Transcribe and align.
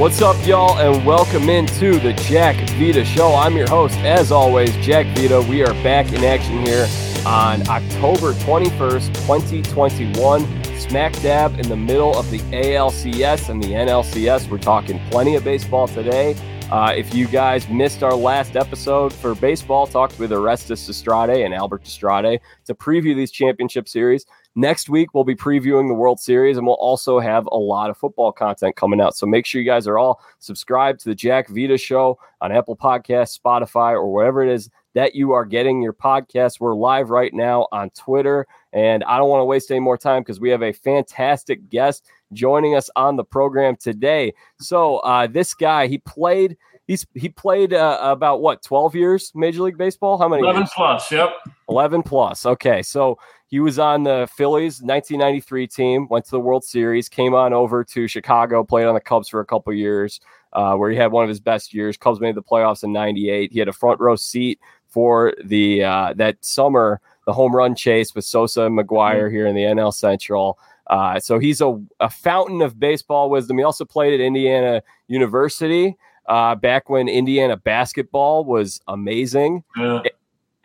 What's 0.00 0.22
up, 0.22 0.46
y'all, 0.46 0.78
and 0.78 1.04
welcome 1.04 1.50
into 1.50 1.98
the 1.98 2.14
Jack 2.14 2.56
Vita 2.78 3.04
Show. 3.04 3.34
I'm 3.34 3.54
your 3.54 3.68
host, 3.68 3.98
as 3.98 4.32
always, 4.32 4.74
Jack 4.78 5.04
Vita. 5.14 5.42
We 5.42 5.62
are 5.62 5.74
back 5.82 6.10
in 6.14 6.24
action 6.24 6.64
here 6.64 6.88
on 7.26 7.68
October 7.68 8.32
21st, 8.32 9.12
2021, 9.26 10.64
smack 10.78 11.12
dab 11.20 11.60
in 11.60 11.68
the 11.68 11.76
middle 11.76 12.18
of 12.18 12.30
the 12.30 12.38
ALCS 12.38 13.50
and 13.50 13.62
the 13.62 13.72
NLCS. 13.72 14.48
We're 14.48 14.56
talking 14.56 14.98
plenty 15.10 15.36
of 15.36 15.44
baseball 15.44 15.86
today. 15.86 16.34
Uh, 16.70 16.94
if 16.96 17.12
you 17.12 17.26
guys 17.26 17.68
missed 17.68 18.04
our 18.04 18.14
last 18.14 18.54
episode 18.54 19.12
for 19.12 19.34
baseball, 19.34 19.88
talked 19.88 20.16
with 20.20 20.30
Orestes 20.30 20.86
Destrade 20.86 21.44
and 21.44 21.52
Albert 21.52 21.82
Destrade 21.82 22.38
to 22.64 22.74
preview 22.76 23.16
these 23.16 23.32
championship 23.32 23.88
series. 23.88 24.24
Next 24.54 24.88
week, 24.88 25.12
we'll 25.12 25.24
be 25.24 25.34
previewing 25.34 25.88
the 25.88 25.94
World 25.94 26.20
Series 26.20 26.58
and 26.58 26.64
we'll 26.64 26.76
also 26.76 27.18
have 27.18 27.48
a 27.50 27.56
lot 27.56 27.90
of 27.90 27.96
football 27.96 28.30
content 28.30 28.76
coming 28.76 29.00
out. 29.00 29.16
So 29.16 29.26
make 29.26 29.46
sure 29.46 29.60
you 29.60 29.68
guys 29.68 29.88
are 29.88 29.98
all 29.98 30.20
subscribed 30.38 31.00
to 31.00 31.08
the 31.08 31.14
Jack 31.14 31.48
Vita 31.48 31.76
Show 31.76 32.20
on 32.40 32.52
Apple 32.52 32.76
Podcasts, 32.76 33.36
Spotify, 33.36 33.92
or 33.92 34.12
wherever 34.12 34.40
it 34.40 34.52
is 34.52 34.70
that 34.94 35.14
you 35.14 35.32
are 35.32 35.44
getting 35.44 35.82
your 35.82 35.92
podcast. 35.92 36.60
We're 36.60 36.74
live 36.74 37.10
right 37.10 37.32
now 37.32 37.68
on 37.72 37.90
Twitter. 37.90 38.46
And 38.72 39.04
I 39.04 39.18
don't 39.18 39.28
want 39.28 39.40
to 39.40 39.44
waste 39.44 39.70
any 39.70 39.80
more 39.80 39.98
time 39.98 40.22
because 40.22 40.40
we 40.40 40.50
have 40.50 40.62
a 40.62 40.72
fantastic 40.72 41.68
guest 41.68 42.06
joining 42.32 42.76
us 42.76 42.90
on 42.96 43.16
the 43.16 43.24
program 43.24 43.76
today. 43.76 44.34
So 44.58 44.98
uh, 44.98 45.26
this 45.26 45.54
guy, 45.54 45.86
he 45.86 45.98
played. 45.98 46.56
He's 46.86 47.06
he 47.14 47.28
played 47.28 47.72
uh, 47.72 47.98
about 48.02 48.42
what 48.42 48.64
12 48.64 48.96
years 48.96 49.32
Major 49.32 49.62
League 49.62 49.78
Baseball. 49.78 50.18
How 50.18 50.28
many? 50.28 50.42
11 50.42 50.62
years? 50.62 50.70
plus. 50.74 51.12
Yep. 51.12 51.30
11 51.68 52.02
plus. 52.02 52.44
Okay, 52.44 52.82
so 52.82 53.16
he 53.46 53.60
was 53.60 53.78
on 53.78 54.02
the 54.02 54.28
Phillies 54.32 54.82
1993 54.82 55.68
team. 55.68 56.08
Went 56.08 56.24
to 56.24 56.32
the 56.32 56.40
World 56.40 56.64
Series. 56.64 57.08
Came 57.08 57.32
on 57.32 57.52
over 57.52 57.84
to 57.84 58.08
Chicago. 58.08 58.64
Played 58.64 58.86
on 58.86 58.94
the 58.94 59.00
Cubs 59.00 59.28
for 59.28 59.38
a 59.38 59.46
couple 59.46 59.72
years, 59.72 60.20
uh, 60.52 60.74
where 60.74 60.90
he 60.90 60.96
had 60.96 61.12
one 61.12 61.22
of 61.22 61.28
his 61.28 61.38
best 61.38 61.72
years. 61.72 61.96
Cubs 61.96 62.18
made 62.18 62.34
the 62.34 62.42
playoffs 62.42 62.82
in 62.82 62.92
'98. 62.92 63.52
He 63.52 63.60
had 63.60 63.68
a 63.68 63.72
front 63.72 64.00
row 64.00 64.16
seat 64.16 64.58
for 64.90 65.34
the 65.42 65.84
uh, 65.84 66.12
that 66.14 66.44
summer 66.44 67.00
the 67.26 67.32
home 67.32 67.54
run 67.54 67.74
chase 67.74 68.14
with 68.14 68.24
Sosa 68.24 68.62
and 68.62 68.78
McGwire 68.78 69.24
mm-hmm. 69.24 69.34
here 69.34 69.46
in 69.46 69.54
the 69.54 69.62
NL 69.62 69.94
Central. 69.94 70.58
Uh, 70.88 71.20
so 71.20 71.38
he's 71.38 71.60
a, 71.60 71.80
a 72.00 72.10
fountain 72.10 72.62
of 72.62 72.80
baseball 72.80 73.30
wisdom. 73.30 73.58
He 73.58 73.64
also 73.64 73.84
played 73.84 74.12
at 74.12 74.20
Indiana 74.20 74.82
University 75.06 75.96
uh, 76.26 76.56
back 76.56 76.90
when 76.90 77.08
Indiana 77.08 77.56
basketball 77.56 78.44
was 78.44 78.80
amazing. 78.88 79.62
Yeah. 79.76 80.02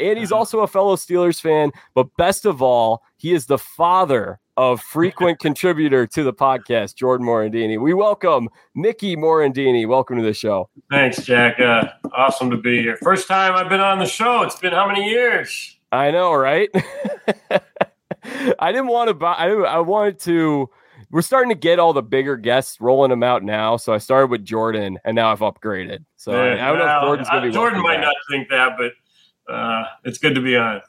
and 0.00 0.18
he's 0.18 0.32
also 0.32 0.60
a 0.60 0.66
fellow 0.66 0.96
Steelers 0.96 1.40
fan. 1.40 1.70
But 1.94 2.16
best 2.16 2.46
of 2.46 2.62
all, 2.62 3.02
he 3.18 3.34
is 3.34 3.46
the 3.46 3.58
father 3.58 4.40
of 4.56 4.80
frequent 4.80 5.38
contributor 5.38 6.06
to 6.06 6.22
the 6.22 6.32
podcast, 6.32 6.94
Jordan 6.94 7.26
Morandini. 7.26 7.80
We 7.80 7.94
welcome 7.94 8.48
Mickey 8.74 9.16
Morandini. 9.16 9.86
Welcome 9.86 10.18
to 10.18 10.22
the 10.22 10.34
show. 10.34 10.68
Thanks, 10.90 11.24
Jack. 11.24 11.58
Uh, 11.58 11.88
awesome 12.12 12.50
to 12.50 12.56
be 12.56 12.82
here. 12.82 12.96
First 12.98 13.28
time 13.28 13.54
I've 13.54 13.68
been 13.68 13.80
on 13.80 13.98
the 13.98 14.06
show. 14.06 14.42
It's 14.42 14.58
been 14.58 14.72
how 14.72 14.86
many 14.86 15.08
years? 15.08 15.78
I 15.90 16.10
know, 16.10 16.34
right? 16.34 16.68
I 18.58 18.72
didn't 18.72 18.88
want 18.88 19.08
to 19.08 19.14
buy. 19.14 19.32
I, 19.32 19.48
I 19.48 19.78
wanted 19.78 20.18
to. 20.20 20.68
We're 21.10 21.22
starting 21.22 21.50
to 21.50 21.58
get 21.58 21.78
all 21.78 21.92
the 21.92 22.02
bigger 22.02 22.36
guests 22.36 22.80
rolling 22.80 23.10
them 23.10 23.22
out 23.22 23.42
now. 23.42 23.76
So 23.76 23.92
I 23.92 23.98
started 23.98 24.30
with 24.30 24.44
Jordan, 24.44 24.98
and 25.04 25.14
now 25.14 25.30
I've 25.30 25.40
upgraded. 25.40 26.04
So 26.16 26.32
yeah, 26.32 26.66
I 26.66 26.70
don't 26.70 26.78
well, 26.78 26.86
know 26.86 26.96
if 26.96 27.02
Jordan's 27.02 27.28
going 27.28 27.42
to 27.42 27.48
be. 27.48 27.54
Jordan 27.54 27.82
might 27.82 28.00
not 28.00 28.14
think 28.30 28.48
that, 28.48 28.78
but 28.78 29.52
uh, 29.52 29.84
it's 30.04 30.18
good 30.18 30.34
to 30.34 30.40
be 30.40 30.56
on. 30.56 30.80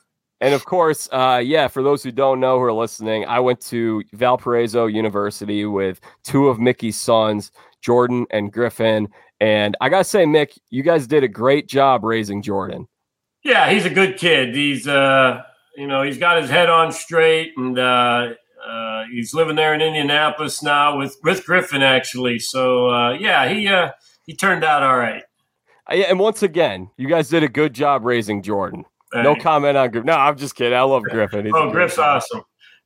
And 0.43 0.53
of 0.53 0.65
course, 0.65 1.07
uh, 1.13 1.41
yeah, 1.41 1.69
for 1.69 1.81
those 1.81 2.03
who 2.03 2.11
don't 2.11 2.41
know 2.41 2.57
who 2.57 2.65
are 2.65 2.73
listening, 2.73 3.23
I 3.25 3.39
went 3.39 3.61
to 3.67 4.03
Valparaiso 4.11 4.87
University 4.87 5.63
with 5.65 6.01
two 6.25 6.49
of 6.49 6.59
Mickey's 6.59 6.99
sons, 6.99 7.49
Jordan 7.79 8.25
and 8.29 8.51
Griffin. 8.51 9.07
And 9.39 9.77
I 9.79 9.87
got 9.87 9.99
to 9.99 10.03
say, 10.03 10.25
Mick, 10.25 10.57
you 10.69 10.83
guys 10.83 11.07
did 11.07 11.23
a 11.23 11.29
great 11.29 11.69
job 11.69 12.03
raising 12.03 12.41
Jordan. 12.41 12.89
Yeah, 13.45 13.71
he's 13.71 13.85
a 13.85 13.89
good 13.89 14.17
kid. 14.17 14.53
He's, 14.53 14.85
uh, 14.85 15.43
you 15.77 15.87
know, 15.87 16.03
he's 16.03 16.17
got 16.17 16.41
his 16.41 16.49
head 16.49 16.69
on 16.69 16.91
straight 16.91 17.53
and 17.55 17.79
uh, 17.79 18.33
uh, 18.67 19.03
he's 19.13 19.33
living 19.33 19.55
there 19.55 19.73
in 19.73 19.79
Indianapolis 19.79 20.61
now 20.61 20.97
with, 20.97 21.15
with 21.23 21.45
Griffin, 21.45 21.81
actually. 21.81 22.39
So, 22.39 22.89
uh, 22.89 23.13
yeah, 23.13 23.47
he, 23.47 23.65
uh, 23.69 23.91
he 24.25 24.35
turned 24.35 24.65
out 24.65 24.83
all 24.83 24.97
right. 24.97 25.23
Uh, 25.89 25.93
and 25.93 26.19
once 26.19 26.43
again, 26.43 26.89
you 26.97 27.07
guys 27.07 27.29
did 27.29 27.43
a 27.43 27.49
good 27.49 27.73
job 27.73 28.03
raising 28.03 28.41
Jordan. 28.41 28.83
No 29.15 29.35
comment 29.35 29.77
on 29.77 29.91
Griffin. 29.91 30.07
No, 30.07 30.13
I'm 30.13 30.37
just 30.37 30.55
kidding. 30.55 30.77
I 30.77 30.81
love 30.81 31.03
Griffin. 31.03 31.45
He's 31.45 31.53
oh, 31.55 31.69
Griff's 31.69 31.97
awesome. 31.97 32.41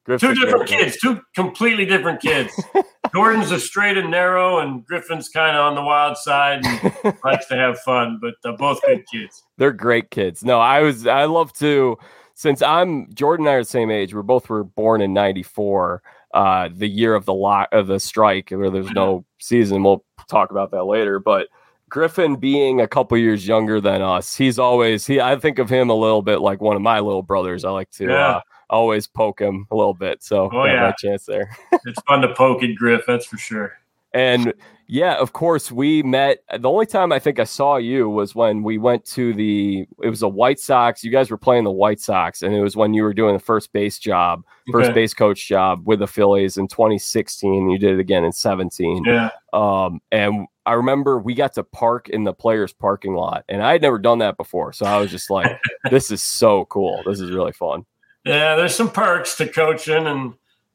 Griff's 0.07 0.21
two 0.21 0.33
different 0.33 0.67
kids, 0.67 0.97
two 0.97 1.21
completely 1.35 1.85
different 1.85 2.21
kids. 2.21 2.53
Jordan's 3.13 3.51
a 3.51 3.59
straight 3.59 3.97
and 3.97 4.09
narrow, 4.09 4.59
and 4.59 4.85
Griffin's 4.85 5.27
kind 5.27 5.55
of 5.55 5.65
on 5.65 5.75
the 5.75 5.81
wild 5.81 6.17
side 6.17 6.65
and 6.65 7.17
likes 7.23 7.45
to 7.47 7.55
have 7.55 7.77
fun. 7.79 8.19
But 8.21 8.35
uh, 8.45 8.55
both 8.55 8.81
good 8.83 9.03
kids. 9.11 9.43
They're 9.57 9.73
great 9.73 10.09
kids. 10.09 10.45
No, 10.45 10.59
I 10.59 10.81
was. 10.81 11.05
I 11.05 11.25
love 11.25 11.51
to. 11.53 11.97
Since 12.35 12.61
I'm 12.61 13.13
Jordan 13.13 13.47
and 13.47 13.51
I 13.51 13.55
are 13.55 13.61
the 13.61 13.65
same 13.65 13.91
age. 13.91 14.13
We 14.13 14.21
both 14.21 14.47
were 14.49 14.63
born 14.63 15.01
in 15.01 15.13
'94, 15.13 16.01
uh, 16.33 16.69
the 16.73 16.87
year 16.87 17.13
of 17.13 17.25
the 17.25 17.33
lot 17.33 17.67
of 17.73 17.87
the 17.87 17.99
strike, 17.99 18.49
where 18.51 18.69
there's 18.69 18.91
no 18.91 19.25
season. 19.39 19.83
We'll 19.83 20.05
talk 20.29 20.51
about 20.51 20.71
that 20.71 20.85
later, 20.85 21.19
but 21.19 21.47
Griffin 21.89 22.35
being 22.35 22.81
a 22.81 22.87
couple 22.87 23.17
years 23.17 23.47
younger 23.47 23.79
than 23.79 24.01
us, 24.01 24.35
he's 24.35 24.59
always 24.59 25.07
he. 25.07 25.21
I 25.21 25.37
think 25.37 25.59
of 25.59 25.69
him 25.69 25.89
a 25.89 25.95
little 25.95 26.21
bit 26.21 26.39
like 26.39 26.61
one 26.61 26.75
of 26.75 26.81
my 26.81 26.99
little 26.99 27.23
brothers. 27.23 27.63
I 27.63 27.71
like 27.71 27.89
to 27.91 28.05
yeah. 28.05 28.27
uh, 28.27 28.41
always 28.69 29.07
poke 29.07 29.39
him 29.39 29.67
a 29.71 29.75
little 29.75 29.93
bit. 29.93 30.23
So 30.23 30.49
oh, 30.51 30.65
yeah, 30.65 30.91
chance 30.97 31.25
there. 31.25 31.55
it's 31.85 32.01
fun 32.01 32.21
to 32.21 32.33
poke 32.33 32.63
at 32.63 32.75
Griff, 32.75 33.03
that's 33.07 33.25
for 33.25 33.37
sure. 33.37 33.77
And 34.13 34.53
yeah, 34.87 35.15
of 35.15 35.33
course, 35.33 35.69
we 35.71 36.01
met. 36.01 36.39
The 36.57 36.69
only 36.69 36.85
time 36.85 37.11
I 37.11 37.19
think 37.19 37.39
I 37.39 37.43
saw 37.43 37.75
you 37.75 38.09
was 38.09 38.33
when 38.33 38.63
we 38.63 38.77
went 38.77 39.05
to 39.07 39.33
the. 39.33 39.85
It 40.01 40.09
was 40.09 40.21
the 40.21 40.29
White 40.29 40.59
Sox. 40.59 41.03
You 41.03 41.11
guys 41.11 41.29
were 41.29 41.37
playing 41.37 41.65
the 41.65 41.71
White 41.71 41.99
Sox, 41.99 42.41
and 42.41 42.55
it 42.55 42.61
was 42.61 42.77
when 42.77 42.93
you 42.93 43.03
were 43.03 43.13
doing 43.13 43.33
the 43.33 43.39
first 43.39 43.73
base 43.73 43.99
job, 43.99 44.43
first 44.71 44.91
okay. 44.91 44.95
base 44.95 45.13
coach 45.13 45.45
job 45.45 45.85
with 45.85 45.99
the 45.99 46.07
Phillies 46.07 46.57
in 46.57 46.69
2016. 46.69 47.69
You 47.69 47.77
did 47.77 47.95
it 47.95 47.99
again 47.99 48.23
in 48.23 48.31
17. 48.31 49.03
Yeah. 49.03 49.29
Um, 49.51 49.99
and 50.11 50.47
I 50.67 50.73
remember 50.73 51.17
we 51.17 51.33
got 51.33 51.53
to 51.53 51.63
park 51.63 52.09
in 52.09 52.25
the 52.25 52.33
players' 52.33 52.73
parking 52.73 53.13
lot, 53.13 53.45
and 53.47 53.63
I 53.63 53.71
had 53.71 53.81
never 53.81 53.97
done 53.97 54.19
that 54.19 54.35
before. 54.35 54.73
So 54.73 54.85
I 54.85 54.99
was 54.99 55.09
just 55.09 55.29
like, 55.29 55.59
"This 55.89 56.11
is 56.11 56.21
so 56.21 56.65
cool! 56.65 57.01
This 57.05 57.21
is 57.21 57.31
really 57.31 57.53
fun." 57.53 57.85
Yeah, 58.25 58.55
there's 58.57 58.75
some 58.75 58.91
perks 58.91 59.37
to 59.37 59.47
coaching, 59.47 60.05
and 60.05 60.33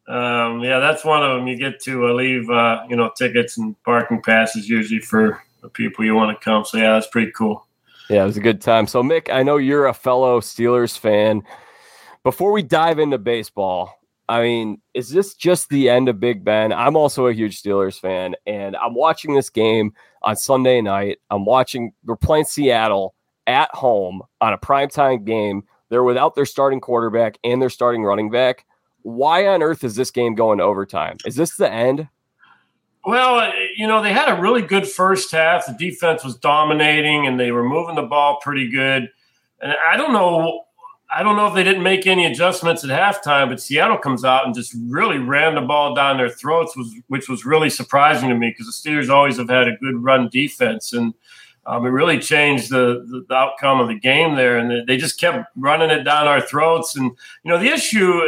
um, 0.09 0.61
yeah, 0.61 0.79
that's 0.79 1.05
one 1.05 1.23
of 1.23 1.37
them. 1.37 1.47
You 1.47 1.57
get 1.57 1.79
to 1.83 2.09
uh, 2.09 2.15
leave, 2.15 2.49
uh, 2.49 2.85
you 2.89 2.97
know, 2.97 3.13
tickets 3.15 3.59
and 3.59 3.81
parking 3.85 4.23
passes 4.23 4.67
usually 4.67 5.01
for 5.01 5.43
the 5.61 5.69
people 5.69 6.07
you 6.07 6.15
want 6.15 6.37
to 6.37 6.43
come. 6.43 6.65
So 6.65 6.79
yeah, 6.79 6.95
that's 6.95 7.09
pretty 7.09 7.31
cool. 7.33 7.67
Yeah, 8.09 8.23
it 8.23 8.27
was 8.27 8.39
a 8.39 8.41
good 8.41 8.63
time. 8.63 8.87
So 8.87 9.03
Mick, 9.03 9.31
I 9.31 9.43
know 9.43 9.59
you're 9.59 9.87
a 9.87 9.95
fellow 9.95 10.41
Steelers 10.41 10.99
fan. 10.99 11.43
Before 12.25 12.53
we 12.53 12.63
dive 12.63 12.99
into 12.99 13.19
baseball, 13.19 14.02
I 14.29 14.43
mean, 14.43 14.81
is 14.95 15.11
this 15.11 15.35
just 15.35 15.69
the 15.69 15.89
end 15.89 16.09
of 16.09 16.21
Big 16.21 16.45
Ben? 16.45 16.73
I'm 16.73 16.97
also 16.97 17.27
a 17.27 17.33
huge 17.33 17.63
Steelers 17.63 17.99
fan, 17.99 18.35
and 18.47 18.77
I'm 18.77 18.95
watching 18.95 19.35
this 19.35 19.51
game 19.51 19.93
on 20.23 20.37
Sunday 20.37 20.81
night. 20.81 21.19
I'm 21.31 21.45
watching, 21.45 21.93
we're 22.05 22.17
playing 22.17 22.45
Seattle 22.45 23.15
at 23.47 23.75
home 23.75 24.23
on 24.41 24.53
a 24.53 24.59
primetime 24.59 25.25
game. 25.25 25.65
They're 25.89 26.05
without 26.05 26.35
their 26.35 26.47
starting 26.47 26.81
quarterback 26.81 27.39
and 27.45 27.61
their 27.61 27.71
starting 27.71 28.05
running 28.05 28.31
back. 28.31 28.65
Why 29.03 29.49
on 29.49 29.63
earth 29.63 29.85
is 29.85 29.97
this 29.97 30.11
game 30.11 30.35
going 30.35 30.59
to 30.59 30.65
overtime? 30.65 31.19
Is 31.27 31.35
this 31.37 31.57
the 31.57 31.71
end? 31.71 32.09
Well, 33.05 33.41
uh, 33.41 33.53
you 33.77 33.89
know, 33.89 34.01
they 34.01 34.13
had 34.13 34.29
a 34.29 34.41
really 34.41 34.63
good 34.63 34.87
first 34.87 35.33
half. 35.33 35.67
The 35.67 35.73
defense 35.73 36.25
was 36.25 36.37
dominating 36.37 37.27
and 37.27 37.39
they 37.39 37.51
were 37.51 37.65
moving 37.65 37.97
the 37.97 38.03
ball 38.03 38.39
pretty 38.41 38.71
good. 38.71 39.11
And 39.61 39.75
I 39.89 39.97
don't 39.97 40.13
know 40.13 40.63
I 41.15 41.23
don't 41.23 41.37
know 41.37 41.47
if 41.47 41.55
they 41.55 41.65
didn't 41.65 41.83
make 41.83 42.07
any 42.07 42.25
adjustments 42.25 42.85
at 42.85 42.91
halftime, 42.91 43.51
but 43.51 43.61
Seattle 43.61 43.99
comes 43.99 44.25
out 44.25 44.47
and 44.47 44.55
just 44.55 44.75
really 44.87 45.19
ran 45.19 45.55
the 45.55 45.61
ball 45.61 45.95
down 45.95 46.17
their 46.17 46.31
throats, 46.31 46.77
was, 46.77 46.95
which 47.09 47.29
was 47.29 47.45
really 47.45 47.69
surprising 47.69 48.31
to 48.31 48.35
me 48.35 48.51
because 48.51 48.67
the 48.67 48.91
Steelers 48.91 49.11
always 49.11 49.37
have 49.37 49.51
had 49.51 49.69
a 49.69 49.77
good 49.77 50.03
run 50.03 50.29
defense, 50.31 50.93
and 50.93 51.13
um, 51.67 51.85
it 51.85 51.91
really 51.91 52.19
changed 52.19 52.71
the, 52.71 53.25
the, 53.29 53.35
outcome 53.35 53.81
of 53.81 53.89
the 53.89 53.99
game 53.99 54.37
there. 54.37 54.59
And 54.59 54.87
they 54.89 54.97
just 54.97 55.21
kept 55.21 55.47
running 55.57 55.91
it 55.91 56.03
down 56.03 56.27
our 56.27 56.41
throats. 56.41 56.97
And 56.97 57.11
you 57.45 57.51
know, 57.51 57.59
the 57.59 57.71
issue, 57.73 58.21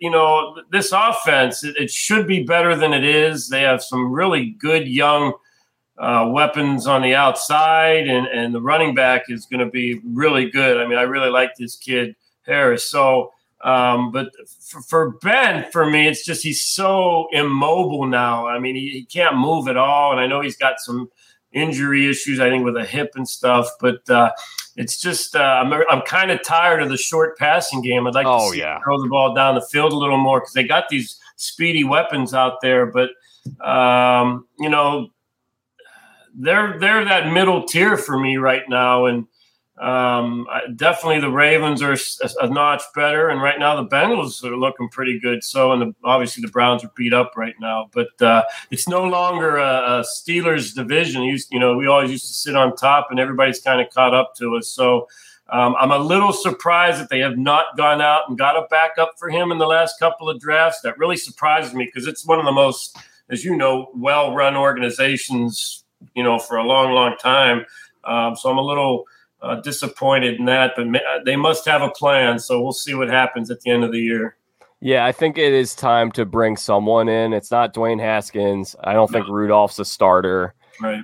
you 0.00 0.10
know, 0.10 0.56
this 0.72 0.92
offense, 0.92 1.62
it, 1.62 1.76
it 1.76 1.90
should 1.90 2.26
be 2.26 2.42
better 2.42 2.74
than 2.74 2.92
it 2.92 3.04
is. 3.04 3.48
They 3.48 3.62
have 3.62 3.82
some 3.82 4.10
really 4.10 4.56
good 4.58 4.88
young. 4.88 5.34
Uh, 5.96 6.28
weapons 6.28 6.88
on 6.88 7.02
the 7.02 7.14
outside, 7.14 8.08
and, 8.08 8.26
and 8.26 8.52
the 8.52 8.60
running 8.60 8.96
back 8.96 9.22
is 9.28 9.46
going 9.46 9.64
to 9.64 9.70
be 9.70 10.00
really 10.04 10.50
good. 10.50 10.76
I 10.76 10.88
mean, 10.88 10.98
I 10.98 11.02
really 11.02 11.30
like 11.30 11.54
this 11.56 11.76
kid 11.76 12.16
Harris. 12.42 12.90
So, 12.90 13.32
um, 13.62 14.10
but 14.10 14.32
for, 14.60 14.82
for, 14.82 15.10
Ben, 15.22 15.70
for 15.70 15.88
me, 15.88 16.08
it's 16.08 16.24
just 16.24 16.42
he's 16.42 16.64
so 16.64 17.28
immobile 17.30 18.06
now. 18.06 18.48
I 18.48 18.58
mean, 18.58 18.74
he, 18.74 18.90
he, 18.90 19.04
can't 19.04 19.36
move 19.36 19.68
at 19.68 19.76
all, 19.76 20.10
and 20.10 20.20
I 20.20 20.26
know 20.26 20.40
he's 20.40 20.56
got 20.56 20.80
some 20.80 21.10
injury 21.52 22.08
issues. 22.08 22.40
I 22.40 22.50
think 22.50 22.64
with 22.64 22.76
a 22.76 22.84
hip 22.84 23.12
and 23.14 23.28
stuff, 23.28 23.68
but. 23.80 24.08
Uh, 24.10 24.30
it's 24.76 25.00
just 25.00 25.36
uh, 25.36 25.38
I'm, 25.38 25.72
I'm 25.88 26.02
kind 26.02 26.30
of 26.30 26.42
tired 26.42 26.82
of 26.82 26.88
the 26.88 26.96
short 26.96 27.38
passing 27.38 27.80
game. 27.80 28.06
I'd 28.06 28.14
like 28.14 28.26
oh, 28.26 28.48
to 28.48 28.54
see 28.54 28.58
yeah. 28.60 28.80
throw 28.82 29.00
the 29.00 29.08
ball 29.08 29.34
down 29.34 29.54
the 29.54 29.62
field 29.62 29.92
a 29.92 29.96
little 29.96 30.16
more 30.16 30.40
because 30.40 30.52
they 30.52 30.64
got 30.64 30.88
these 30.88 31.18
speedy 31.36 31.84
weapons 31.84 32.34
out 32.34 32.60
there. 32.60 32.86
But 32.86 33.10
um, 33.64 34.48
you 34.58 34.68
know, 34.68 35.10
they're 36.34 36.78
they're 36.78 37.04
that 37.04 37.32
middle 37.32 37.64
tier 37.64 37.96
for 37.96 38.18
me 38.18 38.36
right 38.36 38.68
now, 38.68 39.06
and 39.06 39.26
um, 39.80 40.46
definitely 40.76 41.20
the 41.20 41.30
Ravens 41.30 41.82
are 41.82 41.92
a, 41.92 42.44
a, 42.44 42.48
notch 42.48 42.82
better, 42.94 43.28
and 43.28 43.42
right 43.42 43.58
now 43.58 43.74
the 43.74 43.88
Bengals 43.88 44.44
are 44.44 44.56
looking 44.56 44.88
pretty 44.88 45.18
good. 45.18 45.42
So, 45.42 45.72
and 45.72 45.82
the, 45.82 45.94
obviously 46.04 46.42
the 46.42 46.48
Browns 46.48 46.84
are 46.84 46.92
beat 46.94 47.12
up 47.12 47.32
right 47.36 47.54
now, 47.60 47.90
but 47.92 48.20
uh, 48.22 48.44
it's 48.70 48.88
no 48.88 49.04
longer 49.04 49.56
a, 49.56 50.00
a 50.00 50.04
Steelers 50.04 50.74
division. 50.74 51.22
You, 51.22 51.38
you 51.50 51.58
know, 51.58 51.76
we 51.76 51.88
always 51.88 52.10
used 52.10 52.26
to 52.26 52.32
sit 52.32 52.54
on 52.54 52.76
top, 52.76 53.08
and 53.10 53.18
everybody's 53.18 53.60
kind 53.60 53.80
of 53.80 53.90
caught 53.90 54.14
up 54.14 54.34
to 54.36 54.56
us. 54.56 54.68
So. 54.68 55.08
Um, 55.50 55.76
I'm 55.78 55.90
a 55.90 55.98
little 55.98 56.32
surprised 56.32 56.98
that 57.02 57.10
they 57.10 57.18
have 57.18 57.36
not 57.36 57.76
gone 57.76 58.00
out 58.00 58.22
and 58.28 58.38
got 58.38 58.56
a 58.56 58.66
backup 58.70 59.12
for 59.18 59.28
him 59.28 59.52
in 59.52 59.58
the 59.58 59.66
last 59.66 59.98
couple 59.98 60.30
of 60.30 60.40
drafts. 60.40 60.80
That 60.80 60.96
really 60.96 61.18
surprises 61.18 61.74
me 61.74 61.84
because 61.84 62.08
it's 62.08 62.24
one 62.24 62.38
of 62.38 62.46
the 62.46 62.50
most, 62.50 62.96
as 63.28 63.44
you 63.44 63.54
know, 63.54 63.90
well-run 63.94 64.56
organizations 64.56 65.83
you 66.14 66.22
know, 66.22 66.38
for 66.38 66.56
a 66.56 66.64
long, 66.64 66.92
long 66.92 67.16
time. 67.16 67.64
Um, 68.04 68.36
so 68.36 68.50
I'm 68.50 68.58
a 68.58 68.62
little 68.62 69.04
uh, 69.42 69.56
disappointed 69.56 70.38
in 70.38 70.46
that, 70.46 70.72
but 70.76 70.86
they 71.24 71.36
must 71.36 71.66
have 71.66 71.82
a 71.82 71.90
plan. 71.90 72.38
So 72.38 72.62
we'll 72.62 72.72
see 72.72 72.94
what 72.94 73.08
happens 73.08 73.50
at 73.50 73.60
the 73.60 73.70
end 73.70 73.84
of 73.84 73.92
the 73.92 74.00
year. 74.00 74.36
Yeah, 74.80 75.06
I 75.06 75.12
think 75.12 75.38
it 75.38 75.52
is 75.52 75.74
time 75.74 76.12
to 76.12 76.26
bring 76.26 76.56
someone 76.56 77.08
in. 77.08 77.32
It's 77.32 77.50
not 77.50 77.74
Dwayne 77.74 78.00
Haskins. 78.00 78.76
I 78.84 78.92
don't 78.92 79.10
no. 79.10 79.18
think 79.18 79.28
Rudolph's 79.28 79.78
a 79.78 79.84
starter. 79.84 80.54
Right. 80.80 81.02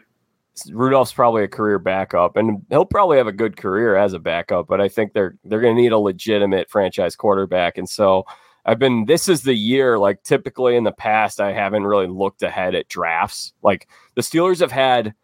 Rudolph's 0.70 1.12
probably 1.12 1.44
a 1.44 1.48
career 1.48 1.78
backup, 1.78 2.36
and 2.36 2.62
he'll 2.68 2.84
probably 2.84 3.16
have 3.16 3.26
a 3.26 3.32
good 3.32 3.56
career 3.56 3.96
as 3.96 4.12
a 4.12 4.18
backup. 4.18 4.66
But 4.66 4.82
I 4.82 4.88
think 4.88 5.14
they're 5.14 5.36
they're 5.44 5.62
going 5.62 5.76
to 5.76 5.80
need 5.80 5.92
a 5.92 5.98
legitimate 5.98 6.68
franchise 6.68 7.16
quarterback, 7.16 7.78
and 7.78 7.88
so 7.88 8.24
I've 8.64 8.78
been 8.78 9.06
this 9.06 9.28
is 9.28 9.42
the 9.42 9.54
year 9.54 9.98
like 9.98 10.22
typically 10.22 10.76
in 10.76 10.84
the 10.84 10.92
past 10.92 11.40
I 11.40 11.52
haven't 11.52 11.84
really 11.84 12.06
looked 12.06 12.42
ahead 12.42 12.74
at 12.74 12.88
drafts. 12.88 13.52
Like 13.62 13.88
the 14.14 14.22
Steelers 14.22 14.60
have 14.60 14.72
had 14.72 15.14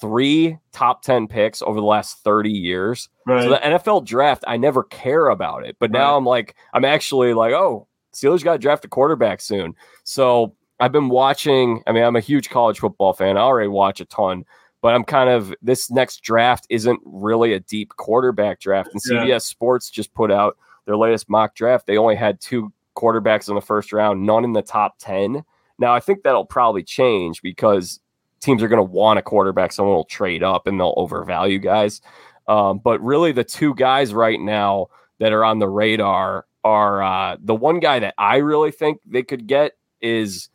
three 0.00 0.58
top 0.72 1.02
10 1.02 1.28
picks 1.28 1.62
over 1.62 1.80
the 1.80 1.86
last 1.86 2.18
30 2.24 2.50
years. 2.50 3.08
Right. 3.26 3.42
So 3.42 3.50
the 3.50 3.56
NFL 3.56 4.04
draft 4.04 4.44
I 4.46 4.56
never 4.56 4.84
care 4.84 5.28
about 5.28 5.64
it. 5.64 5.76
But 5.78 5.90
now 5.90 6.12
right. 6.12 6.16
I'm 6.16 6.24
like 6.26 6.54
I'm 6.74 6.84
actually 6.84 7.34
like, 7.34 7.52
"Oh, 7.52 7.86
Steelers 8.12 8.42
got 8.42 8.52
to 8.54 8.58
draft 8.58 8.84
a 8.84 8.88
quarterback 8.88 9.40
soon." 9.40 9.74
So 10.04 10.54
I've 10.80 10.92
been 10.92 11.10
watching, 11.10 11.82
I 11.86 11.92
mean, 11.92 12.02
I'm 12.02 12.16
a 12.16 12.20
huge 12.20 12.48
college 12.48 12.78
football 12.78 13.12
fan. 13.12 13.36
I 13.36 13.40
already 13.40 13.68
watch 13.68 14.00
a 14.00 14.06
ton, 14.06 14.44
but 14.80 14.94
I'm 14.94 15.04
kind 15.04 15.28
of 15.28 15.54
this 15.60 15.90
next 15.90 16.22
draft 16.22 16.66
isn't 16.70 17.00
really 17.04 17.52
a 17.52 17.60
deep 17.60 17.90
quarterback 17.96 18.60
draft. 18.60 18.88
And 18.92 19.02
CBS 19.02 19.28
yeah. 19.28 19.38
Sports 19.38 19.90
just 19.90 20.14
put 20.14 20.32
out 20.32 20.56
their 20.86 20.96
latest 20.96 21.28
mock 21.28 21.54
draft. 21.54 21.86
They 21.86 21.98
only 21.98 22.16
had 22.16 22.40
two 22.40 22.72
quarterbacks 23.00 23.48
in 23.48 23.54
the 23.54 23.60
first 23.60 23.92
round, 23.92 24.26
none 24.26 24.44
in 24.44 24.52
the 24.52 24.62
top 24.62 24.98
10. 24.98 25.44
Now, 25.78 25.94
I 25.94 26.00
think 26.00 26.22
that'll 26.22 26.44
probably 26.44 26.82
change 26.82 27.40
because 27.42 28.00
teams 28.40 28.62
are 28.62 28.68
going 28.68 28.78
to 28.78 28.82
want 28.82 29.18
a 29.18 29.22
quarterback. 29.22 29.72
Someone 29.72 29.94
will 29.94 30.04
trade 30.04 30.42
up 30.42 30.66
and 30.66 30.78
they'll 30.78 30.94
overvalue 30.96 31.58
guys. 31.58 32.00
Um, 32.48 32.78
but 32.78 33.00
really, 33.00 33.32
the 33.32 33.44
two 33.44 33.74
guys 33.74 34.12
right 34.12 34.40
now 34.40 34.88
that 35.18 35.32
are 35.32 35.44
on 35.44 35.58
the 35.58 35.68
radar 35.68 36.46
are 36.64 37.02
uh, 37.02 37.36
the 37.40 37.54
one 37.54 37.80
guy 37.80 37.98
that 38.00 38.14
I 38.18 38.36
really 38.36 38.70
think 38.70 39.00
they 39.06 39.22
could 39.22 39.46
get 39.46 39.72
is 40.00 40.48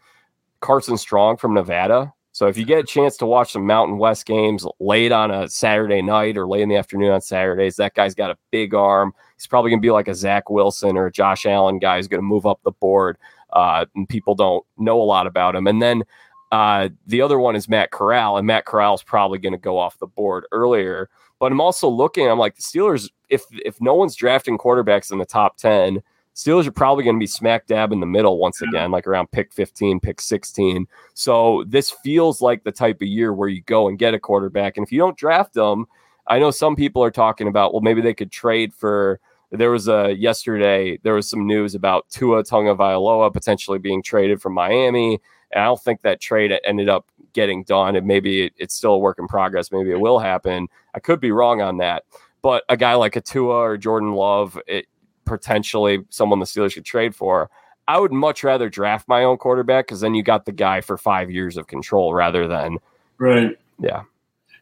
Carson 0.60 0.98
Strong 0.98 1.38
from 1.38 1.54
Nevada. 1.54 2.12
So 2.32 2.48
if 2.48 2.58
you 2.58 2.66
get 2.66 2.80
a 2.80 2.84
chance 2.84 3.16
to 3.18 3.26
watch 3.26 3.54
some 3.54 3.66
Mountain 3.66 3.98
West 3.98 4.26
games 4.26 4.68
late 4.80 5.14
on 5.14 5.32
a 5.32 5.48
Saturday 5.48 6.02
night 6.02 6.38
or 6.38 6.46
late 6.46 6.64
in 6.64 6.70
the 6.70 6.76
afternoon 6.76 7.12
on 7.12 7.22
Saturdays, 7.22 7.78
that 7.78 7.94
guy's 7.94 8.14
got 8.14 8.30
a 8.30 8.38
big 8.52 8.74
arm. 8.74 9.14
He's 9.36 9.48
probably 9.48 9.72
going 9.72 9.80
to 9.80 9.86
be 9.86 9.92
like 9.92 10.08
a 10.08 10.16
Zach 10.16 10.50
Wilson 10.50 10.98
or 10.98 11.08
a 11.08 11.12
Josh 11.12 11.46
Allen 11.46 11.80
guy 11.80 11.98
who's 11.98 12.08
going 12.08 12.22
to 12.22 12.26
move 12.28 12.46
up 12.46 12.60
the 12.64 12.72
board. 12.72 13.18
Uh, 13.52 13.86
and 13.96 14.08
people 14.08 14.36
don't 14.36 14.66
know 14.78 15.02
a 15.02 15.04
lot 15.04 15.28
about 15.28 15.56
him. 15.56 15.68
And 15.68 15.82
then 15.82 16.04
uh, 16.52 16.90
the 17.08 17.22
other 17.22 17.40
one 17.40 17.56
is 17.56 17.68
Matt 17.68 17.92
Corral, 17.92 18.38
and 18.38 18.48
Matt 18.48 18.66
Corral 18.66 18.94
is 18.94 19.04
probably 19.04 19.40
going 19.40 19.54
to 19.54 19.60
go 19.60 19.78
off 19.78 20.00
the 20.00 20.08
board 20.08 20.46
earlier. 20.52 21.10
But 21.40 21.52
I'm 21.52 21.62
also 21.62 21.88
looking. 21.90 22.30
I'm 22.30 22.40
like 22.40 22.56
the 22.56 22.62
Steelers. 22.62 23.10
If 23.30 23.44
if 23.52 23.82
no 23.82 23.94
one's 23.94 24.16
drafting 24.16 24.58
quarterbacks 24.58 25.12
in 25.12 25.18
the 25.18 25.26
top 25.26 25.58
ten, 25.58 26.02
Steelers 26.36 26.68
are 26.68 26.72
probably 26.72 27.04
going 27.04 27.16
to 27.16 27.20
be 27.20 27.28
smack 27.28 27.66
dab 27.66 27.94
in 27.94 28.02
the 28.02 28.06
middle 28.06 28.38
once 28.38 28.62
again, 28.62 28.92
like 28.92 29.08
around 29.08 29.32
pick 29.32 29.54
15, 29.54 30.02
pick 30.02 30.20
16. 30.20 30.86
So 31.14 31.64
this 31.66 31.92
feels 31.92 32.42
like 32.42 32.64
the 32.66 32.74
type 32.74 33.02
of 33.02 33.08
year 33.08 33.34
where 33.34 33.48
you 33.48 33.62
go 33.62 33.88
and 33.88 33.98
get 33.98 34.14
a 34.14 34.20
quarterback. 34.20 34.76
And 34.76 34.86
if 34.86 34.92
you 34.92 35.00
don't 35.00 35.18
draft 35.18 35.54
them, 35.54 35.86
I 36.28 36.40
know 36.40 36.52
some 36.52 36.76
people 36.76 37.04
are 37.04 37.12
talking 37.12 37.48
about, 37.48 37.74
well, 37.74 37.82
maybe 37.82 38.02
they 38.02 38.14
could 38.14 38.32
trade 38.32 38.74
for. 38.74 39.20
There 39.52 39.72
was 39.72 39.88
a 39.88 40.14
yesterday, 40.18 41.00
there 41.04 41.14
was 41.14 41.30
some 41.30 41.46
news 41.46 41.76
about 41.76 42.10
Tua 42.10 42.44
Tagovailoa 42.44 43.32
potentially 43.32 43.80
being 43.80 44.02
traded 44.02 44.42
from 44.42 44.54
Miami. 44.54 45.20
And 45.52 45.62
I 45.62 45.66
don't 45.66 45.80
think 45.80 46.02
that 46.02 46.20
trade 46.20 46.52
ended 46.66 46.90
up 46.90 47.06
getting 47.34 47.64
done. 47.64 47.96
And 47.96 48.08
maybe 48.08 48.52
it's 48.58 48.74
still 48.74 48.94
a 48.94 48.98
work 48.98 49.20
in 49.20 49.28
progress. 49.28 49.72
Maybe 49.72 49.92
it 49.92 50.00
will 50.00 50.20
happen. 50.20 50.68
I 50.94 51.00
could 51.00 51.22
be 51.22 51.32
wrong 51.32 51.62
on 51.62 51.78
that. 51.78 52.04
But 52.42 52.64
a 52.70 52.76
guy 52.76 52.96
like 52.96 53.16
a 53.16 53.22
Tua 53.22 53.56
or 53.56 53.78
Jordan 53.78 54.14
Love, 54.14 54.60
it, 54.68 54.88
potentially 55.26 56.04
someone 56.10 56.40
the 56.40 56.46
Steelers 56.46 56.74
could 56.74 56.86
trade 56.86 57.16
for. 57.16 57.50
I 57.88 58.00
would 58.00 58.12
much 58.12 58.44
rather 58.44 58.70
draft 58.70 59.08
my 59.08 59.24
own 59.24 59.38
quarterback 59.38 59.86
because 59.88 60.02
then 60.02 60.16
you 60.16 60.24
got 60.24 60.46
the 60.46 60.52
guy 60.52 60.82
for 60.82 60.98
five 60.98 61.30
years 61.30 61.56
of 61.58 61.68
control 61.68 62.14
rather 62.14 62.48
than 62.48 62.80
right. 63.18 63.58
Yeah. 63.80 64.04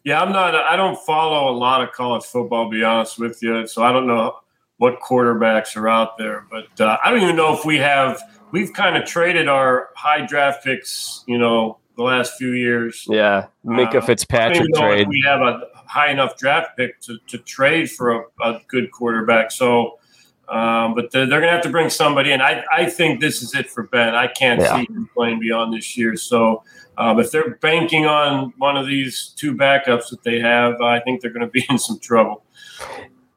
Yeah, 0.03 0.21
I'm 0.21 0.31
not. 0.31 0.55
I 0.55 0.75
don't 0.75 1.00
follow 1.00 1.50
a 1.50 1.55
lot 1.55 1.81
of 1.81 1.91
college 1.91 2.23
football. 2.23 2.65
To 2.65 2.71
be 2.71 2.83
honest 2.83 3.19
with 3.19 3.41
you, 3.41 3.65
so 3.67 3.83
I 3.83 3.91
don't 3.91 4.07
know 4.07 4.38
what 4.77 5.00
quarterbacks 5.00 5.77
are 5.77 5.88
out 5.88 6.17
there. 6.17 6.45
But 6.51 6.81
uh, 6.81 6.97
I 7.03 7.11
don't 7.11 7.21
even 7.21 7.35
know 7.35 7.53
if 7.53 7.63
we 7.63 7.77
have. 7.77 8.21
We've 8.51 8.73
kind 8.73 8.97
of 8.97 9.05
traded 9.05 9.47
our 9.47 9.89
high 9.95 10.25
draft 10.25 10.63
picks. 10.63 11.23
You 11.25 11.38
know, 11.38 11.77
the 11.95 12.03
last 12.03 12.33
few 12.38 12.51
years. 12.51 13.05
Yeah, 13.09 13.47
Minkah 13.65 13.95
uh, 13.95 14.01
Fitzpatrick 14.01 14.73
trade. 14.75 15.07
we 15.07 15.23
have 15.25 15.41
a 15.41 15.61
high 15.73 16.11
enough 16.11 16.38
draft 16.38 16.75
pick 16.77 17.00
to, 17.01 17.17
to 17.27 17.38
trade 17.38 17.91
for 17.91 18.11
a, 18.11 18.23
a 18.44 18.61
good 18.67 18.91
quarterback. 18.91 19.51
So 19.51 20.00
um, 20.49 20.93
but 20.95 21.11
they're, 21.11 21.25
they're 21.25 21.39
going 21.39 21.49
to 21.49 21.55
have 21.55 21.63
to 21.63 21.69
bring 21.69 21.89
somebody 21.89 22.31
in. 22.31 22.41
I, 22.41 22.63
I 22.71 22.85
think 22.85 23.21
this 23.21 23.41
is 23.41 23.55
it 23.55 23.69
for 23.69 23.83
Ben. 23.83 24.13
I 24.15 24.27
can't 24.27 24.59
yeah. 24.59 24.75
see 24.75 24.85
him 24.93 25.09
playing 25.13 25.39
beyond 25.39 25.73
this 25.73 25.97
year. 25.97 26.15
So 26.15 26.63
um, 26.97 27.19
if 27.19 27.31
they're 27.31 27.55
banking 27.55 28.05
on 28.05 28.53
one 28.57 28.77
of 28.77 28.85
these 28.85 29.33
two 29.35 29.55
backups 29.55 30.09
that 30.09 30.23
they 30.23 30.39
have, 30.39 30.81
I 30.81 31.00
think 31.00 31.21
they're 31.21 31.31
going 31.33 31.45
to 31.45 31.51
be 31.51 31.65
in 31.69 31.79
some 31.79 32.00
trouble. 32.00 32.43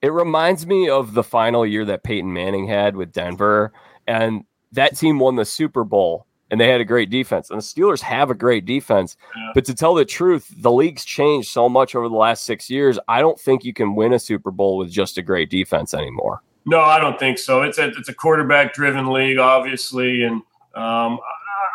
It 0.02 0.12
reminds 0.12 0.66
me 0.66 0.88
of 0.88 1.14
the 1.14 1.22
final 1.24 1.64
year 1.64 1.84
that 1.84 2.02
Peyton 2.02 2.32
Manning 2.32 2.66
had 2.66 2.96
with 2.96 3.12
Denver, 3.12 3.72
and 4.06 4.44
that 4.72 4.96
team 4.96 5.18
won 5.18 5.36
the 5.36 5.44
Super 5.44 5.84
Bowl. 5.84 6.26
And 6.48 6.60
they 6.60 6.68
had 6.68 6.80
a 6.80 6.84
great 6.84 7.10
defense, 7.10 7.50
and 7.50 7.58
the 7.58 7.64
Steelers 7.64 8.00
have 8.02 8.30
a 8.30 8.34
great 8.34 8.64
defense. 8.64 9.16
Yeah. 9.34 9.50
But 9.52 9.64
to 9.64 9.74
tell 9.74 9.94
the 9.94 10.04
truth, 10.04 10.54
the 10.56 10.70
league's 10.70 11.04
changed 11.04 11.48
so 11.48 11.68
much 11.68 11.96
over 11.96 12.08
the 12.08 12.14
last 12.14 12.44
six 12.44 12.70
years. 12.70 13.00
I 13.08 13.20
don't 13.20 13.40
think 13.40 13.64
you 13.64 13.72
can 13.72 13.96
win 13.96 14.12
a 14.12 14.20
Super 14.20 14.52
Bowl 14.52 14.76
with 14.76 14.88
just 14.88 15.18
a 15.18 15.22
great 15.22 15.50
defense 15.50 15.92
anymore. 15.92 16.44
No, 16.66 16.80
I 16.80 16.98
don't 16.98 17.18
think 17.18 17.38
so. 17.38 17.62
It's 17.62 17.78
a 17.78 17.88
it's 17.90 18.08
a 18.08 18.14
quarterback 18.14 18.74
driven 18.74 19.12
league, 19.12 19.38
obviously, 19.38 20.24
and 20.24 20.42
um, 20.74 21.20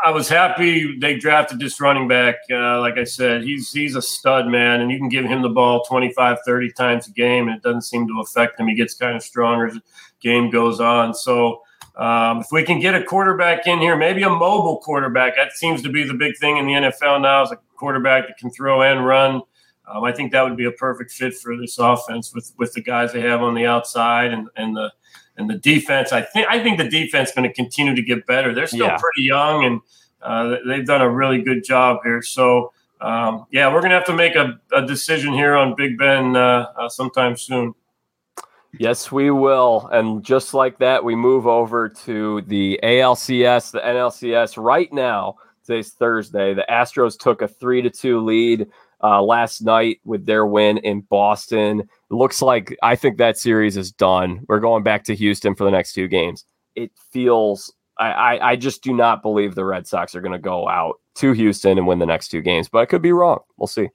I, 0.04 0.08
I, 0.08 0.12
was 0.12 0.28
happy 0.28 1.00
they 1.00 1.16
drafted 1.16 1.60
this 1.60 1.80
running 1.80 2.10
back. 2.10 2.36
Uh, 2.52 2.82
like 2.82 2.98
I 2.98 3.06
said, 3.06 3.44
he's 3.44 3.72
he's 3.72 3.96
a 3.96 4.02
stud 4.02 4.48
man, 4.48 4.82
and 4.82 4.92
you 4.92 4.98
can 4.98 5.08
give 5.08 5.24
him 5.24 5.42
the 5.42 5.50
ball 5.50 5.86
25, 5.86 6.40
30 6.46 6.72
times 6.74 7.08
a 7.08 7.12
game, 7.12 7.48
and 7.48 7.56
it 7.56 7.64
doesn't 7.64 7.84
seem 7.84 8.06
to 8.08 8.20
affect 8.20 8.60
him. 8.60 8.68
He 8.68 8.76
gets 8.76 8.94
kind 8.94 9.16
of 9.16 9.24
stronger 9.24 9.68
as 9.68 9.76
the 9.76 9.82
game 10.22 10.52
goes 10.52 10.80
on. 10.80 11.14
So. 11.14 11.62
Um, 11.94 12.40
if 12.40 12.48
we 12.54 12.64
can 12.64 12.80
get 12.80 12.96
a 12.96 13.04
quarterback 13.04 13.68
in 13.68 13.80
here, 13.80 13.98
maybe 13.98 14.24
a 14.24 14.30
mobile 14.30 14.78
quarterback, 14.78 15.36
that 15.36 15.52
seems 15.52 15.82
to 15.82 15.90
be 15.90 16.06
the 16.06 16.14
big 16.14 16.38
thing 16.38 16.56
in 16.56 16.66
the 16.66 16.72
NFL 16.72 17.22
now 17.22 17.44
is 17.44 17.52
a 17.52 17.60
quarterback 17.76 18.28
that 18.28 18.38
can 18.38 18.50
throw 18.50 18.82
and 18.82 19.06
run. 19.06 19.42
Um, 19.88 20.04
I 20.04 20.12
think 20.12 20.32
that 20.32 20.44
would 20.44 20.58
be 20.58 20.66
a 20.66 20.72
perfect 20.72 21.12
fit 21.12 21.34
for 21.36 21.58
this 21.58 21.78
offense 21.78 22.34
with 22.34 22.54
with 22.58 22.74
the 22.74 22.82
guys 22.82 23.14
they 23.14 23.22
have 23.22 23.42
on 23.42 23.54
the 23.54 23.66
outside 23.66 24.34
and 24.34 24.48
and 24.56 24.76
the 24.76 24.92
and 25.38 25.50
the 25.50 25.58
defense. 25.58 26.12
I 26.12 26.22
think 26.22 26.48
I 26.50 26.62
think 26.62 26.78
the 26.78 26.90
defense 26.90 27.30
is 27.30 27.36
going 27.36 27.48
to 27.48 27.54
continue 27.54 27.96
to 27.96 28.02
get 28.02 28.26
better. 28.26 28.54
They're 28.54 28.68
still 28.68 28.88
yeah. 28.88 28.98
pretty 28.98 29.24
young 29.24 29.66
and 29.66 29.82
uh, 30.22 30.58
they've 30.68 30.86
done 30.86 31.02
a 31.02 31.10
really 31.10 31.42
good 31.42 31.64
job 31.64 32.00
here. 32.04 32.22
So 32.22 32.72
um, 33.02 33.48
yeah, 33.52 33.68
we're 33.68 33.80
going 33.80 33.90
to 33.90 33.96
have 33.96 34.06
to 34.06 34.14
make 34.14 34.36
a, 34.36 34.60
a, 34.72 34.86
decision 34.86 35.34
here 35.34 35.56
on 35.56 35.74
Big 35.76 35.98
Ben 35.98 36.36
uh, 36.36 36.68
uh, 36.78 36.88
sometime 36.88 37.36
soon. 37.36 37.74
Yes, 38.78 39.12
we 39.12 39.32
will. 39.32 39.90
And 39.92 40.24
just 40.24 40.54
like 40.54 40.78
that, 40.78 41.04
we 41.04 41.16
move 41.16 41.48
over 41.48 41.90
to 41.90 42.42
the 42.42 42.80
ALCS, 42.84 43.72
the 43.72 43.80
NLCS. 43.80 44.64
Right 44.64 44.92
now, 44.94 45.36
today's 45.66 45.92
Thursday. 45.94 46.54
The 46.54 46.66
Astros 46.70 47.18
took 47.18 47.42
a 47.42 47.48
three 47.48 47.82
to 47.82 47.90
two 47.90 48.20
lead 48.22 48.68
uh, 49.04 49.22
last 49.22 49.62
night 49.62 50.00
with 50.04 50.26
their 50.26 50.46
win 50.46 50.78
in 50.80 51.02
Boston. 51.02 51.82
It 51.82 52.14
looks 52.14 52.42
like 52.42 52.78
I 52.84 52.96
think 52.96 53.18
that 53.18 53.38
series 53.38 53.78
is 53.78 53.92
done. 53.92 54.46
We're 54.48 54.60
going 54.60 54.84
back 54.84 55.04
to 55.06 55.16
Houston 55.16 55.56
for 55.56 55.64
the 55.64 55.72
next 55.72 55.94
two 55.94 56.08
games. 56.08 56.46
It 56.76 56.92
feels 57.12 57.74
I, 57.98 58.12
I, 58.12 58.52
I 58.52 58.56
just 58.56 58.84
do 58.84 58.94
not 58.94 59.22
believe 59.22 59.56
the 59.56 59.66
Red 59.66 59.88
Sox 59.88 60.16
are 60.16 60.22
going 60.22 60.32
to 60.32 60.40
go 60.40 60.68
out 60.68 61.00
to 61.16 61.34
Houston 61.34 61.78
and 61.78 61.86
win 61.86 62.00
the 62.00 62.06
next 62.06 62.30
two 62.30 62.42
games, 62.42 62.70
but 62.70 62.80
I 62.80 62.86
could 62.86 63.02
be 63.02 63.12
wrong. 63.12 63.40
We'll 63.58 63.68
see. 63.68 63.90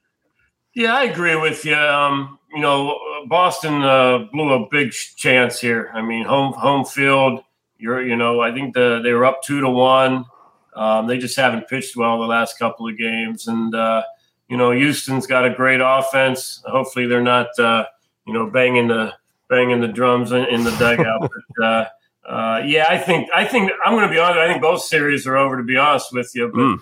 Yeah, 0.74 0.94
I 0.94 1.04
agree 1.04 1.36
with 1.36 1.64
you. 1.64 1.74
Um, 1.74 2.38
you 2.54 2.60
know, 2.60 2.98
Boston 3.28 3.82
uh, 3.82 4.26
blew 4.32 4.52
a 4.52 4.68
big 4.70 4.92
chance 4.92 5.58
here. 5.58 5.90
I 5.94 6.02
mean, 6.02 6.26
home 6.26 6.52
home 6.52 6.84
field 6.84 7.42
You're, 7.78 8.06
you 8.06 8.16
know, 8.16 8.40
I 8.40 8.52
think 8.52 8.74
the 8.74 9.00
they 9.02 9.12
were 9.12 9.24
up 9.24 9.42
two 9.42 9.60
to 9.62 9.70
one. 9.70 10.26
Um, 10.74 11.06
they 11.06 11.16
just 11.16 11.36
haven't 11.36 11.68
pitched 11.68 11.96
well 11.96 12.20
the 12.20 12.26
last 12.26 12.58
couple 12.58 12.86
of 12.86 12.98
games, 12.98 13.48
and 13.48 13.74
uh, 13.74 14.02
you 14.48 14.56
know, 14.56 14.70
Houston's 14.70 15.26
got 15.26 15.44
a 15.44 15.50
great 15.50 15.80
offense. 15.82 16.62
Hopefully, 16.66 17.06
they're 17.06 17.22
not, 17.22 17.48
uh, 17.58 17.84
you 18.26 18.32
know, 18.32 18.48
banging 18.48 18.88
the 18.88 19.12
banging 19.48 19.80
the 19.80 19.88
drums 19.88 20.32
in, 20.32 20.44
in 20.46 20.64
the 20.64 20.70
dugout. 20.72 21.30
but 21.58 21.64
uh, 21.64 21.86
uh, 22.28 22.62
yeah, 22.64 22.86
I 22.88 22.98
think 22.98 23.28
I 23.34 23.44
think 23.44 23.70
I'm 23.84 23.94
going 23.94 24.06
to 24.06 24.12
be 24.12 24.18
honest. 24.18 24.38
I 24.38 24.48
think 24.48 24.62
both 24.62 24.82
series 24.82 25.26
are 25.26 25.36
over. 25.36 25.56
To 25.56 25.62
be 25.62 25.76
honest 25.76 26.12
with 26.12 26.30
you, 26.34 26.48
but 26.48 26.60
mm. 26.60 26.80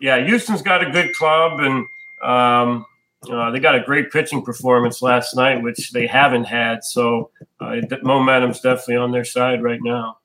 yeah, 0.00 0.24
Houston's 0.24 0.62
got 0.62 0.86
a 0.86 0.90
good 0.90 1.14
club, 1.14 1.60
and 1.60 1.86
um, 2.22 2.86
uh, 3.30 3.50
they 3.50 3.60
got 3.60 3.74
a 3.74 3.80
great 3.80 4.10
pitching 4.10 4.42
performance 4.42 5.02
last 5.02 5.36
night, 5.36 5.62
which 5.62 5.92
they 5.92 6.06
haven't 6.06 6.44
had. 6.44 6.84
So 6.84 7.30
uh, 7.60 7.76
momentum's 8.02 8.60
definitely 8.60 8.96
on 8.96 9.12
their 9.12 9.24
side 9.24 9.62
right 9.62 9.80
now. 9.82 10.18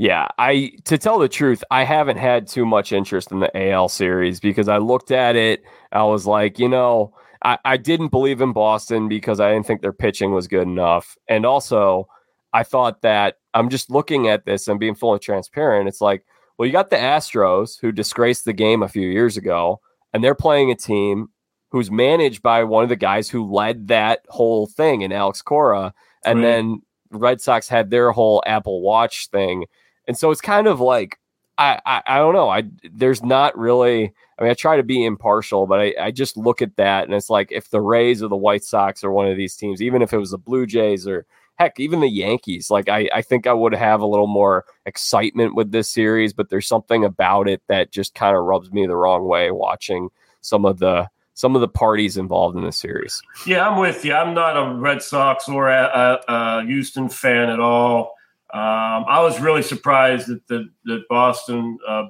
Yeah, 0.00 0.28
I 0.38 0.72
to 0.86 0.96
tell 0.96 1.18
the 1.18 1.28
truth, 1.28 1.62
I 1.70 1.84
haven't 1.84 2.16
had 2.16 2.48
too 2.48 2.64
much 2.64 2.90
interest 2.90 3.32
in 3.32 3.40
the 3.40 3.70
AL 3.70 3.90
series 3.90 4.40
because 4.40 4.66
I 4.66 4.78
looked 4.78 5.10
at 5.10 5.36
it, 5.36 5.62
I 5.92 6.04
was 6.04 6.26
like, 6.26 6.58
you 6.58 6.70
know, 6.70 7.14
I, 7.44 7.58
I 7.66 7.76
didn't 7.76 8.08
believe 8.08 8.40
in 8.40 8.54
Boston 8.54 9.10
because 9.10 9.40
I 9.40 9.52
didn't 9.52 9.66
think 9.66 9.82
their 9.82 9.92
pitching 9.92 10.32
was 10.32 10.48
good 10.48 10.62
enough. 10.62 11.18
And 11.28 11.44
also 11.44 12.08
I 12.54 12.62
thought 12.62 13.02
that 13.02 13.40
I'm 13.52 13.68
just 13.68 13.90
looking 13.90 14.26
at 14.26 14.46
this 14.46 14.68
and 14.68 14.80
being 14.80 14.94
fully 14.94 15.18
transparent. 15.18 15.86
It's 15.86 16.00
like, 16.00 16.24
well, 16.56 16.64
you 16.64 16.72
got 16.72 16.88
the 16.88 16.96
Astros 16.96 17.78
who 17.78 17.92
disgraced 17.92 18.46
the 18.46 18.54
game 18.54 18.82
a 18.82 18.88
few 18.88 19.06
years 19.06 19.36
ago, 19.36 19.82
and 20.14 20.24
they're 20.24 20.34
playing 20.34 20.70
a 20.70 20.76
team 20.76 21.28
who's 21.72 21.90
managed 21.90 22.40
by 22.40 22.64
one 22.64 22.84
of 22.84 22.88
the 22.88 22.96
guys 22.96 23.28
who 23.28 23.52
led 23.52 23.88
that 23.88 24.20
whole 24.30 24.66
thing 24.66 25.02
in 25.02 25.12
Alex 25.12 25.42
Cora. 25.42 25.92
And 26.24 26.38
right. 26.38 26.46
then 26.46 26.82
Red 27.10 27.42
Sox 27.42 27.68
had 27.68 27.90
their 27.90 28.12
whole 28.12 28.42
Apple 28.46 28.80
Watch 28.80 29.28
thing 29.28 29.66
and 30.06 30.16
so 30.16 30.30
it's 30.30 30.40
kind 30.40 30.66
of 30.66 30.80
like 30.80 31.18
I, 31.60 31.78
I, 31.84 32.02
I 32.06 32.18
don't 32.18 32.34
know. 32.34 32.48
I 32.48 32.64
there's 32.90 33.22
not 33.22 33.56
really. 33.56 34.12
I 34.38 34.42
mean, 34.42 34.50
I 34.50 34.54
try 34.54 34.78
to 34.78 34.82
be 34.82 35.04
impartial, 35.04 35.66
but 35.66 35.80
I, 35.80 35.94
I 36.00 36.10
just 36.10 36.38
look 36.38 36.62
at 36.62 36.76
that 36.76 37.04
and 37.04 37.12
it's 37.12 37.28
like 37.28 37.52
if 37.52 37.68
the 37.68 37.82
Rays 37.82 38.22
or 38.22 38.28
the 38.28 38.36
White 38.36 38.64
Sox 38.64 39.04
or 39.04 39.12
one 39.12 39.28
of 39.28 39.36
these 39.36 39.54
teams, 39.54 39.82
even 39.82 40.00
if 40.00 40.14
it 40.14 40.18
was 40.18 40.30
the 40.30 40.38
Blue 40.38 40.64
Jays 40.64 41.06
or 41.06 41.26
heck, 41.56 41.78
even 41.78 42.00
the 42.00 42.08
Yankees, 42.08 42.70
like 42.70 42.88
I, 42.88 43.10
I 43.14 43.20
think 43.20 43.46
I 43.46 43.52
would 43.52 43.74
have 43.74 44.00
a 44.00 44.06
little 44.06 44.26
more 44.26 44.64
excitement 44.86 45.54
with 45.54 45.72
this 45.72 45.90
series, 45.90 46.32
but 46.32 46.48
there's 46.48 46.66
something 46.66 47.04
about 47.04 47.50
it 47.50 47.60
that 47.68 47.92
just 47.92 48.14
kind 48.14 48.34
of 48.34 48.44
rubs 48.44 48.72
me 48.72 48.86
the 48.86 48.96
wrong 48.96 49.26
way 49.26 49.50
watching 49.50 50.08
some 50.40 50.64
of 50.64 50.78
the 50.78 51.10
some 51.34 51.54
of 51.54 51.60
the 51.60 51.68
parties 51.68 52.16
involved 52.16 52.56
in 52.56 52.64
the 52.64 52.72
series. 52.72 53.20
Yeah, 53.46 53.68
I'm 53.68 53.78
with 53.78 54.04
you. 54.04 54.14
I'm 54.14 54.34
not 54.34 54.56
a 54.56 54.74
Red 54.74 55.02
Sox 55.02 55.48
or 55.48 55.68
a, 55.68 55.84
a, 56.28 56.32
a 56.32 56.64
Houston 56.64 57.10
fan 57.10 57.50
at 57.50 57.60
all. 57.60 58.14
Um, 58.52 59.04
I 59.08 59.20
was 59.20 59.40
really 59.40 59.62
surprised 59.62 60.26
that 60.26 60.46
the, 60.48 60.68
that 60.86 61.02
Boston 61.08 61.78
uh, 61.86 62.06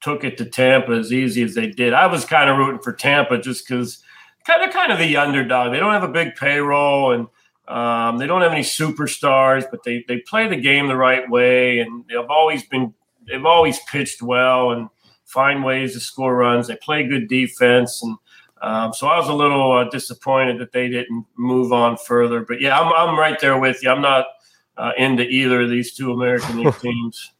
took 0.00 0.24
it 0.24 0.38
to 0.38 0.46
Tampa 0.46 0.92
as 0.92 1.12
easy 1.12 1.42
as 1.42 1.54
they 1.54 1.68
did. 1.68 1.92
I 1.92 2.06
was 2.06 2.24
kind 2.24 2.48
of 2.48 2.56
rooting 2.56 2.80
for 2.80 2.92
Tampa 2.92 3.38
just 3.38 3.68
because 3.68 4.02
kind 4.46 4.62
of 4.62 4.72
kind 4.72 4.92
of 4.92 4.98
the 4.98 5.16
underdog. 5.16 5.72
They 5.72 5.78
don't 5.78 5.92
have 5.92 6.04
a 6.04 6.08
big 6.08 6.36
payroll 6.36 7.12
and 7.12 7.28
um, 7.68 8.18
they 8.18 8.26
don't 8.26 8.40
have 8.40 8.52
any 8.52 8.62
superstars, 8.62 9.64
but 9.70 9.84
they 9.84 10.04
they 10.08 10.18
play 10.20 10.48
the 10.48 10.56
game 10.56 10.88
the 10.88 10.96
right 10.96 11.28
way 11.28 11.80
and 11.80 12.04
they've 12.08 12.30
always 12.30 12.64
been 12.64 12.94
they've 13.28 13.44
always 13.44 13.78
pitched 13.90 14.22
well 14.22 14.70
and 14.70 14.88
find 15.26 15.62
ways 15.62 15.92
to 15.92 16.00
score 16.00 16.34
runs. 16.34 16.66
They 16.66 16.76
play 16.76 17.06
good 17.06 17.28
defense 17.28 18.02
and. 18.02 18.16
Um, 18.64 18.92
so 18.92 19.08
I 19.08 19.18
was 19.18 19.28
a 19.28 19.34
little 19.34 19.72
uh, 19.72 19.88
disappointed 19.90 20.60
that 20.60 20.70
they 20.70 20.88
didn't 20.88 21.26
move 21.36 21.72
on 21.72 21.96
further, 21.96 22.44
but 22.46 22.60
yeah, 22.60 22.78
I'm, 22.78 22.92
I'm 22.92 23.18
right 23.18 23.36
there 23.40 23.58
with 23.58 23.82
you. 23.82 23.90
I'm 23.90 24.00
not 24.00 24.26
uh, 24.76 24.92
into 24.96 25.22
either 25.22 25.62
of 25.62 25.70
these 25.70 25.94
two 25.94 26.12
American 26.12 26.60
League 26.60 26.74
teams. 26.80 27.32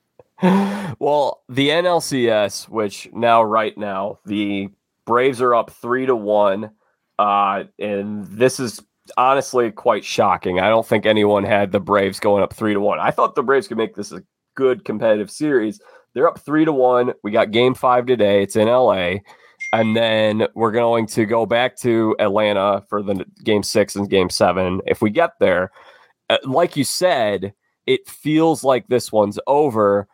well, 0.99 1.43
the 1.49 1.69
NLCS, 1.69 2.69
which 2.69 3.09
now 3.13 3.43
right 3.43 3.77
now 3.77 4.19
the 4.27 4.69
Braves 5.05 5.41
are 5.41 5.55
up 5.55 5.71
three 5.71 6.07
to 6.07 6.17
one, 6.17 6.71
uh, 7.19 7.65
and 7.79 8.25
this 8.27 8.61
is 8.61 8.81
honestly 9.17 9.71
quite 9.71 10.05
shocking. 10.05 10.61
I 10.61 10.69
don't 10.69 10.87
think 10.87 11.07
anyone 11.07 11.45
had 11.45 11.73
the 11.73 11.81
Braves 11.81 12.21
going 12.21 12.43
up 12.43 12.53
three 12.53 12.75
to 12.75 12.81
one. 12.81 12.99
I 12.99 13.11
thought 13.11 13.35
the 13.35 13.43
Braves 13.43 13.69
could 13.69 13.79
make 13.79 13.95
this 13.95 14.13
a 14.13 14.23
good 14.55 14.85
competitive 14.85 15.31
series. 15.31 15.81
They're 16.15 16.29
up 16.29 16.41
three 16.41 16.65
to 16.65 16.73
one. 16.73 17.13
We 17.23 17.31
got 17.31 17.51
Game 17.51 17.75
Five 17.75 18.07
today. 18.07 18.43
It's 18.43 18.57
in 18.57 18.69
LA. 18.69 19.17
And 19.73 19.97
then 19.97 20.47
we're 20.55 20.73
going 20.73 21.07
to 21.09 21.25
go 21.25 21.47
back 21.47 21.77
to 21.79 22.15
Atlanta 22.19 22.83
for 22.89 23.03
the 23.03 23.25
game 23.43 23.63
six 23.63 23.97
and 23.97 24.11
game 24.11 24.29
seven 24.29 24.83
if 24.87 25.01
we 25.01 25.11
get 25.11 25.39
there. 25.41 25.71
Uh, 26.33 26.39
like 26.45 26.77
you 26.79 26.85
said, 26.85 27.53
it 27.87 28.09
feels 28.09 28.65
like 28.65 28.87
this 28.89 29.13
one's 29.13 29.39
over. 29.47 30.09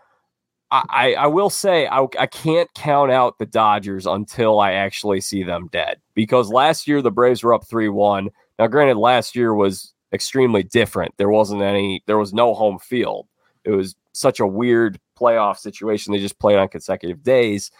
I, 0.70 1.14
I 1.14 1.26
will 1.28 1.48
say 1.48 1.86
I, 1.86 2.06
I 2.18 2.26
can't 2.26 2.68
count 2.74 3.10
out 3.10 3.38
the 3.38 3.46
Dodgers 3.46 4.04
until 4.04 4.60
I 4.60 4.72
actually 4.72 5.20
see 5.20 5.42
them 5.42 5.68
dead 5.72 5.98
because 6.14 6.50
last 6.50 6.86
year 6.86 7.00
the 7.00 7.10
Braves 7.10 7.42
were 7.42 7.54
up 7.54 7.66
3 7.66 7.88
1. 7.88 8.28
Now, 8.58 8.66
granted, 8.66 8.98
last 8.98 9.36
year 9.36 9.54
was 9.54 9.94
extremely 10.12 10.64
different. 10.64 11.14
There 11.16 11.30
wasn't 11.30 11.62
any, 11.62 12.02
there 12.06 12.18
was 12.18 12.34
no 12.34 12.52
home 12.52 12.80
field. 12.80 13.28
It 13.64 13.70
was 13.70 13.94
such 14.12 14.40
a 14.40 14.46
weird 14.46 14.98
playoff 15.18 15.58
situation. 15.58 16.12
They 16.12 16.18
just 16.18 16.40
played 16.40 16.58
on 16.58 16.68
consecutive 16.68 17.22
days. 17.22 17.70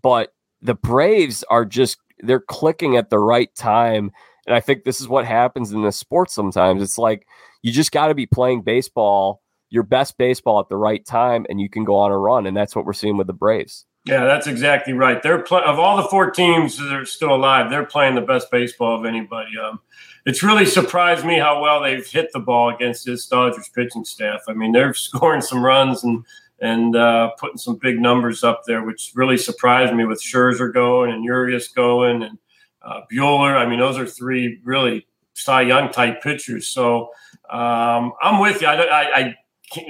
But 0.00 0.32
the 0.62 0.74
Braves 0.74 1.44
are 1.50 1.66
just, 1.66 1.98
they're 2.20 2.40
clicking 2.40 2.96
at 2.96 3.10
the 3.10 3.18
right 3.18 3.54
time. 3.54 4.10
And 4.46 4.56
I 4.56 4.60
think 4.60 4.82
this 4.82 5.00
is 5.00 5.08
what 5.08 5.26
happens 5.26 5.72
in 5.72 5.82
the 5.82 5.92
sports 5.92 6.32
sometimes. 6.32 6.82
It's 6.82 6.98
like, 6.98 7.26
you 7.62 7.72
just 7.72 7.92
got 7.92 8.08
to 8.08 8.14
be 8.14 8.26
playing 8.26 8.62
baseball, 8.62 9.42
your 9.70 9.82
best 9.84 10.18
baseball 10.18 10.60
at 10.60 10.68
the 10.68 10.76
right 10.76 11.04
time, 11.04 11.46
and 11.48 11.60
you 11.60 11.68
can 11.68 11.84
go 11.84 11.96
on 11.96 12.10
a 12.10 12.18
run. 12.18 12.46
And 12.46 12.56
that's 12.56 12.76
what 12.76 12.84
we're 12.84 12.92
seeing 12.92 13.16
with 13.16 13.26
the 13.26 13.32
Braves. 13.32 13.86
Yeah, 14.04 14.24
that's 14.24 14.48
exactly 14.48 14.94
right. 14.94 15.22
They're 15.22 15.40
of 15.40 15.78
all 15.78 15.96
the 15.96 16.08
four 16.08 16.32
teams 16.32 16.76
that 16.76 16.92
are 16.92 17.06
still 17.06 17.34
alive, 17.34 17.70
they're 17.70 17.86
playing 17.86 18.16
the 18.16 18.20
best 18.20 18.50
baseball 18.50 18.98
of 18.98 19.06
anybody. 19.06 19.56
Um, 19.56 19.78
it's 20.26 20.42
really 20.42 20.66
surprised 20.66 21.24
me 21.24 21.38
how 21.38 21.62
well 21.62 21.82
they've 21.82 22.06
hit 22.06 22.30
the 22.32 22.40
ball 22.40 22.74
against 22.74 23.06
this 23.06 23.26
Dodgers 23.26 23.68
pitching 23.68 24.04
staff. 24.04 24.42
I 24.48 24.54
mean, 24.54 24.72
they're 24.72 24.94
scoring 24.94 25.40
some 25.40 25.64
runs 25.64 26.02
and 26.02 26.24
and 26.60 26.94
uh, 26.94 27.30
putting 27.38 27.58
some 27.58 27.76
big 27.76 28.00
numbers 28.00 28.44
up 28.44 28.62
there, 28.66 28.84
which 28.84 29.12
really 29.16 29.36
surprised 29.36 29.94
me 29.94 30.04
with 30.04 30.22
Scherzer 30.22 30.72
going 30.72 31.10
and 31.10 31.24
Urias 31.24 31.68
going 31.68 32.22
and 32.22 32.38
uh, 32.82 33.00
Buehler. 33.12 33.56
I 33.56 33.68
mean, 33.68 33.80
those 33.80 33.98
are 33.98 34.06
three 34.06 34.60
really 34.64 35.06
Cy 35.34 35.62
Young 35.62 35.90
type 35.90 36.22
pitchers. 36.22 36.68
So 36.68 37.10
um, 37.50 38.12
I'm 38.22 38.40
with 38.40 38.60
you. 38.60 38.68
I, 38.68 38.82
I, 38.82 39.18
I 39.18 39.34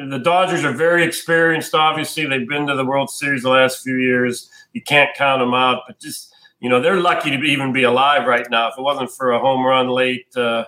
the 0.08 0.18
Dodgers 0.18 0.64
are 0.64 0.72
very 0.72 1.04
experienced. 1.04 1.74
Obviously, 1.74 2.26
they've 2.26 2.48
been 2.48 2.66
to 2.66 2.76
the 2.76 2.84
World 2.84 3.10
Series 3.10 3.42
the 3.42 3.50
last 3.50 3.82
few 3.82 3.96
years. 3.96 4.50
You 4.72 4.82
can't 4.82 5.10
count 5.16 5.40
them 5.40 5.54
out, 5.54 5.82
but 5.86 5.98
just 5.98 6.32
you 6.60 6.68
know, 6.68 6.80
they're 6.80 7.00
lucky 7.00 7.32
to 7.32 7.38
be, 7.38 7.48
even 7.48 7.72
be 7.72 7.82
alive 7.82 8.24
right 8.26 8.46
now. 8.48 8.68
If 8.68 8.78
it 8.78 8.82
wasn't 8.82 9.10
for 9.10 9.32
a 9.32 9.40
home 9.40 9.66
run 9.66 9.88
late 9.88 10.28
uh, 10.36 10.64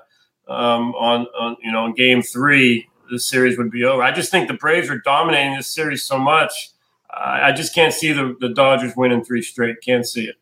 um, 0.48 0.92
on, 0.96 1.26
on 1.38 1.56
you 1.62 1.70
know 1.70 1.86
in 1.86 1.94
Game 1.94 2.22
Three, 2.22 2.88
the 3.10 3.18
series 3.18 3.56
would 3.58 3.70
be 3.70 3.84
over. 3.84 4.02
I 4.02 4.10
just 4.10 4.30
think 4.30 4.48
the 4.48 4.54
Braves 4.54 4.90
are 4.90 4.98
dominating 4.98 5.56
this 5.56 5.68
series 5.68 6.04
so 6.04 6.18
much. 6.18 6.70
I 7.16 7.52
just 7.52 7.76
can't 7.76 7.94
see 7.94 8.12
the, 8.12 8.36
the 8.40 8.48
Dodgers 8.48 8.96
winning 8.96 9.24
three 9.24 9.40
straight. 9.40 9.76
Can't 9.82 10.04
see 10.04 10.24
it. 10.24 10.34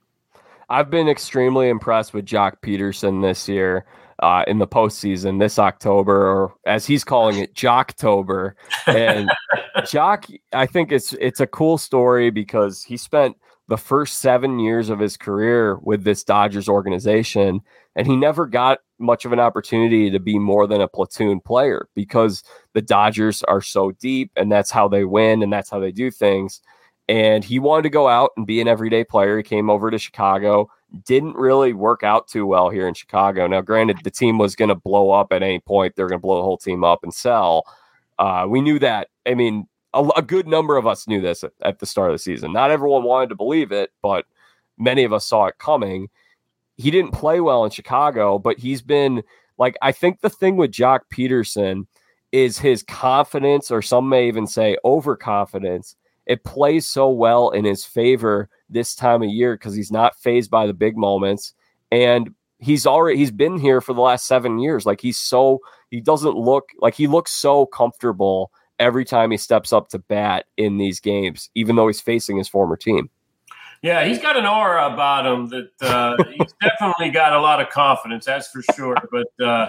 I've 0.70 0.88
been 0.88 1.06
extremely 1.06 1.68
impressed 1.68 2.14
with 2.14 2.24
Joc 2.24 2.62
Pederson 2.62 3.20
this 3.20 3.46
year 3.46 3.84
uh, 4.22 4.44
in 4.46 4.58
the 4.58 4.68
postseason 4.68 5.40
this 5.40 5.58
October, 5.58 6.26
or 6.26 6.54
as 6.64 6.86
he's 6.86 7.04
calling 7.04 7.38
it, 7.38 7.54
Joctober. 7.54 8.52
And 8.86 9.28
Joc, 9.78 10.38
I 10.52 10.64
think 10.64 10.92
it's 10.92 11.12
it's 11.14 11.40
a 11.40 11.46
cool 11.46 11.76
story 11.76 12.30
because 12.30 12.84
he 12.84 12.96
spent 12.96 13.36
the 13.68 13.76
first 13.76 14.20
seven 14.20 14.60
years 14.60 14.90
of 14.90 15.00
his 15.00 15.16
career 15.16 15.76
with 15.82 16.04
this 16.04 16.22
Dodgers 16.22 16.68
organization, 16.68 17.60
and 17.96 18.06
he 18.06 18.16
never 18.16 18.46
got 18.46 18.78
much 18.98 19.24
of 19.24 19.32
an 19.32 19.40
opportunity 19.40 20.08
to 20.08 20.20
be 20.20 20.38
more 20.38 20.68
than 20.68 20.80
a 20.80 20.88
platoon 20.88 21.40
player 21.40 21.88
because 21.94 22.44
the 22.74 22.82
Dodgers 22.82 23.42
are 23.44 23.60
so 23.60 23.90
deep, 23.90 24.30
and 24.36 24.52
that's 24.52 24.70
how 24.70 24.86
they 24.86 25.04
win, 25.04 25.42
and 25.42 25.52
that's 25.52 25.68
how 25.68 25.80
they 25.80 25.92
do 25.92 26.10
things. 26.12 26.60
And 27.08 27.42
he 27.42 27.58
wanted 27.58 27.82
to 27.82 27.90
go 27.90 28.06
out 28.06 28.30
and 28.36 28.46
be 28.46 28.60
an 28.60 28.68
everyday 28.68 29.02
player. 29.02 29.36
He 29.36 29.42
came 29.42 29.68
over 29.68 29.90
to 29.90 29.98
Chicago 29.98 30.70
didn't 31.04 31.36
really 31.36 31.72
work 31.72 32.02
out 32.02 32.28
too 32.28 32.46
well 32.46 32.70
here 32.70 32.86
in 32.86 32.94
Chicago. 32.94 33.46
Now, 33.46 33.60
granted, 33.60 33.98
the 34.04 34.10
team 34.10 34.38
was 34.38 34.54
going 34.54 34.68
to 34.68 34.74
blow 34.74 35.10
up 35.10 35.32
at 35.32 35.42
any 35.42 35.58
point. 35.58 35.94
They're 35.96 36.08
going 36.08 36.20
to 36.20 36.22
blow 36.22 36.36
the 36.36 36.42
whole 36.42 36.58
team 36.58 36.84
up 36.84 37.00
and 37.02 37.12
sell. 37.12 37.64
Uh, 38.18 38.46
we 38.48 38.60
knew 38.60 38.78
that. 38.78 39.08
I 39.26 39.34
mean, 39.34 39.66
a, 39.94 40.08
a, 40.16 40.22
good 40.22 40.46
number 40.46 40.76
of 40.76 40.86
us 40.86 41.08
knew 41.08 41.20
this 41.20 41.44
at, 41.44 41.52
at 41.64 41.78
the 41.78 41.86
start 41.86 42.10
of 42.10 42.14
the 42.14 42.18
season. 42.18 42.52
Not 42.52 42.70
everyone 42.70 43.04
wanted 43.04 43.30
to 43.30 43.34
believe 43.34 43.72
it, 43.72 43.90
but 44.02 44.26
many 44.78 45.04
of 45.04 45.12
us 45.12 45.26
saw 45.26 45.46
it 45.46 45.58
coming. 45.58 46.08
He 46.76 46.90
didn't 46.90 47.12
play 47.12 47.40
well 47.40 47.64
in 47.64 47.70
Chicago, 47.70 48.38
but 48.38 48.58
he's 48.58 48.82
been 48.82 49.22
like, 49.58 49.76
I 49.82 49.92
think 49.92 50.20
the 50.20 50.30
thing 50.30 50.56
with 50.56 50.72
Joc 50.72 51.00
Pederson 51.12 51.86
is 52.32 52.58
his 52.58 52.82
confidence, 52.82 53.70
or 53.70 53.82
some 53.82 54.08
may 54.08 54.26
even 54.26 54.46
say 54.46 54.76
overconfidence. 54.84 55.96
It 56.26 56.44
plays 56.44 56.86
so 56.86 57.10
well 57.10 57.50
in 57.50 57.64
his 57.64 57.84
favor 57.84 58.48
this 58.68 58.94
time 58.94 59.22
of 59.22 59.28
year 59.28 59.54
because 59.54 59.74
he's 59.74 59.92
not 59.92 60.16
phased 60.16 60.50
by 60.50 60.66
the 60.66 60.74
big 60.74 60.96
moments 60.96 61.52
and 61.90 62.34
he's 62.58 62.86
already 62.86 63.18
he's 63.18 63.32
been 63.32 63.58
here 63.58 63.80
for 63.80 63.92
the 63.92 64.00
last 64.00 64.26
seven 64.26 64.58
years 64.58 64.86
like 64.86 65.00
he's 65.00 65.18
so 65.18 65.58
he 65.90 66.00
doesn't 66.00 66.36
look 66.36 66.70
like 66.80 66.94
he 66.94 67.06
looks 67.06 67.32
so 67.32 67.66
comfortable 67.66 68.50
every 68.82 69.04
time 69.04 69.30
he 69.30 69.36
steps 69.36 69.72
up 69.72 69.88
to 69.88 69.98
bat 69.98 70.46
in 70.56 70.76
these 70.76 71.00
games, 71.00 71.50
even 71.54 71.76
though 71.76 71.86
he's 71.86 72.00
facing 72.00 72.36
his 72.36 72.48
former 72.48 72.76
team. 72.76 73.08
Yeah, 73.80 74.04
he's 74.04 74.18
got 74.18 74.36
an 74.36 74.46
aura 74.46 74.92
about 74.92 75.26
him 75.26 75.48
that 75.48 75.70
uh, 75.80 76.16
he's 76.24 76.52
definitely 76.62 77.10
got 77.10 77.32
a 77.32 77.40
lot 77.40 77.60
of 77.60 77.68
confidence. 77.70 78.24
That's 78.24 78.48
for 78.48 78.62
sure. 78.74 78.96
But 79.10 79.44
uh, 79.44 79.68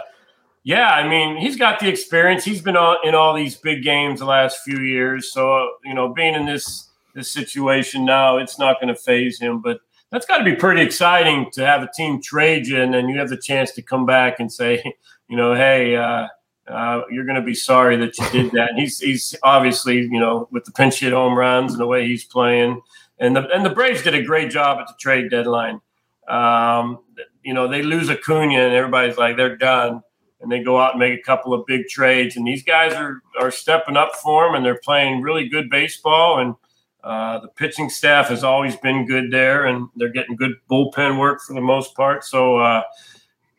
yeah, 0.63 0.89
I 0.89 1.07
mean, 1.07 1.37
he's 1.37 1.57
got 1.57 1.79
the 1.79 1.89
experience. 1.89 2.45
He's 2.45 2.61
been 2.61 2.77
in 3.03 3.15
all 3.15 3.33
these 3.33 3.55
big 3.55 3.83
games 3.83 4.19
the 4.19 4.25
last 4.25 4.59
few 4.63 4.79
years. 4.79 5.31
So 5.31 5.73
you 5.83 5.93
know, 5.93 6.13
being 6.13 6.35
in 6.35 6.45
this 6.45 6.89
this 7.13 7.31
situation 7.31 8.05
now, 8.05 8.37
it's 8.37 8.57
not 8.57 8.79
going 8.79 8.93
to 8.93 8.99
phase 8.99 9.39
him. 9.39 9.61
But 9.61 9.81
that's 10.09 10.25
got 10.25 10.37
to 10.37 10.43
be 10.45 10.55
pretty 10.55 10.81
exciting 10.81 11.51
to 11.53 11.65
have 11.65 11.83
a 11.83 11.89
team 11.95 12.21
trade 12.21 12.65
you, 12.67 12.81
and 12.81 12.93
then 12.93 13.09
you 13.09 13.19
have 13.19 13.29
the 13.29 13.37
chance 13.37 13.71
to 13.73 13.81
come 13.81 14.05
back 14.05 14.39
and 14.39 14.51
say, 14.51 14.81
you 15.27 15.37
know, 15.37 15.53
hey. 15.53 15.95
Uh, 15.95 16.27
uh, 16.65 17.01
you're 17.11 17.25
going 17.25 17.35
to 17.35 17.41
be 17.41 17.53
sorry 17.53 17.97
that 17.97 18.17
you 18.17 18.29
did 18.31 18.51
that. 18.53 18.69
And 18.69 18.79
he's 18.79 18.97
he's 18.99 19.35
obviously 19.43 19.97
you 19.97 20.17
know 20.19 20.47
with 20.49 20.63
the 20.63 20.71
pinch 20.71 21.01
hit 21.01 21.11
home 21.11 21.37
runs 21.37 21.73
and 21.73 21.81
the 21.81 21.85
way 21.85 22.07
he's 22.07 22.23
playing, 22.23 22.81
and 23.19 23.35
the 23.35 23.49
and 23.49 23.65
the 23.65 23.69
Braves 23.69 24.01
did 24.01 24.15
a 24.15 24.23
great 24.23 24.49
job 24.49 24.79
at 24.79 24.87
the 24.87 24.93
trade 24.97 25.29
deadline. 25.29 25.81
Um, 26.25 26.99
you 27.43 27.53
know 27.53 27.67
they 27.67 27.81
lose 27.81 28.09
Acuna 28.09 28.59
and 28.59 28.73
everybody's 28.73 29.17
like 29.17 29.35
they're 29.35 29.57
done, 29.57 30.03
and 30.43 30.51
they 30.51 30.61
go 30.61 30.79
out 30.79 30.91
and 30.91 30.99
make 30.99 31.19
a 31.19 31.23
couple 31.23 31.53
of 31.53 31.65
big 31.65 31.87
trades, 31.87 32.35
and 32.37 32.45
these 32.45 32.63
guys 32.63 32.93
are 32.93 33.21
are 33.39 33.51
stepping 33.51 33.97
up 33.97 34.13
for 34.15 34.45
them 34.45 34.55
and 34.55 34.63
they're 34.65 34.79
playing 34.83 35.21
really 35.21 35.47
good 35.47 35.69
baseball 35.69 36.39
and. 36.39 36.55
Uh, 37.05 37.37
the 37.41 37.49
pitching 37.49 37.89
staff 37.89 38.29
has 38.29 38.45
always 38.45 38.77
been 38.77 39.05
good 39.05 39.29
there, 39.29 39.65
and 39.65 39.89
they're 39.97 40.07
getting 40.07 40.37
good 40.37 40.53
bullpen 40.71 41.19
work 41.19 41.41
for 41.41 41.53
the 41.53 41.59
most 41.59 41.93
part. 41.95 42.23
So, 42.23 42.55
uh, 42.59 42.83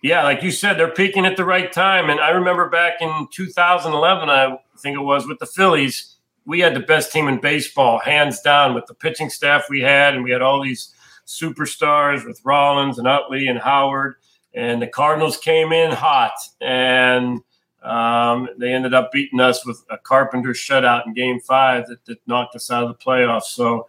yeah, 0.05 0.23
like 0.23 0.43
you 0.43 0.51
said, 0.51 0.79
they're 0.79 0.91
peaking 0.91 1.25
at 1.25 1.39
the 1.39 1.47
right 1.47 1.73
time. 1.73 2.11
And 2.11 2.21
I 2.21 2.29
remember 2.29 2.69
back 2.69 3.01
in 3.01 3.27
2011, 3.33 4.29
I 4.29 4.59
think 4.79 4.97
it 4.99 5.03
was 5.03 5.27
with 5.27 5.39
the 5.39 5.47
Phillies, 5.47 6.17
we 6.45 6.61
had 6.61 6.75
the 6.75 6.81
best 6.81 7.11
team 7.11 7.27
in 7.27 7.41
baseball, 7.41 7.99
hands 7.99 8.41
down, 8.43 8.75
with 8.75 8.85
the 8.85 8.93
pitching 8.93 9.31
staff 9.31 9.65
we 9.71 9.81
had, 9.81 10.15
and 10.15 10.23
we 10.23 10.31
had 10.31 10.43
all 10.43 10.63
these 10.63 10.95
superstars 11.27 12.27
with 12.27 12.39
Rollins 12.45 12.99
and 12.99 13.09
Utley 13.09 13.47
and 13.47 13.59
Howard. 13.59 14.17
And 14.55 14.81
the 14.81 14.87
Cardinals 14.87 15.37
came 15.37 15.73
in 15.73 15.91
hot, 15.91 16.35
and 16.61 17.41
um, 17.83 18.49
they 18.59 18.73
ended 18.73 18.95
up 18.95 19.11
beating 19.13 19.41
us 19.41 19.67
with 19.67 19.85
a 19.91 19.99
Carpenter 19.99 20.51
shutout 20.51 21.07
in 21.07 21.15
Game 21.15 21.41
Five 21.41 21.89
that, 21.89 22.05
that 22.07 22.19
knocked 22.27 22.55
us 22.55 22.71
out 22.71 22.85
of 22.85 22.89
the 22.89 23.05
playoffs. 23.05 23.45
So 23.45 23.87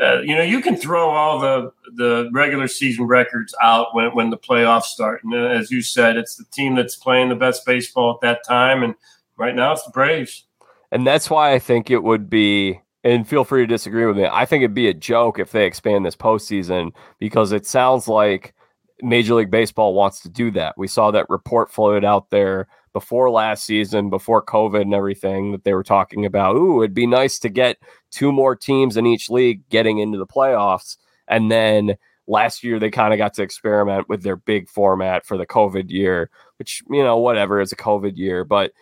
uh, 0.00 0.20
you 0.20 0.36
know, 0.36 0.42
you 0.42 0.60
can 0.60 0.76
throw 0.76 1.10
all 1.10 1.40
the 1.40 1.72
the 1.94 2.30
regular 2.32 2.68
season 2.68 3.04
records 3.04 3.54
out 3.60 3.94
when 3.94 4.14
when 4.14 4.30
the 4.30 4.38
playoffs 4.38 4.84
start. 4.84 5.24
And 5.24 5.34
uh, 5.34 5.38
as 5.38 5.70
you 5.70 5.82
said, 5.82 6.16
it's 6.16 6.36
the 6.36 6.44
team 6.44 6.76
that's 6.76 6.94
playing 6.94 7.30
the 7.30 7.34
best 7.34 7.66
baseball 7.66 8.14
at 8.14 8.20
that 8.20 8.44
time, 8.46 8.82
and 8.84 8.94
right 9.36 9.54
now 9.54 9.72
it's 9.72 9.82
the 9.82 9.90
Braves. 9.90 10.44
And 10.92 11.06
that's 11.06 11.28
why 11.28 11.52
I 11.52 11.58
think 11.58 11.90
it 11.90 12.02
would 12.02 12.30
be. 12.30 12.80
And 13.04 13.26
feel 13.26 13.42
free 13.42 13.62
to 13.62 13.66
disagree 13.66 14.06
with 14.06 14.16
me. 14.16 14.28
I 14.30 14.46
think 14.46 14.62
it'd 14.62 14.74
be 14.74 14.86
a 14.86 14.94
joke 14.94 15.40
if 15.40 15.50
they 15.50 15.66
expand 15.66 16.06
this 16.06 16.14
postseason 16.14 16.92
because 17.18 17.50
it 17.50 17.66
sounds 17.66 18.06
like 18.06 18.54
Major 19.02 19.34
League 19.34 19.50
Baseball 19.50 19.94
wants 19.94 20.20
to 20.20 20.28
do 20.28 20.50
that. 20.52 20.78
We 20.78 20.86
saw 20.86 21.10
that 21.10 21.28
report 21.28 21.70
floated 21.70 22.04
out 22.04 22.30
there 22.30 22.68
before 22.92 23.30
last 23.30 23.64
season, 23.64 24.10
before 24.10 24.44
COVID 24.44 24.82
and 24.82 24.94
everything, 24.94 25.52
that 25.52 25.64
they 25.64 25.74
were 25.74 25.82
talking 25.82 26.24
about, 26.24 26.56
ooh, 26.56 26.82
it'd 26.82 26.94
be 26.94 27.06
nice 27.06 27.38
to 27.40 27.48
get 27.48 27.78
two 28.10 28.30
more 28.30 28.54
teams 28.54 28.96
in 28.96 29.06
each 29.06 29.28
league 29.30 29.68
getting 29.70 29.98
into 29.98 30.18
the 30.18 30.26
playoffs. 30.26 30.96
And 31.26 31.50
then 31.50 31.96
last 32.26 32.62
year, 32.62 32.78
they 32.78 32.90
kind 32.90 33.12
of 33.12 33.18
got 33.18 33.34
to 33.34 33.42
experiment 33.42 34.08
with 34.08 34.22
their 34.22 34.36
big 34.36 34.68
format 34.68 35.26
for 35.26 35.36
the 35.36 35.46
COVID 35.46 35.90
year, 35.90 36.30
which, 36.58 36.82
you 36.90 37.02
know, 37.02 37.16
whatever, 37.16 37.60
is 37.60 37.72
a 37.72 37.76
COVID 37.76 38.16
year. 38.16 38.44
But 38.44 38.72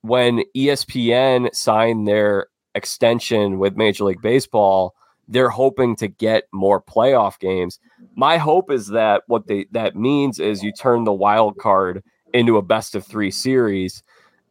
when 0.00 0.42
ESPN 0.56 1.54
signed 1.54 2.08
their 2.08 2.46
extension 2.74 3.58
with 3.58 3.76
Major 3.76 4.04
League 4.04 4.22
Baseball, 4.22 4.94
they're 5.28 5.50
hoping 5.50 5.94
to 5.96 6.08
get 6.08 6.44
more 6.52 6.80
playoff 6.80 7.38
games. 7.38 7.78
My 8.16 8.38
hope 8.38 8.70
is 8.70 8.88
that 8.88 9.22
what 9.26 9.46
they 9.46 9.66
that 9.72 9.94
means 9.94 10.40
is 10.40 10.62
you 10.62 10.72
turn 10.72 11.04
the 11.04 11.12
wild 11.12 11.58
card 11.58 12.02
into 12.32 12.56
a 12.56 12.62
best 12.62 12.94
of 12.94 13.04
three 13.04 13.30
series. 13.30 14.02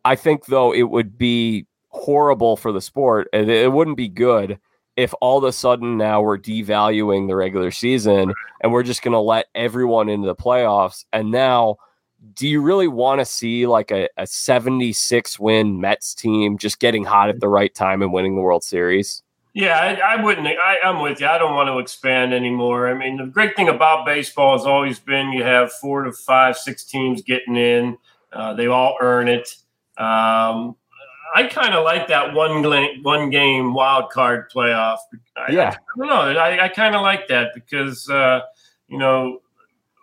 I 0.06 0.16
think, 0.16 0.46
though, 0.46 0.74
it 0.74 0.84
would 0.84 1.18
be 1.18 1.66
horrible 1.90 2.56
for 2.56 2.72
the 2.72 2.82
sport 2.82 3.28
and 3.34 3.50
it 3.50 3.72
wouldn't 3.72 3.98
be 3.98 4.08
good 4.08 4.60
if 4.96 5.14
all 5.22 5.38
of 5.38 5.44
a 5.44 5.52
sudden 5.52 5.98
now 5.98 6.22
we're 6.22 6.38
devaluing 6.38 7.28
the 7.28 7.36
regular 7.36 7.72
season 7.72 8.34
and 8.62 8.72
we're 8.72 8.84
just 8.84 9.02
going 9.02 9.14
to 9.14 9.20
let 9.20 9.48
everyone 9.54 10.10
into 10.10 10.28
the 10.28 10.36
playoffs. 10.36 11.06
And 11.14 11.32
now, 11.32 11.78
do 12.34 12.48
you 12.48 12.62
really 12.62 12.88
want 12.88 13.20
to 13.20 13.26
see 13.26 13.68
like 13.68 13.92
a, 13.92 14.10
a 14.18 14.26
76 14.26 15.40
win 15.40 15.80
Mets 15.80 16.16
team 16.16 16.58
just 16.58 16.80
getting 16.80 17.04
hot 17.04 17.30
at 17.30 17.40
the 17.40 17.48
right 17.48 17.74
time 17.74 18.02
and 18.02 18.12
winning 18.12 18.36
the 18.36 18.42
World 18.42 18.64
Series? 18.64 19.22
Yeah, 19.58 19.76
I, 19.80 20.14
I 20.14 20.24
wouldn't. 20.24 20.46
I, 20.46 20.78
am 20.84 21.02
with 21.02 21.20
you. 21.20 21.26
I 21.26 21.40
don't 21.40 21.56
want 21.56 21.68
to 21.68 21.80
expand 21.80 22.32
anymore. 22.32 22.88
I 22.90 22.94
mean, 22.94 23.18
the 23.18 23.26
great 23.26 23.56
thing 23.56 23.70
about 23.70 24.06
baseball 24.06 24.56
has 24.56 24.68
always 24.68 25.00
been 25.00 25.32
you 25.32 25.42
have 25.42 25.74
four 25.74 26.04
to 26.04 26.12
five, 26.12 26.56
six 26.56 26.84
teams 26.84 27.24
getting 27.24 27.56
in. 27.56 27.98
Uh, 28.32 28.54
they 28.54 28.68
all 28.68 28.98
earn 29.02 29.28
it. 29.28 29.50
Um, 29.98 30.76
I 31.34 31.50
kind 31.50 31.74
of 31.74 31.84
like 31.84 32.08
that 32.10 32.36
one 32.36 32.62
one 33.02 33.32
game 33.32 33.74
wild 33.74 34.12
card 34.12 34.52
playoff. 34.52 35.00
I, 35.36 35.52
yeah, 35.52 35.70
I, 35.72 35.98
don't 35.98 36.08
know. 36.08 36.40
I, 36.40 36.66
I 36.66 36.68
kind 36.68 36.96
of 36.96 37.02
like 37.02 37.28
that 37.30 37.56
because 37.56 38.08
uh, 38.12 38.42
you 38.88 39.00
know 39.00 39.42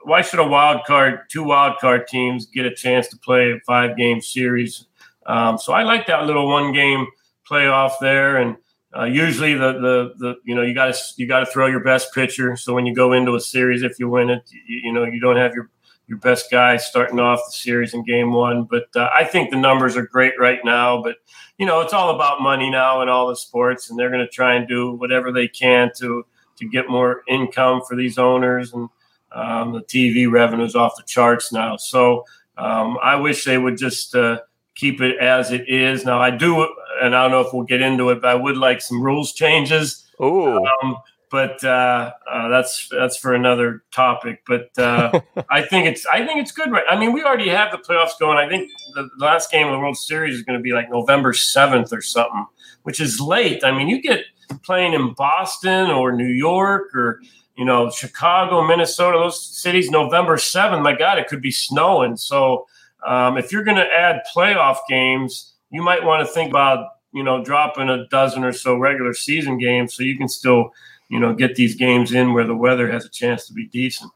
why 0.02 0.22
should 0.22 0.40
a 0.40 0.48
wild 0.48 0.84
card, 0.84 1.30
two 1.30 1.44
wild 1.44 1.78
card 1.78 2.08
teams 2.08 2.46
get 2.46 2.66
a 2.66 2.74
chance 2.74 3.06
to 3.06 3.16
play 3.18 3.52
a 3.52 3.60
five 3.64 3.96
game 3.96 4.20
series? 4.20 4.86
Um, 5.26 5.58
so 5.58 5.72
I 5.72 5.84
like 5.84 6.08
that 6.08 6.26
little 6.26 6.48
one 6.48 6.72
game 6.72 7.06
playoff 7.48 7.92
there 8.00 8.38
and. 8.38 8.56
Uh, 8.96 9.04
usually, 9.04 9.54
the, 9.54 9.72
the 9.72 10.14
the 10.18 10.34
you 10.44 10.54
know 10.54 10.62
you 10.62 10.74
got 10.74 10.94
to 10.94 11.00
you 11.16 11.26
got 11.26 11.40
to 11.40 11.46
throw 11.46 11.66
your 11.66 11.82
best 11.82 12.14
pitcher. 12.14 12.56
So 12.56 12.74
when 12.74 12.86
you 12.86 12.94
go 12.94 13.12
into 13.12 13.34
a 13.34 13.40
series, 13.40 13.82
if 13.82 13.98
you 13.98 14.08
win 14.08 14.30
it, 14.30 14.42
you, 14.52 14.80
you 14.84 14.92
know 14.92 15.04
you 15.04 15.20
don't 15.20 15.36
have 15.36 15.52
your 15.54 15.70
your 16.06 16.18
best 16.18 16.50
guy 16.50 16.76
starting 16.76 17.18
off 17.18 17.40
the 17.46 17.52
series 17.52 17.94
in 17.94 18.04
game 18.04 18.32
one. 18.32 18.64
But 18.64 18.84
uh, 18.94 19.08
I 19.12 19.24
think 19.24 19.50
the 19.50 19.56
numbers 19.56 19.96
are 19.96 20.06
great 20.06 20.34
right 20.38 20.60
now. 20.64 21.02
But 21.02 21.16
you 21.58 21.66
know 21.66 21.80
it's 21.80 21.92
all 21.92 22.14
about 22.14 22.40
money 22.40 22.70
now 22.70 23.02
in 23.02 23.08
all 23.08 23.28
the 23.28 23.36
sports, 23.36 23.90
and 23.90 23.98
they're 23.98 24.10
going 24.10 24.24
to 24.24 24.30
try 24.30 24.54
and 24.54 24.68
do 24.68 24.92
whatever 24.92 25.32
they 25.32 25.48
can 25.48 25.90
to 25.96 26.24
to 26.56 26.68
get 26.68 26.88
more 26.88 27.22
income 27.26 27.82
for 27.88 27.96
these 27.96 28.16
owners 28.16 28.72
and 28.72 28.88
um, 29.32 29.72
the 29.72 29.82
TV 29.82 30.30
revenues 30.30 30.76
off 30.76 30.96
the 30.96 31.02
charts 31.02 31.52
now. 31.52 31.76
So 31.76 32.26
um, 32.56 32.96
I 33.02 33.16
wish 33.16 33.44
they 33.44 33.58
would 33.58 33.76
just. 33.76 34.14
Uh, 34.14 34.38
keep 34.74 35.00
it 35.00 35.18
as 35.18 35.52
it 35.52 35.68
is. 35.68 36.04
Now, 36.04 36.20
I 36.20 36.30
do, 36.30 36.68
and 37.02 37.14
I 37.14 37.22
don't 37.22 37.30
know 37.30 37.40
if 37.40 37.52
we'll 37.52 37.64
get 37.64 37.80
into 37.80 38.10
it, 38.10 38.22
but 38.22 38.28
I 38.28 38.34
would 38.34 38.56
like 38.56 38.80
some 38.80 39.02
rules 39.02 39.32
changes. 39.32 40.04
Oh, 40.18 40.64
um, 40.82 40.96
but 41.30 41.64
uh, 41.64 42.12
uh, 42.30 42.48
that's 42.48 42.88
that's 42.90 43.16
for 43.16 43.34
another 43.34 43.82
topic. 43.92 44.42
But 44.46 44.70
uh, 44.78 45.20
I 45.50 45.62
think 45.62 45.86
it's 45.86 46.06
I 46.06 46.24
think 46.24 46.40
it's 46.40 46.52
good. 46.52 46.70
Right? 46.70 46.84
I 46.88 46.96
mean, 46.96 47.12
we 47.12 47.24
already 47.24 47.48
have 47.48 47.72
the 47.72 47.78
playoffs 47.78 48.18
going. 48.20 48.38
I 48.38 48.48
think 48.48 48.70
the, 48.94 49.10
the 49.18 49.24
last 49.24 49.50
game 49.50 49.66
of 49.66 49.72
the 49.72 49.78
World 49.80 49.96
Series 49.96 50.36
is 50.36 50.42
going 50.42 50.58
to 50.58 50.62
be 50.62 50.72
like 50.72 50.90
November 50.90 51.32
seventh 51.32 51.92
or 51.92 52.02
something, 52.02 52.46
which 52.84 53.00
is 53.00 53.20
late. 53.20 53.64
I 53.64 53.76
mean, 53.76 53.88
you 53.88 54.00
get 54.00 54.24
playing 54.62 54.92
in 54.92 55.12
Boston 55.14 55.90
or 55.90 56.12
New 56.12 56.28
York 56.28 56.94
or 56.94 57.20
you 57.56 57.64
know 57.64 57.90
Chicago, 57.90 58.64
Minnesota, 58.64 59.18
those 59.18 59.44
cities. 59.44 59.90
November 59.90 60.38
seventh, 60.38 60.84
my 60.84 60.94
God, 60.94 61.18
it 61.18 61.26
could 61.26 61.42
be 61.42 61.50
snowing. 61.50 62.16
So 62.16 62.66
um, 63.04 63.36
if 63.36 63.50
you're 63.50 63.64
going 63.64 63.76
to 63.76 63.92
add 63.92 64.22
playoff 64.34 64.78
games, 64.88 65.53
you 65.74 65.82
might 65.82 66.04
want 66.04 66.26
to 66.26 66.32
think 66.32 66.50
about 66.50 66.86
you 67.12 67.22
know 67.22 67.42
dropping 67.42 67.90
a 67.90 68.06
dozen 68.06 68.44
or 68.44 68.52
so 68.52 68.76
regular 68.76 69.12
season 69.12 69.58
games 69.58 69.94
so 69.94 70.04
you 70.04 70.16
can 70.16 70.28
still 70.28 70.70
you 71.08 71.18
know 71.18 71.34
get 71.34 71.56
these 71.56 71.74
games 71.74 72.12
in 72.12 72.32
where 72.32 72.46
the 72.46 72.54
weather 72.54 72.90
has 72.90 73.04
a 73.04 73.10
chance 73.10 73.46
to 73.48 73.52
be 73.52 73.66
decent. 73.66 74.10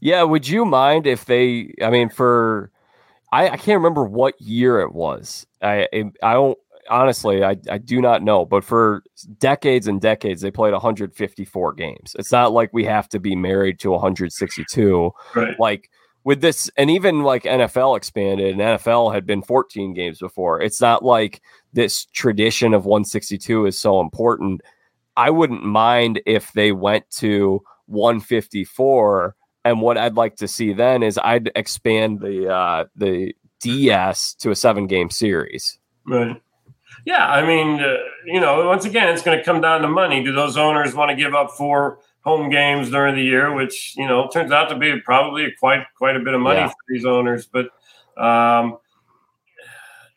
Yeah, 0.00 0.22
would 0.22 0.46
you 0.46 0.64
mind 0.64 1.06
if 1.06 1.24
they? 1.24 1.74
I 1.82 1.90
mean, 1.90 2.08
for 2.08 2.70
I, 3.32 3.48
I 3.50 3.56
can't 3.56 3.78
remember 3.78 4.04
what 4.04 4.40
year 4.40 4.80
it 4.80 4.94
was. 4.94 5.46
I 5.60 5.88
I 6.22 6.32
don't 6.34 6.58
honestly, 6.88 7.42
I, 7.42 7.56
I 7.70 7.78
do 7.78 8.00
not 8.00 8.22
know, 8.22 8.44
but 8.44 8.64
for 8.64 9.02
decades 9.38 9.86
and 9.86 10.00
decades, 10.00 10.42
they 10.42 10.50
played 10.50 10.72
154 10.72 11.72
games. 11.74 12.14
It's 12.18 12.32
not 12.32 12.52
like 12.52 12.70
we 12.72 12.84
have 12.84 13.08
to 13.10 13.18
be 13.18 13.34
married 13.34 13.80
to 13.80 13.90
162. 13.90 15.10
Right. 15.34 15.58
Like 15.58 15.90
with 16.24 16.40
this, 16.40 16.70
and 16.76 16.90
even 16.90 17.22
like 17.22 17.44
NFL 17.44 17.96
expanded, 17.96 18.52
and 18.52 18.60
NFL 18.60 19.14
had 19.14 19.26
been 19.26 19.42
14 19.42 19.92
games 19.92 20.18
before. 20.18 20.60
It's 20.60 20.80
not 20.80 21.04
like 21.04 21.42
this 21.72 22.06
tradition 22.06 22.72
of 22.72 22.86
162 22.86 23.66
is 23.66 23.78
so 23.78 24.00
important. 24.00 24.62
I 25.16 25.30
wouldn't 25.30 25.62
mind 25.62 26.20
if 26.26 26.52
they 26.52 26.72
went 26.72 27.08
to 27.18 27.62
154. 27.86 29.36
And 29.66 29.80
what 29.80 29.98
I'd 29.98 30.16
like 30.16 30.36
to 30.36 30.48
see 30.48 30.72
then 30.72 31.02
is 31.02 31.18
I'd 31.18 31.50
expand 31.54 32.20
the 32.20 32.52
uh, 32.52 32.84
the 32.96 33.34
DS 33.60 34.34
to 34.34 34.50
a 34.50 34.56
seven 34.56 34.86
game 34.86 35.10
series. 35.10 35.78
Right. 36.06 36.40
Yeah, 37.06 37.26
I 37.26 37.46
mean, 37.46 37.80
uh, 37.80 37.96
you 38.24 38.40
know, 38.40 38.66
once 38.66 38.84
again, 38.84 39.12
it's 39.12 39.22
going 39.22 39.38
to 39.38 39.44
come 39.44 39.60
down 39.60 39.82
to 39.82 39.88
money. 39.88 40.22
Do 40.22 40.32
those 40.32 40.56
owners 40.56 40.94
want 40.94 41.10
to 41.10 41.16
give 41.16 41.34
up 41.34 41.50
four 41.50 41.98
home 42.24 42.48
games 42.48 42.90
during 42.90 43.14
the 43.14 43.22
year, 43.22 43.54
which 43.54 43.94
you 43.96 44.06
know 44.06 44.28
turns 44.28 44.50
out 44.50 44.68
to 44.70 44.76
be 44.76 45.00
probably 45.00 45.52
quite 45.58 45.84
quite 45.96 46.16
a 46.16 46.20
bit 46.20 46.34
of 46.34 46.40
money 46.40 46.60
yeah. 46.60 46.68
for 46.68 46.76
these 46.88 47.04
owners. 47.04 47.46
But 47.46 47.66
um, 48.16 48.78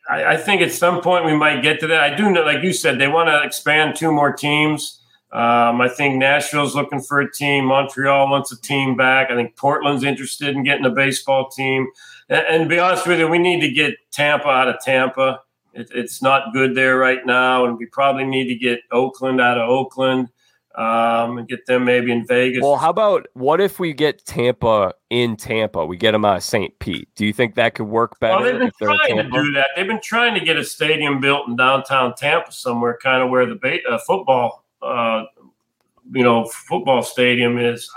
I, 0.08 0.24
I, 0.24 0.36
think 0.36 0.62
at 0.62 0.72
some 0.72 1.00
point 1.00 1.24
we 1.24 1.36
might 1.36 1.62
get 1.62 1.80
to 1.80 1.86
that. 1.88 2.00
I 2.00 2.14
do 2.14 2.30
know, 2.30 2.42
like 2.42 2.62
you 2.62 2.72
said, 2.72 2.98
they 2.98 3.08
want 3.08 3.28
to 3.28 3.42
expand 3.42 3.96
two 3.96 4.12
more 4.12 4.32
teams. 4.32 5.02
Um, 5.30 5.82
I 5.82 5.88
think 5.88 6.16
Nashville's 6.16 6.74
looking 6.74 7.02
for 7.02 7.20
a 7.20 7.30
team. 7.30 7.66
Montreal 7.66 8.30
wants 8.30 8.50
a 8.50 8.60
team 8.60 8.96
back. 8.96 9.30
I 9.30 9.34
think 9.34 9.56
Portland's 9.56 10.04
interested 10.04 10.56
in 10.56 10.62
getting 10.62 10.86
a 10.86 10.90
baseball 10.90 11.50
team. 11.50 11.88
And, 12.30 12.46
and 12.46 12.62
to 12.62 12.68
be 12.68 12.78
honest 12.78 13.06
with 13.06 13.18
you, 13.18 13.28
we 13.28 13.38
need 13.38 13.60
to 13.60 13.70
get 13.70 13.96
Tampa 14.10 14.48
out 14.48 14.68
of 14.68 14.80
Tampa. 14.80 15.40
It, 15.74 15.90
it's 15.94 16.22
not 16.22 16.54
good 16.54 16.74
there 16.74 16.96
right 16.96 17.26
now, 17.26 17.66
and 17.66 17.76
we 17.76 17.84
probably 17.86 18.24
need 18.24 18.48
to 18.48 18.54
get 18.54 18.80
Oakland 18.90 19.40
out 19.40 19.58
of 19.58 19.68
Oakland 19.68 20.30
um, 20.74 21.38
and 21.38 21.48
get 21.48 21.66
them 21.66 21.84
maybe 21.84 22.12
in 22.12 22.26
Vegas. 22.26 22.62
Well, 22.62 22.76
how 22.76 22.90
about 22.90 23.26
what 23.34 23.60
if 23.60 23.78
we 23.78 23.92
get 23.92 24.24
Tampa 24.24 24.94
in 25.10 25.36
Tampa? 25.36 25.84
We 25.84 25.96
get 25.96 26.12
them 26.12 26.24
out 26.24 26.36
of 26.36 26.42
St. 26.42 26.78
Pete. 26.78 27.08
Do 27.16 27.26
you 27.26 27.32
think 27.32 27.54
that 27.56 27.74
could 27.74 27.86
work 27.88 28.18
better? 28.20 28.36
Well, 28.36 28.44
they've 28.44 28.60
been 28.60 28.72
trying 28.80 29.16
to 29.16 29.24
do 29.24 29.52
that. 29.52 29.68
They've 29.74 29.86
been 29.86 30.00
trying 30.02 30.34
to 30.34 30.44
get 30.44 30.56
a 30.56 30.64
stadium 30.64 31.20
built 31.20 31.48
in 31.48 31.56
downtown 31.56 32.14
Tampa 32.14 32.52
somewhere, 32.52 32.98
kind 33.02 33.22
of 33.22 33.30
where 33.30 33.46
the 33.46 33.56
ba- 33.56 33.84
uh, 33.88 33.98
football, 34.06 34.64
uh, 34.82 35.24
you 36.12 36.22
know, 36.22 36.44
football 36.46 37.02
stadium 37.02 37.58
is. 37.58 37.90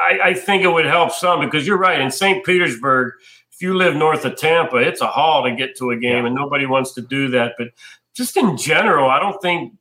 I, 0.00 0.20
I 0.28 0.34
think 0.34 0.62
it 0.62 0.68
would 0.68 0.86
help 0.86 1.10
some 1.12 1.40
because 1.40 1.66
you're 1.66 1.78
right. 1.78 2.00
In 2.00 2.10
St. 2.10 2.44
Petersburg, 2.44 3.14
if 3.50 3.60
you 3.62 3.74
live 3.74 3.96
north 3.96 4.24
of 4.24 4.36
Tampa, 4.36 4.76
it's 4.76 5.00
a 5.00 5.08
haul 5.08 5.42
to 5.42 5.56
get 5.56 5.76
to 5.78 5.90
a 5.90 5.96
game, 5.96 6.22
yeah. 6.22 6.26
and 6.26 6.36
nobody 6.36 6.66
wants 6.66 6.92
to 6.92 7.00
do 7.00 7.28
that. 7.30 7.54
But 7.58 7.68
just 8.14 8.36
in 8.36 8.56
general, 8.56 9.10
I 9.10 9.18
don't 9.18 9.40
think 9.42 9.72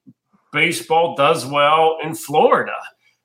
baseball 0.51 1.15
does 1.15 1.45
well 1.45 1.97
in 2.03 2.15
Florida. 2.15 2.75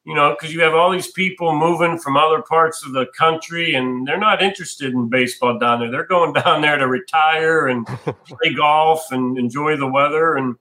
You 0.04 0.16
know, 0.16 0.30
because 0.30 0.52
you 0.52 0.61
have 0.62 0.74
all 0.74 0.90
these 0.90 1.12
people 1.12 1.56
moving 1.56 1.96
from 1.96 2.16
other 2.16 2.42
parts 2.42 2.85
of 2.85 2.92
the 2.92 3.06
country, 3.16 3.74
and 3.74 4.06
they're 4.06 4.18
not 4.18 4.42
interested 4.42 4.92
in 4.92 5.08
baseball 5.08 5.61
down 5.61 5.78
there. 5.78 5.90
They're 5.92 6.06
going 6.06 6.32
down 6.44 6.61
there 6.61 6.76
to 6.76 6.88
retire 6.88 7.68
and 7.68 7.87
play 8.24 8.54
golf 8.56 9.12
and 9.12 9.38
enjoy 9.38 9.76
the 9.76 9.87
weather. 9.87 10.37
And 10.37 10.56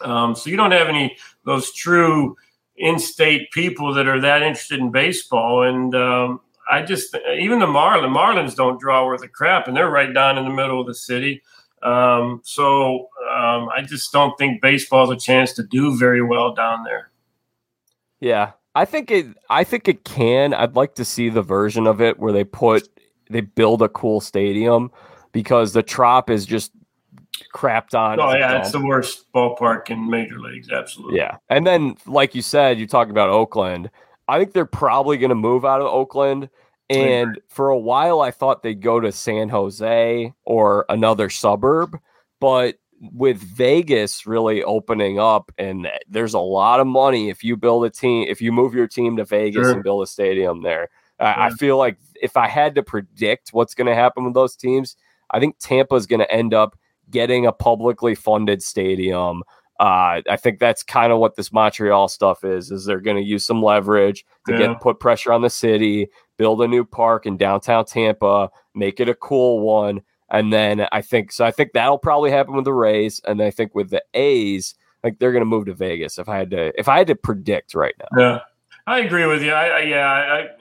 um, 0.00 0.34
so 0.34 0.48
you 0.48 0.56
don't 0.56 0.70
have 0.70 0.88
any 0.88 1.16
those 1.44 1.72
true 1.72 2.34
in-state 2.76 3.50
people 3.52 3.92
that 3.92 4.08
are 4.08 4.20
that 4.20 4.42
interested 4.42 4.80
in 4.80 4.90
baseball. 4.90 5.64
And 5.64 5.94
um, 5.94 6.40
I 6.70 6.82
just 6.82 7.14
even 7.38 7.58
the 7.58 7.66
Marlins, 7.66 8.16
Marlins 8.16 8.56
don't 8.56 8.80
draw 8.80 9.04
worth 9.06 9.22
a 9.22 9.28
crap, 9.28 9.68
and 9.68 9.76
they're 9.76 9.90
right 9.90 10.12
down 10.12 10.38
in 10.38 10.44
the 10.44 10.50
middle 10.50 10.80
of 10.80 10.86
the 10.86 10.94
city. 10.94 11.42
Um, 11.82 12.40
so 12.44 13.08
um, 13.28 13.68
I 13.74 13.82
just 13.86 14.12
don't 14.12 14.36
think 14.38 14.62
baseball 14.62 15.10
has 15.10 15.16
a 15.16 15.20
chance 15.20 15.52
to 15.54 15.62
do 15.62 15.96
very 15.98 16.22
well 16.22 16.54
down 16.54 16.84
there. 16.84 17.10
Yeah, 18.20 18.52
I 18.74 18.84
think 18.84 19.10
it. 19.10 19.26
I 19.50 19.64
think 19.64 19.88
it 19.88 20.04
can. 20.04 20.54
I'd 20.54 20.76
like 20.76 20.94
to 20.94 21.04
see 21.04 21.28
the 21.28 21.42
version 21.42 21.86
of 21.86 22.00
it 22.00 22.18
where 22.18 22.32
they 22.32 22.44
put 22.44 22.88
they 23.30 23.40
build 23.40 23.82
a 23.82 23.88
cool 23.88 24.20
stadium 24.20 24.90
because 25.32 25.72
the 25.72 25.82
Trop 25.82 26.30
is 26.30 26.46
just 26.46 26.72
crapped 27.52 27.94
on. 27.94 28.20
Oh 28.20 28.32
yeah, 28.34 28.58
it's 28.58 28.70
the 28.70 28.84
worst 28.84 29.32
ballpark 29.34 29.90
in 29.90 30.08
major 30.08 30.38
leagues. 30.38 30.70
Absolutely. 30.70 31.18
Yeah, 31.18 31.38
and 31.48 31.66
then 31.66 31.96
like 32.06 32.34
you 32.34 32.42
said, 32.42 32.78
you 32.78 32.86
talk 32.86 33.08
about 33.08 33.28
Oakland. 33.28 33.90
I 34.28 34.38
think 34.38 34.52
they're 34.52 34.66
probably 34.66 35.16
going 35.18 35.30
to 35.30 35.34
move 35.34 35.64
out 35.64 35.80
of 35.80 35.88
Oakland 35.88 36.48
and 36.96 37.40
for 37.48 37.68
a 37.68 37.78
while, 37.78 38.20
I 38.20 38.30
thought 38.30 38.62
they'd 38.62 38.80
go 38.80 39.00
to 39.00 39.12
San 39.12 39.48
Jose 39.48 40.32
or 40.44 40.84
another 40.88 41.30
suburb. 41.30 41.98
But 42.40 42.76
with 43.00 43.38
Vegas 43.38 44.26
really 44.26 44.62
opening 44.62 45.18
up, 45.18 45.52
and 45.58 45.88
there's 46.08 46.34
a 46.34 46.40
lot 46.40 46.80
of 46.80 46.86
money 46.86 47.30
if 47.30 47.42
you 47.42 47.56
build 47.56 47.84
a 47.84 47.90
team, 47.90 48.26
if 48.28 48.40
you 48.40 48.52
move 48.52 48.74
your 48.74 48.86
team 48.86 49.16
to 49.16 49.24
Vegas 49.24 49.66
sure. 49.66 49.72
and 49.72 49.82
build 49.82 50.02
a 50.02 50.06
stadium 50.06 50.62
there. 50.62 50.88
Yeah. 51.20 51.34
I 51.36 51.50
feel 51.50 51.78
like 51.78 51.98
if 52.20 52.36
I 52.36 52.48
had 52.48 52.74
to 52.76 52.82
predict 52.82 53.50
what's 53.50 53.74
going 53.74 53.86
to 53.86 53.94
happen 53.94 54.24
with 54.24 54.34
those 54.34 54.56
teams, 54.56 54.96
I 55.30 55.40
think 55.40 55.58
Tampa's 55.58 56.06
going 56.06 56.20
to 56.20 56.30
end 56.30 56.52
up 56.54 56.76
getting 57.10 57.46
a 57.46 57.52
publicly 57.52 58.14
funded 58.14 58.62
stadium. 58.62 59.42
Uh, 59.82 60.22
I 60.30 60.36
think 60.36 60.60
that's 60.60 60.84
kind 60.84 61.12
of 61.12 61.18
what 61.18 61.34
this 61.34 61.52
Montreal 61.52 62.06
stuff 62.06 62.44
is. 62.44 62.70
Is 62.70 62.84
they're 62.84 63.00
going 63.00 63.16
to 63.16 63.22
use 63.22 63.44
some 63.44 63.60
leverage 63.60 64.24
to 64.46 64.52
yeah. 64.52 64.68
get 64.68 64.80
put 64.80 65.00
pressure 65.00 65.32
on 65.32 65.42
the 65.42 65.50
city, 65.50 66.06
build 66.38 66.62
a 66.62 66.68
new 66.68 66.84
park 66.84 67.26
in 67.26 67.36
downtown 67.36 67.84
Tampa, 67.84 68.48
make 68.76 69.00
it 69.00 69.08
a 69.08 69.14
cool 69.16 69.58
one. 69.58 70.00
And 70.30 70.52
then 70.52 70.86
I 70.92 71.02
think 71.02 71.32
so. 71.32 71.44
I 71.44 71.50
think 71.50 71.72
that'll 71.72 71.98
probably 71.98 72.30
happen 72.30 72.54
with 72.54 72.64
the 72.64 72.72
Rays, 72.72 73.20
and 73.26 73.42
I 73.42 73.50
think 73.50 73.74
with 73.74 73.90
the 73.90 74.04
A's, 74.14 74.76
like 75.02 75.18
they're 75.18 75.32
going 75.32 75.42
to 75.42 75.46
move 75.46 75.66
to 75.66 75.74
Vegas. 75.74 76.16
If 76.16 76.28
I 76.28 76.38
had 76.38 76.50
to, 76.52 76.78
if 76.78 76.88
I 76.88 76.98
had 76.98 77.08
to 77.08 77.16
predict 77.16 77.74
right 77.74 77.94
now, 77.98 78.22
yeah, 78.22 78.38
I 78.84 78.98
agree 79.00 79.26
with 79.26 79.42
you. 79.42 79.52
I, 79.52 79.66
I 79.66 79.80
yeah, 79.82 80.08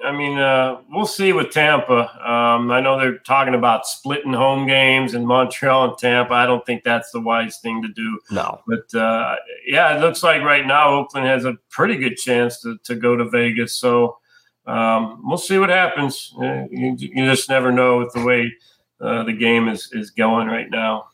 I, 0.04 0.08
I 0.08 0.12
mean, 0.12 0.38
uh, 0.38 0.82
we'll 0.92 1.08
see 1.08 1.34
with 1.34 1.50
Tampa. 1.50 2.02
Um, 2.30 2.70
I 2.70 2.80
know 2.80 3.00
they're 3.00 3.18
talking 3.18 3.56
about 3.56 3.88
splitting 3.88 4.34
home 4.34 4.68
games 4.68 5.16
in 5.16 5.26
Montreal 5.26 5.90
and 5.90 5.98
Tampa. 5.98 6.34
I 6.36 6.46
don't 6.46 6.64
think 6.64 6.84
that's 6.84 7.10
the 7.12 7.20
wise 7.20 7.58
thing 7.64 7.82
to 7.82 7.88
do. 7.88 8.20
No, 8.30 8.62
but 8.68 8.94
uh, 8.94 9.38
yeah, 9.66 9.98
it 9.98 10.02
looks 10.02 10.22
like 10.22 10.44
right 10.44 10.68
now 10.68 10.90
Oakland 10.90 11.26
has 11.26 11.46
a 11.46 11.58
pretty 11.72 11.96
good 11.96 12.16
chance 12.16 12.62
to 12.62 12.78
to 12.84 12.96
go 12.96 13.16
to 13.16 13.28
Vegas. 13.28 13.78
So 13.78 14.20
um, 14.68 15.22
we'll 15.24 15.40
see 15.40 15.58
what 15.58 15.70
happens. 15.70 16.32
Uh, 16.40 16.66
you, 16.70 16.96
you, 17.00 17.26
just 17.26 17.50
never 17.50 17.72
know 17.72 17.98
with 17.98 18.14
the 18.14 18.24
way 18.24 18.54
uh, 19.00 19.24
the 19.24 19.34
game 19.34 19.68
is 19.68 19.90
is 19.94 20.12
going 20.12 20.48
right 20.48 20.70
now. 20.70 21.06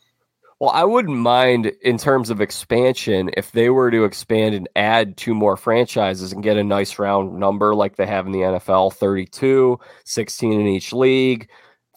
Well, 0.60 0.70
I 0.70 0.82
wouldn't 0.82 1.16
mind 1.16 1.66
in 1.82 1.98
terms 1.98 2.30
of 2.30 2.40
expansion 2.40 3.30
if 3.36 3.52
they 3.52 3.70
were 3.70 3.92
to 3.92 4.02
expand 4.04 4.56
and 4.56 4.68
add 4.74 5.16
two 5.16 5.32
more 5.32 5.56
franchises 5.56 6.32
and 6.32 6.42
get 6.42 6.56
a 6.56 6.64
nice 6.64 6.98
round 6.98 7.38
number 7.38 7.76
like 7.76 7.94
they 7.94 8.06
have 8.06 8.26
in 8.26 8.32
the 8.32 8.40
NFL 8.40 8.92
32, 8.94 9.78
16 10.04 10.60
in 10.60 10.66
each 10.66 10.92
league, 10.92 11.48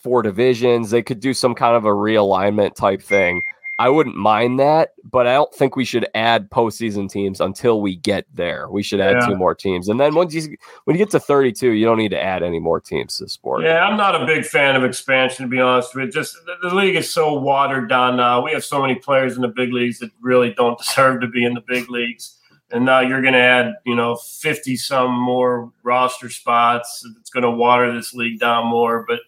four 0.04 0.22
divisions. 0.22 0.92
They 0.92 1.02
could 1.02 1.20
do 1.20 1.34
some 1.34 1.56
kind 1.56 1.76
of 1.76 1.86
a 1.86 1.90
realignment 1.90 2.76
type 2.76 3.02
thing. 3.02 3.42
I 3.82 3.90
wouldn't 3.90 4.16
mind 4.16 4.60
that, 4.60 4.92
but 5.04 5.26
I 5.26 5.34
don't 5.34 5.52
think 5.56 5.76
we 5.76 5.86
should 5.86 6.08
add 6.14 6.52
postseason 6.52 7.10
teams 7.10 7.42
until 7.42 7.82
we 7.82 7.96
get 7.96 8.28
there. 8.32 8.70
We 8.70 8.84
should 8.84 9.00
add 9.00 9.18
yeah. 9.20 9.28
two 9.28 9.36
more 9.36 9.56
teams, 9.56 9.90
and 9.90 10.00
then 10.00 10.14
once 10.14 10.36
you 10.36 10.56
when 10.84 10.96
you 10.96 11.04
get 11.04 11.10
to 11.14 11.20
thirty 11.20 11.52
two, 11.52 11.72
you 11.72 11.84
don't 11.84 11.98
need 11.98 12.12
to 12.12 12.22
add 12.22 12.44
any 12.44 12.60
more 12.60 12.80
teams 12.80 13.18
to 13.18 13.24
the 13.24 13.30
sport. 13.30 13.64
Yeah, 13.64 13.84
I'm 13.84 13.98
not 13.98 14.22
a 14.22 14.24
big 14.28 14.46
fan 14.46 14.76
of 14.76 14.84
expansion 14.84 15.46
to 15.46 15.50
be 15.50 15.60
honest 15.60 15.96
with 15.96 16.06
you. 16.06 16.12
Just 16.12 16.36
the, 16.46 16.70
the 16.70 16.76
league 16.76 16.96
is 16.96 17.12
so 17.12 17.34
watered 17.34 17.90
down 17.90 18.18
now. 18.18 18.46
We 18.46 18.52
have 18.52 18.64
so 18.64 18.80
many 18.80 18.94
players 18.94 19.36
in 19.36 19.42
the 19.42 19.48
big 19.48 19.74
leagues 19.74 19.98
that 19.98 20.12
really 20.22 20.54
don't 20.54 20.78
deserve 20.86 21.20
to 21.22 21.28
be 21.28 21.44
in 21.44 21.56
the 21.56 21.64
big 21.68 21.90
leagues, 21.90 22.38
and 22.70 22.86
now 22.86 23.00
you're 23.00 23.24
going 23.24 23.34
to 23.34 23.40
add 23.40 23.74
you 23.84 23.96
know 23.96 24.16
fifty 24.16 24.76
some 24.76 25.12
more 25.12 25.72
roster 25.82 26.30
spots. 26.30 27.04
It's 27.20 27.32
going 27.32 27.46
to 27.46 27.50
water 27.50 27.92
this 27.92 28.14
league 28.14 28.40
down 28.40 28.68
more, 28.68 29.06
but 29.08 29.22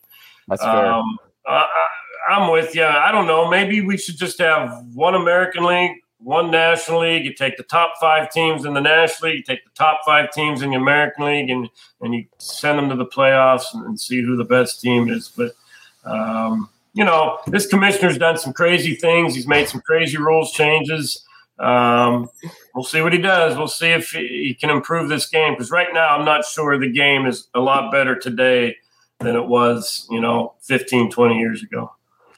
that's 0.47 0.61
fair. 0.61 0.85
Um, 0.85 1.17
uh, 1.49 1.65
I'm 2.29 2.51
with 2.51 2.75
you. 2.75 2.83
I 2.83 3.11
don't 3.11 3.27
know. 3.27 3.49
Maybe 3.49 3.81
we 3.81 3.97
should 3.97 4.17
just 4.17 4.39
have 4.39 4.85
one 4.93 5.15
American 5.15 5.63
League, 5.65 5.97
one 6.19 6.51
National 6.51 7.01
League. 7.01 7.25
You 7.25 7.33
take 7.33 7.57
the 7.57 7.63
top 7.63 7.93
five 7.99 8.31
teams 8.31 8.65
in 8.65 8.73
the 8.73 8.81
National 8.81 9.31
League, 9.31 9.39
you 9.39 9.43
take 9.43 9.63
the 9.63 9.71
top 9.75 10.01
five 10.05 10.31
teams 10.31 10.61
in 10.61 10.71
the 10.71 10.77
American 10.77 11.25
League, 11.25 11.49
and 11.49 11.69
and 12.01 12.13
you 12.13 12.25
send 12.37 12.77
them 12.77 12.89
to 12.89 12.95
the 12.95 13.05
playoffs 13.05 13.65
and, 13.73 13.85
and 13.85 13.99
see 13.99 14.21
who 14.21 14.35
the 14.35 14.45
best 14.45 14.81
team 14.81 15.09
is. 15.09 15.29
But 15.35 15.53
um, 16.05 16.69
you 16.93 17.03
know, 17.03 17.39
this 17.47 17.67
commissioner's 17.67 18.17
done 18.17 18.37
some 18.37 18.53
crazy 18.53 18.95
things. 18.95 19.35
He's 19.35 19.47
made 19.47 19.67
some 19.67 19.81
crazy 19.81 20.17
rules 20.17 20.51
changes. 20.51 21.25
Um, 21.59 22.29
we'll 22.73 22.83
see 22.83 23.01
what 23.01 23.13
he 23.13 23.19
does. 23.19 23.57
We'll 23.57 23.67
see 23.67 23.89
if 23.89 24.11
he 24.11 24.55
can 24.59 24.69
improve 24.69 25.09
this 25.09 25.27
game 25.27 25.53
because 25.53 25.71
right 25.71 25.93
now 25.93 26.15
I'm 26.15 26.25
not 26.25 26.45
sure 26.45 26.77
the 26.77 26.91
game 26.91 27.25
is 27.25 27.47
a 27.53 27.59
lot 27.59 27.91
better 27.91 28.17
today 28.17 28.77
than 29.19 29.35
it 29.35 29.45
was, 29.45 30.07
you 30.09 30.19
know, 30.19 30.53
15, 30.61 31.11
20 31.11 31.39
years 31.39 31.63
ago. 31.63 31.91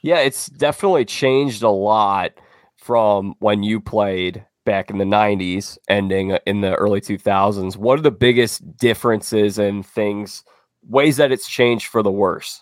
Yeah, 0.05 0.19
it's 0.19 0.45
definitely 0.45 1.03
changed 1.03 1.63
a 1.63 1.69
lot 1.69 2.33
from 2.77 3.33
when 3.39 3.63
you 3.63 3.81
played 3.81 4.45
back 4.63 4.91
in 4.91 4.99
the 4.99 5.03
90s, 5.03 5.79
ending 5.89 6.37
in 6.45 6.61
the 6.61 6.75
early 6.75 7.01
2000s. 7.01 7.75
What 7.75 7.97
are 7.97 8.03
the 8.03 8.11
biggest 8.11 8.77
differences 8.77 9.57
and 9.57 9.83
things, 9.83 10.43
ways 10.87 11.17
that 11.17 11.31
it's 11.31 11.49
changed 11.49 11.87
for 11.87 12.03
the 12.03 12.11
worse? 12.11 12.61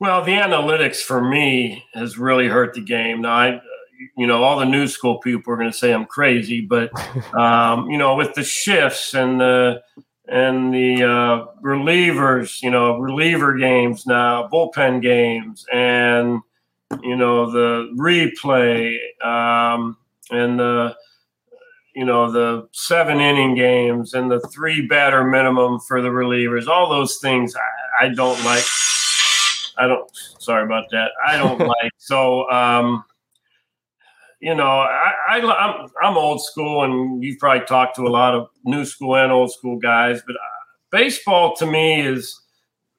Well, 0.00 0.24
the 0.24 0.32
analytics 0.32 1.02
for 1.02 1.22
me 1.22 1.84
has 1.92 2.16
really 2.16 2.48
hurt 2.48 2.72
the 2.72 2.80
game. 2.80 3.20
Now, 3.20 3.34
I, 3.34 3.60
you 4.16 4.26
know, 4.26 4.42
all 4.42 4.58
the 4.58 4.64
new 4.64 4.88
school 4.88 5.18
people 5.18 5.52
are 5.52 5.58
going 5.58 5.70
to 5.70 5.76
say 5.76 5.92
I'm 5.92 6.06
crazy, 6.06 6.62
but 6.62 6.90
um, 7.34 7.90
you 7.90 7.98
know, 7.98 8.14
with 8.14 8.32
the 8.32 8.42
shifts 8.42 9.12
and 9.12 9.38
the 9.38 9.82
and 10.28 10.74
the 10.74 11.02
uh, 11.02 11.46
relievers, 11.62 12.62
you 12.62 12.70
know, 12.70 12.98
reliever 12.98 13.56
games 13.56 14.06
now, 14.06 14.48
bullpen 14.48 15.00
games, 15.00 15.64
and 15.72 16.40
you 17.02 17.16
know 17.16 17.50
the 17.50 17.92
replay 17.96 18.96
um, 19.24 19.96
and 20.30 20.58
the 20.58 20.94
you 21.94 22.04
know 22.04 22.30
the 22.30 22.68
seven 22.72 23.20
inning 23.20 23.54
games 23.54 24.14
and 24.14 24.30
the 24.30 24.40
three 24.52 24.86
batter 24.86 25.24
minimum 25.24 25.80
for 25.80 26.02
the 26.02 26.08
relievers. 26.08 26.68
All 26.68 26.88
those 26.88 27.16
things 27.18 27.54
I, 27.56 28.06
I 28.06 28.08
don't 28.10 28.42
like. 28.44 28.64
I 29.78 29.86
don't. 29.86 30.10
Sorry 30.38 30.64
about 30.64 30.90
that. 30.90 31.10
I 31.26 31.36
don't 31.36 31.58
like. 31.66 31.92
So 31.96 32.50
um, 32.50 33.04
you 34.40 34.54
know, 34.54 34.66
I, 34.66 35.12
I 35.28 35.40
I'm 35.40 35.88
I'm 36.02 36.16
old 36.16 36.42
school, 36.42 36.84
and 36.84 37.22
you've 37.22 37.38
probably 37.38 37.66
talked 37.66 37.96
to 37.96 38.06
a 38.06 38.08
lot 38.08 38.34
of 38.34 38.48
new 38.64 38.84
school 38.84 39.16
and 39.16 39.32
old 39.32 39.52
school 39.52 39.78
guys, 39.78 40.22
but 40.26 40.36
uh, 40.36 40.58
baseball 40.90 41.56
to 41.56 41.66
me 41.66 42.00
is 42.00 42.40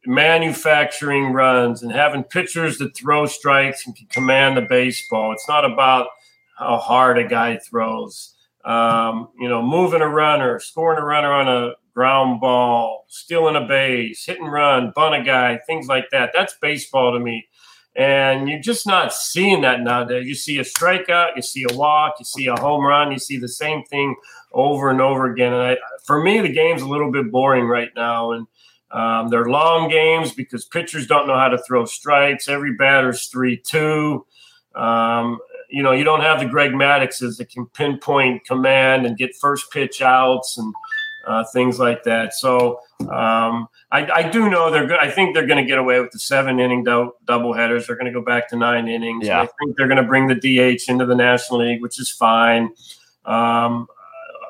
manufacturing 0.06 1.34
runs 1.34 1.84
and 1.84 1.92
having 1.92 2.24
pitchers 2.24 2.78
that 2.78 2.96
throw 2.96 3.26
strikes 3.26 3.86
and 3.86 3.96
can 3.96 4.08
command 4.08 4.58
the 4.58 4.62
baseball. 4.62 5.32
It's 5.34 5.48
not 5.48 5.66
about 5.66 6.08
how 6.58 6.78
hard 6.78 7.18
a 7.18 7.28
guy 7.28 7.58
throws. 7.58 8.36
Um, 8.66 9.30
you 9.40 9.48
know, 9.48 9.62
moving 9.62 10.02
a 10.02 10.08
runner, 10.08 10.60
scoring 10.60 11.00
a 11.00 11.06
runner 11.06 11.32
on 11.32 11.48
a 11.48 11.74
ground 11.94 12.42
ball, 12.42 13.06
stealing 13.08 13.56
a 13.56 13.66
base, 13.66 14.26
hit 14.26 14.40
and 14.40 14.52
run, 14.52 14.92
bunt 14.96 15.16
a 15.16 15.24
guy, 15.24 15.60
things 15.66 15.88
like 15.88 16.06
that. 16.12 16.32
That's 16.34 16.56
baseball 16.62 17.14
to 17.14 17.20
me. 17.20 17.48
And 17.96 18.48
you're 18.48 18.62
just 18.62 18.88
not 18.88 19.14
seeing 19.14 19.62
that 19.62 19.82
nowadays. 19.82 20.28
You 20.28 20.36
see 20.36 20.60
a 20.60 20.64
strikeout, 20.64 21.36
you 21.36 21.42
see 21.42 21.66
a 21.70 21.76
walk, 21.76 22.16
you 22.20 22.26
see 22.26 22.46
a 22.46 22.56
home 22.56 22.86
run, 22.86 23.12
you 23.12 23.20
see 23.20 23.38
the 23.38 23.50
same 23.50 23.84
thing 23.84 24.16
over 24.54 24.90
and 24.90 25.02
over 25.02 25.32
again. 25.32 25.54
And 25.54 25.62
I, 25.62 25.78
for 26.06 26.22
me, 26.22 26.40
the 26.40 26.52
game's 26.52 26.82
a 26.82 26.88
little 26.88 27.12
bit 27.12 27.32
boring 27.32 27.66
right 27.66 27.90
now. 27.96 28.32
And 28.32 28.48
um, 28.92 29.30
they're 29.30 29.50
long 29.50 29.90
games 29.90 30.32
because 30.32 30.66
pitchers 30.66 31.08
don't 31.08 31.28
know 31.28 31.38
how 31.38 31.50
to 31.50 31.58
throw 31.58 31.86
strikes. 31.86 32.48
Every 32.48 32.74
batter's 32.76 33.28
3 33.28 33.58
2. 33.58 34.26
Um, 34.76 35.40
you 35.70 35.84
know, 35.84 35.92
you 35.92 36.04
don't 36.04 36.22
have 36.22 36.40
the 36.40 36.48
Greg 36.48 36.74
Maddoxes 36.74 37.38
that 37.38 37.50
can 37.50 37.68
pinpoint 37.68 38.46
command 38.46 39.06
and 39.06 39.18
get 39.18 39.36
first 39.36 39.72
pitch 39.72 40.02
outs 40.02 40.58
and 40.58 40.74
uh, 41.26 41.44
things 41.54 41.80
like 41.80 42.04
that. 42.04 42.34
So 42.34 42.80
um, 43.02 43.68
I, 43.92 44.10
I, 44.14 44.30
do 44.30 44.50
know 44.50 44.72
they're 44.72 44.88
good. 44.88 45.00
I 45.00 45.10
think 45.10 45.34
they're 45.34 45.48
going 45.48 45.64
to 45.64 45.68
get 45.68 45.78
away 45.78 46.00
with 46.00 46.12
the 46.12 46.20
seven 46.20 46.60
inning 46.60 46.84
do- 46.84 47.14
double 47.26 47.54
headers. 47.54 47.88
They're 47.88 47.96
going 47.96 48.12
to 48.12 48.18
go 48.18 48.24
back 48.24 48.50
to 48.50 48.56
nine 48.56 48.88
innings. 48.88 49.28
Yeah. 49.28 49.42
I 49.42 49.48
think 49.60 49.78
they're 49.78 49.88
going 49.88 50.02
to 50.02 50.04
bring 50.04 50.28
the 50.28 50.36
DH 50.36 50.90
into 50.90 51.06
the 51.06 51.16
National 51.16 51.60
League, 51.60 51.82
which 51.82 52.00
is 52.00 52.10
fine. 52.10 52.72
Um, 53.26 53.88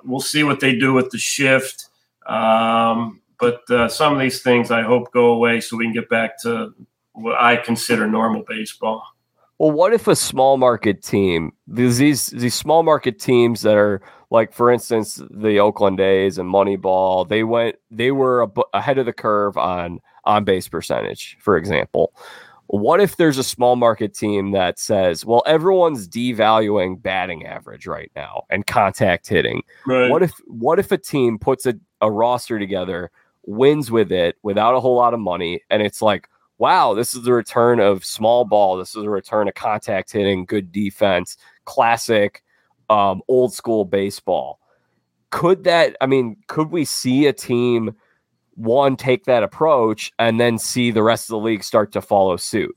we'll 0.04 0.20
see 0.20 0.44
what 0.44 0.60
they 0.60 0.76
do 0.76 0.94
with 0.94 1.10
the 1.12 1.18
shift. 1.18 1.90
Um, 2.26 3.22
but 3.40 3.70
uh, 3.70 3.88
some 3.88 4.14
of 4.14 4.20
these 4.20 4.42
things 4.42 4.72
I 4.72 4.82
hope 4.82 5.12
go 5.12 5.28
away 5.28 5.62
so 5.62 5.78
we 5.78 5.86
can 5.86 5.94
get 5.94 6.10
back 6.10 6.42
to 6.42 6.74
what 7.14 7.40
I 7.40 7.58
consider 7.58 8.08
normal 8.08 8.44
baseball. 8.48 9.04
Well, 9.58 9.72
what 9.72 9.94
if 9.94 10.08
a 10.08 10.16
small 10.16 10.58
market 10.58 11.04
team, 11.04 11.52
these 11.68 11.98
these, 11.98 12.28
these 12.28 12.56
small 12.56 12.84
market 12.84 13.20
teams 13.20 13.62
that 13.62 13.76
are 13.76 14.02
like, 14.32 14.54
for 14.54 14.72
instance, 14.72 15.22
the 15.32 15.60
Oakland 15.60 16.00
A's 16.00 16.38
and 16.38 16.52
Moneyball, 16.52 17.28
they 17.28 17.44
went, 17.44 17.78
they 17.90 18.12
were 18.12 18.48
ahead 18.74 18.98
of 18.98 19.06
the 19.06 19.14
curve 19.14 19.58
on 19.58 20.00
on 20.26 20.44
base 20.44 20.68
percentage, 20.68 21.38
for 21.40 21.58
example. 21.58 22.14
What 22.68 23.02
if 23.02 23.18
there's 23.18 23.40
a 23.40 23.44
small 23.44 23.76
market 23.76 24.14
team 24.14 24.52
that 24.52 24.78
says, 24.78 25.26
well, 25.26 25.42
everyone's 25.48 26.08
devaluing 26.08 27.02
batting 27.02 27.44
average 27.48 27.88
right 27.88 28.12
now 28.16 28.44
and 28.52 28.68
contact 28.68 29.28
hitting. 29.28 29.64
Right. 29.88 30.12
What 30.12 30.22
if 30.22 30.34
what 30.46 30.78
if 30.78 30.92
a 30.92 30.98
team 30.98 31.40
puts 31.40 31.66
a, 31.66 31.74
a 32.02 32.12
roster 32.12 32.60
together, 32.60 33.10
wins 33.48 33.90
with 33.90 34.12
it 34.12 34.36
without 34.44 34.76
a 34.76 34.80
whole 34.80 34.96
lot 34.96 35.16
of 35.16 35.20
money, 35.20 35.64
and 35.72 35.82
it's 35.82 36.04
like, 36.04 36.30
wow, 36.60 36.94
this 36.94 37.16
is 37.16 37.24
the 37.24 37.34
return 37.34 37.80
of 37.80 38.06
small 38.06 38.46
ball. 38.46 38.78
This 38.78 38.96
is 38.96 39.04
a 39.04 39.10
return 39.10 39.48
of 39.48 39.56
contact 39.56 40.12
hitting, 40.12 40.46
good 40.46 40.72
defense, 40.72 41.38
classic 41.66 42.44
um, 42.90 43.22
old 43.28 43.54
school 43.54 43.86
baseball. 43.86 44.60
Could 45.32 45.64
that, 45.66 45.96
I 46.02 46.08
mean, 46.08 46.38
could 46.48 46.72
we 46.72 46.86
see 46.86 47.28
a 47.28 47.34
team 47.34 47.96
one 48.56 48.96
take 48.96 49.26
that 49.26 49.44
approach 49.44 50.12
and 50.20 50.40
then 50.40 50.58
see 50.58 50.92
the 50.92 51.04
rest 51.04 51.30
of 51.30 51.34
the 51.34 51.40
league 51.40 51.64
start 51.64 51.92
to 51.94 52.02
follow 52.02 52.36
suit? 52.36 52.76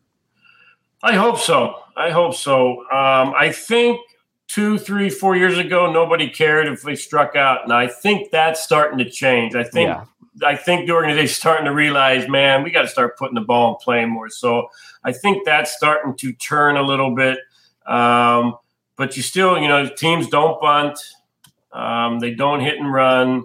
I 1.02 1.14
hope 1.14 1.38
so. 1.38 1.74
I 1.96 2.10
hope 2.10 2.34
so. 2.34 2.80
Um, 2.90 3.34
I 3.36 3.50
think 3.52 4.00
two, 4.46 4.78
three, 4.78 5.10
four 5.10 5.34
years 5.34 5.58
ago, 5.58 5.90
nobody 5.90 6.28
cared 6.28 6.68
if 6.68 6.84
we 6.84 6.94
struck 6.94 7.34
out, 7.34 7.64
and 7.64 7.72
I 7.72 7.86
think 7.86 8.30
that's 8.30 8.62
starting 8.62 8.98
to 8.98 9.10
change. 9.10 9.54
I 9.54 9.64
think 9.64 9.88
yeah. 9.88 10.04
I 10.42 10.56
think 10.56 10.86
the 10.86 10.92
organization's 10.92 11.36
starting 11.36 11.64
to 11.66 11.74
realize, 11.74 12.28
man, 12.28 12.62
we 12.62 12.70
got 12.70 12.82
to 12.82 12.88
start 12.88 13.18
putting 13.18 13.34
the 13.34 13.42
ball 13.42 13.74
in 13.74 13.76
play 13.82 14.04
more. 14.04 14.30
So 14.30 14.68
I 15.04 15.12
think 15.12 15.44
that's 15.44 15.72
starting 15.72 16.16
to 16.16 16.32
turn 16.32 16.76
a 16.76 16.82
little 16.82 17.14
bit. 17.14 17.38
Um, 17.86 18.56
but 18.96 19.16
you 19.16 19.22
still, 19.22 19.58
you 19.58 19.68
know, 19.68 19.88
teams 19.88 20.28
don't 20.28 20.60
bunt, 20.60 20.98
um, 21.72 22.18
they 22.18 22.34
don't 22.34 22.60
hit 22.60 22.78
and 22.78 22.92
run. 22.92 23.44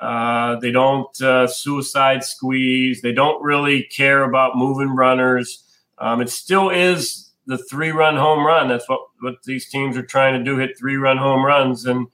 Uh, 0.00 0.58
they 0.60 0.70
don't 0.70 1.20
uh, 1.20 1.46
suicide 1.46 2.24
squeeze. 2.24 3.02
They 3.02 3.12
don't 3.12 3.42
really 3.42 3.82
care 3.82 4.24
about 4.24 4.56
moving 4.56 4.88
runners. 4.88 5.62
Um, 5.98 6.22
it 6.22 6.30
still 6.30 6.70
is 6.70 7.30
the 7.46 7.58
three 7.58 7.90
run 7.90 8.16
home 8.16 8.44
run. 8.46 8.68
That's 8.68 8.88
what, 8.88 9.02
what 9.20 9.42
these 9.44 9.68
teams 9.68 9.96
are 9.96 10.02
trying 10.02 10.38
to 10.38 10.44
do 10.44 10.56
hit 10.56 10.78
three 10.78 10.96
run 10.96 11.18
home 11.18 11.44
runs. 11.44 11.84
And, 11.84 12.06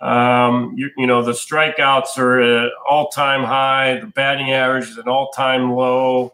um, 0.00 0.74
you, 0.76 0.90
you, 0.96 1.06
know, 1.06 1.22
the 1.22 1.32
strikeouts 1.32 2.16
are 2.18 2.40
at 2.40 2.72
all 2.88 3.08
time 3.08 3.44
high, 3.44 4.00
the 4.00 4.06
batting 4.06 4.52
average 4.52 4.88
is 4.88 4.98
an 4.98 5.08
all 5.08 5.30
time 5.30 5.72
low. 5.72 6.32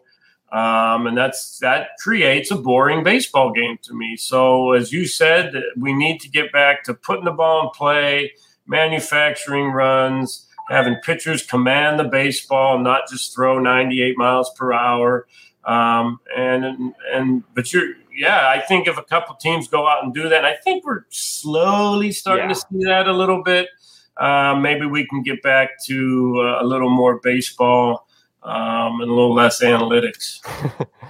Um, 0.51 1.07
and 1.07 1.17
that's 1.17 1.59
that 1.59 1.91
creates 2.03 2.51
a 2.51 2.55
boring 2.55 3.03
baseball 3.03 3.53
game 3.53 3.77
to 3.83 3.93
me. 3.93 4.17
So, 4.17 4.73
as 4.73 4.91
you 4.91 5.07
said, 5.07 5.53
we 5.77 5.93
need 5.93 6.19
to 6.21 6.29
get 6.29 6.51
back 6.51 6.83
to 6.85 6.93
putting 6.93 7.23
the 7.23 7.31
ball 7.31 7.63
in 7.63 7.69
play, 7.69 8.33
manufacturing 8.67 9.71
runs, 9.71 10.47
having 10.67 10.95
pitchers 10.95 11.45
command 11.45 11.99
the 11.99 12.03
baseball, 12.03 12.79
not 12.79 13.09
just 13.09 13.33
throw 13.33 13.59
98 13.59 14.17
miles 14.17 14.51
per 14.57 14.73
hour. 14.73 15.25
Um, 15.63 16.19
and 16.35 16.93
and 17.13 17.43
but 17.53 17.71
you're 17.71 17.93
yeah, 18.13 18.49
I 18.49 18.59
think 18.59 18.87
if 18.87 18.97
a 18.97 19.03
couple 19.03 19.35
teams 19.35 19.67
go 19.69 19.87
out 19.87 20.03
and 20.03 20.13
do 20.13 20.27
that, 20.29 20.43
I 20.43 20.55
think 20.55 20.85
we're 20.85 21.05
slowly 21.09 22.11
starting 22.11 22.49
yeah. 22.49 22.53
to 22.53 22.59
see 22.59 22.83
that 22.85 23.07
a 23.07 23.13
little 23.13 23.41
bit. 23.41 23.69
Uh, 24.17 24.55
maybe 24.55 24.85
we 24.85 25.07
can 25.07 25.23
get 25.23 25.41
back 25.41 25.81
to 25.85 26.41
uh, 26.41 26.61
a 26.61 26.65
little 26.65 26.89
more 26.89 27.19
baseball 27.23 28.07
um, 28.43 29.01
and 29.01 29.09
a 29.09 29.13
little 29.13 29.33
less 29.33 29.61
analytics. 29.61 30.39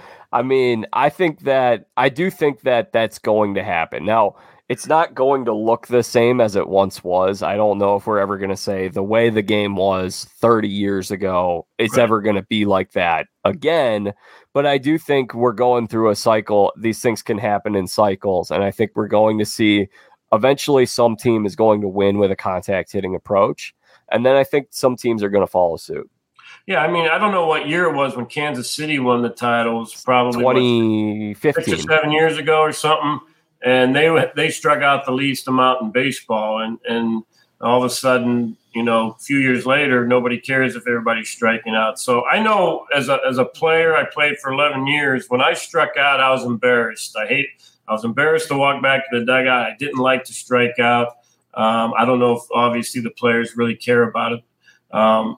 I 0.32 0.42
mean, 0.42 0.86
I 0.92 1.10
think 1.10 1.40
that 1.40 1.88
I 1.96 2.08
do 2.08 2.30
think 2.30 2.62
that 2.62 2.92
that's 2.92 3.18
going 3.18 3.54
to 3.54 3.62
happen. 3.62 4.04
Now, 4.04 4.36
it's 4.68 4.86
not 4.86 5.14
going 5.14 5.44
to 5.44 5.52
look 5.52 5.88
the 5.88 6.02
same 6.02 6.40
as 6.40 6.56
it 6.56 6.68
once 6.68 7.04
was. 7.04 7.42
I 7.42 7.56
don't 7.56 7.76
know 7.76 7.96
if 7.96 8.06
we're 8.06 8.18
ever 8.18 8.38
going 8.38 8.50
to 8.50 8.56
say 8.56 8.88
the 8.88 9.02
way 9.02 9.28
the 9.28 9.42
game 9.42 9.76
was 9.76 10.24
30 10.38 10.68
years 10.68 11.10
ago, 11.10 11.66
it's 11.76 11.98
right. 11.98 12.04
ever 12.04 12.22
going 12.22 12.36
to 12.36 12.42
be 12.42 12.64
like 12.64 12.92
that 12.92 13.26
again. 13.44 14.14
But 14.54 14.64
I 14.64 14.78
do 14.78 14.96
think 14.96 15.34
we're 15.34 15.52
going 15.52 15.88
through 15.88 16.08
a 16.08 16.16
cycle. 16.16 16.72
These 16.78 17.00
things 17.00 17.20
can 17.22 17.36
happen 17.36 17.74
in 17.74 17.86
cycles. 17.86 18.50
And 18.50 18.64
I 18.64 18.70
think 18.70 18.92
we're 18.94 19.08
going 19.08 19.38
to 19.40 19.44
see 19.44 19.88
eventually 20.32 20.86
some 20.86 21.16
team 21.16 21.44
is 21.44 21.54
going 21.54 21.82
to 21.82 21.88
win 21.88 22.16
with 22.16 22.30
a 22.30 22.36
contact 22.36 22.92
hitting 22.92 23.14
approach. 23.14 23.74
And 24.10 24.24
then 24.24 24.36
I 24.36 24.44
think 24.44 24.68
some 24.70 24.96
teams 24.96 25.22
are 25.22 25.28
going 25.28 25.44
to 25.44 25.50
follow 25.50 25.76
suit. 25.76 26.10
Yeah, 26.66 26.80
I 26.80 26.90
mean, 26.90 27.08
I 27.08 27.18
don't 27.18 27.32
know 27.32 27.46
what 27.46 27.68
year 27.68 27.86
it 27.86 27.94
was 27.94 28.16
when 28.16 28.26
Kansas 28.26 28.70
City 28.70 28.98
won 28.98 29.22
the 29.22 29.28
titles. 29.28 30.00
Probably 30.04 30.40
2015, 30.40 31.64
six 31.64 31.80
or 31.80 31.82
seven 31.88 32.12
years 32.12 32.38
ago 32.38 32.60
or 32.60 32.72
something 32.72 33.20
and 33.62 33.94
they 33.94 34.30
they 34.34 34.50
struck 34.50 34.82
out 34.82 35.06
the 35.06 35.12
least 35.12 35.48
amount 35.48 35.82
in 35.82 35.90
baseball, 35.90 36.60
and 36.62 36.78
and 36.88 37.22
all 37.60 37.78
of 37.78 37.84
a 37.84 37.94
sudden, 37.94 38.56
you 38.74 38.82
know, 38.82 39.12
a 39.12 39.18
few 39.18 39.38
years 39.38 39.64
later, 39.64 40.04
nobody 40.06 40.38
cares 40.38 40.74
if 40.74 40.86
everybody's 40.86 41.28
striking 41.28 41.74
out. 41.74 41.98
So 41.98 42.24
I 42.26 42.42
know 42.42 42.86
as 42.94 43.08
a 43.08 43.20
as 43.26 43.38
a 43.38 43.44
player, 43.44 43.94
I 43.94 44.04
played 44.04 44.38
for 44.38 44.52
11 44.52 44.86
years. 44.88 45.26
When 45.28 45.40
I 45.40 45.52
struck 45.54 45.96
out, 45.96 46.20
I 46.20 46.30
was 46.30 46.44
embarrassed. 46.44 47.16
I 47.16 47.26
hate. 47.26 47.48
I 47.86 47.92
was 47.92 48.04
embarrassed 48.04 48.48
to 48.48 48.56
walk 48.56 48.82
back 48.82 49.10
to 49.10 49.20
the 49.20 49.26
dugout. 49.26 49.70
I 49.70 49.76
didn't 49.76 49.98
like 49.98 50.24
to 50.24 50.32
strike 50.32 50.78
out. 50.78 51.18
Um, 51.54 51.92
I 51.96 52.04
don't 52.04 52.18
know 52.18 52.36
if 52.36 52.42
obviously 52.52 53.00
the 53.00 53.10
players 53.10 53.56
really 53.56 53.74
care 53.74 54.04
about 54.04 54.32
it 54.32 54.44
um, 54.92 55.36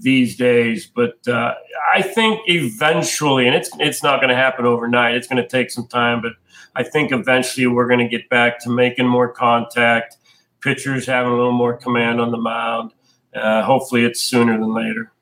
these 0.00 0.36
days, 0.36 0.86
but 0.86 1.26
uh, 1.26 1.54
I 1.94 2.02
think 2.02 2.40
eventually, 2.46 3.46
and 3.46 3.56
it's 3.56 3.70
it's 3.78 4.02
not 4.02 4.20
going 4.20 4.30
to 4.30 4.36
happen 4.36 4.66
overnight. 4.66 5.14
It's 5.14 5.26
going 5.26 5.42
to 5.42 5.48
take 5.48 5.70
some 5.70 5.86
time, 5.86 6.20
but 6.20 6.32
I 6.76 6.82
think 6.82 7.12
eventually 7.12 7.66
we're 7.66 7.88
going 7.88 8.00
to 8.00 8.08
get 8.08 8.28
back 8.28 8.60
to 8.64 8.70
making 8.70 9.06
more 9.06 9.32
contact, 9.32 10.16
pitchers 10.60 11.06
having 11.06 11.32
a 11.32 11.36
little 11.36 11.52
more 11.52 11.76
command 11.76 12.20
on 12.20 12.30
the 12.30 12.38
mound. 12.38 12.92
Uh, 13.34 13.62
hopefully, 13.62 14.04
it's 14.04 14.20
sooner 14.20 14.58
than 14.58 14.74
later. 14.74 15.12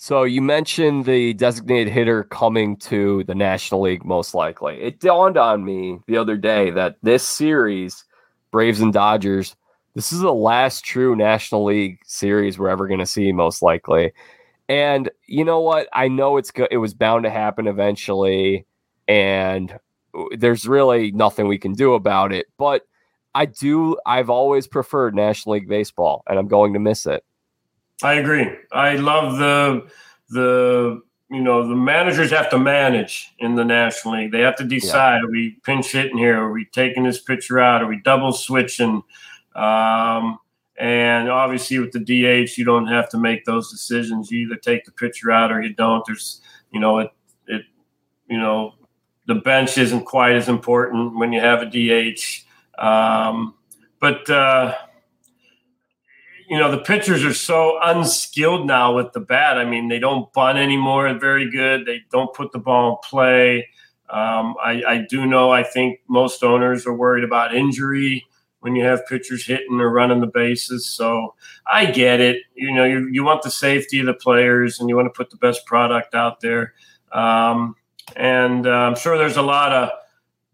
So 0.00 0.22
you 0.22 0.40
mentioned 0.40 1.06
the 1.06 1.34
designated 1.34 1.92
hitter 1.92 2.22
coming 2.22 2.76
to 2.76 3.24
the 3.24 3.34
National 3.34 3.80
League 3.80 4.04
most 4.04 4.32
likely. 4.32 4.80
It 4.80 5.00
dawned 5.00 5.36
on 5.36 5.64
me 5.64 5.98
the 6.06 6.16
other 6.16 6.36
day 6.36 6.70
that 6.70 6.96
this 7.02 7.26
series, 7.26 8.04
Braves 8.52 8.80
and 8.80 8.92
Dodgers, 8.92 9.56
this 9.94 10.12
is 10.12 10.20
the 10.20 10.32
last 10.32 10.84
true 10.84 11.16
National 11.16 11.64
League 11.64 11.98
series 12.04 12.58
we're 12.58 12.68
ever 12.68 12.86
going 12.86 13.00
to 13.00 13.06
see 13.06 13.32
most 13.32 13.62
likely. 13.62 14.12
And 14.68 15.10
you 15.26 15.44
know 15.44 15.60
what? 15.60 15.88
I 15.92 16.08
know 16.08 16.36
it's 16.36 16.50
go- 16.50 16.68
it 16.70 16.76
was 16.76 16.94
bound 16.94 17.24
to 17.24 17.30
happen 17.30 17.66
eventually 17.66 18.66
and 19.08 19.72
uh, 20.16 20.24
there's 20.36 20.68
really 20.68 21.10
nothing 21.10 21.48
we 21.48 21.58
can 21.58 21.72
do 21.72 21.94
about 21.94 22.32
it. 22.32 22.46
But 22.58 22.82
I 23.34 23.46
do. 23.46 23.96
I've 24.06 24.30
always 24.30 24.66
preferred 24.66 25.14
National 25.14 25.54
League 25.54 25.68
baseball, 25.68 26.22
and 26.28 26.38
I'm 26.38 26.48
going 26.48 26.74
to 26.74 26.78
miss 26.78 27.06
it. 27.06 27.24
I 28.02 28.14
agree. 28.14 28.48
I 28.72 28.96
love 28.96 29.38
the 29.38 29.88
the 30.30 31.00
you 31.30 31.40
know 31.40 31.66
the 31.66 31.74
managers 31.74 32.30
have 32.30 32.50
to 32.50 32.58
manage 32.58 33.32
in 33.38 33.54
the 33.54 33.64
National 33.64 34.14
League. 34.14 34.32
They 34.32 34.40
have 34.40 34.56
to 34.56 34.64
decide: 34.64 35.16
yeah. 35.16 35.24
are 35.24 35.30
we 35.30 35.56
pinch 35.64 35.92
hitting 35.92 36.18
here? 36.18 36.38
Are 36.38 36.52
we 36.52 36.66
taking 36.66 37.04
this 37.04 37.20
pitcher 37.20 37.58
out? 37.58 37.82
Are 37.82 37.88
we 37.88 38.00
double 38.00 38.32
switching? 38.32 39.02
Um, 39.54 40.38
and 40.78 41.28
obviously, 41.28 41.78
with 41.80 41.92
the 41.92 41.98
DH, 41.98 42.56
you 42.56 42.64
don't 42.64 42.86
have 42.86 43.08
to 43.10 43.18
make 43.18 43.44
those 43.44 43.70
decisions. 43.70 44.30
You 44.30 44.46
either 44.46 44.56
take 44.56 44.84
the 44.84 44.92
pitcher 44.92 45.32
out 45.32 45.50
or 45.50 45.60
you 45.60 45.74
don't. 45.74 46.04
There's 46.06 46.40
you 46.70 46.80
know, 46.80 46.98
it 47.00 47.10
it 47.46 47.62
you 48.28 48.38
know 48.38 48.74
the 49.26 49.34
bench 49.34 49.76
isn't 49.76 50.04
quite 50.04 50.36
as 50.36 50.48
important 50.48 51.16
when 51.16 51.32
you 51.32 51.40
have 51.40 51.62
a 51.62 51.66
DH. 51.66 52.44
Um, 52.78 53.54
but 54.00 54.30
uh, 54.30 54.76
you 56.48 56.56
know 56.56 56.70
the 56.70 56.78
pitchers 56.78 57.24
are 57.24 57.34
so 57.34 57.78
unskilled 57.82 58.66
now 58.66 58.94
with 58.94 59.12
the 59.12 59.20
bat. 59.20 59.58
I 59.58 59.64
mean, 59.64 59.88
they 59.88 59.98
don't 59.98 60.32
bunt 60.32 60.58
anymore. 60.58 61.12
Very 61.14 61.50
good. 61.50 61.86
They 61.86 62.02
don't 62.12 62.32
put 62.32 62.52
the 62.52 62.60
ball 62.60 62.92
in 62.92 63.08
play. 63.08 63.68
Um, 64.10 64.54
I, 64.62 64.82
I, 64.88 65.06
do 65.06 65.26
know. 65.26 65.50
I 65.50 65.62
think 65.62 66.00
most 66.08 66.42
owners 66.42 66.86
are 66.86 66.94
worried 66.94 67.24
about 67.24 67.54
injury 67.54 68.24
when 68.60 68.74
you 68.74 68.84
have 68.84 69.06
pitchers 69.06 69.46
hitting 69.46 69.80
or 69.80 69.90
running 69.90 70.20
the 70.20 70.26
bases. 70.26 70.86
So 70.86 71.34
I 71.70 71.86
get 71.86 72.20
it. 72.20 72.42
You 72.54 72.74
know, 72.74 72.84
you, 72.84 73.08
you 73.08 73.24
want 73.24 73.42
the 73.42 73.50
safety 73.50 74.00
of 74.00 74.06
the 74.06 74.14
players 74.14 74.80
and 74.80 74.88
you 74.88 74.96
want 74.96 75.06
to 75.06 75.16
put 75.16 75.30
the 75.30 75.36
best 75.36 75.64
product 75.66 76.14
out 76.14 76.40
there. 76.40 76.74
Um, 77.12 77.76
and 78.16 78.66
uh, 78.66 78.70
I'm 78.70 78.96
sure 78.96 79.18
there's 79.18 79.36
a 79.36 79.42
lot 79.42 79.72
of 79.72 79.90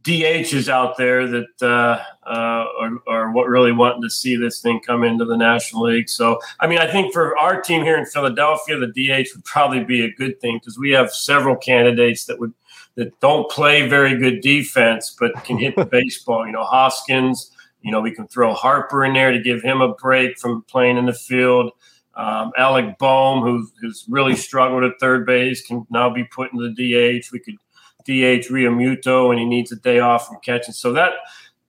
DHs 0.04 0.68
out 0.68 0.98
there 0.98 1.26
that 1.26 1.62
uh, 1.62 1.98
uh, 2.28 2.66
are, 2.78 2.90
are, 3.08 3.32
what 3.32 3.48
really 3.48 3.72
wanting 3.72 4.02
to 4.02 4.10
see 4.10 4.36
this 4.36 4.60
thing 4.60 4.80
come 4.80 5.02
into 5.02 5.24
the 5.24 5.36
National 5.36 5.84
League. 5.84 6.10
So, 6.10 6.40
I 6.60 6.66
mean, 6.66 6.78
I 6.78 6.90
think 6.90 7.12
for 7.12 7.36
our 7.38 7.62
team 7.62 7.82
here 7.82 7.96
in 7.96 8.04
Philadelphia, 8.04 8.76
the 8.76 8.88
DH 8.88 9.34
would 9.34 9.44
probably 9.46 9.82
be 9.82 10.04
a 10.04 10.12
good 10.12 10.38
thing 10.42 10.58
because 10.58 10.78
we 10.78 10.90
have 10.90 11.10
several 11.10 11.56
candidates 11.56 12.26
that 12.26 12.38
would 12.38 12.52
that 12.96 13.18
don't 13.20 13.50
play 13.50 13.88
very 13.88 14.16
good 14.16 14.40
defense 14.40 15.16
but 15.18 15.32
can 15.44 15.58
hit 15.58 15.74
the 15.74 15.86
baseball. 15.90 16.46
You 16.46 16.52
know, 16.52 16.64
Hoskins. 16.64 17.50
You 17.84 17.92
know, 17.92 18.00
we 18.00 18.12
can 18.12 18.26
throw 18.26 18.54
Harper 18.54 19.04
in 19.04 19.12
there 19.12 19.30
to 19.30 19.38
give 19.38 19.62
him 19.62 19.82
a 19.82 19.94
break 19.94 20.38
from 20.38 20.62
playing 20.62 20.96
in 20.96 21.04
the 21.04 21.12
field. 21.12 21.70
Um, 22.14 22.50
Alec 22.56 22.98
Bohm, 22.98 23.42
who, 23.42 23.68
who's 23.80 24.06
really 24.08 24.36
struggled 24.36 24.84
at 24.84 24.92
third 24.98 25.26
base, 25.26 25.64
can 25.66 25.86
now 25.90 26.08
be 26.08 26.24
put 26.24 26.50
in 26.52 26.58
the 26.58 26.70
DH. 26.70 27.26
We 27.30 27.40
could 27.40 27.56
DH 28.04 28.48
Realmuto 28.50 29.28
when 29.28 29.36
he 29.36 29.44
needs 29.44 29.70
a 29.70 29.76
day 29.76 29.98
off 29.98 30.26
from 30.26 30.38
catching. 30.42 30.72
So 30.72 30.94
that 30.94 31.12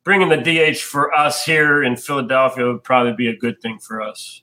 bringing 0.06 0.30
the 0.30 0.38
DH 0.38 0.78
for 0.78 1.14
us 1.14 1.44
here 1.44 1.84
in 1.84 1.98
Philadelphia 1.98 2.66
would 2.66 2.84
probably 2.84 3.14
be 3.14 3.28
a 3.28 3.36
good 3.36 3.62
thing 3.62 3.80
for 3.80 4.02
us. 4.02 4.42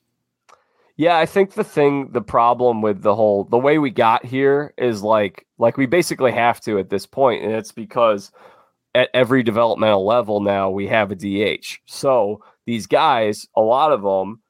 Yeah, 0.96 1.16
I 1.16 1.24
think 1.24 1.52
the 1.52 1.64
thing, 1.64 2.10
the 2.12 2.20
problem 2.20 2.82
with 2.82 3.00
the 3.00 3.14
whole, 3.14 3.44
the 3.44 3.58
way 3.58 3.78
we 3.78 3.90
got 3.90 4.26
here 4.26 4.74
is 4.76 5.02
like, 5.02 5.46
like 5.56 5.78
we 5.78 5.86
basically 5.86 6.32
have 6.32 6.60
to 6.62 6.78
at 6.78 6.90
this 6.90 7.06
point, 7.06 7.42
and 7.42 7.52
it's 7.52 7.72
because 7.72 8.30
at 8.94 9.08
every 9.14 9.42
developmental 9.42 10.04
level 10.04 10.40
now 10.40 10.70
we 10.70 10.86
have 10.86 11.10
a 11.10 11.14
DH. 11.14 11.78
So 11.86 12.42
these 12.66 12.86
guys, 12.86 13.46
a 13.56 13.60
lot 13.60 13.92
of 13.92 14.02
them, 14.02 14.40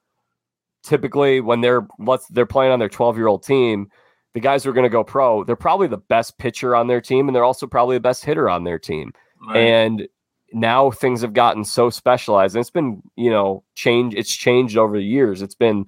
typically 0.83 1.41
when 1.41 1.61
they're 1.61 1.87
let's 1.99 2.27
they're 2.29 2.47
playing 2.47 2.73
on 2.73 2.79
their 2.79 2.89
12 2.89 3.17
year 3.17 3.29
old 3.29 3.45
team, 3.45 3.89
the 4.35 4.41
guys 4.41 4.65
who 4.65 4.71
are 4.71 4.75
going 4.75 4.85
to 4.85 4.91
go 4.91 5.05
pro, 5.05 5.45
they're 5.45 5.57
probably 5.57 5.87
the 5.87 5.99
best 5.99 6.39
pitcher 6.39 6.75
on 6.75 6.89
their 6.89 7.01
team, 7.01 7.29
and 7.29 7.37
they're 7.37 7.45
also 7.45 7.67
probably 7.67 7.97
the 7.97 8.01
best 8.01 8.25
hitter 8.25 8.49
on 8.49 8.65
their 8.65 8.79
team. 8.79 9.13
Right. 9.47 9.59
And 9.59 10.09
now 10.53 10.91
things 10.91 11.23
have 11.23 11.33
gotten 11.33 11.65
so 11.65 11.91
specialized, 11.91 12.55
and 12.55 12.61
it's 12.61 12.71
been 12.71 13.03
you 13.17 13.31
know 13.31 13.65
change. 13.75 14.15
It's 14.15 14.35
changed 14.35 14.77
over 14.77 14.97
the 14.97 15.05
years. 15.05 15.43
It's 15.43 15.55
been 15.55 15.87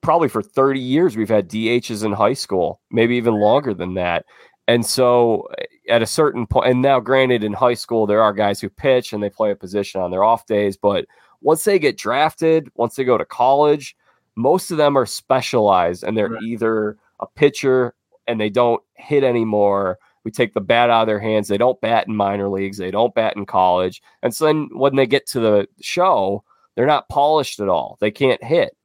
probably 0.00 0.28
for 0.28 0.42
30 0.42 0.78
years 0.80 1.16
we've 1.16 1.28
had 1.28 1.48
DHs 1.48 2.04
in 2.04 2.12
high 2.12 2.34
school, 2.34 2.80
maybe 2.90 3.16
even 3.16 3.34
longer 3.34 3.74
than 3.74 3.94
that. 3.94 4.24
And 4.68 4.86
so 4.86 5.48
at 5.88 6.02
a 6.02 6.06
certain 6.06 6.46
point, 6.46 6.70
and 6.70 6.82
now 6.82 7.00
granted, 7.00 7.42
in 7.42 7.52
high 7.52 7.74
school, 7.74 8.06
there 8.06 8.22
are 8.22 8.32
guys 8.32 8.60
who 8.60 8.68
pitch 8.68 9.12
and 9.12 9.22
they 9.22 9.30
play 9.30 9.50
a 9.50 9.56
position 9.56 10.00
on 10.00 10.10
their 10.10 10.24
off 10.24 10.46
days. 10.46 10.76
But 10.76 11.06
once 11.40 11.64
they 11.64 11.78
get 11.78 11.96
drafted, 11.96 12.70
once 12.74 12.96
they 12.96 13.04
go 13.04 13.18
to 13.18 13.24
college, 13.24 13.96
most 14.36 14.70
of 14.70 14.76
them 14.76 14.96
are 14.96 15.06
specialized 15.06 16.04
and 16.04 16.16
they're 16.16 16.28
right. 16.28 16.42
either 16.42 16.96
a 17.20 17.26
pitcher 17.26 17.94
and 18.26 18.40
they 18.40 18.50
don't 18.50 18.82
hit 18.94 19.24
anymore. 19.24 19.98
We 20.24 20.30
take 20.30 20.54
the 20.54 20.60
bat 20.60 20.90
out 20.90 21.02
of 21.02 21.06
their 21.06 21.20
hands. 21.20 21.48
They 21.48 21.58
don't 21.58 21.80
bat 21.80 22.06
in 22.06 22.14
minor 22.14 22.48
leagues. 22.48 22.76
They 22.76 22.90
don't 22.90 23.14
bat 23.14 23.36
in 23.36 23.46
college. 23.46 24.02
And 24.22 24.34
so 24.34 24.46
then 24.46 24.68
when 24.72 24.96
they 24.96 25.06
get 25.06 25.26
to 25.28 25.40
the 25.40 25.68
show, 25.80 26.44
they're 26.74 26.86
not 26.86 27.08
polished 27.08 27.60
at 27.60 27.68
all. 27.68 27.96
They 28.00 28.10
can't 28.10 28.42
hit. 28.44 28.76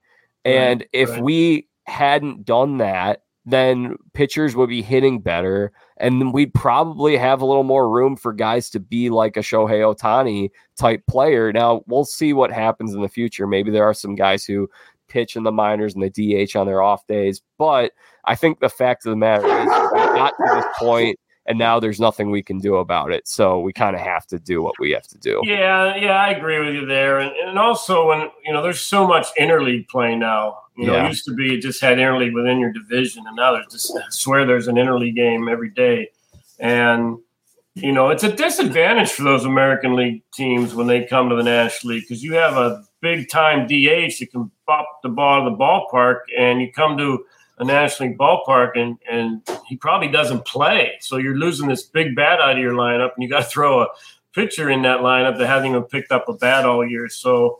And 0.45 0.81
right, 0.81 0.89
if 0.93 1.09
right. 1.09 1.23
we 1.23 1.67
hadn't 1.85 2.45
done 2.45 2.77
that, 2.77 3.23
then 3.45 3.97
pitchers 4.13 4.55
would 4.55 4.69
be 4.69 4.81
hitting 4.81 5.19
better. 5.19 5.71
And 5.97 6.33
we'd 6.33 6.53
probably 6.53 7.17
have 7.17 7.41
a 7.41 7.45
little 7.45 7.63
more 7.63 7.89
room 7.89 8.15
for 8.15 8.33
guys 8.33 8.69
to 8.71 8.79
be 8.79 9.09
like 9.09 9.37
a 9.37 9.41
Shohei 9.41 9.95
Ohtani 9.95 10.49
type 10.77 11.05
player. 11.07 11.53
Now, 11.53 11.83
we'll 11.87 12.05
see 12.05 12.33
what 12.33 12.51
happens 12.51 12.93
in 12.93 13.01
the 13.01 13.09
future. 13.09 13.45
Maybe 13.47 13.71
there 13.71 13.83
are 13.83 13.93
some 13.93 14.15
guys 14.15 14.43
who 14.43 14.69
pitch 15.07 15.35
in 15.35 15.43
the 15.43 15.51
minors 15.51 15.93
and 15.93 16.03
the 16.03 16.45
DH 16.45 16.55
on 16.55 16.65
their 16.65 16.81
off 16.81 17.05
days. 17.07 17.41
But 17.57 17.91
I 18.25 18.35
think 18.35 18.59
the 18.59 18.69
fact 18.69 19.05
of 19.05 19.11
the 19.11 19.15
matter 19.15 19.45
is 19.45 19.65
we 19.65 19.99
got 20.17 20.33
to 20.37 20.55
this 20.55 20.65
point 20.79 21.19
and 21.45 21.59
now 21.59 21.79
there's 21.79 21.99
nothing 21.99 22.31
we 22.31 22.41
can 22.41 22.59
do 22.59 22.75
about 22.75 23.11
it. 23.11 23.27
So 23.27 23.59
we 23.59 23.73
kind 23.73 23.95
of 23.95 24.01
have 24.01 24.25
to 24.27 24.39
do 24.39 24.61
what 24.61 24.75
we 24.79 24.91
have 24.91 25.07
to 25.07 25.17
do. 25.17 25.41
Yeah, 25.43 25.95
yeah, 25.95 26.17
I 26.17 26.29
agree 26.29 26.59
with 26.59 26.73
you 26.73 26.85
there. 26.85 27.19
And, 27.19 27.31
and 27.45 27.59
also, 27.59 28.07
when 28.07 28.29
you 28.45 28.53
know, 28.53 28.61
there's 28.61 28.81
so 28.81 29.05
much 29.05 29.27
interleague 29.39 29.87
play 29.89 30.15
now. 30.15 30.59
You 30.77 30.87
know, 30.87 30.93
yeah. 30.93 31.05
it 31.05 31.09
used 31.09 31.25
to 31.25 31.33
be 31.33 31.55
it 31.55 31.61
just 31.61 31.81
had 31.81 31.97
interleague 31.97 32.33
within 32.33 32.59
your 32.59 32.71
division, 32.71 33.25
and 33.27 33.35
now 33.35 33.51
there's 33.51 33.71
just 33.71 33.95
I 33.95 34.01
swear 34.09 34.45
there's 34.45 34.67
an 34.67 34.75
interleague 34.75 35.15
game 35.15 35.47
every 35.47 35.69
day, 35.69 36.09
and 36.59 37.17
you 37.75 37.91
know, 37.91 38.09
it's 38.09 38.23
a 38.23 38.31
disadvantage 38.31 39.11
for 39.11 39.23
those 39.23 39.45
American 39.45 39.95
League 39.95 40.23
teams 40.33 40.75
when 40.75 40.87
they 40.87 41.05
come 41.05 41.29
to 41.29 41.35
the 41.35 41.43
National 41.43 41.93
League 41.93 42.03
because 42.03 42.23
you 42.23 42.33
have 42.35 42.55
a 42.55 42.83
big 43.01 43.29
time 43.29 43.65
DH 43.65 44.19
that 44.19 44.29
can 44.31 44.51
pop 44.67 44.85
the 45.01 45.09
ball 45.09 45.43
to 45.43 45.49
the 45.49 45.57
ballpark, 45.57 46.19
and 46.37 46.61
you 46.61 46.71
come 46.71 46.97
to 46.97 47.25
a 47.63 47.73
National 47.73 48.09
League 48.09 48.17
ballpark 48.17 48.71
and 48.75 48.97
and 49.09 49.41
he 49.67 49.75
probably 49.75 50.07
doesn't 50.07 50.45
play. 50.45 50.93
So 50.99 51.17
you're 51.17 51.37
losing 51.37 51.67
this 51.67 51.83
big 51.83 52.15
bat 52.15 52.39
out 52.39 52.51
of 52.51 52.57
your 52.59 52.73
lineup, 52.73 53.11
and 53.15 53.23
you 53.23 53.29
got 53.29 53.43
to 53.43 53.49
throw 53.49 53.81
a 53.81 53.87
pitcher 54.33 54.69
in 54.69 54.81
that 54.83 54.99
lineup 54.99 55.37
that 55.37 55.47
hasn't 55.47 55.69
even 55.69 55.83
picked 55.83 56.11
up 56.11 56.27
a 56.27 56.33
bat 56.33 56.65
all 56.65 56.87
year. 56.87 57.09
So 57.09 57.59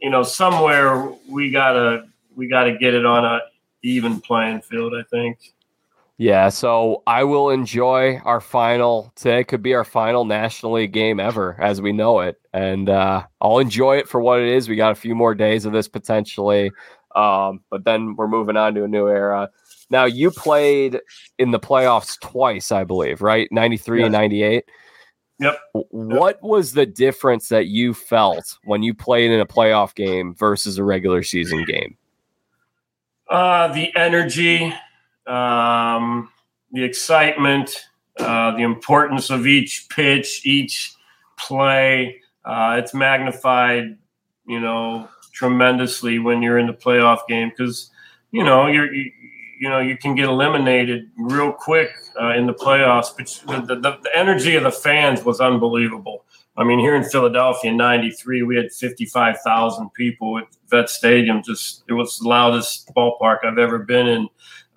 you 0.00 0.10
know, 0.10 0.22
somewhere 0.22 1.10
we 1.28 1.50
gotta 1.50 2.08
we 2.34 2.48
gotta 2.48 2.76
get 2.76 2.94
it 2.94 3.06
on 3.06 3.24
a 3.24 3.40
even 3.82 4.20
playing 4.20 4.60
field. 4.62 4.94
I 4.94 5.02
think. 5.04 5.38
Yeah, 6.18 6.50
so 6.50 7.02
I 7.06 7.24
will 7.24 7.50
enjoy 7.50 8.18
our 8.18 8.40
final 8.40 9.12
today. 9.16 9.44
Could 9.44 9.62
be 9.62 9.74
our 9.74 9.84
final 9.84 10.24
National 10.24 10.72
League 10.72 10.92
game 10.92 11.18
ever, 11.18 11.56
as 11.60 11.80
we 11.80 11.92
know 11.92 12.20
it, 12.20 12.40
and 12.52 12.88
uh, 12.88 13.24
I'll 13.40 13.58
enjoy 13.58 13.96
it 13.96 14.08
for 14.08 14.20
what 14.20 14.40
it 14.40 14.48
is. 14.48 14.68
We 14.68 14.76
got 14.76 14.92
a 14.92 14.96
few 14.96 15.14
more 15.14 15.34
days 15.34 15.64
of 15.64 15.72
this 15.72 15.88
potentially. 15.88 16.70
Um, 17.14 17.60
but 17.70 17.84
then 17.84 18.16
we're 18.16 18.28
moving 18.28 18.56
on 18.56 18.74
to 18.74 18.84
a 18.84 18.88
new 18.88 19.08
era. 19.08 19.50
Now 19.90 20.04
you 20.04 20.30
played 20.30 21.00
in 21.38 21.50
the 21.50 21.60
playoffs 21.60 22.18
twice, 22.20 22.72
I 22.72 22.84
believe, 22.84 23.20
right? 23.20 23.48
93 23.50 23.98
yes. 23.98 24.06
and 24.06 24.12
98. 24.12 24.64
Yep. 25.38 25.58
What 25.72 26.36
yep. 26.36 26.42
was 26.42 26.72
the 26.72 26.86
difference 26.86 27.48
that 27.48 27.66
you 27.66 27.94
felt 27.94 28.58
when 28.64 28.82
you 28.82 28.94
played 28.94 29.30
in 29.30 29.40
a 29.40 29.46
playoff 29.46 29.94
game 29.94 30.34
versus 30.34 30.78
a 30.78 30.84
regular 30.84 31.22
season 31.22 31.64
game? 31.64 31.96
Uh, 33.28 33.68
the 33.72 33.94
energy, 33.96 34.72
um, 35.26 36.28
the 36.70 36.84
excitement, 36.84 37.88
uh, 38.18 38.52
the 38.52 38.62
importance 38.62 39.30
of 39.30 39.46
each 39.46 39.88
pitch, 39.88 40.42
each 40.44 40.94
play. 41.38 42.20
Uh, 42.44 42.76
it's 42.78 42.94
magnified, 42.94 43.96
you 44.46 44.60
know, 44.60 45.08
tremendously 45.42 46.20
when 46.20 46.40
you're 46.40 46.56
in 46.56 46.68
the 46.68 46.72
playoff 46.72 47.26
game 47.28 47.50
because 47.50 47.90
you 48.30 48.44
know 48.44 48.68
you're 48.68 48.94
you, 48.94 49.10
you, 49.58 49.68
know 49.68 49.80
you 49.80 49.96
can 49.96 50.14
get 50.14 50.26
eliminated 50.26 51.10
real 51.18 51.52
quick 51.52 51.90
uh, 52.20 52.28
in 52.34 52.46
the 52.46 52.54
playoffs. 52.54 53.08
But 53.44 53.66
the, 53.66 53.74
the, 53.74 53.98
the, 54.04 54.10
energy 54.14 54.54
of 54.54 54.62
the 54.62 54.70
fans 54.70 55.24
was 55.24 55.40
unbelievable. 55.40 56.24
I 56.56 56.62
mean, 56.62 56.78
here 56.78 56.94
in 56.94 57.02
Philadelphia 57.02 57.72
in 57.72 57.76
'93, 57.76 58.44
we 58.44 58.54
had 58.54 58.70
55,000 58.70 59.92
people 59.94 60.38
at 60.38 60.44
Vet 60.70 60.88
Stadium. 60.88 61.42
Just 61.42 61.82
it 61.88 61.94
was 61.94 62.18
the 62.18 62.28
loudest 62.28 62.94
ballpark 62.94 63.38
I've 63.44 63.58
ever 63.58 63.80
been 63.80 64.06
in. 64.06 64.28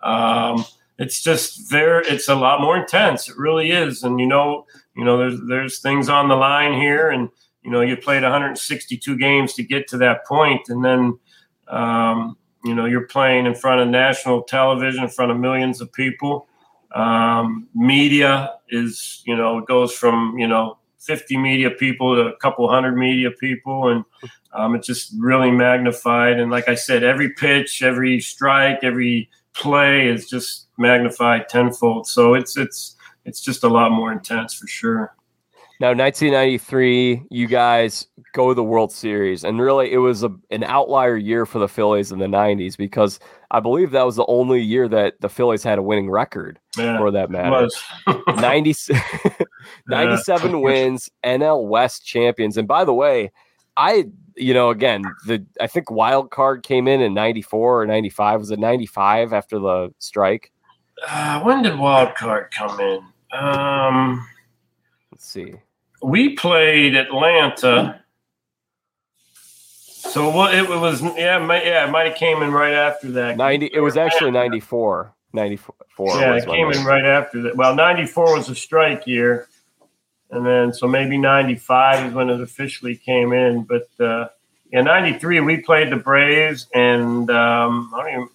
Um, 0.01 0.65
it's 0.97 1.21
just 1.21 1.69
there. 1.69 1.99
It's 2.01 2.27
a 2.27 2.33
lot 2.33 2.59
more 2.59 2.75
intense. 2.75 3.29
It 3.29 3.37
really 3.37 3.69
is. 3.69 4.01
And 4.01 4.19
you 4.19 4.25
know, 4.25 4.65
you 4.97 5.03
know, 5.03 5.19
there's 5.19 5.39
there's 5.47 5.79
things 5.79 6.09
on 6.09 6.27
the 6.27 6.35
line 6.35 6.73
here, 6.73 7.11
and 7.11 7.29
you 7.65 7.71
know 7.71 7.81
you 7.81 7.97
played 7.97 8.21
162 8.21 9.17
games 9.17 9.55
to 9.55 9.63
get 9.63 9.87
to 9.87 9.97
that 9.97 10.23
point 10.25 10.69
and 10.69 10.85
then 10.85 11.19
um, 11.67 12.37
you 12.63 12.75
know 12.75 12.85
you're 12.85 13.07
playing 13.07 13.47
in 13.47 13.55
front 13.55 13.81
of 13.81 13.87
national 13.87 14.43
television 14.43 15.03
in 15.03 15.09
front 15.09 15.31
of 15.31 15.39
millions 15.39 15.81
of 15.81 15.91
people. 15.91 16.47
Um, 16.93 17.67
media 17.73 18.53
is 18.69 19.23
you 19.25 19.35
know 19.35 19.57
it 19.57 19.65
goes 19.65 19.91
from 19.91 20.37
you 20.37 20.47
know 20.47 20.77
50 20.99 21.37
media 21.37 21.71
people 21.71 22.15
to 22.15 22.21
a 22.21 22.37
couple 22.37 22.69
hundred 22.69 22.97
media 22.97 23.31
people 23.31 23.89
and 23.89 24.05
um, 24.53 24.75
it's 24.75 24.87
just 24.87 25.13
really 25.17 25.51
magnified. 25.51 26.39
And 26.39 26.51
like 26.51 26.69
i 26.69 26.75
said 26.75 27.03
every 27.03 27.33
pitch 27.33 27.81
every 27.81 28.19
strike 28.21 28.79
every 28.83 29.29
play 29.53 30.07
is 30.07 30.29
just 30.29 30.67
magnified 30.77 31.49
tenfold. 31.49 32.07
So 32.07 32.35
it's 32.35 32.57
it's 32.57 32.95
it's 33.25 33.41
just 33.41 33.63
a 33.63 33.69
lot 33.69 33.91
more 33.91 34.11
intense 34.11 34.53
for 34.53 34.67
sure 34.67 35.15
Now, 35.79 35.89
1993, 35.89 37.23
you 37.29 37.47
guys 37.47 38.07
go 38.33 38.47
to 38.49 38.53
the 38.53 38.63
World 38.63 38.93
Series, 38.93 39.43
and 39.43 39.59
really, 39.59 39.91
it 39.91 39.97
was 39.97 40.23
a, 40.23 40.29
an 40.49 40.63
outlier 40.63 41.17
year 41.17 41.45
for 41.45 41.59
the 41.59 41.67
Phillies 41.67 42.13
in 42.13 42.19
the 42.19 42.27
90s 42.27 42.77
because 42.77 43.19
I 43.51 43.59
believe 43.59 43.91
that 43.91 44.05
was 44.05 44.15
the 44.15 44.25
only 44.27 44.61
year 44.61 44.87
that 44.87 45.19
the 45.19 45.27
Phillies 45.27 45.63
had 45.63 45.77
a 45.77 45.81
winning 45.81 46.09
record 46.09 46.59
Yeah, 46.77 46.97
for 46.97 47.11
that 47.11 47.29
matter. 47.29 47.67
90, 48.27 48.73
97 49.87 50.51
Yeah. 50.51 50.55
wins, 50.57 51.09
NL 51.25 51.67
West 51.67 52.05
champions. 52.05 52.57
And 52.57 52.67
by 52.67 52.85
the 52.85 52.93
way, 52.93 53.31
I, 53.75 54.05
you 54.35 54.53
know, 54.53 54.69
again, 54.69 55.03
the 55.27 55.45
I 55.59 55.67
think 55.67 55.91
wild 55.91 56.31
card 56.31 56.63
came 56.63 56.87
in 56.87 57.01
in 57.01 57.13
94 57.13 57.81
or 57.81 57.85
95. 57.85 58.39
Was 58.39 58.51
it 58.51 58.59
95 58.59 59.33
after 59.33 59.59
the 59.59 59.93
strike? 59.99 60.51
Uh, 61.05 61.41
when 61.41 61.61
did 61.63 61.77
wild 61.77 62.15
card 62.15 62.51
come 62.51 62.79
in? 62.79 63.01
Um, 63.33 64.25
Let's 65.11 65.25
see. 65.27 65.55
We 66.05 66.35
played 66.35 66.95
Atlanta. 66.95 68.01
So 69.27 70.29
what 70.29 70.53
it 70.53 70.69
was? 70.69 71.01
Yeah, 71.01 71.39
might, 71.39 71.65
yeah, 71.65 71.87
it 71.87 71.91
might 71.91 72.05
have 72.07 72.15
came 72.15 72.43
in 72.43 72.51
right 72.51 72.73
after 72.73 73.11
that. 73.11 73.37
90 73.37 73.71
it 73.73 73.79
was 73.79 73.97
actually 73.97 74.31
94. 74.31 75.13
94. 75.33 75.75
Yeah, 76.19 76.35
it 76.35 76.45
came 76.45 76.71
in 76.71 76.85
right 76.85 77.05
after 77.05 77.41
that. 77.43 77.55
Well, 77.55 77.75
'94 77.75 78.37
was 78.37 78.49
a 78.49 78.55
strike 78.55 79.07
year, 79.07 79.47
and 80.29 80.45
then 80.45 80.73
so 80.73 80.87
maybe 80.87 81.17
'95 81.17 82.07
is 82.07 82.13
when 82.13 82.29
it 82.29 82.39
officially 82.39 82.95
came 82.95 83.33
in. 83.33 83.63
But 83.63 83.87
uh, 83.99 84.27
yeah, 84.71 84.81
'93 84.81 85.39
we 85.41 85.57
played 85.57 85.91
the 85.91 85.97
Braves, 85.97 86.67
and 86.73 87.29
um, 87.29 87.91
I 87.95 88.03
don't 88.03 88.11
even 88.13 88.29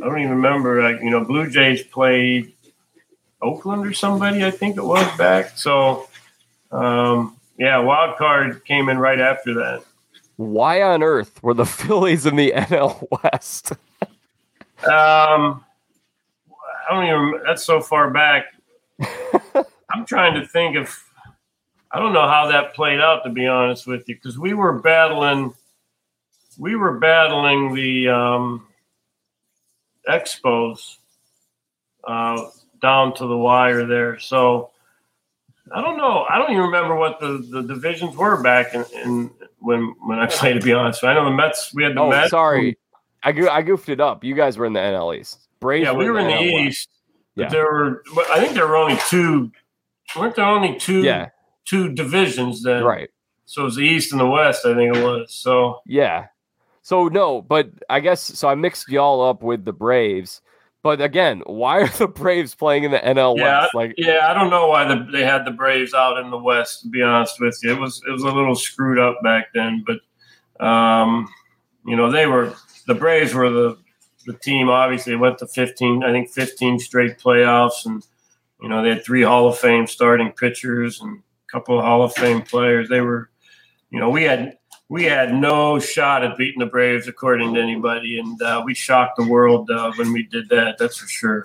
I 0.00 0.06
don't 0.06 0.18
even 0.20 0.30
remember. 0.36 0.82
Like 0.82 1.02
you 1.02 1.10
know, 1.10 1.24
Blue 1.24 1.50
Jays 1.50 1.82
played 1.82 2.52
Oakland 3.42 3.86
or 3.86 3.92
somebody. 3.92 4.44
I 4.44 4.50
think 4.50 4.76
it 4.76 4.84
was 4.84 5.16
back. 5.16 5.56
So 5.56 6.08
um, 6.70 7.36
yeah, 7.58 7.78
wild 7.78 8.16
card 8.16 8.64
came 8.64 8.88
in 8.88 8.98
right 8.98 9.20
after 9.20 9.54
that. 9.54 9.82
Why 10.36 10.82
on 10.82 11.02
earth 11.02 11.42
were 11.42 11.54
the 11.54 11.66
Phillies 11.66 12.26
in 12.26 12.36
the 12.36 12.52
NL 12.52 13.06
West? 13.22 13.72
Um, 14.84 15.64
I 16.88 16.90
don't 16.90 17.04
even. 17.04 17.42
That's 17.44 17.64
so 17.64 17.80
far 17.80 18.10
back. 18.10 18.54
I'm 19.90 20.06
trying 20.06 20.34
to 20.40 20.46
think 20.46 20.76
of. 20.76 20.96
I 21.90 21.98
don't 21.98 22.12
know 22.12 22.28
how 22.28 22.48
that 22.48 22.74
played 22.74 23.00
out, 23.00 23.24
to 23.24 23.30
be 23.30 23.46
honest 23.46 23.86
with 23.86 24.08
you, 24.08 24.14
because 24.14 24.38
we 24.38 24.54
were 24.54 24.78
battling. 24.78 25.54
We 26.58 26.76
were 26.76 26.98
battling 26.98 27.74
the 27.74 28.08
um, 28.08 28.66
Expos 30.08 30.96
uh, 32.04 32.44
down 32.80 33.14
to 33.14 33.26
the 33.26 33.36
wire 33.36 33.86
there. 33.86 34.18
So 34.18 34.70
I 35.74 35.80
don't 35.82 35.96
know. 35.98 36.24
I 36.28 36.38
don't 36.38 36.50
even 36.50 36.62
remember 36.64 36.94
what 36.96 37.20
the, 37.20 37.44
the 37.50 37.62
divisions 37.62 38.16
were 38.16 38.42
back 38.42 38.74
in, 38.74 38.84
in 39.04 39.30
when 39.58 39.94
when 40.06 40.18
I 40.18 40.26
played. 40.26 40.54
To 40.54 40.60
be 40.60 40.72
honest, 40.72 41.04
I 41.04 41.14
know 41.14 41.24
the 41.24 41.30
Mets. 41.30 41.72
We 41.74 41.82
had 41.84 41.94
the 41.96 42.00
Oh, 42.00 42.10
Mets. 42.10 42.30
sorry. 42.30 42.78
I, 43.22 43.32
go- 43.32 43.48
I 43.48 43.62
goofed 43.62 43.88
it 43.88 44.00
up. 44.00 44.22
You 44.24 44.34
guys 44.34 44.56
were 44.56 44.64
in 44.66 44.72
the 44.72 44.80
NL 44.80 45.18
East. 45.18 45.48
Braves 45.60 45.84
Yeah, 45.84 45.92
we 45.92 46.08
were 46.08 46.20
in 46.20 46.26
the 46.28 46.32
NL 46.32 46.54
West. 46.54 46.66
East. 46.66 46.88
But 47.36 47.42
Yeah. 47.42 47.48
there 47.50 47.64
were, 47.64 48.02
but 48.14 48.30
I 48.30 48.40
think 48.40 48.54
there 48.54 48.66
were 48.66 48.76
only 48.76 48.98
two. 49.08 49.50
Weren't 50.16 50.36
there 50.36 50.44
only 50.46 50.78
two? 50.78 51.02
Yeah, 51.02 51.28
two 51.64 51.90
divisions 51.92 52.62
then. 52.62 52.82
right. 52.84 53.10
So 53.44 53.62
it 53.62 53.64
was 53.64 53.76
the 53.76 53.82
East 53.82 54.12
and 54.12 54.20
the 54.20 54.26
West. 54.26 54.64
I 54.64 54.74
think 54.74 54.96
it 54.96 55.02
was. 55.04 55.34
So 55.34 55.80
Yeah. 55.86 56.26
So 56.82 57.08
no, 57.08 57.42
but 57.42 57.70
I 57.90 58.00
guess 58.00 58.22
so. 58.22 58.48
I 58.48 58.54
mixed 58.54 58.88
y'all 58.88 59.20
up 59.20 59.42
with 59.42 59.64
the 59.66 59.72
Braves. 59.72 60.40
But 60.88 61.02
again, 61.02 61.42
why 61.44 61.82
are 61.82 61.88
the 61.88 62.08
Braves 62.08 62.54
playing 62.54 62.84
in 62.84 62.92
the 62.92 62.98
NL 62.98 63.36
Yeah, 63.36 63.60
West? 63.60 63.74
Like, 63.74 63.94
yeah, 63.98 64.26
I 64.30 64.32
don't 64.32 64.48
know 64.48 64.68
why 64.68 64.88
the, 64.88 65.06
they 65.12 65.22
had 65.22 65.44
the 65.44 65.50
Braves 65.50 65.92
out 65.92 66.16
in 66.16 66.30
the 66.30 66.38
West. 66.38 66.80
To 66.80 66.88
be 66.88 67.02
honest 67.02 67.38
with 67.38 67.58
you, 67.62 67.72
it 67.72 67.78
was 67.78 68.00
it 68.08 68.10
was 68.10 68.22
a 68.22 68.30
little 68.30 68.54
screwed 68.54 68.98
up 68.98 69.18
back 69.22 69.48
then. 69.52 69.84
But 69.86 70.64
um, 70.66 71.28
you 71.84 71.94
know, 71.94 72.10
they 72.10 72.24
were 72.24 72.54
the 72.86 72.94
Braves 72.94 73.34
were 73.34 73.50
the 73.50 73.76
the 74.24 74.32
team. 74.32 74.70
Obviously, 74.70 75.14
went 75.14 75.36
to 75.40 75.46
fifteen. 75.46 76.02
I 76.02 76.10
think 76.10 76.30
fifteen 76.30 76.78
straight 76.78 77.18
playoffs, 77.18 77.84
and 77.84 78.02
you 78.62 78.70
know 78.70 78.82
they 78.82 78.88
had 78.88 79.04
three 79.04 79.22
Hall 79.22 79.46
of 79.46 79.58
Fame 79.58 79.86
starting 79.86 80.32
pitchers 80.32 81.02
and 81.02 81.18
a 81.18 81.52
couple 81.52 81.78
of 81.78 81.84
Hall 81.84 82.02
of 82.02 82.14
Fame 82.14 82.40
players. 82.40 82.88
They 82.88 83.02
were, 83.02 83.28
you 83.90 84.00
know, 84.00 84.08
we 84.08 84.22
had 84.22 84.56
we 84.88 85.04
had 85.04 85.34
no 85.34 85.78
shot 85.78 86.24
at 86.24 86.36
beating 86.38 86.60
the 86.60 86.66
Braves 86.66 87.08
according 87.08 87.54
to 87.54 87.60
anybody, 87.60 88.18
and 88.18 88.40
uh, 88.40 88.62
we 88.64 88.74
shocked 88.74 89.16
the 89.18 89.28
world 89.28 89.70
uh, 89.70 89.92
when 89.96 90.12
we 90.12 90.22
did 90.24 90.48
that. 90.48 90.78
That's 90.78 90.96
for 90.96 91.06
sure. 91.06 91.44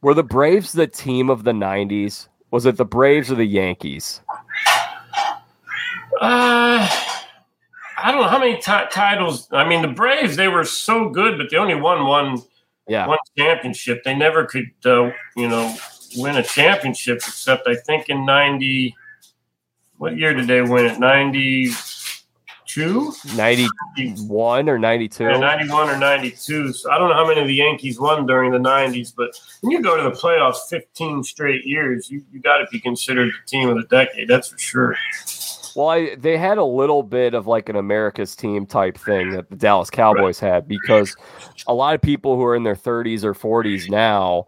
were 0.00 0.14
the 0.14 0.22
Braves 0.22 0.72
the 0.72 0.86
team 0.86 1.28
of 1.28 1.44
the 1.44 1.52
'90s? 1.52 2.28
Was 2.50 2.66
it 2.66 2.76
the 2.76 2.84
Braves 2.84 3.30
or 3.30 3.34
the 3.34 3.44
Yankees? 3.44 4.20
Uh, 6.20 6.88
I 7.98 8.10
don't 8.10 8.20
know 8.20 8.28
how 8.28 8.38
many 8.38 8.56
ti- 8.56 8.88
titles. 8.90 9.48
I 9.52 9.68
mean, 9.68 9.82
the 9.82 9.88
Braves 9.88 10.36
they 10.36 10.48
were 10.48 10.64
so 10.64 11.08
good, 11.10 11.36
but 11.38 11.50
they 11.50 11.56
only 11.56 11.74
won 11.74 12.06
one 12.06 12.42
Yeah, 12.88 13.06
one 13.06 13.18
championship. 13.36 14.02
They 14.04 14.14
never 14.14 14.46
could, 14.46 14.70
uh, 14.84 15.10
you 15.36 15.48
know, 15.48 15.74
win 16.16 16.36
a 16.36 16.42
championship 16.42 17.18
except 17.18 17.66
I 17.68 17.76
think 17.76 18.08
in 18.08 18.24
ninety. 18.24 18.94
What 19.98 20.16
year 20.16 20.34
did 20.34 20.48
they 20.48 20.62
win 20.62 20.86
it? 20.86 20.98
Ninety 20.98 21.70
two. 22.72 23.12
'91 23.36 24.68
or 24.68 24.78
'92. 24.78 25.24
Yeah, 25.24 25.38
91 25.38 25.90
or 25.90 25.98
92. 25.98 26.72
So 26.72 26.90
I 26.90 26.98
don't 26.98 27.08
know 27.08 27.14
how 27.14 27.26
many 27.26 27.40
of 27.40 27.46
the 27.46 27.54
Yankees 27.54 27.98
won 27.98 28.26
during 28.26 28.50
the 28.50 28.58
90s, 28.58 29.12
but 29.16 29.30
when 29.60 29.70
you 29.70 29.82
go 29.82 29.96
to 29.96 30.02
the 30.02 30.16
playoffs 30.16 30.68
15 30.68 31.24
straight 31.24 31.64
years, 31.64 32.10
you, 32.10 32.24
you 32.32 32.40
got 32.40 32.58
to 32.58 32.66
be 32.70 32.80
considered 32.80 33.28
the 33.28 33.50
team 33.50 33.68
of 33.68 33.76
the 33.76 33.84
decade. 33.84 34.28
That's 34.28 34.48
for 34.48 34.58
sure. 34.58 34.96
Well, 35.74 35.88
I, 35.88 36.14
they 36.16 36.36
had 36.36 36.58
a 36.58 36.64
little 36.64 37.02
bit 37.02 37.34
of 37.34 37.46
like 37.46 37.68
an 37.68 37.76
America's 37.76 38.36
team 38.36 38.66
type 38.66 38.98
thing 38.98 39.30
that 39.30 39.48
the 39.48 39.56
Dallas 39.56 39.90
Cowboys 39.90 40.38
had 40.38 40.68
because 40.68 41.16
a 41.66 41.74
lot 41.74 41.94
of 41.94 42.02
people 42.02 42.36
who 42.36 42.44
are 42.44 42.54
in 42.54 42.62
their 42.62 42.76
30s 42.76 43.24
or 43.24 43.34
40s 43.34 43.88
now, 43.88 44.46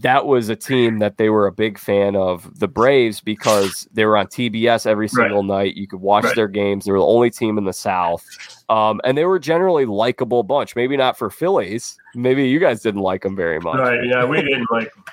that 0.00 0.26
was 0.26 0.48
a 0.48 0.56
team 0.56 0.98
that 1.00 1.16
they 1.16 1.28
were 1.28 1.46
a 1.46 1.52
big 1.52 1.78
fan 1.78 2.14
of 2.16 2.58
the 2.58 2.68
Braves 2.68 3.20
because 3.20 3.88
they 3.92 4.04
were 4.04 4.16
on 4.16 4.26
TBS 4.26 4.86
every 4.86 5.08
single 5.08 5.42
night. 5.42 5.74
You 5.76 5.86
could 5.88 6.00
watch 6.00 6.24
Right. 6.24 6.36
their 6.36 6.48
games. 6.48 6.84
They 6.84 6.92
were 6.92 6.98
the 6.98 7.04
only 7.06 7.30
team 7.30 7.58
in 7.58 7.64
the 7.64 7.72
South. 7.72 8.24
Um, 8.68 9.00
and 9.04 9.18
they 9.18 9.24
were 9.24 9.38
generally 9.38 9.84
likable 9.86 10.42
bunch. 10.42 10.76
Maybe 10.76 10.96
not 10.96 11.18
for 11.18 11.30
Phillies. 11.30 11.98
Maybe 12.14 12.48
you 12.48 12.58
guys 12.60 12.80
didn't 12.82 13.00
like 13.02 13.22
them 13.22 13.34
very 13.34 13.58
much. 13.60 13.78
Right. 13.78 14.04
Yeah, 14.04 14.24
we 14.24 14.40
didn't 14.42 14.68
like 14.70 14.92
them. 14.94 15.04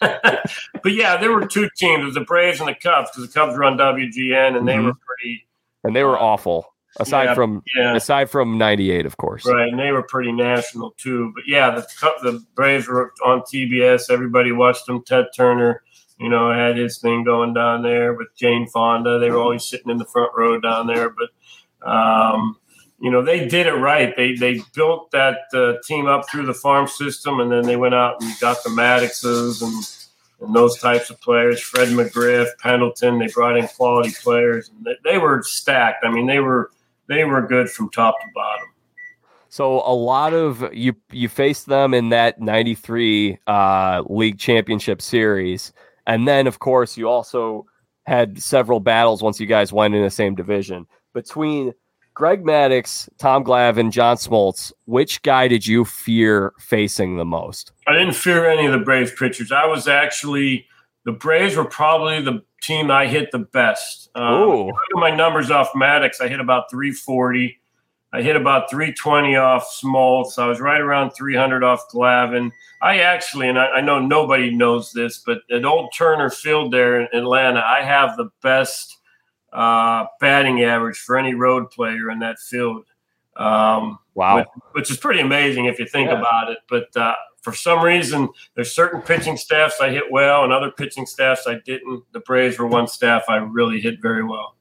but 0.82 0.92
yeah, 0.92 1.16
there 1.16 1.32
were 1.32 1.46
two 1.46 1.68
teams. 1.76 2.02
It 2.02 2.06
was 2.06 2.14
the 2.14 2.20
Braves 2.20 2.60
and 2.60 2.68
the 2.68 2.74
Cubs 2.74 3.10
because 3.10 3.26
the 3.26 3.32
Cubs 3.32 3.56
were 3.56 3.64
on 3.64 3.76
WGN 3.78 4.56
and 4.56 4.66
they 4.68 4.74
Mhm. 4.74 4.84
were 4.86 4.92
pretty, 5.06 5.46
And 5.84 5.94
they 5.96 6.04
were 6.04 6.18
awful. 6.18 6.73
Aside 6.98 7.24
Yeah, 7.24 7.34
from 7.34 7.62
yeah. 7.76 7.96
aside 7.96 8.30
from 8.30 8.56
98, 8.56 9.04
of 9.04 9.16
course. 9.16 9.44
Right, 9.46 9.68
and 9.68 9.78
they 9.78 9.90
were 9.90 10.02
pretty 10.02 10.30
national 10.32 10.92
too. 10.92 11.32
But 11.34 11.44
yeah, 11.46 11.70
the 11.70 11.86
the 12.22 12.44
Braves 12.54 12.86
were 12.86 13.12
on 13.24 13.40
TBS. 13.40 14.10
Everybody 14.10 14.52
watched 14.52 14.86
them. 14.86 15.02
Ted 15.02 15.26
Turner, 15.34 15.82
you 16.20 16.28
know, 16.28 16.52
had 16.52 16.76
his 16.76 16.98
thing 16.98 17.24
going 17.24 17.52
down 17.52 17.82
there 17.82 18.14
with 18.14 18.28
Jane 18.36 18.68
Fonda. 18.68 19.18
They 19.18 19.30
were 19.30 19.40
always 19.40 19.64
sitting 19.64 19.90
in 19.90 19.98
the 19.98 20.04
front 20.04 20.32
row 20.36 20.60
down 20.60 20.86
there. 20.86 21.10
But 21.10 21.88
um, 21.90 22.56
you 23.00 23.10
know, 23.10 23.22
they 23.22 23.48
did 23.48 23.66
it 23.66 23.74
right. 23.74 24.14
They 24.16 24.34
they 24.34 24.62
built 24.74 25.10
that 25.10 25.40
uh, 25.52 25.74
team 25.84 26.06
up 26.06 26.30
through 26.30 26.46
the 26.46 26.54
farm 26.54 26.86
system, 26.86 27.40
and 27.40 27.50
then 27.50 27.64
they 27.64 27.76
went 27.76 27.94
out 27.94 28.22
and 28.22 28.32
got 28.40 28.62
the 28.62 28.70
Madduxes 28.70 29.62
and 29.62 29.84
and 30.46 30.54
those 30.54 30.78
types 30.78 31.10
of 31.10 31.20
players. 31.20 31.60
Fred 31.60 31.88
McGriff, 31.88 32.48
Pendleton. 32.60 33.18
They 33.18 33.28
brought 33.28 33.56
in 33.56 33.66
quality 33.68 34.12
players. 34.22 34.68
And 34.68 34.84
they, 34.84 35.12
they 35.12 35.18
were 35.18 35.42
stacked. 35.42 36.04
I 36.04 36.10
mean, 36.10 36.26
they 36.26 36.40
were 36.40 36.70
they 37.08 37.24
were 37.24 37.46
good 37.46 37.70
from 37.70 37.90
top 37.90 38.20
to 38.20 38.26
bottom. 38.34 38.66
So 39.48 39.82
a 39.86 39.94
lot 39.94 40.32
of 40.34 40.68
you 40.72 40.96
you 41.12 41.28
faced 41.28 41.66
them 41.66 41.94
in 41.94 42.08
that 42.08 42.40
93 42.40 43.38
uh 43.46 44.02
league 44.06 44.38
championship 44.38 45.00
series 45.00 45.72
and 46.06 46.26
then 46.26 46.46
of 46.46 46.58
course 46.58 46.96
you 46.96 47.08
also 47.08 47.66
had 48.04 48.42
several 48.42 48.80
battles 48.80 49.22
once 49.22 49.38
you 49.38 49.46
guys 49.46 49.72
went 49.72 49.94
in 49.94 50.02
the 50.02 50.10
same 50.10 50.34
division 50.34 50.86
between 51.14 51.72
Greg 52.14 52.44
Maddux, 52.44 53.08
Tom 53.18 53.42
Glavine, 53.42 53.90
John 53.90 54.16
Smoltz, 54.16 54.72
which 54.84 55.20
guy 55.22 55.48
did 55.48 55.66
you 55.66 55.84
fear 55.84 56.52
facing 56.60 57.16
the 57.16 57.24
most? 57.24 57.72
I 57.88 57.92
didn't 57.92 58.14
fear 58.14 58.48
any 58.48 58.66
of 58.66 58.72
the 58.72 58.78
Braves 58.78 59.10
pitchers. 59.10 59.50
I 59.50 59.66
was 59.66 59.88
actually 59.88 60.66
the 61.04 61.12
Braves 61.12 61.56
were 61.56 61.64
probably 61.64 62.22
the 62.22 62.42
team 62.64 62.90
I 62.90 63.06
hit 63.06 63.30
the 63.30 63.38
best. 63.40 64.10
Um, 64.14 64.70
my 64.94 65.10
numbers 65.14 65.50
off 65.50 65.72
Maddux. 65.72 66.20
I 66.20 66.28
hit 66.28 66.40
about 66.40 66.70
340. 66.70 67.58
I 68.12 68.22
hit 68.22 68.36
about 68.36 68.70
320 68.70 69.34
off 69.36 69.68
Smoltz. 69.68 70.38
I 70.38 70.46
was 70.46 70.60
right 70.60 70.80
around 70.80 71.10
300 71.10 71.64
off 71.64 71.90
Glavine. 71.92 72.50
I 72.80 72.98
actually, 73.00 73.48
and 73.48 73.58
I, 73.58 73.66
I 73.66 73.80
know 73.80 73.98
nobody 73.98 74.50
knows 74.54 74.92
this, 74.92 75.18
but 75.18 75.38
at 75.50 75.64
Old 75.64 75.92
Turner 75.96 76.30
Field 76.30 76.72
there 76.72 77.00
in 77.00 77.08
Atlanta, 77.12 77.60
I 77.60 77.82
have 77.82 78.16
the 78.16 78.30
best 78.42 78.98
uh, 79.52 80.06
batting 80.20 80.62
average 80.62 80.98
for 80.98 81.16
any 81.16 81.34
road 81.34 81.70
player 81.70 82.10
in 82.10 82.18
that 82.20 82.38
field. 82.38 82.84
Um, 83.36 83.98
Wow. 84.14 84.36
which, 84.36 84.46
which 84.72 84.90
is 84.92 84.96
pretty 84.96 85.18
amazing 85.18 85.64
if 85.64 85.80
you 85.80 85.86
think 85.86 86.08
Yeah. 86.08 86.20
about 86.20 86.48
it. 86.52 86.58
But 86.68 86.96
uh, 86.96 87.14
for 87.44 87.52
some 87.52 87.84
reason, 87.84 88.30
there's 88.54 88.74
certain 88.74 89.02
pitching 89.02 89.36
staffs 89.36 89.80
I 89.80 89.90
hit 89.90 90.04
well, 90.10 90.42
and 90.44 90.52
other 90.52 90.70
pitching 90.70 91.04
staffs 91.04 91.46
I 91.46 91.60
didn't. 91.64 92.02
The 92.12 92.20
Braves 92.20 92.58
were 92.58 92.66
one 92.66 92.88
staff 92.88 93.24
I 93.28 93.36
really 93.36 93.80
hit 93.80 94.00
very 94.00 94.24
well. 94.24 94.56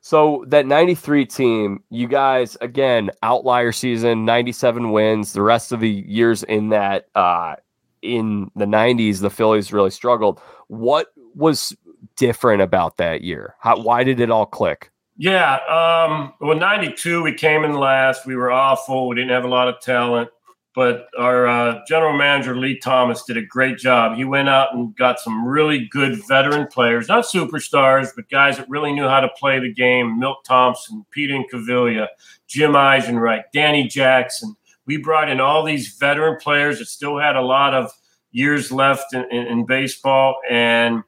So 0.00 0.44
that 0.48 0.66
93 0.66 1.26
team, 1.26 1.82
you 1.90 2.08
guys 2.08 2.56
again 2.60 3.10
outlier 3.22 3.72
season, 3.72 4.24
97 4.24 4.90
wins. 4.92 5.32
The 5.32 5.42
rest 5.42 5.72
of 5.72 5.80
the 5.80 5.88
years 5.88 6.42
in 6.42 6.70
that 6.70 7.08
uh 7.14 7.56
in 8.02 8.50
the 8.54 8.66
90s 8.66 9.20
the 9.22 9.30
Phillies 9.30 9.72
really 9.72 9.90
struggled. 9.90 10.40
What 10.68 11.06
was 11.34 11.74
different 12.16 12.60
about 12.60 12.98
that 12.98 13.22
year? 13.22 13.54
How 13.60 13.80
why 13.80 14.04
did 14.04 14.20
it 14.20 14.30
all 14.30 14.44
click? 14.44 14.90
Yeah, 15.16 15.54
um 15.70 16.34
well 16.38 16.58
92 16.58 17.22
we 17.22 17.32
came 17.32 17.64
in 17.64 17.72
last. 17.72 18.26
We 18.26 18.36
were 18.36 18.52
awful. 18.52 19.08
We 19.08 19.16
didn't 19.16 19.30
have 19.30 19.44
a 19.44 19.48
lot 19.48 19.68
of 19.68 19.80
talent 19.80 20.28
but 20.74 21.06
our 21.16 21.46
uh, 21.46 21.80
general 21.86 22.16
manager 22.16 22.56
Lee 22.56 22.78
Thomas 22.78 23.22
did 23.22 23.36
a 23.36 23.46
great 23.46 23.78
job. 23.78 24.16
He 24.16 24.24
went 24.24 24.48
out 24.48 24.74
and 24.74 24.94
got 24.96 25.20
some 25.20 25.46
really 25.46 25.86
good 25.86 26.20
veteran 26.26 26.66
players, 26.66 27.08
not 27.08 27.24
superstars, 27.24 28.08
but 28.14 28.28
guys 28.28 28.56
that 28.56 28.68
really 28.68 28.92
knew 28.92 29.06
how 29.06 29.20
to 29.20 29.28
play 29.38 29.60
the 29.60 29.72
game. 29.72 30.18
Milt 30.18 30.44
Thompson, 30.44 31.06
Pete 31.12 31.30
Incaviglia, 31.30 32.08
Jim 32.48 32.72
Eisenreich, 32.72 33.44
Danny 33.52 33.86
Jackson. 33.86 34.56
We 34.86 34.96
brought 34.96 35.30
in 35.30 35.40
all 35.40 35.62
these 35.62 35.96
veteran 35.96 36.38
players 36.42 36.80
that 36.80 36.86
still 36.86 37.18
had 37.18 37.36
a 37.36 37.42
lot 37.42 37.72
of 37.72 37.92
years 38.32 38.72
left 38.72 39.14
in, 39.14 39.24
in, 39.30 39.46
in 39.46 39.66
baseball. 39.66 40.36
And 40.50 41.04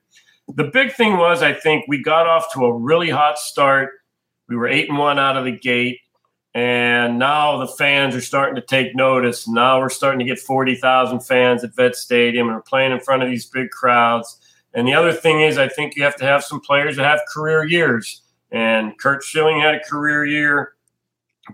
the 0.49 0.65
big 0.65 0.93
thing 0.93 1.17
was, 1.17 1.43
I 1.43 1.53
think 1.53 1.87
we 1.89 2.01
got 2.01 2.29
off 2.29 2.53
to 2.55 2.65
a 2.65 2.73
really 2.73 3.11
hot 3.11 3.37
start. 3.37 3.91
We 4.49 4.55
were 4.55 4.69
eight 4.69 4.89
and 4.89 4.97
one 4.97 5.19
out 5.19 5.37
of 5.37 5.45
the 5.45 5.59
gate 5.59 5.99
and 6.57 7.19
now 7.19 7.59
the 7.59 7.67
fans 7.67 8.17
are 8.17 8.21
starting 8.23 8.55
to 8.55 8.63
take 8.63 8.97
notice. 8.97 9.47
Now 9.47 9.79
we're 9.79 9.91
starting 9.91 10.21
to 10.21 10.25
get 10.25 10.39
40,000 10.39 11.21
fans 11.21 11.63
at 11.63 11.75
Vet 11.75 11.95
Stadium 11.95 12.47
and 12.47 12.57
we're 12.57 12.63
playing 12.63 12.93
in 12.93 13.01
front 13.01 13.23
of 13.23 13.29
these 13.29 13.45
big 13.45 13.69
crowds. 13.69 14.39
And 14.73 14.89
the 14.89 14.95
other 14.95 15.13
thing 15.13 15.43
is, 15.43 15.59
I 15.59 15.69
think 15.69 15.97
you 15.97 16.03
have 16.05 16.17
to 16.17 16.25
have 16.25 16.43
some 16.43 16.61
players 16.61 16.97
that 16.97 17.05
have 17.05 17.21
career 17.29 17.67
years. 17.67 18.23
And 18.53 18.99
Curt 18.99 19.23
Schilling 19.23 19.61
had 19.61 19.75
a 19.75 19.81
career 19.81 20.25
year. 20.25 20.77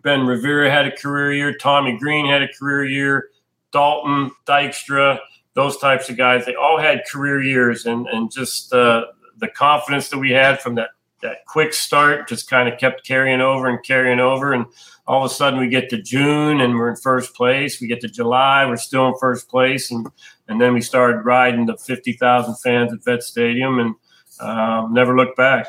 Ben 0.04 0.24
Rivera 0.24 0.70
had 0.70 0.86
a 0.86 0.92
career 0.92 1.32
year. 1.32 1.52
Tommy 1.56 1.98
Greene 1.98 2.28
had 2.28 2.44
a 2.44 2.48
career 2.56 2.84
year. 2.84 3.30
Daulton, 3.74 4.30
Dykstra, 4.46 5.18
those 5.54 5.78
types 5.78 6.10
of 6.10 6.16
guys, 6.16 6.46
they 6.46 6.54
all 6.54 6.78
had 6.78 7.02
career 7.10 7.42
years. 7.42 7.86
And, 7.86 8.06
and 8.06 8.30
just 8.30 8.72
uh, 8.72 9.06
the 9.38 9.48
confidence 9.48 10.10
that 10.10 10.18
we 10.18 10.30
had 10.30 10.60
from 10.60 10.76
that, 10.76 10.90
that 11.22 11.46
quick 11.46 11.72
start 11.72 12.28
just 12.28 12.50
kind 12.50 12.68
of 12.68 12.78
kept 12.78 13.06
carrying 13.06 13.40
over 13.40 13.68
and 13.68 13.82
carrying 13.84 14.20
over. 14.20 14.52
And 14.52 14.66
all 15.06 15.24
of 15.24 15.30
a 15.30 15.34
sudden 15.34 15.58
we 15.58 15.68
get 15.68 15.90
to 15.90 16.00
June 16.00 16.60
and 16.60 16.74
we're 16.74 16.90
in 16.90 16.96
first 16.96 17.34
place. 17.34 17.80
We 17.80 17.86
get 17.86 18.00
to 18.02 18.08
July, 18.08 18.66
we're 18.66 18.76
still 18.76 19.08
in 19.08 19.14
first 19.18 19.48
place, 19.48 19.90
and 19.90 20.06
and 20.48 20.60
then 20.60 20.74
we 20.74 20.80
started 20.80 21.24
riding 21.24 21.66
the 21.66 21.76
fifty 21.76 22.12
thousand 22.12 22.56
fans 22.56 22.92
at 22.92 23.04
Vet 23.04 23.22
Stadium 23.22 23.78
and 23.78 23.94
um, 24.40 24.92
never 24.92 25.16
looked 25.16 25.36
back. 25.36 25.66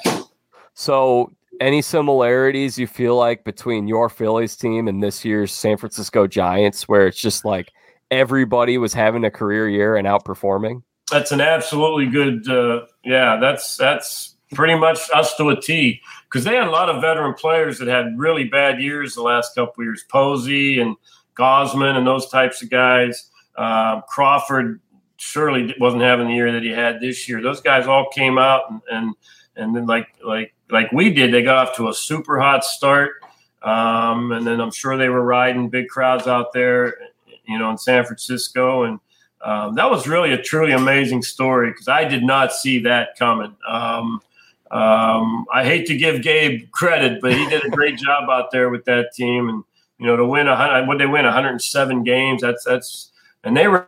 So, 0.73 1.31
any 1.59 1.81
similarities 1.81 2.77
you 2.77 2.87
feel 2.87 3.15
like 3.15 3.43
between 3.43 3.87
your 3.87 4.09
Phillies 4.09 4.55
team 4.55 4.87
and 4.87 5.01
this 5.01 5.23
year's 5.23 5.51
San 5.53 5.77
Francisco 5.77 6.27
Giants, 6.27 6.87
where 6.87 7.07
it's 7.07 7.19
just 7.19 7.45
like 7.45 7.71
everybody 8.11 8.77
was 8.77 8.93
having 8.93 9.23
a 9.23 9.31
career 9.31 9.69
year 9.69 9.95
and 9.95 10.07
outperforming? 10.07 10.83
That's 11.11 11.31
an 11.31 11.41
absolutely 11.41 12.07
good. 12.07 12.49
Uh, 12.49 12.85
yeah, 13.03 13.37
that's 13.39 13.77
that's 13.77 14.32
pretty 14.53 14.75
much 14.75 14.99
us 15.13 15.35
to 15.37 15.49
a 15.49 15.59
T 15.59 16.01
because 16.25 16.43
they 16.43 16.55
had 16.55 16.67
a 16.67 16.71
lot 16.71 16.89
of 16.89 17.01
veteran 17.01 17.33
players 17.33 17.79
that 17.79 17.87
had 17.87 18.17
really 18.17 18.45
bad 18.45 18.81
years 18.81 19.15
the 19.15 19.21
last 19.21 19.55
couple 19.55 19.83
years. 19.83 20.03
Posey 20.09 20.79
and 20.79 20.95
Gausman 21.35 21.97
and 21.97 22.05
those 22.05 22.29
types 22.29 22.61
of 22.61 22.69
guys. 22.69 23.29
Uh, 23.55 24.01
Crawford 24.01 24.79
surely 25.17 25.73
wasn't 25.79 26.01
having 26.01 26.27
the 26.27 26.33
year 26.33 26.51
that 26.51 26.63
he 26.63 26.69
had 26.69 26.99
this 26.99 27.27
year. 27.29 27.41
Those 27.41 27.61
guys 27.61 27.87
all 27.87 28.09
came 28.09 28.37
out 28.37 28.69
and 28.69 28.81
and, 28.91 29.15
and 29.55 29.75
then 29.75 29.85
like 29.85 30.07
like 30.23 30.53
like 30.69 30.91
we 30.91 31.13
did, 31.13 31.31
they 31.31 31.43
got 31.43 31.69
off 31.69 31.75
to 31.77 31.89
a 31.89 31.93
super 31.93 32.39
hot 32.39 32.63
start. 32.63 33.11
Um, 33.61 34.31
and 34.33 34.45
then 34.45 34.59
I'm 34.59 34.71
sure 34.71 34.97
they 34.97 35.07
were 35.07 35.23
riding 35.23 35.69
big 35.69 35.87
crowds 35.87 36.27
out 36.27 36.51
there, 36.51 36.97
you 37.45 37.57
know, 37.57 37.69
in 37.69 37.77
San 37.77 38.03
Francisco. 38.03 38.83
And 38.83 38.99
um, 39.41 39.75
that 39.75 39.89
was 39.89 40.07
really 40.07 40.33
a 40.33 40.41
truly 40.41 40.73
amazing 40.73 41.21
story 41.21 41.69
because 41.71 41.87
I 41.87 42.03
did 42.03 42.23
not 42.23 42.51
see 42.51 42.79
that 42.79 43.17
coming. 43.17 43.55
Um, 43.67 44.21
um, 44.73 45.45
I 45.53 45.63
hate 45.63 45.85
to 45.87 45.95
give 45.95 46.23
Gabe 46.23 46.71
credit, 46.71 47.21
but 47.21 47.31
he 47.31 47.47
did 47.47 47.63
a 47.63 47.69
great 47.69 47.97
job 47.99 48.27
out 48.27 48.49
there 48.51 48.69
with 48.69 48.85
that 48.85 49.13
team. 49.13 49.47
And 49.47 49.63
you 49.99 50.07
know, 50.07 50.17
to 50.17 50.25
win 50.25 50.47
a 50.47 50.55
hundred, 50.55 50.87
what 50.87 50.97
they 50.97 51.05
win 51.05 51.25
107 51.25 52.03
games. 52.03 52.41
That's 52.41 52.63
that's, 52.63 53.11
and 53.43 53.55
they 53.55 53.67
were. 53.67 53.87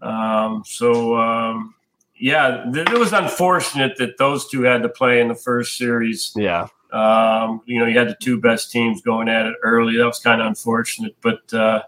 Um, 0.00 0.62
so 0.64 1.16
um, 1.16 1.74
yeah, 2.18 2.64
th- 2.72 2.88
it 2.88 2.98
was 2.98 3.12
unfortunate 3.12 3.98
that 3.98 4.16
those 4.16 4.48
two 4.48 4.62
had 4.62 4.82
to 4.82 4.88
play 4.88 5.20
in 5.20 5.28
the 5.28 5.34
first 5.34 5.76
series. 5.76 6.32
Yeah. 6.34 6.68
Um, 6.92 7.60
you 7.66 7.78
know, 7.78 7.86
you 7.86 7.98
had 7.98 8.08
the 8.08 8.16
two 8.20 8.40
best 8.40 8.72
teams 8.72 9.02
going 9.02 9.28
at 9.28 9.44
it 9.44 9.54
early. 9.62 9.98
That 9.98 10.06
was 10.06 10.18
kind 10.18 10.40
of 10.40 10.46
unfortunate, 10.46 11.14
but 11.20 11.52
uh, 11.52 11.82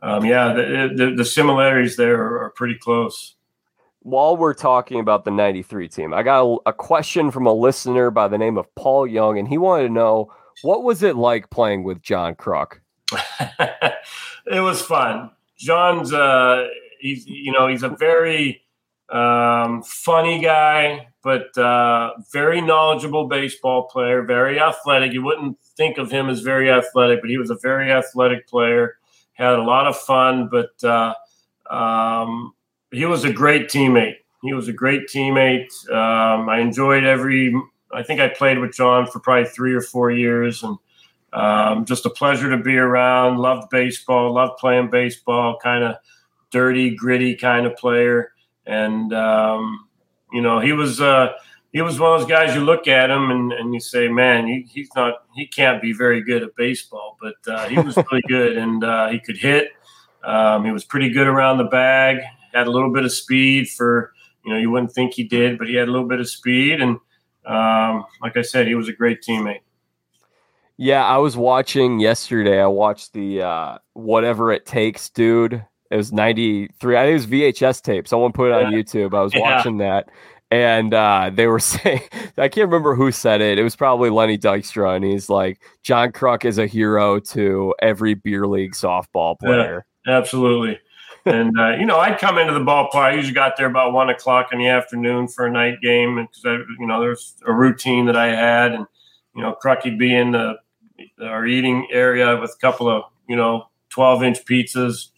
um, 0.00 0.24
yeah, 0.24 0.52
the, 0.52 0.92
the, 0.94 1.14
the 1.16 1.24
similarities 1.24 1.96
there 1.96 2.22
are, 2.22 2.44
are 2.44 2.50
pretty 2.50 2.76
close 2.76 3.34
while 4.10 4.36
we're 4.36 4.54
talking 4.54 5.00
about 5.00 5.24
the 5.24 5.30
93 5.30 5.88
team, 5.88 6.14
I 6.14 6.22
got 6.22 6.42
a, 6.42 6.70
a, 6.70 6.72
question 6.72 7.30
from 7.30 7.46
a 7.46 7.52
listener 7.52 8.10
by 8.10 8.26
the 8.26 8.38
name 8.38 8.56
of 8.56 8.74
Paul 8.74 9.06
Young, 9.06 9.38
and 9.38 9.46
he 9.46 9.58
wanted 9.58 9.88
to 9.88 9.92
know 9.92 10.32
what 10.62 10.82
was 10.82 11.02
it 11.02 11.14
like 11.14 11.50
playing 11.50 11.84
with 11.84 12.00
John 12.00 12.34
Kruk? 12.34 12.78
it 14.46 14.60
was 14.60 14.80
fun. 14.80 15.30
John's, 15.58 16.12
uh, 16.12 16.68
he's, 17.00 17.26
you 17.26 17.52
know, 17.52 17.68
he's 17.68 17.82
a 17.82 17.90
very 17.90 18.62
um, 19.10 19.82
funny 19.82 20.40
guy, 20.40 21.08
but 21.22 21.56
uh, 21.58 22.12
very 22.32 22.62
knowledgeable 22.62 23.28
baseball 23.28 23.84
player, 23.84 24.22
very 24.22 24.58
athletic. 24.58 25.12
You 25.12 25.22
wouldn't 25.22 25.58
think 25.76 25.98
of 25.98 26.10
him 26.10 26.30
as 26.30 26.40
very 26.40 26.70
athletic, 26.70 27.20
but 27.20 27.28
he 27.28 27.36
was 27.36 27.50
a 27.50 27.58
very 27.62 27.92
athletic 27.92 28.48
player, 28.48 28.96
had 29.34 29.52
a 29.52 29.62
lot 29.62 29.86
of 29.86 29.98
fun, 29.98 30.48
but, 30.48 30.82
uh, 30.82 31.12
um, 31.70 32.54
he 32.90 33.04
was 33.04 33.24
a 33.24 33.32
great 33.32 33.68
teammate. 33.68 34.16
He 34.42 34.52
was 34.52 34.68
a 34.68 34.72
great 34.72 35.08
teammate. 35.08 35.68
Um, 35.90 36.48
I 36.48 36.60
enjoyed 36.60 37.04
every. 37.04 37.54
I 37.92 38.02
think 38.02 38.20
I 38.20 38.28
played 38.28 38.58
with 38.58 38.74
John 38.74 39.06
for 39.06 39.18
probably 39.20 39.46
three 39.46 39.74
or 39.74 39.80
four 39.80 40.10
years, 40.10 40.62
and 40.62 40.78
um, 41.32 41.84
just 41.84 42.06
a 42.06 42.10
pleasure 42.10 42.50
to 42.50 42.58
be 42.58 42.76
around. 42.76 43.38
Loved 43.38 43.70
baseball. 43.70 44.32
Loved 44.32 44.58
playing 44.58 44.90
baseball. 44.90 45.58
Kind 45.62 45.84
of 45.84 45.96
dirty, 46.50 46.94
gritty 46.94 47.34
kind 47.34 47.66
of 47.66 47.76
player, 47.76 48.32
and 48.66 49.12
um, 49.12 49.88
you 50.32 50.40
know 50.40 50.60
he 50.60 50.72
was. 50.72 51.00
Uh, 51.00 51.32
he 51.70 51.82
was 51.82 52.00
one 52.00 52.14
of 52.14 52.20
those 52.20 52.28
guys 52.28 52.54
you 52.54 52.62
look 52.62 52.88
at 52.88 53.10
him 53.10 53.30
and, 53.30 53.52
and 53.52 53.74
you 53.74 53.78
say, 53.78 54.08
man, 54.08 54.46
he, 54.46 54.66
he's 54.72 54.88
not, 54.96 55.26
he 55.34 55.46
can't 55.46 55.82
be 55.82 55.92
very 55.92 56.22
good 56.22 56.42
at 56.42 56.56
baseball, 56.56 57.18
but 57.20 57.34
uh, 57.46 57.68
he 57.68 57.78
was 57.78 57.94
really 57.94 58.22
good 58.26 58.56
and 58.56 58.82
uh, 58.82 59.08
he 59.08 59.20
could 59.20 59.36
hit. 59.36 59.68
Um, 60.24 60.64
he 60.64 60.72
was 60.72 60.86
pretty 60.86 61.10
good 61.10 61.26
around 61.26 61.58
the 61.58 61.64
bag 61.64 62.22
had 62.58 62.66
a 62.66 62.70
little 62.70 62.92
bit 62.92 63.04
of 63.04 63.12
speed 63.12 63.68
for 63.68 64.12
you 64.44 64.52
know 64.52 64.58
you 64.58 64.70
wouldn't 64.70 64.92
think 64.92 65.14
he 65.14 65.24
did, 65.24 65.58
but 65.58 65.68
he 65.68 65.74
had 65.74 65.88
a 65.88 65.90
little 65.90 66.08
bit 66.08 66.20
of 66.20 66.28
speed, 66.28 66.80
and 66.80 66.98
um, 67.46 68.04
like 68.22 68.36
I 68.36 68.42
said, 68.42 68.66
he 68.66 68.74
was 68.74 68.88
a 68.88 68.92
great 68.92 69.22
teammate. 69.22 69.60
Yeah, 70.76 71.04
I 71.04 71.16
was 71.18 71.36
watching 71.36 71.98
yesterday. 71.98 72.60
I 72.60 72.66
watched 72.66 73.12
the 73.12 73.42
uh, 73.42 73.78
whatever 73.94 74.52
it 74.52 74.64
takes, 74.64 75.10
dude. 75.10 75.64
It 75.90 75.96
was 75.96 76.12
93. 76.12 76.96
I 76.96 77.02
think 77.02 77.10
it 77.10 77.14
was 77.14 77.26
VHS 77.26 77.82
tape. 77.82 78.06
Someone 78.06 78.32
put 78.32 78.50
it 78.50 78.52
on 78.52 78.72
yeah. 78.72 78.78
YouTube. 78.78 79.14
I 79.14 79.22
was 79.22 79.34
yeah. 79.34 79.40
watching 79.40 79.78
that. 79.78 80.10
And 80.50 80.92
uh, 80.94 81.30
they 81.32 81.46
were 81.46 81.58
saying, 81.58 82.02
I 82.36 82.48
can't 82.48 82.68
remember 82.68 82.94
who 82.94 83.10
said 83.10 83.40
it. 83.40 83.58
It 83.58 83.62
was 83.62 83.74
probably 83.74 84.10
Lenny 84.10 84.38
Dykstra. 84.38 84.94
And 84.94 85.04
he's 85.04 85.30
like, 85.30 85.62
John 85.82 86.12
Kruk 86.12 86.44
is 86.44 86.58
a 86.58 86.66
hero 86.66 87.18
to 87.20 87.74
every 87.80 88.14
beer 88.14 88.46
league 88.46 88.72
softball 88.72 89.38
player. 89.38 89.86
Yeah, 90.06 90.18
absolutely 90.18 90.78
and 91.28 91.58
uh, 91.58 91.76
you 91.76 91.86
know, 91.86 91.98
I'd 91.98 92.18
come 92.18 92.38
into 92.38 92.52
the 92.52 92.60
ballpark. 92.60 92.94
I 92.94 93.12
usually 93.12 93.34
got 93.34 93.56
there 93.56 93.66
about 93.66 93.92
one 93.92 94.10
o'clock 94.10 94.48
in 94.52 94.58
the 94.58 94.68
afternoon 94.68 95.28
for 95.28 95.46
a 95.46 95.50
night 95.50 95.80
game, 95.80 96.16
because 96.16 96.66
you 96.78 96.86
know 96.86 97.00
there's 97.00 97.36
a 97.46 97.52
routine 97.52 98.06
that 98.06 98.16
I 98.16 98.28
had, 98.28 98.72
and 98.72 98.86
you 99.34 99.42
know, 99.42 99.54
Crucky'd 99.54 99.98
be 99.98 100.14
in 100.14 100.32
the 100.32 100.54
our 101.22 101.46
eating 101.46 101.86
area 101.92 102.36
with 102.36 102.50
a 102.50 102.58
couple 102.60 102.88
of 102.88 103.04
you 103.28 103.36
know 103.36 103.68
12 103.90 104.22
inch 104.22 104.44
pizzas, 104.44 105.08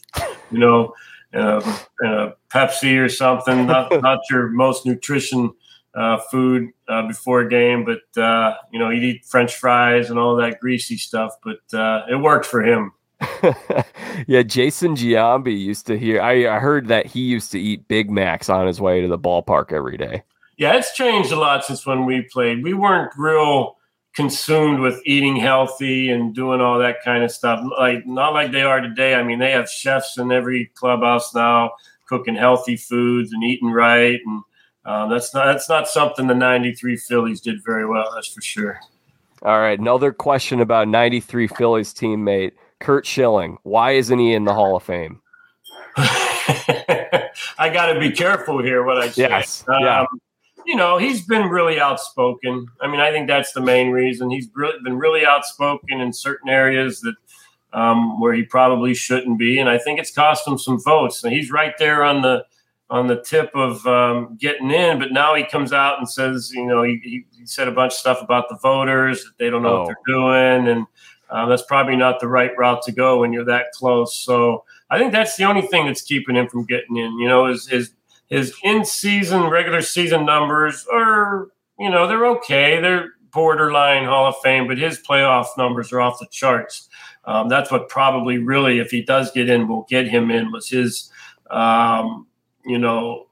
you 0.50 0.58
know, 0.58 0.94
uh, 1.34 1.60
and 2.00 2.12
a 2.12 2.34
Pepsi 2.52 3.02
or 3.02 3.08
something. 3.08 3.66
Not 3.66 3.90
not 4.02 4.20
your 4.30 4.48
most 4.48 4.86
nutrition 4.86 5.52
uh, 5.94 6.18
food 6.30 6.70
uh, 6.88 7.06
before 7.06 7.40
a 7.40 7.48
game, 7.48 7.84
but 7.84 8.20
uh, 8.20 8.54
you 8.72 8.78
know, 8.78 8.90
he'd 8.90 9.02
eat 9.02 9.24
French 9.24 9.54
fries 9.54 10.10
and 10.10 10.18
all 10.18 10.36
that 10.36 10.60
greasy 10.60 10.96
stuff. 10.96 11.34
But 11.44 11.78
uh, 11.78 12.06
it 12.10 12.16
worked 12.16 12.46
for 12.46 12.62
him. 12.62 12.92
yeah, 14.26 14.42
Jason 14.42 14.94
Giambi 14.94 15.58
used 15.58 15.86
to 15.86 15.98
hear. 15.98 16.20
I, 16.20 16.56
I 16.56 16.58
heard 16.58 16.88
that 16.88 17.06
he 17.06 17.20
used 17.20 17.52
to 17.52 17.60
eat 17.60 17.88
Big 17.88 18.10
Macs 18.10 18.48
on 18.48 18.66
his 18.66 18.80
way 18.80 19.00
to 19.00 19.08
the 19.08 19.18
ballpark 19.18 19.72
every 19.72 19.96
day. 19.96 20.22
Yeah, 20.56 20.74
it's 20.74 20.94
changed 20.94 21.32
a 21.32 21.36
lot 21.36 21.64
since 21.64 21.86
when 21.86 22.04
we 22.04 22.22
played. 22.22 22.62
We 22.62 22.74
weren't 22.74 23.12
real 23.16 23.76
consumed 24.14 24.80
with 24.80 25.00
eating 25.06 25.36
healthy 25.36 26.10
and 26.10 26.34
doing 26.34 26.60
all 26.60 26.78
that 26.78 27.02
kind 27.04 27.22
of 27.24 27.30
stuff. 27.30 27.64
Like 27.78 28.06
not 28.06 28.34
like 28.34 28.52
they 28.52 28.62
are 28.62 28.80
today. 28.80 29.14
I 29.14 29.22
mean, 29.22 29.38
they 29.38 29.52
have 29.52 29.68
chefs 29.68 30.18
in 30.18 30.32
every 30.32 30.70
clubhouse 30.74 31.34
now 31.34 31.72
cooking 32.06 32.34
healthy 32.34 32.76
foods 32.76 33.32
and 33.32 33.44
eating 33.44 33.70
right, 33.70 34.20
and 34.26 34.42
um, 34.84 35.10
that's 35.10 35.32
not 35.32 35.46
that's 35.46 35.68
not 35.68 35.88
something 35.88 36.26
the 36.26 36.34
'93 36.34 36.96
Phillies 36.96 37.40
did 37.40 37.64
very 37.64 37.86
well. 37.86 38.10
That's 38.14 38.28
for 38.28 38.42
sure. 38.42 38.80
All 39.42 39.58
right, 39.58 39.78
another 39.78 40.12
question 40.12 40.60
about 40.60 40.88
'93 40.88 41.46
Phillies 41.46 41.94
teammate 41.94 42.52
Curt 42.80 43.06
Schilling. 43.06 43.58
Why 43.62 43.92
isn't 43.92 44.18
he 44.18 44.32
in 44.32 44.44
the 44.44 44.54
Hall 44.54 44.76
of 44.76 44.82
Fame? 44.82 45.20
I 45.96 47.68
got 47.72 47.92
to 47.92 48.00
be 48.00 48.10
careful 48.10 48.62
here 48.62 48.82
what 48.82 48.98
I 48.98 49.08
say. 49.08 49.22
Yes. 49.22 49.64
Yeah. 49.68 50.00
Um, 50.00 50.06
you 50.66 50.76
know, 50.76 50.98
he's 50.98 51.26
been 51.26 51.48
really 51.48 51.80
outspoken. 51.80 52.66
I 52.80 52.86
mean, 52.86 53.00
I 53.00 53.10
think 53.10 53.28
that's 53.28 53.52
the 53.52 53.60
main 53.60 53.90
reason. 53.90 54.30
He's 54.30 54.48
really 54.54 54.78
been 54.82 54.98
really 54.98 55.24
outspoken 55.24 56.00
in 56.00 56.12
certain 56.12 56.48
areas 56.48 57.00
that 57.00 57.14
um, 57.72 58.20
where 58.20 58.34
he 58.34 58.42
probably 58.42 58.94
shouldn't 58.94 59.38
be, 59.38 59.58
and 59.58 59.68
I 59.68 59.78
think 59.78 59.98
it's 59.98 60.10
cost 60.10 60.46
him 60.46 60.58
some 60.58 60.80
votes. 60.82 61.24
And 61.24 61.32
he's 61.32 61.50
right 61.50 61.74
there 61.78 62.02
on 62.04 62.22
the 62.22 62.44
on 62.88 63.06
the 63.06 63.22
tip 63.22 63.50
of 63.54 63.86
um, 63.86 64.36
getting 64.40 64.70
in, 64.70 64.98
but 64.98 65.12
now 65.12 65.34
he 65.34 65.44
comes 65.44 65.72
out 65.72 65.98
and 65.98 66.10
says, 66.10 66.50
you 66.52 66.66
know, 66.66 66.82
he, 66.82 67.24
he 67.30 67.46
said 67.46 67.68
a 67.68 67.72
bunch 67.72 67.92
of 67.92 67.98
stuff 67.98 68.20
about 68.20 68.48
the 68.48 68.56
voters 68.56 69.22
that 69.22 69.38
they 69.38 69.48
don't 69.48 69.62
know 69.62 69.76
oh. 69.76 69.78
what 69.80 69.86
they're 69.86 70.14
doing, 70.14 70.68
and 70.68 70.86
uh, 71.30 71.46
that's 71.46 71.62
probably 71.62 71.96
not 71.96 72.20
the 72.20 72.28
right 72.28 72.50
route 72.58 72.82
to 72.82 72.92
go 72.92 73.20
when 73.20 73.32
you're 73.32 73.44
that 73.44 73.66
close. 73.72 74.16
So 74.16 74.64
I 74.90 74.98
think 74.98 75.12
that's 75.12 75.36
the 75.36 75.44
only 75.44 75.62
thing 75.62 75.86
that's 75.86 76.02
keeping 76.02 76.36
him 76.36 76.48
from 76.48 76.64
getting 76.64 76.96
in. 76.96 77.18
You 77.18 77.28
know, 77.28 77.46
is 77.46 77.68
his 77.68 77.92
his 78.28 78.54
in 78.62 78.84
season 78.84 79.44
regular 79.44 79.82
season 79.82 80.24
numbers 80.24 80.86
are 80.92 81.48
you 81.78 81.90
know 81.90 82.06
they're 82.06 82.26
okay. 82.26 82.80
They're 82.80 83.10
borderline 83.32 84.04
Hall 84.04 84.26
of 84.26 84.36
Fame, 84.42 84.66
but 84.66 84.78
his 84.78 85.00
playoff 85.00 85.46
numbers 85.56 85.92
are 85.92 86.00
off 86.00 86.18
the 86.18 86.26
charts. 86.30 86.88
Um, 87.24 87.48
that's 87.48 87.70
what 87.70 87.88
probably 87.88 88.38
really, 88.38 88.78
if 88.78 88.90
he 88.90 89.02
does 89.02 89.30
get 89.30 89.48
in, 89.48 89.68
will 89.68 89.86
get 89.88 90.08
him 90.08 90.30
in. 90.30 90.50
Was 90.50 90.68
his, 90.68 91.10
um, 91.50 92.26
you 92.64 92.78
know, 92.78 93.26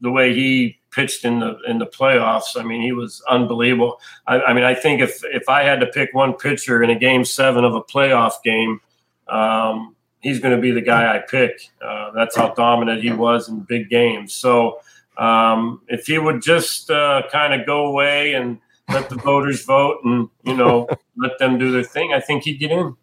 the 0.00 0.10
way 0.10 0.34
he 0.34 0.77
pitched 0.98 1.24
in 1.24 1.38
the 1.38 1.56
in 1.68 1.78
the 1.78 1.86
playoffs. 1.86 2.56
I 2.56 2.64
mean, 2.64 2.82
he 2.82 2.90
was 2.90 3.22
unbelievable. 3.28 4.00
I, 4.26 4.40
I 4.40 4.52
mean, 4.52 4.64
I 4.64 4.74
think 4.74 5.00
if 5.00 5.22
if 5.26 5.48
I 5.48 5.62
had 5.62 5.78
to 5.78 5.86
pick 5.86 6.12
one 6.12 6.34
pitcher 6.34 6.82
in 6.82 6.90
a 6.90 6.98
game 6.98 7.24
seven 7.24 7.64
of 7.64 7.76
a 7.76 7.80
playoff 7.80 8.42
game, 8.42 8.80
um, 9.28 9.94
he's 10.20 10.40
going 10.40 10.56
to 10.56 10.60
be 10.60 10.72
the 10.72 10.80
guy 10.80 11.14
I 11.14 11.20
pick. 11.20 11.70
Uh, 11.80 12.10
that's 12.10 12.36
how 12.36 12.52
dominant 12.54 13.00
he 13.02 13.12
was 13.12 13.48
in 13.48 13.60
big 13.60 13.88
games. 13.88 14.34
So 14.34 14.80
um, 15.16 15.82
if 15.86 16.06
he 16.06 16.18
would 16.18 16.42
just 16.42 16.90
uh, 16.90 17.22
kind 17.30 17.54
of 17.54 17.64
go 17.64 17.86
away 17.86 18.34
and 18.34 18.58
let 18.88 19.08
the 19.08 19.16
voters 19.16 19.64
vote 19.64 19.98
and 20.04 20.28
you 20.42 20.56
know 20.56 20.88
let 21.16 21.38
them 21.38 21.58
do 21.58 21.70
their 21.70 21.84
thing, 21.84 22.12
I 22.12 22.18
think 22.18 22.42
he'd 22.42 22.58
get 22.58 22.72
in. 22.72 22.96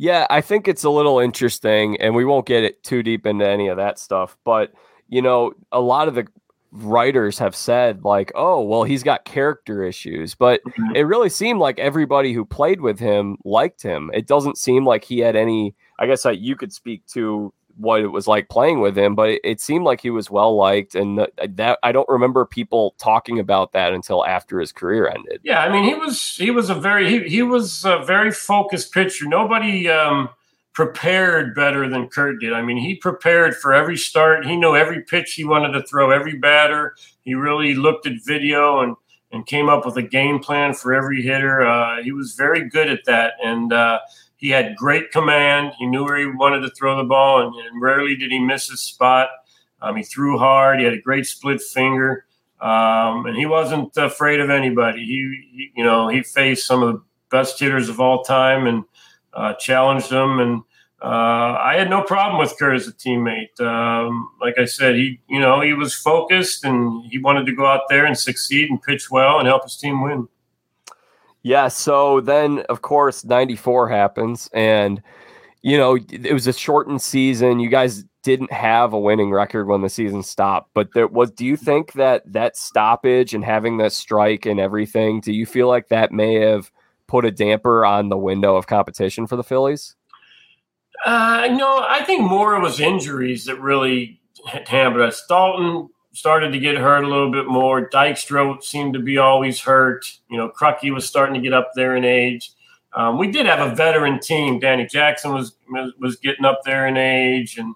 Yeah, 0.00 0.28
I 0.30 0.40
think 0.40 0.68
it's 0.68 0.84
a 0.84 0.90
little 0.90 1.18
interesting, 1.18 2.00
and 2.00 2.14
we 2.14 2.24
won't 2.24 2.46
get 2.46 2.62
it 2.62 2.84
too 2.84 3.02
deep 3.02 3.26
into 3.26 3.44
any 3.44 3.66
of 3.66 3.76
that 3.78 3.98
stuff. 3.98 4.38
But 4.44 4.72
you 5.08 5.20
know, 5.20 5.54
a 5.72 5.80
lot 5.80 6.06
of 6.06 6.14
the 6.14 6.28
writers 6.70 7.38
have 7.38 7.56
said 7.56 8.04
like 8.04 8.30
oh 8.34 8.60
well 8.60 8.82
he's 8.82 9.02
got 9.02 9.24
character 9.24 9.82
issues 9.82 10.34
but 10.34 10.62
mm-hmm. 10.64 10.96
it 10.96 11.02
really 11.02 11.30
seemed 11.30 11.58
like 11.58 11.78
everybody 11.78 12.32
who 12.32 12.44
played 12.44 12.80
with 12.80 12.98
him 12.98 13.38
liked 13.44 13.82
him. 13.82 14.10
It 14.12 14.26
doesn't 14.26 14.58
seem 14.58 14.84
like 14.84 15.04
he 15.04 15.20
had 15.20 15.34
any 15.36 15.74
i 15.98 16.06
guess 16.06 16.26
uh, 16.26 16.30
you 16.30 16.56
could 16.56 16.72
speak 16.72 17.06
to 17.06 17.52
what 17.76 18.00
it 18.00 18.08
was 18.08 18.26
like 18.26 18.48
playing 18.48 18.80
with 18.80 18.98
him 18.98 19.14
but 19.14 19.30
it, 19.30 19.40
it 19.44 19.60
seemed 19.60 19.84
like 19.84 20.00
he 20.00 20.10
was 20.10 20.30
well 20.30 20.56
liked 20.56 20.94
and 20.94 21.26
that 21.48 21.78
i 21.82 21.92
don't 21.92 22.08
remember 22.08 22.44
people 22.44 22.94
talking 22.98 23.38
about 23.38 23.72
that 23.72 23.92
until 23.92 24.26
after 24.26 24.58
his 24.58 24.72
career 24.72 25.08
ended. 25.08 25.40
Yeah 25.44 25.60
i 25.60 25.72
mean 25.72 25.84
he 25.84 25.94
was 25.94 26.34
he 26.36 26.50
was 26.50 26.68
a 26.70 26.74
very 26.74 27.08
he, 27.08 27.28
he 27.28 27.42
was 27.42 27.84
a 27.84 28.04
very 28.04 28.30
focused 28.30 28.92
pitcher. 28.92 29.26
Nobody 29.26 29.88
um 29.88 30.28
prepared 30.78 31.56
better 31.56 31.88
than 31.88 32.06
Curt 32.06 32.38
did. 32.38 32.52
I 32.52 32.62
mean, 32.62 32.76
he 32.76 32.94
prepared 32.94 33.56
for 33.56 33.74
every 33.74 33.96
start. 33.96 34.46
He 34.46 34.54
knew 34.54 34.76
every 34.76 35.02
pitch 35.02 35.34
he 35.34 35.42
wanted 35.42 35.72
to 35.72 35.82
throw, 35.82 36.12
every 36.12 36.38
batter. 36.38 36.94
He 37.22 37.34
really 37.34 37.74
looked 37.74 38.06
at 38.06 38.12
video 38.24 38.78
and 38.78 38.94
and 39.32 39.44
came 39.44 39.68
up 39.68 39.84
with 39.84 39.96
a 39.96 40.02
game 40.02 40.38
plan 40.38 40.74
for 40.74 40.94
every 40.94 41.20
hitter. 41.20 41.66
Uh, 41.66 42.00
he 42.04 42.12
was 42.12 42.36
very 42.36 42.68
good 42.68 42.88
at 42.88 43.00
that, 43.06 43.32
and 43.42 43.72
uh, 43.72 43.98
he 44.36 44.50
had 44.50 44.76
great 44.76 45.10
command. 45.10 45.72
He 45.80 45.84
knew 45.84 46.04
where 46.04 46.16
he 46.16 46.26
wanted 46.26 46.60
to 46.60 46.70
throw 46.70 46.96
the 46.96 47.02
ball, 47.02 47.44
and, 47.44 47.52
and 47.56 47.82
rarely 47.82 48.14
did 48.14 48.30
he 48.30 48.38
miss 48.38 48.68
his 48.68 48.80
spot. 48.80 49.30
Um, 49.82 49.96
he 49.96 50.04
threw 50.04 50.38
hard. 50.38 50.78
He 50.78 50.84
had 50.84 50.94
a 50.94 51.02
great 51.02 51.26
split 51.26 51.60
finger, 51.60 52.24
um, 52.60 53.26
and 53.26 53.36
he 53.36 53.46
wasn't 53.46 53.96
afraid 53.96 54.38
of 54.38 54.48
anybody. 54.48 55.04
He, 55.04 55.42
he, 55.50 55.72
you 55.74 55.84
know, 55.84 56.06
he 56.06 56.22
faced 56.22 56.68
some 56.68 56.84
of 56.84 56.94
the 56.94 57.02
best 57.32 57.58
hitters 57.58 57.88
of 57.88 57.98
all 57.98 58.22
time 58.22 58.68
and 58.68 58.84
uh, 59.34 59.54
challenged 59.54 60.08
them 60.08 60.38
and 60.38 60.62
uh, 61.00 61.56
I 61.60 61.76
had 61.76 61.88
no 61.88 62.02
problem 62.02 62.40
with 62.40 62.56
Kerr 62.58 62.74
as 62.74 62.88
a 62.88 62.92
teammate. 62.92 63.60
Um, 63.60 64.30
like 64.40 64.58
I 64.58 64.64
said, 64.64 64.96
he 64.96 65.20
you 65.28 65.38
know 65.38 65.60
he 65.60 65.72
was 65.72 65.94
focused 65.94 66.64
and 66.64 67.04
he 67.06 67.18
wanted 67.18 67.46
to 67.46 67.52
go 67.52 67.66
out 67.66 67.82
there 67.88 68.04
and 68.04 68.18
succeed 68.18 68.68
and 68.68 68.82
pitch 68.82 69.10
well 69.10 69.38
and 69.38 69.46
help 69.46 69.62
his 69.62 69.76
team 69.76 70.02
win. 70.02 70.28
Yeah. 71.42 71.68
So 71.68 72.20
then, 72.20 72.60
of 72.68 72.82
course, 72.82 73.24
'94 73.24 73.88
happens, 73.88 74.50
and 74.52 75.00
you 75.62 75.78
know 75.78 75.96
it 76.10 76.32
was 76.32 76.48
a 76.48 76.52
shortened 76.52 77.00
season. 77.00 77.60
You 77.60 77.68
guys 77.68 78.04
didn't 78.24 78.52
have 78.52 78.92
a 78.92 78.98
winning 78.98 79.30
record 79.30 79.68
when 79.68 79.82
the 79.82 79.88
season 79.88 80.24
stopped, 80.24 80.70
but 80.74 80.94
there 80.94 81.06
was. 81.06 81.30
Do 81.30 81.46
you 81.46 81.56
think 81.56 81.92
that 81.92 82.24
that 82.32 82.56
stoppage 82.56 83.34
and 83.34 83.44
having 83.44 83.76
that 83.76 83.92
strike 83.92 84.46
and 84.46 84.58
everything? 84.58 85.20
Do 85.20 85.32
you 85.32 85.46
feel 85.46 85.68
like 85.68 85.90
that 85.90 86.10
may 86.10 86.34
have 86.40 86.72
put 87.06 87.24
a 87.24 87.30
damper 87.30 87.86
on 87.86 88.08
the 88.08 88.18
window 88.18 88.56
of 88.56 88.66
competition 88.66 89.28
for 89.28 89.36
the 89.36 89.44
Phillies? 89.44 89.94
Uh, 91.04 91.48
no, 91.52 91.84
I 91.88 92.02
think 92.04 92.22
more 92.22 92.56
it 92.56 92.60
was 92.60 92.80
injuries 92.80 93.44
that 93.44 93.60
really 93.60 94.20
hampered 94.66 95.02
us. 95.02 95.24
Daulton 95.30 95.88
started 96.12 96.52
to 96.52 96.58
get 96.58 96.76
hurt 96.76 97.04
a 97.04 97.08
little 97.08 97.30
bit 97.30 97.46
more. 97.46 97.88
Dykstra 97.88 98.62
seemed 98.62 98.94
to 98.94 99.00
be 99.00 99.18
always 99.18 99.60
hurt. 99.60 100.18
You 100.28 100.36
know, 100.36 100.50
Crucky 100.50 100.92
was 100.92 101.06
starting 101.06 101.34
to 101.34 101.40
get 101.40 101.52
up 101.52 101.70
there 101.74 101.96
in 101.96 102.04
age. 102.04 102.50
Um, 102.94 103.18
we 103.18 103.30
did 103.30 103.46
have 103.46 103.60
a 103.60 103.74
veteran 103.74 104.18
team. 104.18 104.58
Danny 104.58 104.86
Jackson 104.86 105.32
was 105.32 105.54
was 105.98 106.16
getting 106.16 106.44
up 106.44 106.60
there 106.64 106.86
in 106.86 106.96
age, 106.96 107.58
and 107.58 107.74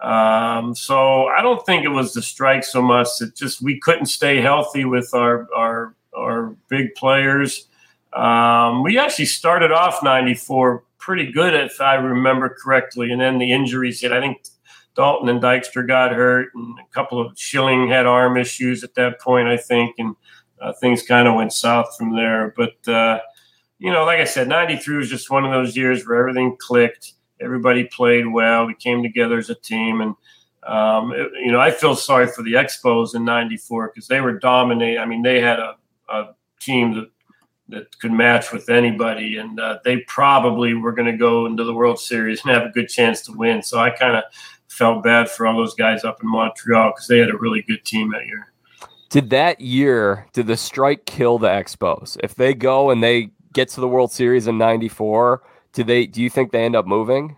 um, 0.00 0.74
so 0.74 1.26
I 1.26 1.42
don't 1.42 1.64
think 1.66 1.84
it 1.84 1.88
was 1.88 2.14
the 2.14 2.22
strike 2.22 2.64
so 2.64 2.80
much. 2.80 3.08
It 3.20 3.34
just 3.34 3.60
we 3.60 3.78
couldn't 3.80 4.06
stay 4.06 4.40
healthy 4.40 4.84
with 4.84 5.12
our 5.14 5.48
our 5.54 5.94
our 6.16 6.56
big 6.68 6.94
players. 6.94 7.68
Um, 8.12 8.82
we 8.82 8.98
actually 8.98 9.26
started 9.26 9.72
off 9.72 10.02
'94 10.02 10.84
pretty 11.02 11.30
good, 11.30 11.52
if 11.52 11.80
I 11.80 11.94
remember 11.94 12.56
correctly. 12.62 13.10
And 13.10 13.20
then 13.20 13.38
the 13.38 13.52
injuries 13.52 14.00
hit. 14.00 14.12
I 14.12 14.20
think 14.20 14.44
Daulton 14.96 15.28
and 15.28 15.42
Dykstra 15.42 15.86
got 15.86 16.12
hurt, 16.12 16.48
and 16.54 16.78
a 16.78 16.94
couple 16.94 17.20
of 17.20 17.36
Schilling 17.36 17.88
had 17.88 18.06
arm 18.06 18.36
issues 18.36 18.84
at 18.84 18.94
that 18.94 19.20
point, 19.20 19.48
I 19.48 19.56
think, 19.56 19.96
and 19.98 20.14
uh, 20.60 20.72
things 20.80 21.02
kind 21.02 21.26
of 21.26 21.34
went 21.34 21.52
south 21.52 21.96
from 21.98 22.14
there. 22.14 22.54
But 22.56 22.88
uh, 22.88 23.20
you 23.78 23.90
know, 23.90 24.04
like 24.04 24.20
I 24.20 24.24
said, 24.24 24.48
'93 24.48 24.96
was 24.96 25.10
just 25.10 25.30
one 25.30 25.44
of 25.44 25.50
those 25.50 25.76
years 25.76 26.06
where 26.06 26.20
everything 26.20 26.56
clicked. 26.58 27.14
Everybody 27.40 27.84
played 27.84 28.28
well. 28.28 28.66
We 28.66 28.74
came 28.74 29.02
together 29.02 29.38
as 29.38 29.50
a 29.50 29.56
team, 29.56 30.00
and 30.00 30.14
um, 30.62 31.12
it, 31.12 31.32
you 31.44 31.50
know, 31.50 31.60
I 31.60 31.72
feel 31.72 31.96
sorry 31.96 32.28
for 32.28 32.42
the 32.42 32.52
Expos 32.52 33.14
in 33.14 33.24
'94 33.24 33.88
because 33.88 34.06
they 34.06 34.20
were 34.20 34.38
dominating. 34.38 34.98
I 34.98 35.06
mean, 35.06 35.22
they 35.22 35.40
had 35.40 35.58
a, 35.58 35.76
a 36.08 36.34
team 36.60 36.94
that 36.94 37.10
that 37.72 37.98
could 37.98 38.12
match 38.12 38.52
with 38.52 38.68
anybody. 38.68 39.36
And 39.36 39.58
uh, 39.58 39.78
they 39.84 39.98
probably 40.06 40.74
were 40.74 40.92
going 40.92 41.10
to 41.10 41.16
go 41.16 41.46
into 41.46 41.64
the 41.64 41.74
World 41.74 41.98
Series 41.98 42.42
and 42.44 42.54
have 42.54 42.64
a 42.64 42.70
good 42.70 42.88
chance 42.88 43.22
to 43.22 43.32
win. 43.32 43.62
So 43.62 43.78
I 43.78 43.90
kind 43.90 44.16
of 44.16 44.24
felt 44.68 45.02
bad 45.02 45.28
for 45.28 45.46
all 45.46 45.56
those 45.56 45.74
guys 45.74 46.04
up 46.04 46.22
in 46.22 46.30
Montreal 46.30 46.90
because 46.90 47.06
they 47.08 47.18
had 47.18 47.30
a 47.30 47.36
really 47.36 47.62
good 47.62 47.84
team 47.84 48.12
that 48.12 48.26
year. 48.26 48.52
Did 49.10 49.30
that 49.30 49.60
year, 49.60 50.26
did 50.32 50.46
the 50.46 50.56
strike 50.56 51.04
kill 51.04 51.38
the 51.38 51.48
Expos? 51.48 52.16
If 52.22 52.34
they 52.36 52.54
go 52.54 52.90
and 52.90 53.02
they 53.02 53.30
get 53.52 53.68
to 53.70 53.80
the 53.80 53.88
World 53.88 54.12
Series 54.12 54.46
in 54.46 54.56
94, 54.56 55.42
do 55.74 55.84
they 55.84 56.06
do 56.06 56.22
you 56.22 56.30
think 56.30 56.52
they 56.52 56.64
end 56.64 56.76
up 56.76 56.86
moving? 56.86 57.36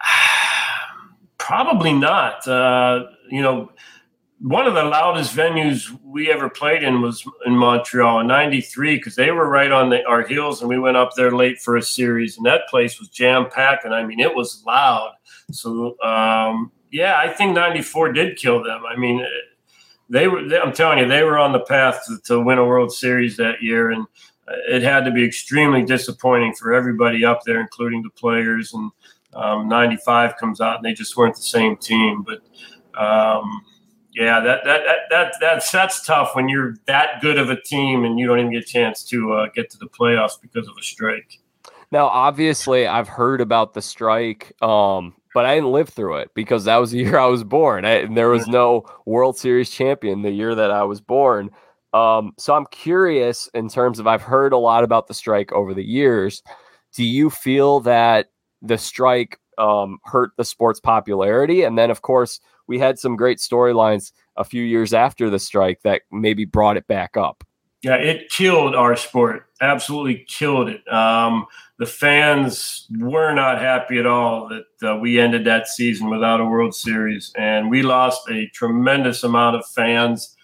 Probably 1.38 1.92
not. 1.92 2.46
Uh, 2.46 3.06
you 3.30 3.42
know, 3.42 3.72
one 4.40 4.66
of 4.66 4.74
the 4.74 4.82
loudest 4.82 5.34
venues 5.34 5.96
we 6.04 6.30
ever 6.30 6.50
played 6.50 6.82
in 6.82 7.00
was 7.00 7.24
in 7.46 7.56
Montreal 7.56 8.20
in 8.20 8.26
93 8.26 8.96
because 8.96 9.14
they 9.14 9.30
were 9.30 9.48
right 9.48 9.70
on 9.70 9.90
the, 9.90 10.04
our 10.06 10.26
heels 10.26 10.60
and 10.60 10.68
we 10.68 10.78
went 10.78 10.96
up 10.96 11.14
there 11.16 11.34
late 11.34 11.60
for 11.60 11.76
a 11.76 11.82
series 11.82 12.36
and 12.36 12.44
that 12.44 12.68
place 12.68 12.98
was 12.98 13.08
jam 13.08 13.48
packed 13.48 13.84
and 13.84 13.94
I 13.94 14.04
mean 14.04 14.20
it 14.20 14.34
was 14.34 14.62
loud. 14.66 15.12
So 15.50 16.00
um, 16.02 16.72
yeah, 16.90 17.16
I 17.18 17.28
think 17.28 17.54
94 17.54 18.12
did 18.12 18.36
kill 18.36 18.62
them. 18.62 18.82
I 18.86 18.96
mean 18.96 19.24
they 20.10 20.28
were 20.28 20.46
they, 20.46 20.58
I'm 20.58 20.72
telling 20.72 20.98
you 20.98 21.06
they 21.06 21.22
were 21.22 21.38
on 21.38 21.52
the 21.52 21.60
path 21.60 22.02
to, 22.08 22.18
to 22.26 22.40
win 22.40 22.58
a 22.58 22.64
World 22.64 22.92
Series 22.92 23.36
that 23.36 23.62
year 23.62 23.92
and 23.92 24.06
it 24.68 24.82
had 24.82 25.04
to 25.04 25.10
be 25.10 25.24
extremely 25.24 25.82
disappointing 25.84 26.54
for 26.54 26.74
everybody 26.74 27.24
up 27.24 27.42
there 27.46 27.60
including 27.60 28.02
the 28.02 28.10
players 28.10 28.74
and 28.74 28.90
um, 29.32 29.68
95 29.68 30.36
comes 30.36 30.60
out 30.60 30.76
and 30.76 30.84
they 30.84 30.92
just 30.92 31.16
weren't 31.16 31.36
the 31.36 31.42
same 31.42 31.76
team 31.76 32.22
but 32.22 32.42
um, 33.00 33.62
yeah, 34.14 34.40
that, 34.40 34.64
that 34.64 34.82
that 34.84 34.98
that 35.10 35.34
that's 35.40 35.70
that's 35.72 36.06
tough 36.06 36.34
when 36.34 36.48
you're 36.48 36.76
that 36.86 37.20
good 37.20 37.36
of 37.36 37.50
a 37.50 37.60
team 37.60 38.04
and 38.04 38.18
you 38.18 38.26
don't 38.26 38.38
even 38.38 38.52
get 38.52 38.62
a 38.62 38.66
chance 38.66 39.02
to 39.04 39.32
uh, 39.32 39.46
get 39.54 39.70
to 39.70 39.78
the 39.78 39.86
playoffs 39.86 40.40
because 40.40 40.68
of 40.68 40.74
a 40.78 40.82
strike. 40.82 41.40
Now, 41.90 42.06
obviously, 42.06 42.86
I've 42.86 43.08
heard 43.08 43.40
about 43.40 43.74
the 43.74 43.82
strike, 43.82 44.52
um, 44.62 45.14
but 45.34 45.46
I 45.46 45.54
didn't 45.54 45.72
live 45.72 45.88
through 45.88 46.16
it 46.18 46.30
because 46.34 46.64
that 46.64 46.76
was 46.76 46.92
the 46.92 46.98
year 47.00 47.18
I 47.18 47.26
was 47.26 47.44
born. 47.44 47.84
I, 47.84 48.02
and 48.02 48.16
there 48.16 48.30
was 48.30 48.46
no 48.46 48.84
World 49.04 49.36
Series 49.36 49.70
champion 49.70 50.22
the 50.22 50.30
year 50.30 50.54
that 50.54 50.70
I 50.70 50.84
was 50.84 51.00
born. 51.00 51.50
Um, 51.92 52.32
so 52.38 52.54
I'm 52.54 52.66
curious 52.66 53.48
in 53.54 53.68
terms 53.68 53.98
of 53.98 54.06
I've 54.06 54.22
heard 54.22 54.52
a 54.52 54.58
lot 54.58 54.84
about 54.84 55.06
the 55.06 55.14
strike 55.14 55.52
over 55.52 55.74
the 55.74 55.84
years. 55.84 56.42
Do 56.94 57.04
you 57.04 57.30
feel 57.30 57.80
that 57.80 58.30
the 58.62 58.78
strike 58.78 59.38
um, 59.58 59.98
hurt 60.04 60.30
the 60.36 60.44
sport's 60.44 60.80
popularity? 60.80 61.62
And 61.62 61.78
then, 61.78 61.90
of 61.90 62.02
course, 62.02 62.40
we 62.66 62.78
had 62.78 62.98
some 62.98 63.16
great 63.16 63.38
storylines 63.38 64.12
a 64.36 64.44
few 64.44 64.62
years 64.62 64.92
after 64.92 65.30
the 65.30 65.38
strike 65.38 65.80
that 65.82 66.02
maybe 66.10 66.44
brought 66.44 66.76
it 66.76 66.86
back 66.86 67.16
up. 67.16 67.44
Yeah, 67.82 67.96
it 67.96 68.30
killed 68.30 68.74
our 68.74 68.96
sport. 68.96 69.44
Absolutely 69.60 70.24
killed 70.26 70.70
it. 70.70 70.90
Um, 70.90 71.46
the 71.78 71.86
fans 71.86 72.86
were 72.98 73.34
not 73.34 73.60
happy 73.60 73.98
at 73.98 74.06
all 74.06 74.48
that 74.48 74.88
uh, 74.88 74.96
we 74.96 75.20
ended 75.20 75.44
that 75.44 75.68
season 75.68 76.08
without 76.08 76.40
a 76.40 76.46
World 76.46 76.74
Series, 76.74 77.30
and 77.36 77.68
we 77.68 77.82
lost 77.82 78.22
a 78.30 78.48
tremendous 78.54 79.22
amount 79.22 79.56
of 79.56 79.66
fans. 79.66 80.34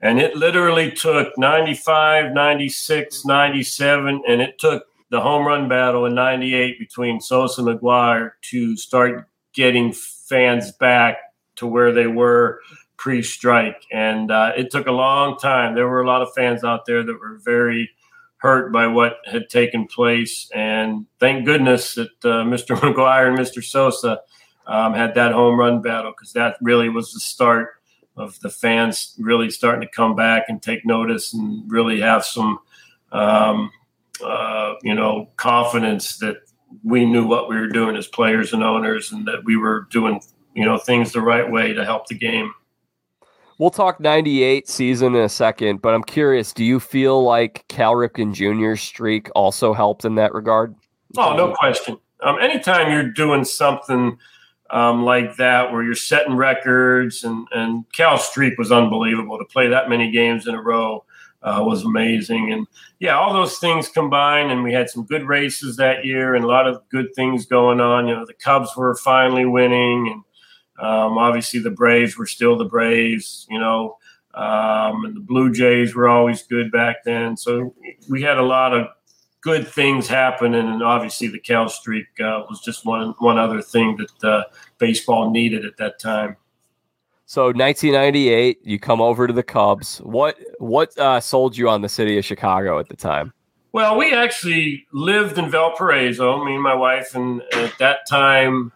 And 0.00 0.20
it 0.20 0.36
literally 0.36 0.92
took 0.92 1.36
95, 1.38 2.32
96, 2.32 3.24
97, 3.24 4.22
and 4.28 4.42
it 4.42 4.58
took 4.58 4.84
the 5.10 5.22
home 5.22 5.46
run 5.46 5.68
battle 5.68 6.04
in 6.04 6.14
98 6.14 6.78
between 6.78 7.20
Sosa 7.20 7.62
and 7.62 7.80
McGwire 7.80 8.32
to 8.50 8.76
start 8.76 9.26
getting 9.54 9.92
fans 9.94 10.70
back 10.72 11.16
to 11.58 11.66
where 11.66 11.92
they 11.92 12.06
were 12.06 12.60
pre-strike, 12.96 13.84
and 13.92 14.30
uh, 14.30 14.52
it 14.56 14.70
took 14.70 14.86
a 14.86 14.92
long 14.92 15.38
time. 15.38 15.74
There 15.74 15.88
were 15.88 16.02
a 16.02 16.06
lot 16.06 16.22
of 16.22 16.32
fans 16.34 16.64
out 16.64 16.84
there 16.84 17.04
that 17.04 17.20
were 17.20 17.38
very 17.44 17.90
hurt 18.38 18.72
by 18.72 18.86
what 18.86 19.18
had 19.24 19.48
taken 19.48 19.86
place, 19.86 20.50
and 20.54 21.06
thank 21.20 21.44
goodness 21.44 21.94
that 21.94 22.10
uh, 22.24 22.44
Mr. 22.44 22.76
McGwire 22.76 23.28
and 23.28 23.38
Mr. 23.38 23.62
Sosa 23.62 24.20
um, 24.66 24.94
had 24.94 25.14
that 25.14 25.32
home 25.32 25.58
run 25.58 25.80
battle 25.80 26.12
because 26.12 26.32
that 26.34 26.56
really 26.60 26.88
was 26.88 27.12
the 27.12 27.20
start 27.20 27.70
of 28.16 28.38
the 28.40 28.50
fans 28.50 29.14
really 29.18 29.50
starting 29.50 29.80
to 29.80 29.94
come 29.94 30.14
back 30.14 30.44
and 30.48 30.62
take 30.62 30.84
notice 30.84 31.32
and 31.32 31.70
really 31.70 32.00
have 32.00 32.24
some, 32.24 32.58
um, 33.12 33.70
uh, 34.24 34.74
you 34.82 34.94
know, 34.94 35.30
confidence 35.36 36.18
that 36.18 36.36
we 36.82 37.06
knew 37.06 37.26
what 37.26 37.48
we 37.48 37.56
were 37.56 37.68
doing 37.68 37.96
as 37.96 38.06
players 38.06 38.52
and 38.52 38.62
owners, 38.62 39.12
and 39.12 39.26
that 39.26 39.44
we 39.44 39.56
were 39.56 39.86
doing 39.90 40.20
you 40.58 40.64
know 40.64 40.76
things 40.76 41.12
the 41.12 41.20
right 41.20 41.48
way 41.48 41.72
to 41.72 41.84
help 41.84 42.08
the 42.08 42.16
game. 42.16 42.52
We'll 43.58 43.70
talk 43.70 44.00
98 44.00 44.68
season 44.68 45.14
in 45.14 45.22
a 45.22 45.28
second, 45.28 45.82
but 45.82 45.94
I'm 45.94 46.02
curious, 46.02 46.52
do 46.52 46.64
you 46.64 46.80
feel 46.80 47.22
like 47.22 47.64
Cal 47.68 47.94
Ripken 47.94 48.32
Jr.'s 48.32 48.80
streak 48.80 49.30
also 49.34 49.72
helped 49.72 50.04
in 50.04 50.16
that 50.16 50.32
regard? 50.32 50.74
Oh, 51.16 51.36
no 51.36 51.52
question. 51.54 51.98
Um, 52.22 52.38
anytime 52.40 52.92
you're 52.92 53.10
doing 53.10 53.44
something 53.44 54.18
um, 54.70 55.04
like 55.04 55.36
that 55.36 55.72
where 55.72 55.82
you're 55.82 55.94
setting 55.94 56.34
records 56.34 57.24
and, 57.24 57.48
and 57.52 57.84
Cal's 57.92 58.26
streak 58.26 58.58
was 58.58 58.70
unbelievable 58.70 59.38
to 59.38 59.44
play 59.44 59.68
that 59.68 59.88
many 59.88 60.10
games 60.10 60.46
in 60.46 60.54
a 60.54 60.62
row 60.62 61.04
uh, 61.42 61.62
was 61.64 61.84
amazing. 61.84 62.52
And 62.52 62.66
yeah, 62.98 63.16
all 63.16 63.32
those 63.32 63.58
things 63.58 63.88
combined, 63.88 64.50
and 64.50 64.62
we 64.62 64.72
had 64.72 64.90
some 64.90 65.04
good 65.04 65.26
races 65.26 65.76
that 65.76 66.04
year 66.04 66.34
and 66.34 66.44
a 66.44 66.48
lot 66.48 66.66
of 66.66 66.88
good 66.90 67.14
things 67.14 67.46
going 67.46 67.80
on. 67.80 68.08
You 68.08 68.16
know, 68.16 68.26
the 68.26 68.34
Cubs 68.34 68.76
were 68.76 68.94
finally 68.96 69.44
winning 69.44 70.08
and 70.12 70.22
um, 70.78 71.18
obviously, 71.18 71.60
the 71.60 71.70
Braves 71.70 72.16
were 72.16 72.26
still 72.26 72.56
the 72.56 72.64
Braves, 72.64 73.46
you 73.50 73.58
know, 73.58 73.98
um, 74.34 75.04
and 75.04 75.16
the 75.16 75.20
Blue 75.20 75.52
Jays 75.52 75.94
were 75.94 76.08
always 76.08 76.42
good 76.44 76.70
back 76.70 77.04
then. 77.04 77.36
So 77.36 77.74
we 78.08 78.22
had 78.22 78.38
a 78.38 78.42
lot 78.42 78.72
of 78.72 78.86
good 79.40 79.66
things 79.66 80.06
happening, 80.06 80.68
and 80.68 80.82
obviously 80.82 81.26
the 81.26 81.40
Cal 81.40 81.68
streak 81.68 82.06
uh, 82.20 82.44
was 82.48 82.60
just 82.60 82.86
one 82.86 83.14
one 83.18 83.38
other 83.38 83.60
thing 83.60 83.96
that 83.96 84.28
uh, 84.28 84.44
baseball 84.78 85.30
needed 85.30 85.64
at 85.64 85.76
that 85.78 85.98
time. 85.98 86.36
So 87.26 87.46
1998, 87.46 88.60
you 88.62 88.78
come 88.78 89.02
over 89.02 89.26
to 89.26 89.32
the 89.32 89.42
Cubs. 89.42 89.98
What 89.98 90.38
what 90.58 90.96
uh, 90.96 91.18
sold 91.20 91.56
you 91.56 91.68
on 91.68 91.82
the 91.82 91.88
city 91.88 92.16
of 92.18 92.24
Chicago 92.24 92.78
at 92.78 92.88
the 92.88 92.96
time? 92.96 93.32
Well, 93.72 93.98
we 93.98 94.14
actually 94.14 94.86
lived 94.92 95.38
in 95.38 95.50
Valparaiso, 95.50 96.42
me 96.42 96.54
and 96.54 96.62
my 96.62 96.74
wife, 96.74 97.14
and 97.14 97.42
at 97.52 97.76
that 97.78 98.06
time 98.08 98.72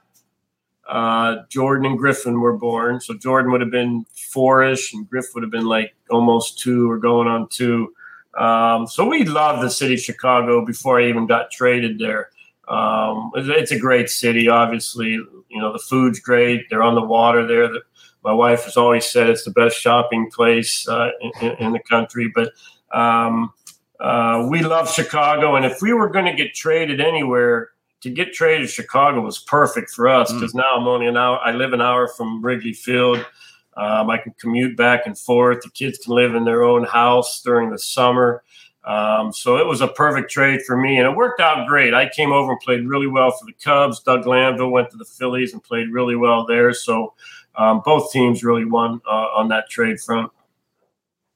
uh, 0.93 1.37
Jordan 1.49 1.87
and 1.87 1.99
Griffin 1.99 2.39
were 2.39 2.53
born. 2.53 3.01
So 3.01 3.15
Jordan 3.15 3.51
would 3.51 3.63
have 3.63 3.71
been 3.71 4.05
four-ish, 4.15 4.93
and 4.93 5.09
Griff 5.09 5.25
would 5.35 5.43
have 5.43 5.51
been 5.51 5.65
like 5.65 5.95
almost 6.11 6.59
two 6.59 6.91
or 6.91 6.99
going 6.99 7.29
on 7.29 7.49
two. 7.49 7.95
Um, 8.39 8.87
so 8.87 9.09
we 9.09 9.25
loved 9.25 9.63
the 9.63 9.71
city 9.71 9.95
of 9.95 10.01
Chicago 10.01 10.67
before 10.67 11.01
I 11.01 11.07
even 11.07 11.27
got 11.27 11.51
traded 11.51 11.99
there. 11.99 12.29
Um, 12.69 13.31
it's 13.35 13.73
a 13.73 13.79
great 13.79 14.11
city, 14.11 14.49
obviously. 14.49 15.13
You 15.13 15.61
know, 15.61 15.73
the 15.73 15.79
food's 15.79 16.21
great. 16.21 16.69
They're 16.69 16.83
on 16.83 16.95
the 16.95 17.03
water 17.03 17.47
there. 17.47 17.71
My 18.23 18.33
wife 18.35 18.65
has 18.65 18.77
always 18.77 19.07
said 19.07 19.31
it's 19.31 19.45
the 19.45 19.51
best 19.51 19.79
shopping 19.79 20.31
place 20.31 20.87
uh, 20.87 21.09
in, 21.41 21.53
in, 21.53 21.73
the 21.73 21.81
country. 21.81 22.31
But 22.35 22.53
um, 22.93 23.51
uh, 23.99 24.47
we 24.51 24.61
love 24.61 24.93
Chicago, 24.93 25.57
and 25.57 25.65
if 25.65 25.81
we 25.81 25.95
were 25.95 26.11
going 26.11 26.27
to 26.27 26.35
get 26.35 26.55
traded 26.55 27.01
anywhere, 27.01 27.71
to 28.03 28.11
get 28.11 28.33
traded 28.33 28.67
to 28.67 28.73
Chicago 28.73 29.21
was 29.21 29.39
perfect 29.39 29.91
for 29.91 30.09
us 30.09 30.33
because 30.33 30.53
mm. 30.53 30.57
now 30.57 30.77
I'm 30.77 30.87
only 30.87 31.07
an 31.07 31.17
hour. 31.17 31.39
I 31.39 31.53
live 31.53 31.73
an 31.73 31.81
hour 31.81 32.09
from 32.09 32.45
Wrigley 32.45 32.73
Field. 32.73 33.25
Um, 33.77 34.11
I 34.11 34.19
can 34.19 34.35
commute 34.39 34.77
back 34.77 35.07
and 35.07 35.17
forth. 35.19 35.63
The 35.63 35.71
kids 35.71 35.99
can 35.99 36.15
live 36.15 36.35
in 36.35 36.45
their 36.45 36.63
own 36.63 36.85
house 36.85 37.41
during 37.43 37.71
the 37.71 37.79
summer. 37.79 38.43
Um, 38.85 39.33
so 39.33 39.57
it 39.57 39.67
was 39.67 39.81
a 39.81 39.89
perfect 39.89 40.31
trade 40.31 40.61
for 40.67 40.77
me, 40.77 40.99
and 40.99 41.07
it 41.07 41.17
worked 41.17 41.41
out 41.41 41.69
great. 41.69 41.95
I 41.95 42.09
came 42.09 42.33
over 42.33 42.53
and 42.53 42.61
played 42.61 42.87
really 42.87 43.07
well 43.07 43.31
for 43.31 43.47
the 43.47 43.53
Cubs. 43.53 44.01
Doug 44.01 44.25
Glanville 44.25 44.71
went 44.71 44.91
to 44.91 44.97
the 44.97 45.05
Phillies 45.05 45.53
and 45.53 45.63
played 45.63 45.91
really 45.91 46.17
well 46.17 46.45
there. 46.45 46.75
So 46.75 47.15
um, 47.55 47.83
both 47.85 48.11
teams 48.11 48.43
really 48.43 48.65
won 48.65 49.01
uh, 49.07 49.29
on 49.37 49.49
that 49.49 49.71
trade 49.71 50.01
front. 50.01 50.33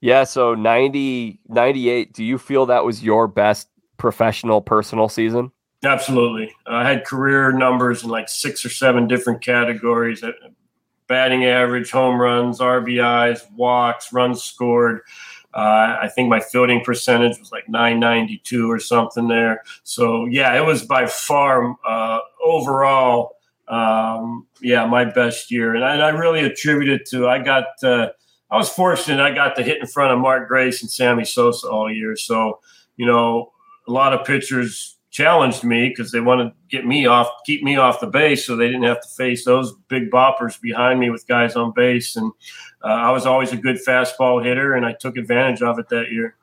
Yeah. 0.00 0.24
So 0.24 0.54
90, 0.54 1.40
98, 1.48 2.12
do 2.12 2.24
you 2.24 2.36
feel 2.36 2.66
that 2.66 2.84
was 2.84 3.02
your 3.02 3.28
best 3.28 3.68
professional 3.96 4.60
personal 4.60 5.08
season? 5.08 5.52
Absolutely. 5.84 6.54
I 6.66 6.88
had 6.88 7.04
career 7.04 7.52
numbers 7.52 8.02
in 8.02 8.08
like 8.08 8.28
six 8.28 8.64
or 8.64 8.70
seven 8.70 9.06
different 9.06 9.42
categories 9.42 10.22
uh, 10.22 10.32
batting 11.06 11.44
average, 11.44 11.90
home 11.90 12.20
runs, 12.20 12.58
RBIs, 12.58 13.40
walks, 13.54 14.12
runs 14.12 14.42
scored. 14.42 15.02
Uh, 15.54 15.96
I 16.02 16.08
think 16.14 16.28
my 16.28 16.40
fielding 16.40 16.84
percentage 16.84 17.38
was 17.38 17.50
like 17.50 17.68
992 17.68 18.70
or 18.70 18.78
something 18.78 19.28
there. 19.28 19.62
So, 19.84 20.26
yeah, 20.26 20.54
it 20.56 20.66
was 20.66 20.84
by 20.84 21.06
far 21.06 21.76
uh, 21.86 22.18
overall, 22.44 23.36
um, 23.68 24.46
yeah, 24.60 24.84
my 24.86 25.04
best 25.04 25.50
year. 25.50 25.74
And 25.74 25.84
I, 25.84 25.94
and 25.94 26.02
I, 26.02 26.10
really 26.10 26.40
attribute 26.44 26.90
it 26.90 27.06
to 27.10 27.26
I 27.26 27.38
got, 27.38 27.64
uh, 27.82 28.10
I 28.50 28.56
was 28.56 28.68
fortunate 28.68 29.20
I 29.20 29.34
got 29.34 29.56
to 29.56 29.62
hit 29.62 29.80
in 29.80 29.86
front 29.86 30.12
of 30.12 30.18
Mark 30.18 30.46
Grace 30.46 30.82
and 30.82 30.90
Sammy 30.90 31.24
Sosa 31.24 31.68
all 31.68 31.90
year. 31.90 32.16
So, 32.16 32.60
you 32.96 33.06
know, 33.06 33.52
a 33.88 33.92
lot 33.92 34.12
of 34.12 34.26
pitchers 34.26 34.95
challenged 35.16 35.64
me 35.64 35.88
because 35.88 36.12
they 36.12 36.20
want 36.20 36.42
to 36.42 36.54
get 36.68 36.84
me 36.84 37.06
off, 37.06 37.26
keep 37.46 37.62
me 37.62 37.76
off 37.76 38.00
the 38.00 38.06
base, 38.06 38.44
so 38.44 38.54
they 38.54 38.66
didn't 38.66 38.82
have 38.82 39.00
to 39.00 39.08
face 39.08 39.46
those 39.46 39.74
big 39.88 40.10
boppers 40.10 40.60
behind 40.60 41.00
me 41.00 41.08
with 41.08 41.26
guys 41.26 41.56
on 41.56 41.72
base. 41.74 42.16
And 42.16 42.30
uh, 42.84 42.88
I 42.88 43.10
was 43.12 43.24
always 43.24 43.50
a 43.50 43.56
good 43.56 43.76
fastball 43.76 44.44
hitter, 44.44 44.74
and 44.74 44.84
I 44.84 44.92
took 44.92 45.16
advantage 45.16 45.62
of 45.62 45.78
it 45.78 45.88
that 45.88 46.12
year. 46.12 46.36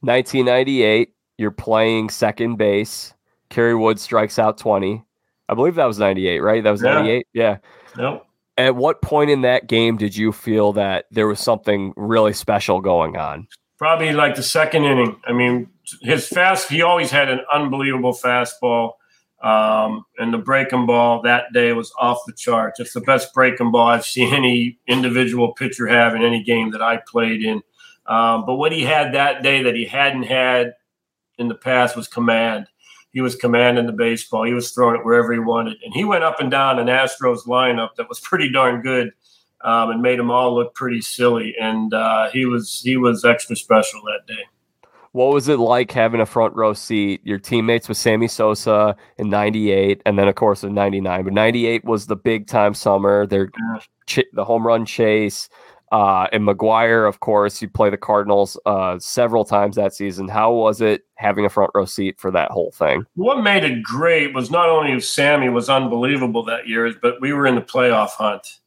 1998, 0.00 1.14
you're 1.38 1.50
playing 1.50 2.10
second 2.10 2.56
base. 2.56 3.14
Kerry 3.48 3.74
Wood 3.74 3.98
strikes 3.98 4.38
out 4.38 4.58
20. 4.58 5.02
I 5.48 5.54
believe 5.54 5.76
that 5.76 5.86
was 5.86 5.98
98, 5.98 6.40
right? 6.40 6.62
That 6.62 6.72
was 6.72 6.82
98. 6.82 7.26
Yeah. 7.32 7.56
yeah. 7.96 8.10
Yep. 8.10 8.26
At 8.58 8.76
what 8.76 9.00
point 9.00 9.30
in 9.30 9.40
that 9.40 9.66
game 9.66 9.96
did 9.96 10.14
you 10.14 10.30
feel 10.30 10.74
that 10.74 11.06
there 11.10 11.26
was 11.26 11.40
something 11.40 11.94
really 11.96 12.34
special 12.34 12.82
going 12.82 13.16
on? 13.16 13.48
Probably 13.78 14.12
like 14.12 14.34
the 14.34 14.42
second 14.42 14.84
inning. 14.84 15.18
I 15.24 15.32
mean, 15.32 15.70
his 16.00 16.28
fast, 16.28 16.68
he 16.68 16.82
always 16.82 17.10
had 17.10 17.28
an 17.28 17.40
unbelievable 17.52 18.12
fastball. 18.12 18.92
Um, 19.42 20.04
and 20.18 20.34
the 20.34 20.38
breaking 20.38 20.84
ball 20.84 21.22
that 21.22 21.52
day 21.54 21.72
was 21.72 21.92
off 21.98 22.18
the 22.26 22.34
charts. 22.34 22.78
It's 22.78 22.92
the 22.92 23.00
best 23.00 23.32
breaking 23.32 23.70
ball 23.70 23.86
I've 23.86 24.04
seen 24.04 24.34
any 24.34 24.78
individual 24.86 25.54
pitcher 25.54 25.86
have 25.86 26.14
in 26.14 26.22
any 26.22 26.42
game 26.42 26.72
that 26.72 26.82
I 26.82 26.98
played 26.98 27.42
in. 27.42 27.62
Um, 28.06 28.44
but 28.44 28.56
what 28.56 28.72
he 28.72 28.82
had 28.82 29.14
that 29.14 29.42
day 29.42 29.62
that 29.62 29.74
he 29.74 29.86
hadn't 29.86 30.24
had 30.24 30.74
in 31.38 31.48
the 31.48 31.54
past 31.54 31.96
was 31.96 32.08
command. 32.08 32.66
He 33.12 33.20
was 33.20 33.34
commanding 33.34 33.86
the 33.86 33.92
baseball. 33.92 34.44
He 34.44 34.52
was 34.52 34.70
throwing 34.70 34.96
it 34.96 35.04
wherever 35.04 35.32
he 35.32 35.38
wanted, 35.38 35.78
and 35.84 35.94
he 35.94 36.04
went 36.04 36.22
up 36.22 36.40
and 36.40 36.50
down 36.50 36.78
an 36.78 36.86
Astros 36.86 37.46
lineup 37.46 37.94
that 37.96 38.08
was 38.08 38.20
pretty 38.20 38.52
darn 38.52 38.82
good, 38.82 39.12
um, 39.62 39.90
and 39.90 40.02
made 40.02 40.18
them 40.18 40.30
all 40.30 40.54
look 40.54 40.74
pretty 40.74 41.00
silly. 41.00 41.54
And 41.60 41.94
uh, 41.94 42.30
he 42.30 42.46
was 42.46 42.80
he 42.82 42.96
was 42.96 43.24
extra 43.24 43.56
special 43.56 44.00
that 44.02 44.26
day. 44.26 44.42
What 45.12 45.32
was 45.34 45.48
it 45.48 45.58
like 45.58 45.90
having 45.90 46.20
a 46.20 46.26
front 46.26 46.54
row 46.54 46.72
seat? 46.72 47.20
Your 47.24 47.38
teammates 47.38 47.88
with 47.88 47.96
Sammy 47.96 48.28
Sosa 48.28 48.94
in 49.18 49.28
'98, 49.28 50.02
and 50.06 50.18
then 50.18 50.28
of 50.28 50.36
course 50.36 50.62
in 50.62 50.74
'99. 50.74 51.24
But 51.24 51.32
'98 51.32 51.84
was 51.84 52.06
the 52.06 52.16
big 52.16 52.46
time 52.46 52.74
summer. 52.74 53.26
Their 53.26 53.50
ch- 54.06 54.20
the 54.32 54.44
home 54.44 54.66
run 54.66 54.86
chase. 54.86 55.48
Uh, 55.92 56.28
and 56.32 56.46
McGwire, 56.46 57.08
of 57.08 57.18
course, 57.18 57.60
you 57.60 57.68
play 57.68 57.90
the 57.90 57.96
Cardinals 57.96 58.56
uh, 58.64 58.96
several 59.00 59.44
times 59.44 59.74
that 59.74 59.92
season. 59.92 60.28
How 60.28 60.52
was 60.52 60.80
it 60.80 61.02
having 61.16 61.44
a 61.44 61.48
front 61.48 61.72
row 61.74 61.84
seat 61.84 62.20
for 62.20 62.30
that 62.30 62.52
whole 62.52 62.70
thing? 62.70 63.04
What 63.16 63.42
made 63.42 63.64
it 63.64 63.82
great 63.82 64.32
was 64.32 64.52
not 64.52 64.68
only 64.68 64.92
if 64.92 65.04
Sammy 65.04 65.48
was 65.48 65.68
unbelievable 65.68 66.44
that 66.44 66.68
year, 66.68 66.94
but 67.02 67.20
we 67.20 67.32
were 67.32 67.46
in 67.46 67.56
the 67.56 67.60
playoff 67.60 68.10
hunt. 68.10 68.59